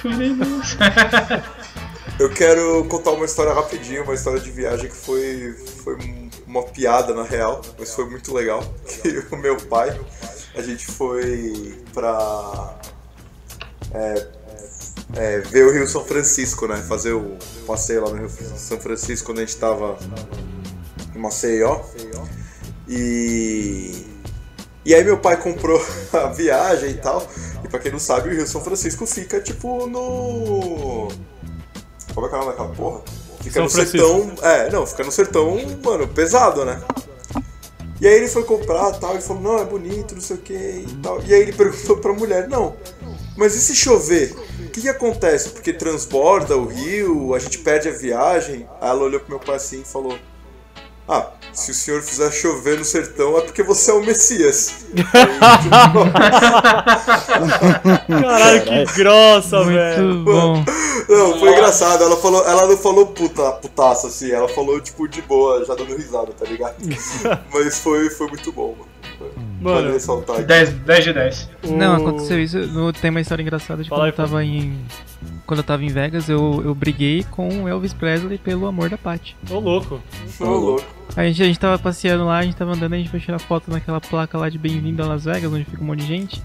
Eu 2.17 2.29
quero 2.29 2.85
contar 2.85 3.11
uma 3.11 3.25
história 3.25 3.53
rapidinho, 3.53 4.03
uma 4.03 4.13
história 4.13 4.39
de 4.39 4.49
viagem 4.49 4.89
que 4.89 4.95
foi, 4.95 5.53
foi 5.83 5.95
um- 5.97 6.29
uma 6.47 6.63
piada 6.63 7.13
na 7.13 7.23
real, 7.23 7.59
mas 7.77 7.93
foi 7.93 8.09
muito 8.09 8.33
legal. 8.33 8.63
Que 9.01 9.25
o 9.31 9.35
meu 9.37 9.57
pai, 9.57 9.99
a 10.55 10.61
gente 10.61 10.85
foi 10.85 11.83
pra 11.93 12.79
é, 13.91 14.27
é, 15.15 15.39
ver 15.39 15.65
o 15.65 15.73
Rio 15.73 15.87
São 15.89 16.05
Francisco, 16.05 16.67
né? 16.67 16.77
Fazer 16.77 17.11
o 17.11 17.37
passeio 17.67 18.05
lá 18.05 18.11
no 18.11 18.17
Rio 18.17 18.29
São 18.29 18.79
Francisco 18.79 19.25
quando 19.27 19.39
a 19.39 19.41
gente 19.41 19.57
tava 19.57 19.97
em 21.13 21.19
Maceió. 21.19 21.81
E. 22.87 24.05
E 24.85 24.93
aí 24.93 25.03
meu 25.03 25.17
pai 25.17 25.35
comprou 25.37 25.83
a 26.13 26.27
viagem 26.27 26.91
e 26.91 26.97
tal. 26.97 27.27
E 27.65 27.67
pra 27.67 27.79
quem 27.79 27.91
não 27.91 27.97
sabe, 27.97 28.29
o 28.29 28.31
Rio 28.31 28.45
São 28.45 28.61
Francisco 28.61 29.07
fica 29.07 29.41
tipo 29.41 29.87
no. 29.87 31.07
Como 32.13 32.27
é 32.27 32.29
que 32.29 32.35
é 32.35 32.37
o 32.37 32.41
nome 32.41 32.51
daquela 32.51 32.69
porra? 32.69 33.01
Fica 33.41 33.53
São 33.53 33.63
no 33.63 33.69
Francisco. 33.71 33.97
sertão. 33.97 34.35
É, 34.43 34.69
não, 34.69 34.85
fica 34.85 35.03
no 35.03 35.11
sertão, 35.11 35.57
mano, 35.83 36.07
pesado, 36.07 36.63
né? 36.63 36.79
E 37.99 38.07
aí 38.07 38.13
ele 38.13 38.27
foi 38.27 38.43
comprar 38.43 38.91
tal, 38.99 39.13
ele 39.13 39.21
falou, 39.21 39.41
não, 39.41 39.57
é 39.57 39.65
bonito, 39.65 40.13
não 40.13 40.21
sei 40.21 40.35
o 40.35 40.39
que 40.39 40.53
e 40.53 40.99
tal. 41.01 41.19
E 41.23 41.33
aí 41.33 41.41
ele 41.41 41.53
perguntou 41.57 41.97
pra 41.97 42.13
mulher, 42.13 42.47
não, 42.47 42.75
mas 43.35 43.55
e 43.55 43.61
se 43.61 43.75
chover? 43.75 44.35
O 44.59 44.69
que, 44.69 44.81
que 44.81 44.89
acontece? 44.89 45.49
Porque 45.49 45.73
transborda 45.73 46.55
o 46.55 46.67
rio, 46.67 47.33
a 47.33 47.39
gente 47.39 47.57
perde 47.59 47.89
a 47.89 47.91
viagem. 47.91 48.67
Aí 48.79 48.89
ela 48.89 49.03
olhou 49.03 49.19
pro 49.19 49.29
meu 49.29 49.39
pai 49.39 49.55
assim 49.55 49.81
e 49.81 49.85
falou: 49.85 50.19
Ah, 51.07 51.31
se 51.55 51.71
o 51.71 51.73
senhor 51.73 52.01
fizer 52.03 52.31
chover 52.31 52.77
no 52.77 52.85
sertão 52.85 53.37
é 53.37 53.41
porque 53.41 53.63
você 53.63 53.89
é 53.91 53.93
o 53.93 54.05
Messias. 54.05 54.85
Caralho, 58.07 58.63
que 58.63 58.85
grossa, 58.95 59.63
velho. 59.63 60.23
Não, 61.09 61.39
foi 61.39 61.51
engraçado. 61.53 62.03
Ela, 62.03 62.15
falou, 62.17 62.43
ela 62.45 62.67
não 62.67 62.77
falou 62.77 63.07
puta, 63.07 63.51
putaça 63.53 64.07
assim, 64.07 64.31
ela 64.31 64.47
falou 64.47 64.79
tipo 64.81 65.07
de 65.07 65.21
boa, 65.21 65.63
já 65.65 65.75
dando 65.75 65.95
risada, 65.95 66.31
tá 66.33 66.45
ligado? 66.45 66.75
Mas 67.53 67.79
foi, 67.79 68.09
foi 68.09 68.27
muito 68.27 68.51
bom, 68.51 68.75
mano. 68.77 68.95
Mano, 69.61 69.93
ressaltar 69.93 70.35
aqui. 70.37 70.45
10, 70.45 70.69
10 70.73 71.03
de 71.05 71.13
10. 71.13 71.49
Não, 71.69 71.95
aconteceu 71.95 72.39
isso. 72.39 72.57
no- 72.67 72.91
Tem 72.93 73.09
uma 73.09 73.21
história 73.21 73.41
engraçada 73.41 73.81
de 73.83 73.89
Fala 73.89 74.01
quando 74.01 74.05
aí, 74.05 74.11
eu 74.11 74.15
tava 74.15 74.43
em. 74.43 74.85
Quando 75.45 75.59
eu 75.59 75.63
tava 75.63 75.83
em 75.83 75.89
Vegas, 75.89 76.27
eu, 76.27 76.61
eu 76.65 76.73
briguei 76.73 77.23
com 77.29 77.63
o 77.63 77.67
Elvis 77.67 77.93
Presley 77.93 78.37
pelo 78.37 78.65
amor 78.65 78.89
da 78.89 78.97
Paty. 78.97 79.37
Ô, 79.49 79.59
louco. 79.59 80.01
Ô, 80.39 80.45
louco. 80.45 80.85
A 81.15 81.23
gente, 81.23 81.43
a 81.43 81.45
gente 81.45 81.59
tava 81.59 81.77
passeando 81.77 82.25
lá, 82.25 82.39
a 82.39 82.43
gente 82.43 82.55
tava 82.55 82.73
andando, 82.73 82.93
a 82.93 82.97
gente 82.97 83.09
foi 83.09 83.19
tirar 83.19 83.37
foto 83.37 83.69
naquela 83.71 84.01
placa 84.01 84.37
lá 84.37 84.49
de 84.49 84.57
bem-vindo 84.57 85.03
a 85.03 85.05
Las 85.05 85.25
Vegas, 85.25 85.51
onde 85.53 85.63
fica 85.63 85.81
um 85.83 85.85
monte 85.85 85.99
de 86.01 86.07
gente. 86.07 86.43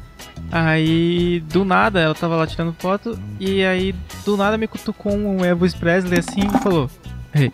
Aí, 0.53 1.43
do 1.51 1.65
nada, 1.65 2.01
ela 2.01 2.15
tava 2.15 2.37
lá 2.37 2.47
tirando 2.47 2.75
foto, 2.75 3.19
e 3.39 3.65
aí, 3.65 3.95
do 4.25 4.37
nada, 4.37 4.59
me 4.59 4.67
cutucou 4.67 5.13
um 5.13 5.45
Elvis 5.45 5.75
Presley 5.75 6.19
assim 6.19 6.43
e 6.43 6.59
falou: 6.63 6.91
Ei, 7.35 7.53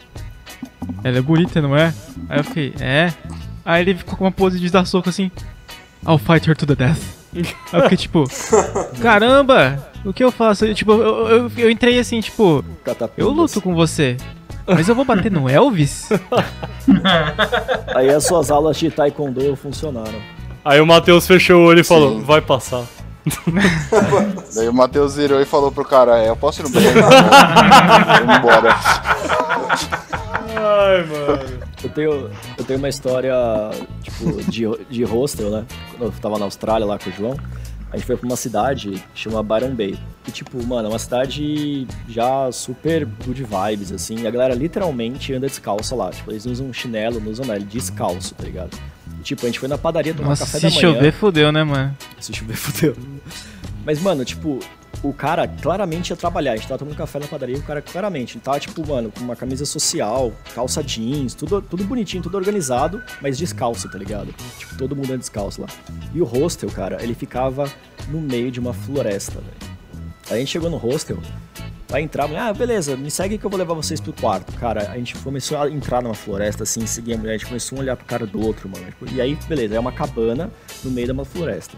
ela 1.05 1.19
é 1.19 1.23
bonita, 1.23 1.63
não 1.63 1.77
é? 1.77 1.95
Aí 2.29 2.39
eu 2.41 2.45
fiquei: 2.45 2.75
É. 2.81 3.13
Aí 3.65 3.83
ele 3.83 3.95
ficou 3.95 4.17
com 4.17 4.25
uma 4.25 4.33
pose 4.33 4.59
de 4.59 4.69
dar 4.71 4.85
soco 4.85 5.09
assim: 5.09 5.31
I'll 6.07 6.19
fight 6.19 6.49
her 6.49 6.57
to 6.57 6.67
the 6.67 6.75
death. 6.75 7.01
Aí 7.35 7.45
eu 7.73 7.83
fiquei 7.83 7.97
tipo: 7.99 8.25
Caramba, 9.01 9.91
o 10.07 10.13
que 10.13 10.23
eu 10.23 10.31
faço? 10.31 10.65
Eu, 10.65 10.75
tipo, 10.75 10.93
eu, 10.93 11.29
eu, 11.29 11.53
eu 11.57 11.71
entrei 11.71 11.99
assim, 11.99 12.21
tipo: 12.21 12.65
Eu 13.17 13.31
luto 13.31 13.61
com 13.61 13.75
você. 13.75 14.17
Mas 14.67 14.89
eu 14.89 14.95
vou 14.95 15.05
bater 15.05 15.31
no 15.31 15.49
Elvis? 15.49 16.09
Aí 17.95 18.11
as 18.11 18.25
suas 18.25 18.51
aulas 18.51 18.77
de 18.77 18.91
taekwondo 18.91 19.55
funcionaram. 19.57 20.21
Aí 20.65 20.81
o 20.81 20.87
Matheus 20.87 21.27
fechou 21.27 21.61
o 21.61 21.65
olho 21.67 21.81
e 21.81 21.85
falou: 21.85 22.19
Sim. 22.19 22.25
vai 22.25 22.41
passar. 22.41 22.85
Daí 24.55 24.69
o 24.69 24.73
Matheus 24.73 25.17
virou 25.17 25.41
e 25.41 25.45
falou 25.45 25.73
pro 25.73 25.85
cara, 25.85 26.23
é, 26.23 26.29
eu 26.29 26.37
posso 26.37 26.61
ir 26.61 26.65
no 26.65 26.71
banheiro? 26.71 27.01
Vamos 27.03 28.37
embora. 28.37 28.77
Ai, 30.55 31.05
mano. 31.05 31.67
Eu 31.83 31.91
tenho, 31.91 32.31
eu 32.59 32.65
tenho 32.65 32.79
uma 32.79 32.89
história, 32.89 33.35
tipo, 34.03 34.43
de, 34.51 34.65
de 34.89 35.05
hostel, 35.05 35.51
né? 35.51 35.65
Quando 35.91 36.03
eu 36.03 36.21
tava 36.21 36.39
na 36.39 36.45
Austrália 36.45 36.87
lá 36.87 36.99
com 36.99 37.11
o 37.11 37.13
João, 37.13 37.37
a 37.97 37.99
gente 37.99 38.07
foi 38.07 38.17
pra 38.19 38.27
uma 38.27 38.37
cidade 38.37 38.91
que 39.15 39.21
chama 39.21 39.43
Byron 39.43 39.75
Bay. 39.75 39.99
E, 40.29 40.31
tipo, 40.31 40.63
mano, 40.67 40.89
é 40.89 40.93
uma 40.93 40.99
cidade 40.99 41.87
já 42.07 42.53
super 42.53 43.07
good 43.07 43.43
vibes, 43.43 43.91
assim. 43.91 44.21
E 44.21 44.27
a 44.27 44.31
galera 44.31 44.55
literalmente 44.55 45.33
anda 45.33 45.47
descalça 45.47 45.95
lá. 45.95 46.11
Tipo, 46.11 46.31
eles 46.31 46.45
usam 46.45 46.71
chinelo, 46.75 47.19
não 47.19 47.33
usam 47.33 47.47
nada, 47.47 47.59
descalço, 47.61 48.35
tá 48.35 48.45
ligado? 48.45 48.77
E, 49.19 49.23
tipo, 49.23 49.41
a 49.47 49.47
gente 49.49 49.59
foi 49.59 49.69
na 49.69 49.79
padaria 49.79 50.13
tomar 50.13 50.29
Nossa, 50.29 50.45
café 50.45 50.59
se 50.59 50.65
da 50.65 50.71
manhã. 50.71 50.95
chover, 50.95 51.13
fudeu, 51.13 51.51
né, 51.51 51.65
mano? 51.65 51.97
Se 52.21 52.35
chover, 52.35 52.57
fudeu. 52.59 52.95
Mas, 53.83 53.99
mano, 53.99 54.27
tipo, 54.27 54.61
o 55.03 55.13
cara 55.13 55.47
claramente 55.47 56.11
ia 56.11 56.17
trabalhar. 56.17 56.53
A 56.53 56.57
gente 56.57 56.69
tava 56.69 56.79
tomando 56.79 56.97
café 56.97 57.19
na 57.19 57.27
padaria 57.27 57.57
o 57.57 57.63
cara 57.63 57.83
claramente 57.83 58.37
ele 58.37 58.43
tava, 58.43 58.59
tipo, 58.61 58.87
mano, 58.87 59.11
com 59.11 59.21
uma 59.21 59.37
camisa 59.37 59.65
social, 59.65 60.33
calça 60.55 60.83
jeans, 60.83 61.35
tudo, 61.35 61.63
tudo 61.63 61.85
bonitinho, 61.85 62.23
tudo 62.23 62.37
organizado, 62.37 63.03
mas 63.21 63.39
descalço, 63.39 63.91
tá 63.91 63.99
ligado? 63.99 64.35
Tipo, 64.59 64.77
todo 64.77 64.97
mundo 64.97 65.07
anda 65.07 65.19
descalço 65.19 65.61
lá. 65.63 65.69
E 66.15 66.21
o 66.21 66.25
hostel, 66.25 66.71
cara, 66.71 67.03
ele 67.03 67.15
ficava 67.15 67.71
no 68.09 68.21
meio 68.21 68.51
de 68.51 68.61
uma 68.61 68.73
floresta, 68.73 69.41
velho. 69.41 69.77
Aí 70.29 70.37
a 70.37 70.39
gente 70.39 70.51
chegou 70.51 70.69
no 70.69 70.77
hostel, 70.77 71.19
vai 71.89 72.03
entrar, 72.03 72.29
ah, 72.37 72.53
beleza, 72.53 72.97
me 72.97 73.11
segue 73.11 73.39
que 73.39 73.47
eu 73.47 73.51
vou 73.51 73.59
levar 73.59 73.75
vocês 73.75 74.01
pro 74.01 74.13
quarto. 74.13 74.53
Cara, 74.55 74.91
a 74.91 74.97
gente 74.97 75.17
começou 75.19 75.59
a 75.59 75.71
entrar 75.71 76.03
numa 76.03 76.15
floresta, 76.15 76.65
assim, 76.65 76.85
seguir 76.87 77.15
a 77.15 77.19
mulher, 77.19 77.35
a 77.35 77.37
gente 77.39 77.47
começou 77.47 77.79
a 77.79 77.81
olhar 77.83 77.97
pro 77.97 78.07
cara 78.07 78.27
do 78.27 78.45
outro, 78.45 78.69
mano. 78.69 78.85
Tipo, 78.87 79.09
E 79.13 79.21
aí, 79.21 79.39
beleza, 79.49 79.77
é 79.77 79.81
uma 79.81 79.93
cabana 79.93 80.51
no 80.83 80.91
meio 80.91 81.07
de 81.07 81.13
uma 81.13 81.25
floresta. 81.25 81.77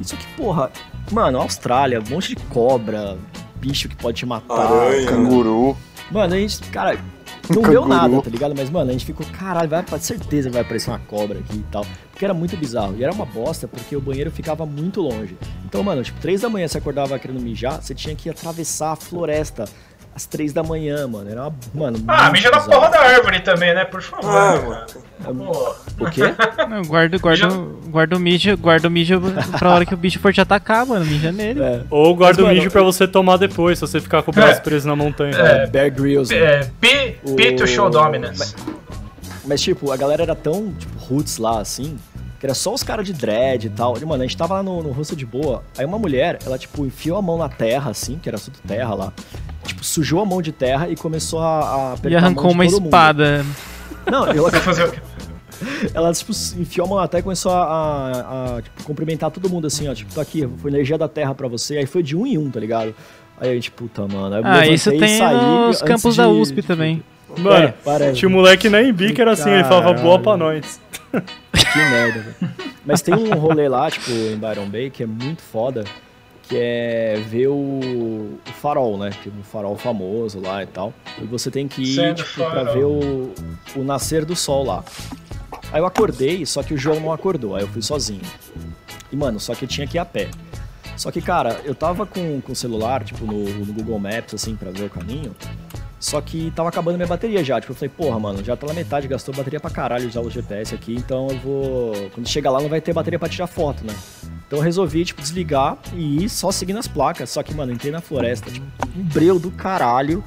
Isso 0.00 0.16
que, 0.16 0.26
porra, 0.34 0.70
mano, 1.12 1.38
Austrália, 1.38 2.00
um 2.00 2.08
monte 2.10 2.34
de 2.34 2.36
cobra, 2.44 3.18
bicho 3.56 3.88
que 3.88 3.96
pode 3.96 4.18
te 4.18 4.26
matar. 4.26 4.58
Aranha. 4.58 5.06
Canguru. 5.06 5.76
Mano, 6.10 6.34
a 6.34 6.38
gente, 6.38 6.58
cara, 6.70 6.94
não 7.48 7.62
Canguru. 7.62 7.70
deu 7.70 7.86
nada, 7.86 8.22
tá 8.22 8.30
ligado? 8.30 8.54
Mas, 8.56 8.70
mano, 8.70 8.88
a 8.90 8.92
gente 8.92 9.04
ficou, 9.04 9.26
caralho, 9.26 9.68
vai, 9.68 9.82
com 9.84 9.98
certeza 9.98 10.50
vai 10.50 10.62
aparecer 10.62 10.90
uma 10.90 10.98
cobra 11.00 11.38
aqui 11.38 11.56
e 11.58 11.64
tal. 11.70 11.84
Porque 12.10 12.24
era 12.24 12.34
muito 12.34 12.56
bizarro. 12.56 12.96
E 12.96 13.04
era 13.04 13.12
uma 13.12 13.26
bosta, 13.26 13.68
porque 13.68 13.94
o 13.94 14.00
banheiro 14.00 14.30
ficava 14.30 14.64
muito 14.64 15.00
longe. 15.02 15.36
Então, 15.64 15.82
mano, 15.82 16.02
tipo, 16.02 16.18
três 16.20 16.40
da 16.40 16.48
manhã 16.48 16.66
você 16.66 16.78
acordava 16.78 17.18
querendo 17.18 17.40
mijar, 17.40 17.82
você 17.82 17.94
tinha 17.94 18.14
que 18.16 18.28
atravessar 18.30 18.92
a 18.92 18.96
floresta 18.96 19.66
às 20.20 20.26
três 20.26 20.52
da 20.52 20.62
manhã, 20.62 21.06
mano. 21.06 21.30
Era 21.30 21.42
uma, 21.44 21.54
mano. 21.72 22.04
Ah, 22.06 22.30
mija 22.30 22.50
na 22.50 22.60
porra 22.60 22.90
da 22.90 23.00
árvore 23.00 23.40
também, 23.40 23.74
né? 23.74 23.84
Por 23.86 24.02
favor. 24.02 24.28
Ah. 24.30 24.86
O 25.98 26.10
quê? 26.10 26.22
Não, 26.68 26.82
guarda, 26.82 27.18
guarda, 27.18 27.48
guarda 27.88 28.16
o 28.16 28.20
mijo, 28.20 28.56
guarda 28.56 28.88
o 28.88 28.90
mijo 28.90 29.20
pra 29.58 29.70
hora 29.74 29.86
que 29.86 29.94
o 29.94 29.96
bicho 29.96 30.18
for 30.18 30.32
te 30.32 30.40
atacar, 30.40 30.84
mano. 30.86 31.04
Mija 31.04 31.32
nele. 31.32 31.62
É, 31.62 31.82
Ou 31.90 32.14
guarda 32.14 32.42
o 32.44 32.48
mijo 32.48 32.60
mano, 32.60 32.70
pra 32.70 32.82
você 32.82 33.06
tomar 33.08 33.36
depois, 33.38 33.78
se 33.78 33.82
você 33.86 34.00
ficar 34.00 34.22
com 34.22 34.30
o 34.30 34.34
braço 34.34 34.58
É. 34.58 34.62
preso 34.62 34.86
na 34.88 34.96
montanha. 34.96 35.34
é, 35.36 35.66
Bear 35.66 35.90
Grylls. 35.92 36.34
É, 36.34 36.68
P, 36.80 37.18
P 37.36 37.52
to 37.52 37.66
show 37.66 37.88
dominance. 37.90 38.54
Mas, 39.44 39.60
tipo, 39.62 39.90
a 39.90 39.96
galera 39.96 40.22
era 40.22 40.34
tão, 40.34 40.72
tipo, 40.78 40.98
roots 40.98 41.38
lá, 41.38 41.60
assim, 41.60 41.96
que 42.38 42.46
era 42.46 42.54
só 42.54 42.72
os 42.72 42.82
caras 42.82 43.06
de 43.06 43.12
dread 43.12 43.66
e 43.66 43.70
tal. 43.70 43.96
E, 43.98 44.04
mano, 44.04 44.22
a 44.22 44.26
gente 44.26 44.36
tava 44.36 44.54
lá 44.54 44.62
no, 44.62 44.82
no 44.82 44.90
rosto 44.92 45.16
de 45.16 45.24
boa. 45.26 45.62
Aí 45.76 45.84
uma 45.84 45.98
mulher, 45.98 46.38
ela, 46.46 46.56
tipo, 46.58 46.84
enfiou 46.86 47.18
a 47.18 47.22
mão 47.22 47.36
na 47.38 47.48
terra, 47.48 47.90
assim, 47.90 48.18
que 48.22 48.28
era 48.28 48.38
tudo 48.38 48.58
terra 48.66 48.94
lá. 48.94 49.12
Tipo, 49.70 49.84
sujou 49.84 50.20
a 50.20 50.24
mão 50.26 50.42
de 50.42 50.50
terra 50.52 50.88
e 50.88 50.96
começou 50.96 51.38
a, 51.40 51.60
a 51.60 51.92
apertar 51.92 52.10
E 52.10 52.16
a 52.16 52.20
mão 52.20 52.26
arrancou 52.28 52.48
de 52.48 52.54
uma 52.54 52.64
todo 52.64 52.72
mundo. 52.74 52.84
espada. 52.86 53.46
Não, 54.10 54.26
ela, 54.26 54.50
Vai 54.50 54.60
fazer 54.60 54.84
o 54.84 54.90
quê? 54.92 54.98
ela, 55.94 56.12
tipo, 56.12 56.32
enfiou 56.58 56.86
a 56.86 56.90
mão 56.90 56.98
na 56.98 57.06
terra 57.08 57.20
e 57.20 57.22
começou 57.22 57.52
a, 57.52 57.62
a, 57.62 58.56
a, 58.56 58.62
tipo, 58.62 58.82
cumprimentar 58.84 59.30
todo 59.30 59.48
mundo, 59.48 59.66
assim, 59.66 59.88
ó. 59.88 59.94
Tipo, 59.94 60.12
tô 60.14 60.20
aqui, 60.20 60.48
foi 60.58 60.70
energia 60.70 60.96
da 60.98 61.06
terra 61.08 61.34
pra 61.34 61.46
você. 61.48 61.76
Aí 61.78 61.86
foi 61.86 62.02
de 62.02 62.16
um 62.16 62.26
em 62.26 62.36
um, 62.38 62.50
tá 62.50 62.58
ligado? 62.58 62.94
Aí 63.40 63.50
a 63.50 63.54
gente, 63.54 63.70
puta, 63.70 64.06
mano. 64.08 64.34
Aí 64.34 64.42
eu 64.42 64.46
Ah, 64.46 64.66
isso 64.66 64.92
e 64.92 64.98
tem 64.98 65.18
saí 65.18 65.36
nos 65.66 65.80
campos 65.82 66.14
de- 66.14 66.20
da 66.20 66.28
USP 66.28 66.56
de- 66.62 66.66
também. 66.66 67.02
Mano, 67.38 67.66
É, 67.66 67.74
parece. 67.84 68.14
tinha 68.18 68.28
um 68.28 68.32
moleque 68.32 68.68
na 68.68 68.82
Embi 68.82 69.12
que 69.12 69.20
era 69.20 69.32
assim, 69.32 69.50
ele 69.50 69.62
falava 69.64 69.92
boa 69.92 70.18
pra 70.18 70.36
nós. 70.36 70.80
Que 71.12 71.78
merda, 71.78 72.20
velho. 72.20 72.52
Mas 72.84 73.02
tem 73.02 73.14
um 73.14 73.32
rolê 73.34 73.68
lá, 73.68 73.88
tipo, 73.90 74.10
em 74.10 74.36
Byron 74.36 74.66
Bay, 74.68 74.90
que 74.90 75.04
é 75.04 75.06
muito 75.06 75.40
foda, 75.42 75.84
que 76.50 76.56
é 76.58 77.14
ver 77.28 77.46
o, 77.46 77.54
o 77.54 78.52
farol, 78.60 78.98
né? 78.98 79.10
Tem 79.22 79.32
um 79.32 79.42
farol 79.44 79.76
famoso 79.76 80.40
lá 80.40 80.64
e 80.64 80.66
tal. 80.66 80.92
E 81.22 81.24
você 81.24 81.48
tem 81.48 81.68
que 81.68 81.80
ir, 81.80 82.14
tipo, 82.16 82.34
pra 82.50 82.64
ver 82.64 82.84
o, 82.84 83.32
o 83.76 83.84
nascer 83.84 84.24
do 84.24 84.34
sol 84.34 84.64
lá. 84.64 84.84
Aí 85.72 85.80
eu 85.80 85.86
acordei, 85.86 86.44
só 86.44 86.60
que 86.64 86.74
o 86.74 86.76
João 86.76 86.98
não 86.98 87.12
acordou, 87.12 87.54
aí 87.54 87.62
eu 87.62 87.68
fui 87.68 87.80
sozinho. 87.80 88.20
E, 89.12 89.16
mano, 89.16 89.38
só 89.38 89.54
que 89.54 89.64
eu 89.64 89.68
tinha 89.68 89.86
que 89.86 89.96
ir 89.96 90.00
a 90.00 90.04
pé. 90.04 90.28
Só 90.96 91.12
que, 91.12 91.22
cara, 91.22 91.60
eu 91.64 91.74
tava 91.74 92.04
com, 92.04 92.40
com 92.40 92.52
o 92.52 92.56
celular, 92.56 93.04
tipo, 93.04 93.24
no, 93.24 93.48
no 93.48 93.72
Google 93.72 94.00
Maps, 94.00 94.34
assim, 94.34 94.56
pra 94.56 94.72
ver 94.72 94.86
o 94.86 94.90
caminho. 94.90 95.34
Só 96.00 96.18
que 96.22 96.50
tava 96.56 96.70
acabando 96.70 96.96
minha 96.96 97.06
bateria 97.06 97.44
já. 97.44 97.60
Tipo, 97.60 97.72
eu 97.72 97.76
falei, 97.76 97.90
porra, 97.94 98.18
mano, 98.18 98.42
já 98.42 98.56
tá 98.56 98.66
na 98.66 98.72
metade, 98.72 99.06
gastou 99.06 99.34
bateria 99.34 99.60
pra 99.60 99.70
caralho 99.70 100.10
já 100.10 100.20
o 100.20 100.30
GPS 100.30 100.74
aqui, 100.74 100.94
então 100.96 101.28
eu 101.28 101.38
vou. 101.38 102.10
Quando 102.14 102.26
chegar 102.26 102.50
lá 102.50 102.60
não 102.60 102.70
vai 102.70 102.80
ter 102.80 102.94
bateria 102.94 103.18
pra 103.18 103.28
tirar 103.28 103.46
foto, 103.46 103.84
né? 103.84 103.94
Então 104.46 104.58
eu 104.58 104.64
resolvi, 104.64 105.04
tipo, 105.04 105.20
desligar 105.20 105.78
e 105.94 106.24
ir 106.24 106.28
só 106.28 106.50
seguindo 106.50 106.78
as 106.78 106.88
placas. 106.88 107.30
Só 107.30 107.42
que, 107.42 107.54
mano, 107.54 107.70
entrei 107.70 107.92
na 107.92 108.00
floresta, 108.00 108.50
tipo, 108.50 108.66
um 108.96 109.02
breu 109.02 109.38
do 109.38 109.50
caralho. 109.50 110.24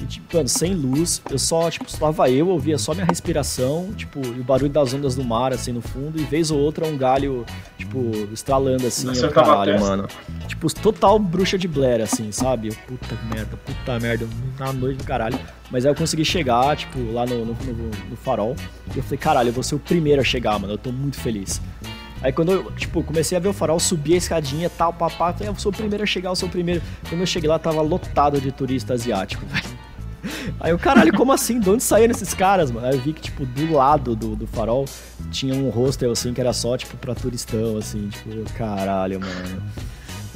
E, 0.00 0.06
tipo, 0.06 0.36
mano, 0.36 0.48
sem 0.48 0.74
luz. 0.74 1.20
Eu 1.28 1.38
só, 1.38 1.68
tipo, 1.70 1.86
estava 1.86 2.30
eu, 2.30 2.48
ouvia 2.48 2.78
só 2.78 2.94
minha 2.94 3.06
respiração, 3.06 3.92
tipo, 3.96 4.24
e 4.24 4.40
o 4.40 4.44
barulho 4.44 4.70
das 4.70 4.94
ondas 4.94 5.16
do 5.16 5.24
mar, 5.24 5.52
assim, 5.52 5.72
no 5.72 5.80
fundo. 5.80 6.20
E 6.20 6.22
vez 6.22 6.50
ou 6.52 6.60
outra 6.60 6.86
um 6.86 6.96
galho, 6.96 7.44
tipo, 7.76 8.12
estralando, 8.32 8.86
assim, 8.86 9.08
Você 9.08 9.26
caralho, 9.28 9.80
mano. 9.80 10.06
Tipo, 10.46 10.72
total 10.72 11.18
bruxa 11.18 11.58
de 11.58 11.66
Blair, 11.66 12.02
assim, 12.02 12.30
sabe? 12.30 12.68
Eu, 12.68 12.74
Puta 12.86 13.18
merda, 13.32 13.56
puta 13.56 13.98
merda, 13.98 14.28
na 14.58 14.72
noite 14.72 14.98
do 14.98 15.04
caralho. 15.14 15.38
Mas 15.70 15.84
aí 15.86 15.90
eu 15.92 15.94
consegui 15.94 16.24
chegar, 16.24 16.76
tipo, 16.76 16.98
lá 17.12 17.24
no, 17.24 17.44
no, 17.44 17.54
no- 17.54 17.90
no 18.10 18.16
farol. 18.16 18.56
E 18.94 18.98
eu 18.98 19.02
falei, 19.02 19.18
caralho, 19.18 19.48
eu 19.48 19.52
vou 19.52 19.62
ser 19.62 19.76
o 19.76 19.78
primeiro 19.78 20.20
a 20.20 20.24
chegar, 20.24 20.58
mano. 20.58 20.72
Eu 20.74 20.78
tô 20.78 20.90
muito 20.90 21.18
feliz. 21.18 21.60
Aí 22.20 22.32
quando 22.32 22.52
eu, 22.52 22.70
tipo, 22.72 23.02
comecei 23.02 23.36
a 23.36 23.40
ver 23.40 23.48
o 23.48 23.52
farol, 23.52 23.78
subi 23.78 24.14
a 24.14 24.16
escadinha 24.16 24.70
tal, 24.70 24.92
papá, 24.92 25.32
falei, 25.32 25.48
eu 25.48 25.54
sou 25.56 25.70
o 25.70 25.74
primeiro 25.74 26.02
a 26.02 26.06
chegar, 26.06 26.30
eu 26.30 26.36
sou 26.36 26.48
o 26.48 26.52
primeiro. 26.52 26.82
Quando 27.08 27.20
eu 27.20 27.26
cheguei 27.26 27.48
lá, 27.48 27.58
tava 27.58 27.80
lotado 27.82 28.40
de 28.40 28.50
turista 28.50 28.94
asiático, 28.94 29.44
velho. 29.46 29.84
Aí 30.58 30.70
eu, 30.70 30.78
caralho, 30.78 31.12
como 31.12 31.32
assim? 31.32 31.60
De 31.60 31.68
onde 31.68 31.82
saíram 31.82 32.10
esses 32.12 32.32
caras, 32.32 32.70
mano? 32.70 32.86
Aí 32.86 32.94
eu 32.94 33.00
vi 33.00 33.12
que, 33.12 33.20
tipo, 33.20 33.44
do 33.44 33.72
lado 33.74 34.16
do, 34.16 34.34
do 34.34 34.46
farol 34.46 34.86
tinha 35.30 35.54
um 35.54 35.68
hostel, 35.68 36.10
assim, 36.12 36.32
que 36.32 36.40
era 36.40 36.52
só, 36.54 36.76
tipo, 36.78 36.96
pra 36.96 37.14
turistão, 37.14 37.76
assim, 37.76 38.08
tipo, 38.08 38.30
caralho, 38.54 39.20
mano. 39.20 39.62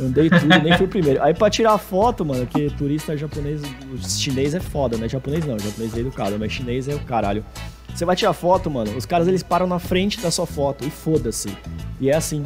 Andei 0.01 0.31
tudo, 0.31 0.47
nem 0.63 0.77
fui 0.77 0.87
o 0.87 0.89
primeiro. 0.89 1.23
Aí 1.23 1.35
pra 1.35 1.51
tirar 1.51 1.77
foto, 1.79 2.25
mano, 2.25 2.47
que 2.47 2.71
turista 2.71 3.17
japonês, 3.17 3.63
chinês 4.07 4.55
é 4.55 4.61
foda, 4.61 4.97
né? 4.97 5.09
Japonês 5.09 5.45
não, 5.45 5.59
japonês 5.59 5.97
é 5.97 6.01
educado, 6.01 6.37
mas 6.39 6.53
chinês 6.53 6.87
é 6.89 6.95
o 6.95 7.01
caralho. 7.01 7.45
Você 7.95 8.05
vai 8.05 8.15
tirar 8.15 8.33
foto, 8.33 8.71
mano, 8.71 8.97
os 8.97 9.05
caras 9.05 9.27
eles 9.27 9.43
param 9.43 9.67
na 9.67 9.79
frente 9.81 10.21
da 10.21 10.31
sua 10.31 10.47
foto 10.47 10.87
e 10.87 10.91
foda-se. 10.91 11.49
E 12.01 12.11
é 12.11 12.17
assim. 12.17 12.45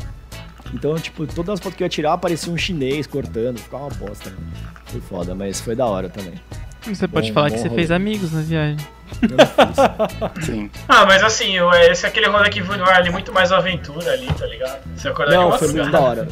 Então, 0.73 0.95
tipo, 0.99 1.27
todas 1.27 1.55
as 1.55 1.61
fotos 1.61 1.77
que 1.77 1.83
eu 1.83 1.85
ia 1.85 1.91
tirar 1.91 2.17
parecia 2.17 2.51
um 2.51 2.57
chinês 2.57 3.07
cortando, 3.07 3.59
ficava 3.59 3.85
uma 3.85 3.91
bosta, 3.91 4.31
mano. 4.31 4.43
Foi 4.87 5.01
foda, 5.03 5.35
mas 5.35 5.61
foi 5.61 5.77
da 5.77 5.85
hora 5.85 6.09
também. 6.09 6.35
Você 6.87 7.07
pode 7.07 7.29
Bom- 7.29 7.35
falar 7.35 7.49
bom 7.51 7.55
que 7.55 7.61
você 7.61 7.69
rolê. 7.69 7.81
fez 7.81 7.91
amigos 7.91 8.33
na 8.33 8.41
viagem. 8.41 8.77
Eu 9.21 9.29
não 9.37 9.47
fiz. 9.47 10.47
Sim. 10.47 10.71
Ah, 10.89 11.05
mas 11.05 11.23
assim, 11.23 11.57
esse 11.91 12.07
é 12.07 12.09
aquele 12.09 12.27
rolê 12.29 12.49
que 12.49 12.63
vale 12.63 13.11
muito 13.11 13.31
mais 13.33 13.53
aventura 13.53 14.11
ali, 14.13 14.27
tá 14.33 14.47
ligado? 14.47 14.81
Você 14.97 15.09
acordar 15.09 15.35
Não, 15.37 15.51
de 15.51 15.59
foi 15.59 15.69
muito 15.69 15.91
da 15.91 16.01
hora. 16.01 16.29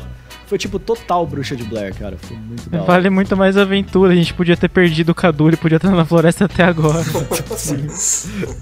Foi 0.51 0.59
tipo 0.59 0.81
total 0.81 1.25
bruxa 1.29 1.55
de 1.55 1.63
Blair, 1.63 1.97
cara. 1.97 2.17
Foi 2.19 2.37
muito 2.37 2.69
da 2.69 2.79
hora. 2.79 2.87
Vale 2.89 3.09
muito 3.09 3.37
mais 3.37 3.57
aventura. 3.57 4.13
A 4.13 4.17
gente 4.17 4.35
podia 4.35 4.57
ter 4.57 4.69
perdido 4.69 5.11
o 5.11 5.15
Cadu, 5.15 5.47
ele 5.47 5.57
podia 5.57 5.77
estar 5.77 5.93
na 5.93 6.05
floresta 6.05 6.47
até 6.47 6.65
agora. 6.65 7.05
Sim. 7.55 7.87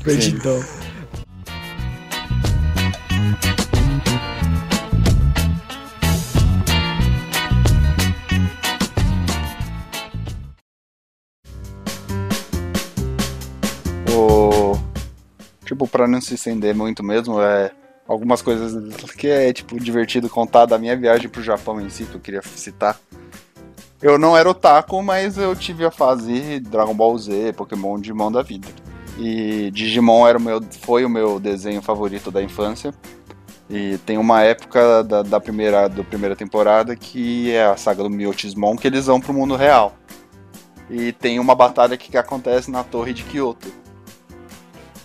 Perdidão. 0.04 0.62
O... 14.10 14.78
Tipo, 15.64 15.88
pra 15.88 16.06
não 16.06 16.20
se 16.20 16.34
estender 16.34 16.74
muito 16.74 17.02
mesmo, 17.02 17.40
é 17.40 17.70
algumas 18.08 18.40
coisas 18.40 18.74
que 19.12 19.28
é, 19.28 19.52
tipo, 19.52 19.78
divertido 19.78 20.30
contar 20.30 20.64
da 20.64 20.78
minha 20.78 20.96
viagem 20.96 21.28
pro 21.28 21.42
Japão 21.42 21.78
em 21.78 21.90
si, 21.90 22.06
que 22.06 22.14
eu 22.14 22.20
queria 22.20 22.40
citar. 22.42 22.98
Eu 24.00 24.18
não 24.18 24.36
era 24.36 24.48
otaku, 24.48 25.02
mas 25.02 25.36
eu 25.36 25.54
tive 25.54 25.84
a 25.84 25.90
fase 25.90 26.58
Dragon 26.60 26.94
Ball 26.94 27.18
Z, 27.18 27.52
Pokémon, 27.52 28.00
Digimon 28.00 28.32
da 28.32 28.42
vida. 28.42 28.68
E 29.18 29.70
Digimon 29.72 30.26
era 30.26 30.38
o 30.38 30.40
meu, 30.40 30.62
foi 30.80 31.04
o 31.04 31.10
meu 31.10 31.38
desenho 31.38 31.82
favorito 31.82 32.30
da 32.30 32.42
infância. 32.42 32.94
E 33.68 33.98
tem 33.98 34.16
uma 34.16 34.42
época 34.42 35.04
da, 35.04 35.22
da 35.22 35.40
primeira, 35.40 35.88
da 35.88 36.02
primeira 36.02 36.34
temporada 36.34 36.96
que 36.96 37.52
é 37.52 37.66
a 37.66 37.76
saga 37.76 38.02
do 38.02 38.08
Miotismon, 38.08 38.76
que 38.76 38.86
eles 38.86 39.06
vão 39.06 39.20
pro 39.20 39.34
mundo 39.34 39.56
real. 39.56 39.94
E 40.88 41.12
tem 41.12 41.38
uma 41.38 41.54
batalha 41.54 41.96
que, 41.96 42.10
que 42.10 42.16
acontece 42.16 42.70
na 42.70 42.82
torre 42.82 43.12
de 43.12 43.24
Kyoto. 43.24 43.70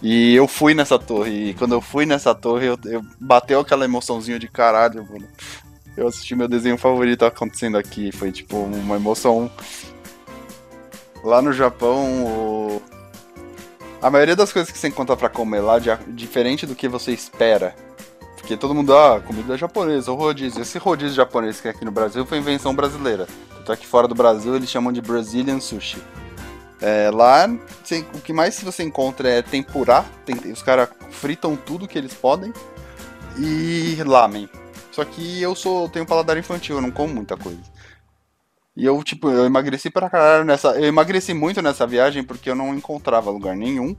E 0.06 0.36
eu 0.36 0.50
fui 0.50 0.74
nessa 0.74 1.00
torre, 1.00 1.52
e 1.52 1.54
quando 1.54 1.72
eu 1.72 1.80
fui 1.80 2.06
nessa 2.06 2.36
torre, 2.36 2.66
eu, 2.68 2.78
eu 2.84 3.02
bateu 3.18 3.62
aquela 3.62 3.86
emoçãozinha 3.86 4.38
de 4.38 4.50
caralho, 4.50 5.08
mano. 5.10 5.26
Eu 5.96 6.08
assisti 6.10 6.36
meu 6.36 6.50
desenho 6.50 6.78
favorito 6.78 7.24
acontecendo 7.24 7.78
aqui. 7.78 8.12
Foi 8.12 8.30
tipo 8.30 8.58
uma 8.58 8.98
emoção. 8.98 9.50
Lá 11.24 11.42
no 11.42 11.54
Japão, 11.54 12.26
o... 12.26 12.82
a 14.02 14.10
maioria 14.10 14.36
das 14.36 14.52
coisas 14.52 14.70
que 14.70 14.78
você 14.78 14.90
encontra 14.90 15.16
pra 15.16 15.30
comer 15.30 15.62
lá, 15.62 15.80
de- 15.80 15.98
diferente 16.10 16.66
do 16.66 16.76
que 16.76 16.90
você 16.90 17.14
espera. 17.14 17.74
Porque 18.36 18.58
todo 18.58 18.76
mundo, 18.76 18.94
ah, 18.94 19.22
comida 19.26 19.58
japonesa, 19.58 20.12
o 20.12 20.16
rodízio. 20.16 20.62
Esse 20.62 20.78
rodízio 20.78 21.16
japonês 21.16 21.62
que 21.62 21.70
é 21.70 21.72
aqui 21.72 21.86
no 21.86 21.92
Brasil 21.92 22.26
foi 22.26 22.40
invenção 22.40 22.76
brasileira. 22.76 23.26
Tanto 23.56 23.72
é 23.72 23.78
que 23.78 23.88
fora 23.88 24.06
do 24.06 24.14
Brasil 24.16 24.54
eles 24.54 24.70
chamam 24.70 24.92
de 24.92 25.02
Brazilian 25.02 25.62
Sushi. 25.62 26.02
É, 26.86 27.10
lá, 27.12 27.48
o 28.14 28.20
que 28.20 28.34
mais 28.34 28.60
você 28.60 28.84
encontra 28.84 29.30
é 29.30 29.42
tempurá. 29.42 30.04
tem- 30.26 30.52
os 30.52 30.62
caras 30.62 30.90
fritam 31.12 31.56
tudo 31.56 31.88
que 31.88 31.98
eles 31.98 32.14
podem. 32.14 32.52
E 33.40 34.04
lamen. 34.06 34.50
Só 34.92 35.06
que 35.06 35.42
eu 35.42 35.56
sou 35.56 35.88
tenho 35.88 36.06
paladar 36.06 36.38
infantil, 36.38 36.76
eu 36.76 36.82
não 36.82 36.92
como 36.92 37.14
muita 37.16 37.38
coisa. 37.38 37.62
E 38.76 38.86
eu, 38.86 39.02
tipo, 39.04 39.30
eu 39.30 39.46
emagreci 39.46 39.90
pra 39.90 40.10
caralho 40.10 40.44
nessa. 40.44 40.72
Eu 40.80 40.86
emagreci 40.86 41.34
muito 41.34 41.62
nessa 41.62 41.88
viagem 41.88 42.22
porque 42.24 42.50
eu 42.50 42.56
não 42.56 42.76
encontrava 42.76 43.32
lugar 43.32 43.56
nenhum. 43.56 43.96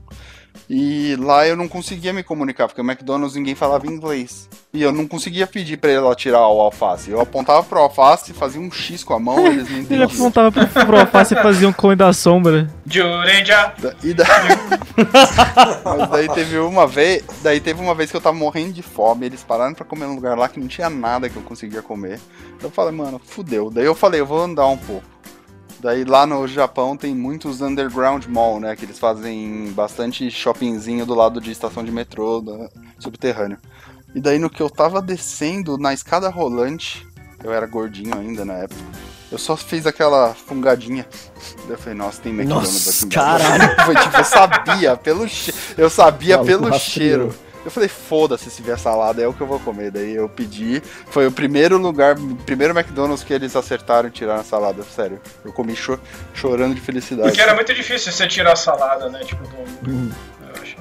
E 0.69 1.15
lá 1.19 1.47
eu 1.47 1.55
não 1.55 1.67
conseguia 1.67 2.11
me 2.13 2.23
comunicar, 2.23 2.67
porque 2.67 2.81
o 2.81 2.83
McDonald's 2.83 3.35
ninguém 3.35 3.55
falava 3.55 3.85
inglês. 3.87 4.49
E 4.73 4.81
eu 4.81 4.91
não 4.91 5.07
conseguia 5.07 5.47
pedir 5.47 5.77
pra 5.77 5.89
ela 5.91 6.13
tirar 6.15 6.47
o 6.47 6.59
alface. 6.59 7.09
Eu 7.11 7.21
apontava 7.21 7.63
pro 7.63 7.79
alface, 7.79 8.33
fazia 8.33 8.59
um 8.59 8.69
X 8.71 9.03
com 9.03 9.13
a 9.13 9.19
mão, 9.19 9.45
eles 9.47 9.69
não 9.69 9.77
Ele 9.77 9.81
entendiam. 9.81 10.07
apontava 10.09 10.51
pro, 10.51 10.67
pro 10.85 10.99
alface 10.99 11.33
e 11.33 11.41
fazia 11.41 11.67
um 11.67 11.71
clone 11.73 11.95
da 11.95 12.11
sombra. 12.11 12.69
Jurenja! 12.85 13.73
Da- 13.77 13.93
E 14.03 14.13
daí... 14.13 14.27
Mas 15.99 16.09
daí 16.09 16.29
teve 16.29 16.57
uma 16.57 16.87
vez, 16.87 17.23
daí 17.41 17.59
teve 17.59 17.81
uma 17.81 17.95
vez 17.95 18.11
que 18.11 18.17
eu 18.17 18.21
tava 18.21 18.35
morrendo 18.35 18.73
de 18.73 18.81
fome, 18.81 19.25
eles 19.25 19.43
pararam 19.43 19.73
pra 19.73 19.85
comer 19.85 20.05
num 20.07 20.15
lugar 20.15 20.37
lá 20.37 20.47
que 20.49 20.59
não 20.59 20.67
tinha 20.67 20.89
nada 20.89 21.29
que 21.29 21.35
eu 21.35 21.41
conseguia 21.43 21.81
comer. 21.81 22.19
Eu 22.61 22.69
falei, 22.69 22.91
mano, 22.93 23.19
fudeu. 23.23 23.69
Daí 23.69 23.85
eu 23.85 23.95
falei, 23.95 24.19
eu 24.21 24.25
vou 24.25 24.41
andar 24.41 24.67
um 24.67 24.77
pouco. 24.77 25.03
Daí 25.85 26.03
lá 26.03 26.25
no 26.25 26.47
Japão 26.47 26.97
tem 26.97 27.13
muitos 27.13 27.61
underground 27.61 28.25
mall, 28.25 28.59
né, 28.59 28.75
que 28.75 28.85
eles 28.85 28.97
fazem 28.97 29.71
bastante 29.75 30.31
shoppingzinho 30.31 31.05
do 31.05 31.13
lado 31.13 31.39
de 31.39 31.51
estação 31.51 31.83
de 31.83 31.91
metrô, 31.91 32.41
da- 32.41 32.71
subterrâneo. 32.97 33.59
E 34.15 34.19
daí 34.19 34.39
no 34.39 34.49
que 34.49 34.63
eu 34.63 34.67
tava 34.67 34.99
descendo 34.99 35.77
na 35.77 35.93
escada 35.93 36.27
rolante, 36.27 37.05
eu 37.43 37.53
era 37.53 37.67
gordinho 37.67 38.17
ainda 38.17 38.43
na 38.43 38.53
época. 38.53 38.81
Eu 39.31 39.37
só 39.37 39.55
fiz 39.55 39.85
aquela 39.85 40.33
fungadinha. 40.33 41.05
Eu 41.69 41.77
falei, 41.77 41.93
nossa, 41.93 42.19
tem 42.19 42.31
McDonald's 42.33 42.73
Nossa, 42.87 43.05
aqui 43.05 43.13
caralho. 43.15 43.85
Foi 43.85 43.95
tipo, 43.95 44.17
eu 44.17 44.23
sabia 44.23 44.97
pelo 44.97 45.27
che... 45.27 45.53
Eu 45.77 45.89
sabia 45.91 46.37
Maluco 46.37 46.51
pelo 46.51 46.69
rastreou. 46.71 46.79
cheiro. 47.29 47.35
Eu 47.65 47.71
falei, 47.71 47.89
foda-se 47.89 48.49
se 48.51 48.61
vier 48.61 48.77
salada, 48.77 49.21
é 49.23 49.27
o 49.27 49.33
que 49.33 49.41
eu 49.41 49.47
vou 49.47 49.59
comer. 49.59 49.89
Daí 49.89 50.13
eu 50.15 50.29
pedi. 50.29 50.81
Foi 51.07 51.25
o 51.25 51.31
primeiro 51.31 51.77
lugar, 51.79 52.15
primeiro 52.45 52.77
McDonald's 52.77 53.23
que 53.23 53.33
eles 53.33 53.55
acertaram 53.55 54.07
tiraram 54.11 54.41
a 54.41 54.43
salada. 54.43 54.83
Sério. 54.83 55.19
Eu 55.43 55.51
comi 55.51 55.75
cho- 55.75 55.99
chorando 56.33 56.75
de 56.75 56.81
felicidade. 56.81 57.29
Porque 57.29 57.41
era 57.41 57.55
muito 57.55 57.73
difícil 57.73 58.11
você 58.11 58.27
tirar 58.27 58.53
a 58.53 58.55
salada, 58.55 59.09
né? 59.09 59.19
Tipo, 59.25 59.43
do. 59.47 59.89
Hum. 59.91 60.11
Eu 60.47 60.61
acho. 60.61 60.75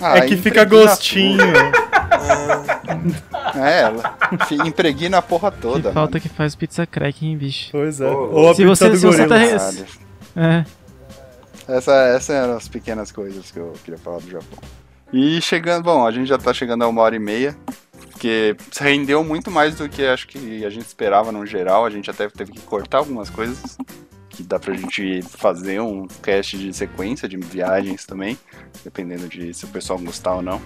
Ah, 0.00 0.18
é 0.18 0.20
que 0.22 0.36
fica 0.36 0.64
gostinho. 0.64 1.38
É, 3.54 3.80
ela 3.82 4.16
fi- 4.46 4.54
impregna 4.56 5.18
a 5.18 5.22
porra 5.22 5.50
Que 5.50 5.58
toda. 5.60 5.92
falta 5.92 6.20
que 6.20 6.28
faz 6.28 6.54
pizza 6.54 6.86
crack, 6.86 7.24
hein, 7.26 7.36
bicho. 7.36 7.68
Pois 7.72 8.00
é. 8.00 8.06
Oh. 8.08 8.30
Ou 8.32 8.50
a 8.50 8.54
Se 8.54 8.62
pizza 8.64 8.86
você- 8.86 8.88
do 8.90 8.96
se 8.98 9.06
você 9.06 9.26
tá. 9.26 9.36
É. 10.36 10.64
Essa, 11.68 11.92
essas 12.08 12.30
eram 12.30 12.56
as 12.56 12.68
pequenas 12.68 13.10
coisas 13.12 13.50
que 13.50 13.58
eu 13.58 13.72
queria 13.84 13.98
falar 13.98 14.18
do 14.18 14.30
Japão. 14.30 14.58
E 15.12 15.40
chegando, 15.42 15.84
bom, 15.84 16.06
a 16.06 16.10
gente 16.10 16.26
já 16.26 16.38
tá 16.38 16.54
chegando 16.54 16.82
a 16.84 16.88
uma 16.88 17.02
hora 17.02 17.14
e 17.14 17.18
meia, 17.18 17.54
porque 18.10 18.56
rendeu 18.80 19.22
muito 19.22 19.50
mais 19.50 19.76
do 19.76 19.88
que 19.88 20.06
acho 20.06 20.26
que 20.26 20.64
a 20.64 20.70
gente 20.70 20.86
esperava 20.86 21.30
no 21.30 21.44
geral. 21.44 21.84
A 21.84 21.90
gente 21.90 22.10
até 22.10 22.28
teve 22.28 22.52
que 22.52 22.60
cortar 22.60 22.98
algumas 22.98 23.28
coisas, 23.28 23.76
que 24.30 24.42
dá 24.42 24.58
pra 24.58 24.72
gente 24.72 25.20
fazer 25.22 25.80
um 25.80 26.06
cast 26.22 26.56
de 26.56 26.72
sequência 26.72 27.28
de 27.28 27.36
viagens 27.36 28.06
também, 28.06 28.38
dependendo 28.82 29.28
de 29.28 29.52
se 29.52 29.66
o 29.66 29.68
pessoal 29.68 29.98
gostar 29.98 30.36
ou 30.36 30.42
não. 30.42 30.62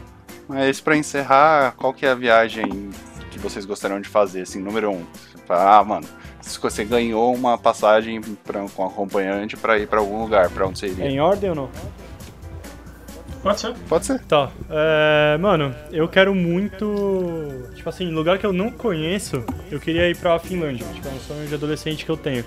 Mas 0.49 0.81
pra 0.81 0.97
encerrar, 0.97 1.75
qual 1.77 1.93
que 1.93 2.07
é 2.07 2.11
a 2.11 2.15
viagem 2.15 2.91
que 3.33 3.39
vocês 3.41 3.65
gostariam 3.65 4.01
de 4.01 4.09
fazer, 4.09 4.43
assim, 4.43 4.61
número 4.61 4.93
um? 4.93 5.05
Ah, 5.49 5.83
mano, 5.83 6.07
se 6.41 6.59
você 6.61 6.85
ganhou 6.85 7.35
uma 7.35 7.59
passagem 7.59 8.21
pra, 8.21 8.65
com 8.69 8.87
acompanhante 8.87 9.57
pra 9.57 9.77
ir 9.77 9.89
pra 9.89 9.99
algum 9.99 10.23
lugar, 10.23 10.51
pra 10.51 10.67
onde 10.69 10.79
você 10.79 10.87
iria? 10.87 11.07
em 11.07 11.21
ordem 11.21 11.51
ou 11.51 11.57
não? 11.57 11.71
Pode 13.47 13.61
ser. 13.61 13.75
Pode 13.89 14.07
ser. 14.07 14.21
Tá. 14.23 14.51
É, 14.69 15.39
mano, 15.39 15.73
eu 15.93 16.09
quero 16.09 16.35
muito. 16.35 17.69
Tipo 17.77 17.89
assim, 17.89 18.11
lugar 18.11 18.39
que 18.39 18.47
eu 18.47 18.53
não 18.53 18.73
conheço, 18.73 19.45
eu 19.71 19.79
queria 19.79 20.11
ir 20.11 20.17
pra 20.17 20.37
Finlândia. 20.41 20.85
Tipo, 20.93 21.07
é 21.07 21.13
um 21.13 21.21
sonho 21.21 21.47
de 21.47 21.55
adolescente 21.55 22.05
que 22.05 22.11
eu 22.11 22.17
tenho. 22.17 22.45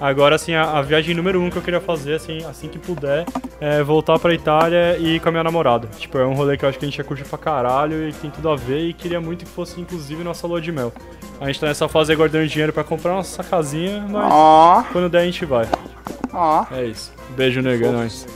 Agora, 0.00 0.34
assim, 0.34 0.52
a, 0.52 0.78
a 0.78 0.82
viagem 0.82 1.14
número 1.14 1.40
um 1.40 1.48
que 1.48 1.56
eu 1.56 1.62
queria 1.62 1.80
fazer, 1.80 2.14
assim, 2.14 2.44
assim 2.44 2.66
que 2.66 2.76
puder, 2.76 3.24
é 3.60 3.84
voltar 3.84 4.18
pra 4.18 4.34
Itália 4.34 4.96
e 4.98 5.14
ir 5.14 5.20
com 5.20 5.28
a 5.28 5.30
minha 5.30 5.44
namorada. 5.44 5.86
Tipo, 5.96 6.18
é 6.18 6.26
um 6.26 6.34
rolê 6.34 6.56
que 6.56 6.64
eu 6.64 6.68
acho 6.68 6.76
que 6.76 6.84
a 6.84 6.88
gente 6.88 6.98
ia 6.98 7.04
curtir 7.04 7.22
pra 7.22 7.38
caralho 7.38 8.08
e 8.08 8.12
que 8.12 8.18
tem 8.18 8.30
tudo 8.32 8.50
a 8.50 8.56
ver 8.56 8.80
e 8.80 8.92
queria 8.92 9.20
muito 9.20 9.44
que 9.44 9.50
fosse, 9.52 9.80
inclusive, 9.80 10.24
nossa 10.24 10.44
lua 10.44 10.60
de 10.60 10.72
mel. 10.72 10.92
A 11.40 11.46
gente 11.46 11.60
tá 11.60 11.68
nessa 11.68 11.86
fase 11.86 12.10
aí 12.10 12.16
guardando 12.16 12.48
dinheiro 12.48 12.72
pra 12.72 12.82
comprar 12.82 13.12
nossa 13.12 13.44
casinha, 13.44 14.04
mas 14.10 14.28
Ó, 14.28 14.82
quando 14.90 15.08
der 15.08 15.20
a 15.20 15.24
gente 15.24 15.44
vai. 15.44 15.68
ó. 16.32 16.66
É 16.72 16.84
isso. 16.84 17.12
Beijo, 17.36 17.62
nega, 17.62 17.86
é 17.86 17.92
nóis. 17.92 18.26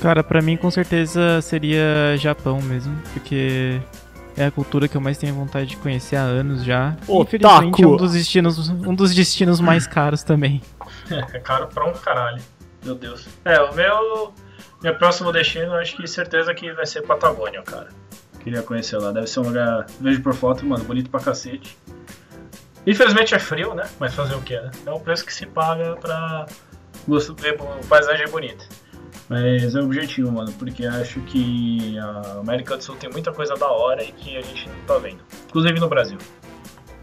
Cara, 0.00 0.22
pra 0.22 0.40
mim 0.40 0.56
com 0.56 0.70
certeza 0.70 1.40
seria 1.42 2.16
Japão 2.16 2.60
mesmo, 2.62 2.96
porque 3.12 3.80
é 4.36 4.46
a 4.46 4.50
cultura 4.50 4.86
que 4.86 4.96
eu 4.96 5.00
mais 5.00 5.18
tenho 5.18 5.34
vontade 5.34 5.70
de 5.70 5.76
conhecer 5.76 6.14
há 6.16 6.22
anos 6.22 6.62
já. 6.64 6.96
Otaku! 7.08 7.22
Infelizmente 7.36 7.82
é 7.82 7.86
um 7.86 7.96
dos 7.96 8.12
destinos, 8.12 8.68
um 8.68 8.94
dos 8.94 9.14
destinos 9.14 9.60
mais 9.60 9.86
caros 9.88 10.22
também. 10.22 10.62
É 11.10 11.38
caro 11.40 11.66
pra 11.66 11.84
um 11.84 11.92
caralho. 11.92 12.40
Meu 12.84 12.94
Deus. 12.94 13.26
É, 13.44 13.60
o 13.60 13.74
meu. 13.74 14.32
Meu 14.80 14.94
próximo 14.94 15.32
destino, 15.32 15.64
eu 15.66 15.74
acho 15.74 15.96
que 15.96 16.06
certeza 16.06 16.54
que 16.54 16.72
vai 16.72 16.86
ser 16.86 17.02
Patagônia, 17.02 17.60
cara. 17.62 17.88
Queria 18.38 18.62
conhecer 18.62 18.96
lá. 18.98 19.10
Deve 19.10 19.26
ser 19.26 19.40
um 19.40 19.42
lugar. 19.42 19.86
Vejo 20.00 20.22
por 20.22 20.32
foto, 20.32 20.64
mano, 20.64 20.84
bonito 20.84 21.10
pra 21.10 21.18
cacete. 21.18 21.76
Infelizmente 22.86 23.34
é 23.34 23.38
frio, 23.40 23.74
né? 23.74 23.84
Mas 23.98 24.14
fazer 24.14 24.36
o 24.36 24.40
que, 24.40 24.54
né? 24.54 24.70
É 24.86 24.90
um 24.92 25.00
preço 25.00 25.26
que 25.26 25.34
se 25.34 25.44
paga 25.46 25.96
pra 25.96 26.46
gosto- 27.08 27.34
ver 27.34 27.58
paisagem 27.88 28.28
bonita. 28.28 28.64
Mas 29.28 29.74
é 29.74 29.80
o 29.80 29.84
objetivo, 29.84 30.32
mano, 30.32 30.50
porque 30.58 30.86
acho 30.86 31.20
que 31.22 31.98
a 31.98 32.38
América 32.40 32.76
do 32.76 32.82
Sul 32.82 32.96
tem 32.96 33.10
muita 33.10 33.30
coisa 33.32 33.54
da 33.56 33.68
hora 33.70 34.02
e 34.02 34.10
que 34.12 34.36
a 34.36 34.40
gente 34.40 34.68
não 34.68 34.74
tá 34.86 34.96
vendo. 34.98 35.18
Inclusive 35.48 35.78
no 35.78 35.88
Brasil. 35.88 36.16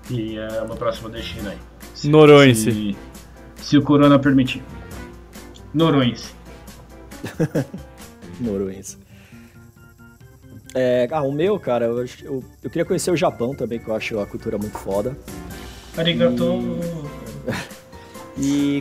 E 0.09 0.37
é 0.37 0.61
o 0.61 0.65
meu 0.67 0.75
próximo 0.75 1.09
destino 1.09 1.49
aí. 1.49 1.57
Se- 1.93 2.09
Noronense. 2.09 2.71
Se, 2.71 2.97
se 3.63 3.77
o 3.77 3.83
Corona 3.83 4.17
permitir. 4.17 4.63
Noronense. 5.73 6.33
Noruense. 8.39 8.97
É, 10.73 11.07
ah, 11.11 11.21
o 11.21 11.31
meu, 11.31 11.59
cara, 11.59 11.85
eu, 11.85 11.99
eu, 12.23 12.43
eu 12.63 12.69
queria 12.69 12.83
conhecer 12.85 13.09
o 13.11 13.15
Japão 13.15 13.55
também, 13.55 13.79
que 13.79 13.87
eu 13.87 13.95
acho 13.95 14.19
a 14.19 14.25
cultura 14.25 14.57
muito 14.57 14.77
foda. 14.77 15.17
Arigato. 15.97 16.43
E, 16.43 17.84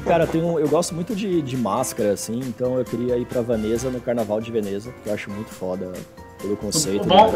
cara, 0.04 0.26
tem 0.26 0.42
um- 0.42 0.58
eu 0.58 0.68
gosto 0.68 0.94
muito 0.94 1.14
de, 1.14 1.40
de 1.42 1.56
máscara, 1.56 2.12
assim, 2.12 2.40
então 2.40 2.76
eu 2.78 2.84
queria 2.84 3.16
ir 3.16 3.24
pra 3.26 3.40
Veneza, 3.40 3.88
no 3.90 4.00
Carnaval 4.00 4.40
de 4.40 4.50
Veneza, 4.50 4.92
que 5.02 5.08
eu 5.08 5.14
acho 5.14 5.30
muito 5.30 5.50
foda 5.50 5.92
pelo 6.40 6.56
conceito. 6.56 7.02
O 7.02 7.04
do 7.04 7.08
bom, 7.08 7.28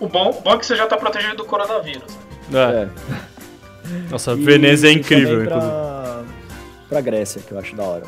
o 0.00 0.08
bom, 0.08 0.30
o 0.30 0.40
bom 0.40 0.52
é 0.54 0.58
que 0.58 0.66
você 0.66 0.74
já 0.76 0.86
tá 0.86 0.96
protegido 0.96 1.36
do 1.36 1.44
coronavírus. 1.44 2.02
né? 2.48 2.88
É. 2.88 2.88
Nossa, 4.10 4.32
E- 4.32 4.36
Veneza 4.44 4.88
é 4.88 4.92
e 4.92 4.94
incrível, 4.98 5.44
também 5.44 5.46
inclusive. 5.46 5.70
pra, 5.72 6.22
pra 6.88 7.00
Grécia, 7.00 7.40
que 7.40 7.52
eu 7.52 7.58
acho 7.58 7.74
da 7.76 7.84
hora. 7.84 8.02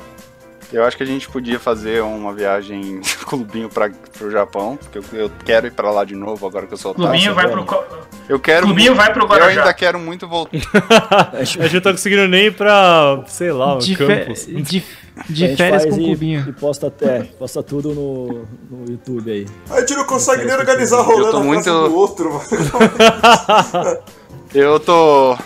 Eu 0.73 0.85
acho 0.85 0.97
que 0.97 1.03
a 1.03 1.07
gente 1.07 1.29
podia 1.29 1.59
fazer 1.61 2.03
uma 2.03 2.33
viagem 2.33 3.01
clubinho 3.29 3.69
pra, 3.69 3.91
pro 4.17 4.31
Japão, 4.31 4.79
porque 4.81 4.99
eu, 4.99 5.05
eu 5.13 5.31
quero 5.45 5.67
ir 5.67 5.73
pra 5.73 5.91
lá 5.91 6.03
de 6.05 6.15
novo 6.15 6.47
agora 6.47 6.67
que 6.67 6.73
eu 6.73 6.79
sou 6.79 6.95
Clubinho 6.95 7.35
vai 7.35 7.47
pro. 7.51 7.65
co- 7.65 7.85
Eu 8.29 8.41
quero. 8.41 8.67
Clubinho 8.67 8.95
vai 8.95 9.13
pro 9.13 9.25
Eu 9.25 9.29
Guarujá. 9.29 9.61
ainda 9.61 9.75
quero 9.75 9.99
muito 9.99 10.27
voltar. 10.27 10.59
A 11.35 11.45
gente 11.45 11.75
não 11.75 11.81
tá 11.83 11.91
conseguindo 11.91 12.27
nem 12.27 12.47
ir 12.47 12.55
pra, 12.55 13.23
sei 13.27 13.53
lá, 13.53 13.75
um 13.75 13.79
De, 13.79 13.95
fe- 13.95 14.07
campus. 14.07 14.47
de, 14.47 14.83
A 15.17 15.25
de 15.29 15.35
gente 15.35 15.57
férias 15.59 15.85
com 15.85 16.01
e, 16.01 16.07
cubinho. 16.15 16.45
E 16.49 16.53
posta, 16.53 16.87
até, 16.87 17.25
posta 17.39 17.63
tudo 17.63 17.91
no, 17.93 18.47
no 18.71 18.91
YouTube 18.91 19.31
aí. 19.31 19.47
A 19.71 19.81
gente 19.81 19.95
não 19.95 20.05
consegue 20.07 20.45
nem 20.47 20.55
organizar 20.57 21.01
Eu 21.07 21.31
tô 21.31 21.39
na 21.39 21.45
muito- 21.45 21.65
casa 21.65 21.89
do 21.89 21.95
outro, 21.95 22.33
mano. 22.33 22.43
Eu 24.55 24.79
tô. 24.81 25.37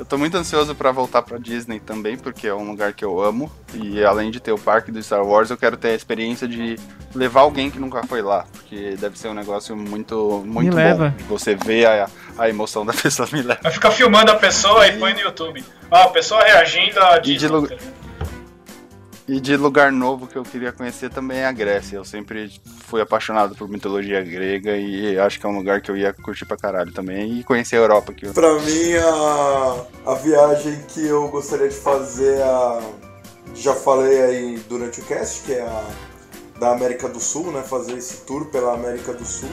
Eu 0.00 0.04
tô 0.06 0.16
muito 0.16 0.34
ansioso 0.34 0.74
pra 0.74 0.90
voltar 0.90 1.20
pra 1.20 1.36
Disney 1.36 1.78
também, 1.78 2.16
porque 2.16 2.46
é 2.48 2.54
um 2.54 2.70
lugar 2.70 2.94
que 2.94 3.04
eu 3.04 3.20
amo. 3.20 3.52
E 3.74 4.02
além 4.02 4.30
de 4.30 4.40
ter 4.40 4.50
o 4.50 4.58
parque 4.58 4.90
do 4.90 5.02
Star 5.02 5.22
Wars, 5.22 5.50
eu 5.50 5.58
quero 5.58 5.76
ter 5.76 5.88
a 5.90 5.94
experiência 5.94 6.48
de 6.48 6.76
levar 7.14 7.42
alguém 7.42 7.70
que 7.70 7.78
nunca 7.78 8.02
foi 8.06 8.22
lá. 8.22 8.46
Porque 8.50 8.96
deve 8.98 9.18
ser 9.18 9.28
um 9.28 9.34
negócio 9.34 9.76
muito, 9.76 10.42
muito 10.46 10.70
bom. 10.70 10.76
leva. 10.76 11.14
Você 11.28 11.54
vê 11.54 11.84
a, 11.84 12.08
a 12.38 12.48
emoção 12.48 12.86
da 12.86 12.94
pessoa 12.96 13.28
me 13.30 13.42
leva. 13.42 13.60
Vai 13.62 13.72
ficar 13.72 13.90
filmando 13.90 14.30
a 14.32 14.36
pessoa 14.36 14.86
e 14.88 14.98
põe 14.98 15.12
no 15.12 15.20
YouTube. 15.20 15.62
Ó, 15.90 15.96
a 16.04 16.08
pessoa 16.08 16.42
reagindo 16.44 16.98
a 16.98 17.18
de 17.18 17.34
Disney. 17.34 17.48
lu- 17.50 17.68
tá 17.68 17.74
ligado? 17.74 17.92
E 19.30 19.38
de 19.38 19.56
lugar 19.56 19.92
novo 19.92 20.26
que 20.26 20.34
eu 20.34 20.42
queria 20.42 20.72
conhecer 20.72 21.08
também 21.08 21.38
é 21.38 21.46
a 21.46 21.52
Grécia. 21.52 21.94
Eu 21.94 22.04
sempre 22.04 22.50
fui 22.80 23.00
apaixonado 23.00 23.54
por 23.54 23.68
mitologia 23.68 24.20
grega 24.22 24.76
e 24.76 25.16
acho 25.20 25.38
que 25.38 25.46
é 25.46 25.48
um 25.48 25.56
lugar 25.56 25.80
que 25.80 25.88
eu 25.88 25.96
ia 25.96 26.12
curtir 26.12 26.44
pra 26.44 26.56
caralho 26.56 26.92
também. 26.92 27.38
E 27.38 27.44
conhecer 27.44 27.76
a 27.76 27.78
Europa. 27.78 28.12
Que 28.12 28.26
eu... 28.26 28.34
Pra 28.34 28.52
mim, 28.54 28.94
a, 28.94 29.84
a 30.10 30.14
viagem 30.16 30.82
que 30.88 31.06
eu 31.06 31.28
gostaria 31.28 31.68
de 31.68 31.76
fazer, 31.76 32.42
a, 32.42 32.82
já 33.54 33.72
falei 33.72 34.20
aí 34.20 34.58
durante 34.68 35.00
o 35.00 35.04
cast, 35.04 35.44
que 35.44 35.52
é 35.52 35.62
a 35.62 35.84
da 36.58 36.72
América 36.72 37.08
do 37.08 37.20
Sul, 37.20 37.52
né? 37.52 37.62
Fazer 37.62 37.96
esse 37.96 38.22
tour 38.26 38.46
pela 38.46 38.74
América 38.74 39.12
do 39.12 39.24
Sul. 39.24 39.48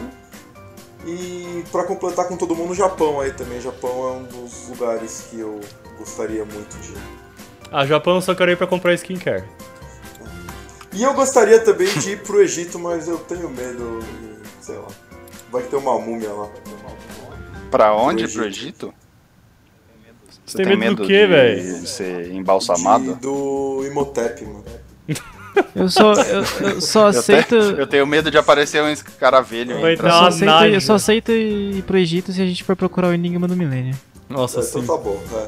E 1.05 1.63
pra 1.71 1.83
completar 1.83 2.27
com 2.27 2.35
todo 2.35 2.55
mundo, 2.55 2.71
o 2.71 2.75
Japão 2.75 3.21
aí 3.21 3.31
também. 3.31 3.59
O 3.59 3.61
Japão 3.61 3.91
é 3.91 4.11
um 4.13 4.23
dos 4.23 4.69
lugares 4.69 5.27
que 5.29 5.39
eu 5.39 5.59
gostaria 5.99 6.43
muito 6.43 6.75
de. 6.79 7.26
Ah, 7.71 7.85
Japão 7.85 8.15
eu 8.15 8.21
só 8.21 8.33
quero 8.33 8.51
ir 8.51 8.55
pra 8.57 8.67
comprar 8.67 8.93
skincare. 8.93 9.43
E 10.93 11.03
eu 11.03 11.13
gostaria 11.13 11.59
também 11.59 11.87
de 11.99 12.11
ir 12.11 12.19
pro 12.23 12.41
Egito, 12.41 12.79
mas 12.79 13.07
eu 13.07 13.17
tenho 13.19 13.49
medo, 13.49 13.99
sei 14.61 14.77
lá. 14.77 14.87
Vai 15.51 15.63
ter 15.63 15.75
uma 15.75 15.99
múmia 15.99 16.31
lá. 16.31 16.49
Pra 17.69 17.93
onde? 17.95 18.23
Pro 18.25 18.33
Pro 18.33 18.45
Egito? 18.45 18.93
Você 20.45 20.63
tem 20.63 20.77
medo 20.77 20.95
do 20.95 21.07
quê, 21.07 21.21
de- 21.21 21.27
velho? 21.27 21.79
De 21.81 21.89
ser 21.89 22.31
embalsamado? 22.31 23.11
E 23.11 23.15
do 23.15 23.83
Imhotep, 23.85 24.45
mano. 24.45 24.63
Eu 25.75 25.89
só, 25.89 26.13
eu, 26.13 26.43
eu 26.61 26.81
só 26.81 27.01
Eu, 27.11 27.19
aceito. 27.19 27.49
te- 27.49 27.79
eu 27.81 27.87
tenho 27.87 28.05
medo 28.07 28.29
de 28.31 28.37
aparecer 28.37 28.81
um 28.81 28.89
escaravelho. 28.89 29.81
Vai 29.81 29.93
e 29.93 29.95
Eu 29.97 30.01
dar 30.03 30.11
só, 30.11 30.27
aceito, 30.27 30.63
eu 30.75 30.81
só 30.81 30.93
aceito 30.95 31.31
ir 31.31 31.81
pro 31.83 31.97
Egito 31.97 32.31
se 32.31 32.41
a 32.41 32.45
gente 32.45 32.63
for 32.63 32.75
procurar 32.75 33.09
o 33.09 33.13
Enigma 33.13 33.47
do 33.47 33.55
Milênio. 33.57 33.95
Nossa, 34.29 34.59
É, 34.59 34.63
sim. 34.63 34.79
então 34.79 34.97
tá 34.97 35.03
bom, 35.03 35.19
é. 35.33 35.47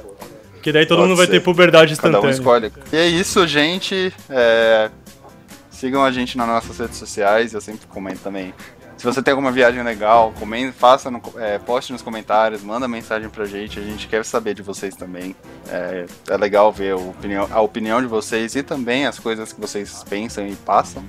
Que 0.69 0.73
daí 0.73 0.85
todo 0.85 0.99
Pode 0.99 1.09
mundo 1.09 1.17
vai 1.17 1.25
ser. 1.25 1.31
ter 1.31 1.39
puberdade 1.39 1.95
Cada 1.95 2.07
um 2.19 2.29
instantânea. 2.29 2.31
escolhe. 2.35 2.73
E 2.93 2.95
é 2.95 3.07
isso, 3.07 3.47
gente. 3.47 4.13
É, 4.29 4.91
Sigam 5.71 6.03
a 6.03 6.11
gente 6.11 6.37
nas 6.37 6.47
nossas 6.47 6.77
redes 6.77 6.97
sociais. 6.97 7.53
Eu 7.55 7.61
sempre 7.61 7.87
comento 7.87 8.19
também. 8.19 8.53
Se 8.95 9.03
você 9.03 9.19
tem 9.23 9.31
alguma 9.31 9.51
viagem 9.51 9.81
legal, 9.81 10.31
comente, 10.37 10.71
faça 10.73 11.09
no, 11.09 11.19
é, 11.37 11.57
poste 11.57 11.91
nos 11.91 12.03
comentários, 12.03 12.61
manda 12.61 12.87
mensagem 12.87 13.29
pra 13.29 13.45
gente. 13.45 13.79
A 13.79 13.81
gente 13.81 14.07
quer 14.07 14.23
saber 14.23 14.53
de 14.53 14.61
vocês 14.61 14.93
também. 14.93 15.35
É, 15.69 16.05
é 16.29 16.37
legal 16.37 16.71
ver 16.71 16.91
a 16.91 16.97
opinião, 16.97 17.47
a 17.49 17.61
opinião 17.61 17.99
de 17.99 18.07
vocês 18.07 18.55
e 18.55 18.61
também 18.61 19.07
as 19.07 19.17
coisas 19.17 19.51
que 19.51 19.59
vocês 19.59 20.03
pensam 20.07 20.45
e 20.47 20.55
passam. 20.55 21.03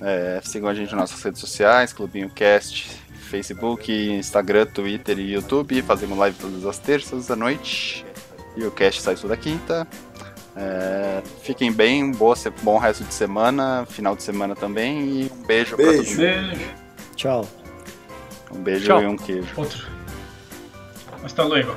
É, 0.00 0.40
sigam 0.42 0.70
a 0.70 0.74
gente 0.74 0.92
nas 0.92 1.10
nossas 1.10 1.22
redes 1.22 1.40
sociais, 1.40 1.92
Clubinho 1.92 2.30
Cast, 2.30 2.90
Facebook, 3.28 3.92
Instagram, 3.92 4.64
Twitter 4.64 5.18
e 5.18 5.32
YouTube. 5.34 5.82
Fazemos 5.82 6.16
live 6.16 6.38
todas 6.38 6.64
as 6.64 6.78
terças 6.78 7.26
da 7.26 7.36
noite. 7.36 8.06
E 8.56 8.64
o 8.64 8.70
cast 8.70 9.02
sai 9.02 9.16
toda 9.16 9.36
quinta. 9.36 9.86
É, 10.56 11.20
fiquem 11.42 11.72
bem, 11.72 12.12
boa, 12.12 12.36
se- 12.36 12.50
bom 12.50 12.78
resto 12.78 13.02
de 13.04 13.12
semana, 13.12 13.84
final 13.90 14.14
de 14.14 14.22
semana 14.22 14.54
também. 14.54 15.00
E 15.22 15.32
um 15.32 15.42
beijo, 15.46 15.74
pra 15.76 15.84
todo 15.86 15.96
Beijo. 15.96 16.10
mundo. 16.10 16.18
Beijo. 16.20 16.70
Tchau. 17.16 17.48
Um 18.52 18.62
beijo 18.62 18.84
Tchau. 18.86 19.02
e 19.02 19.06
um 19.06 19.16
queijo. 19.16 19.52
Outro. 19.56 19.86
Hasta 21.24 21.42
luego. 21.42 21.74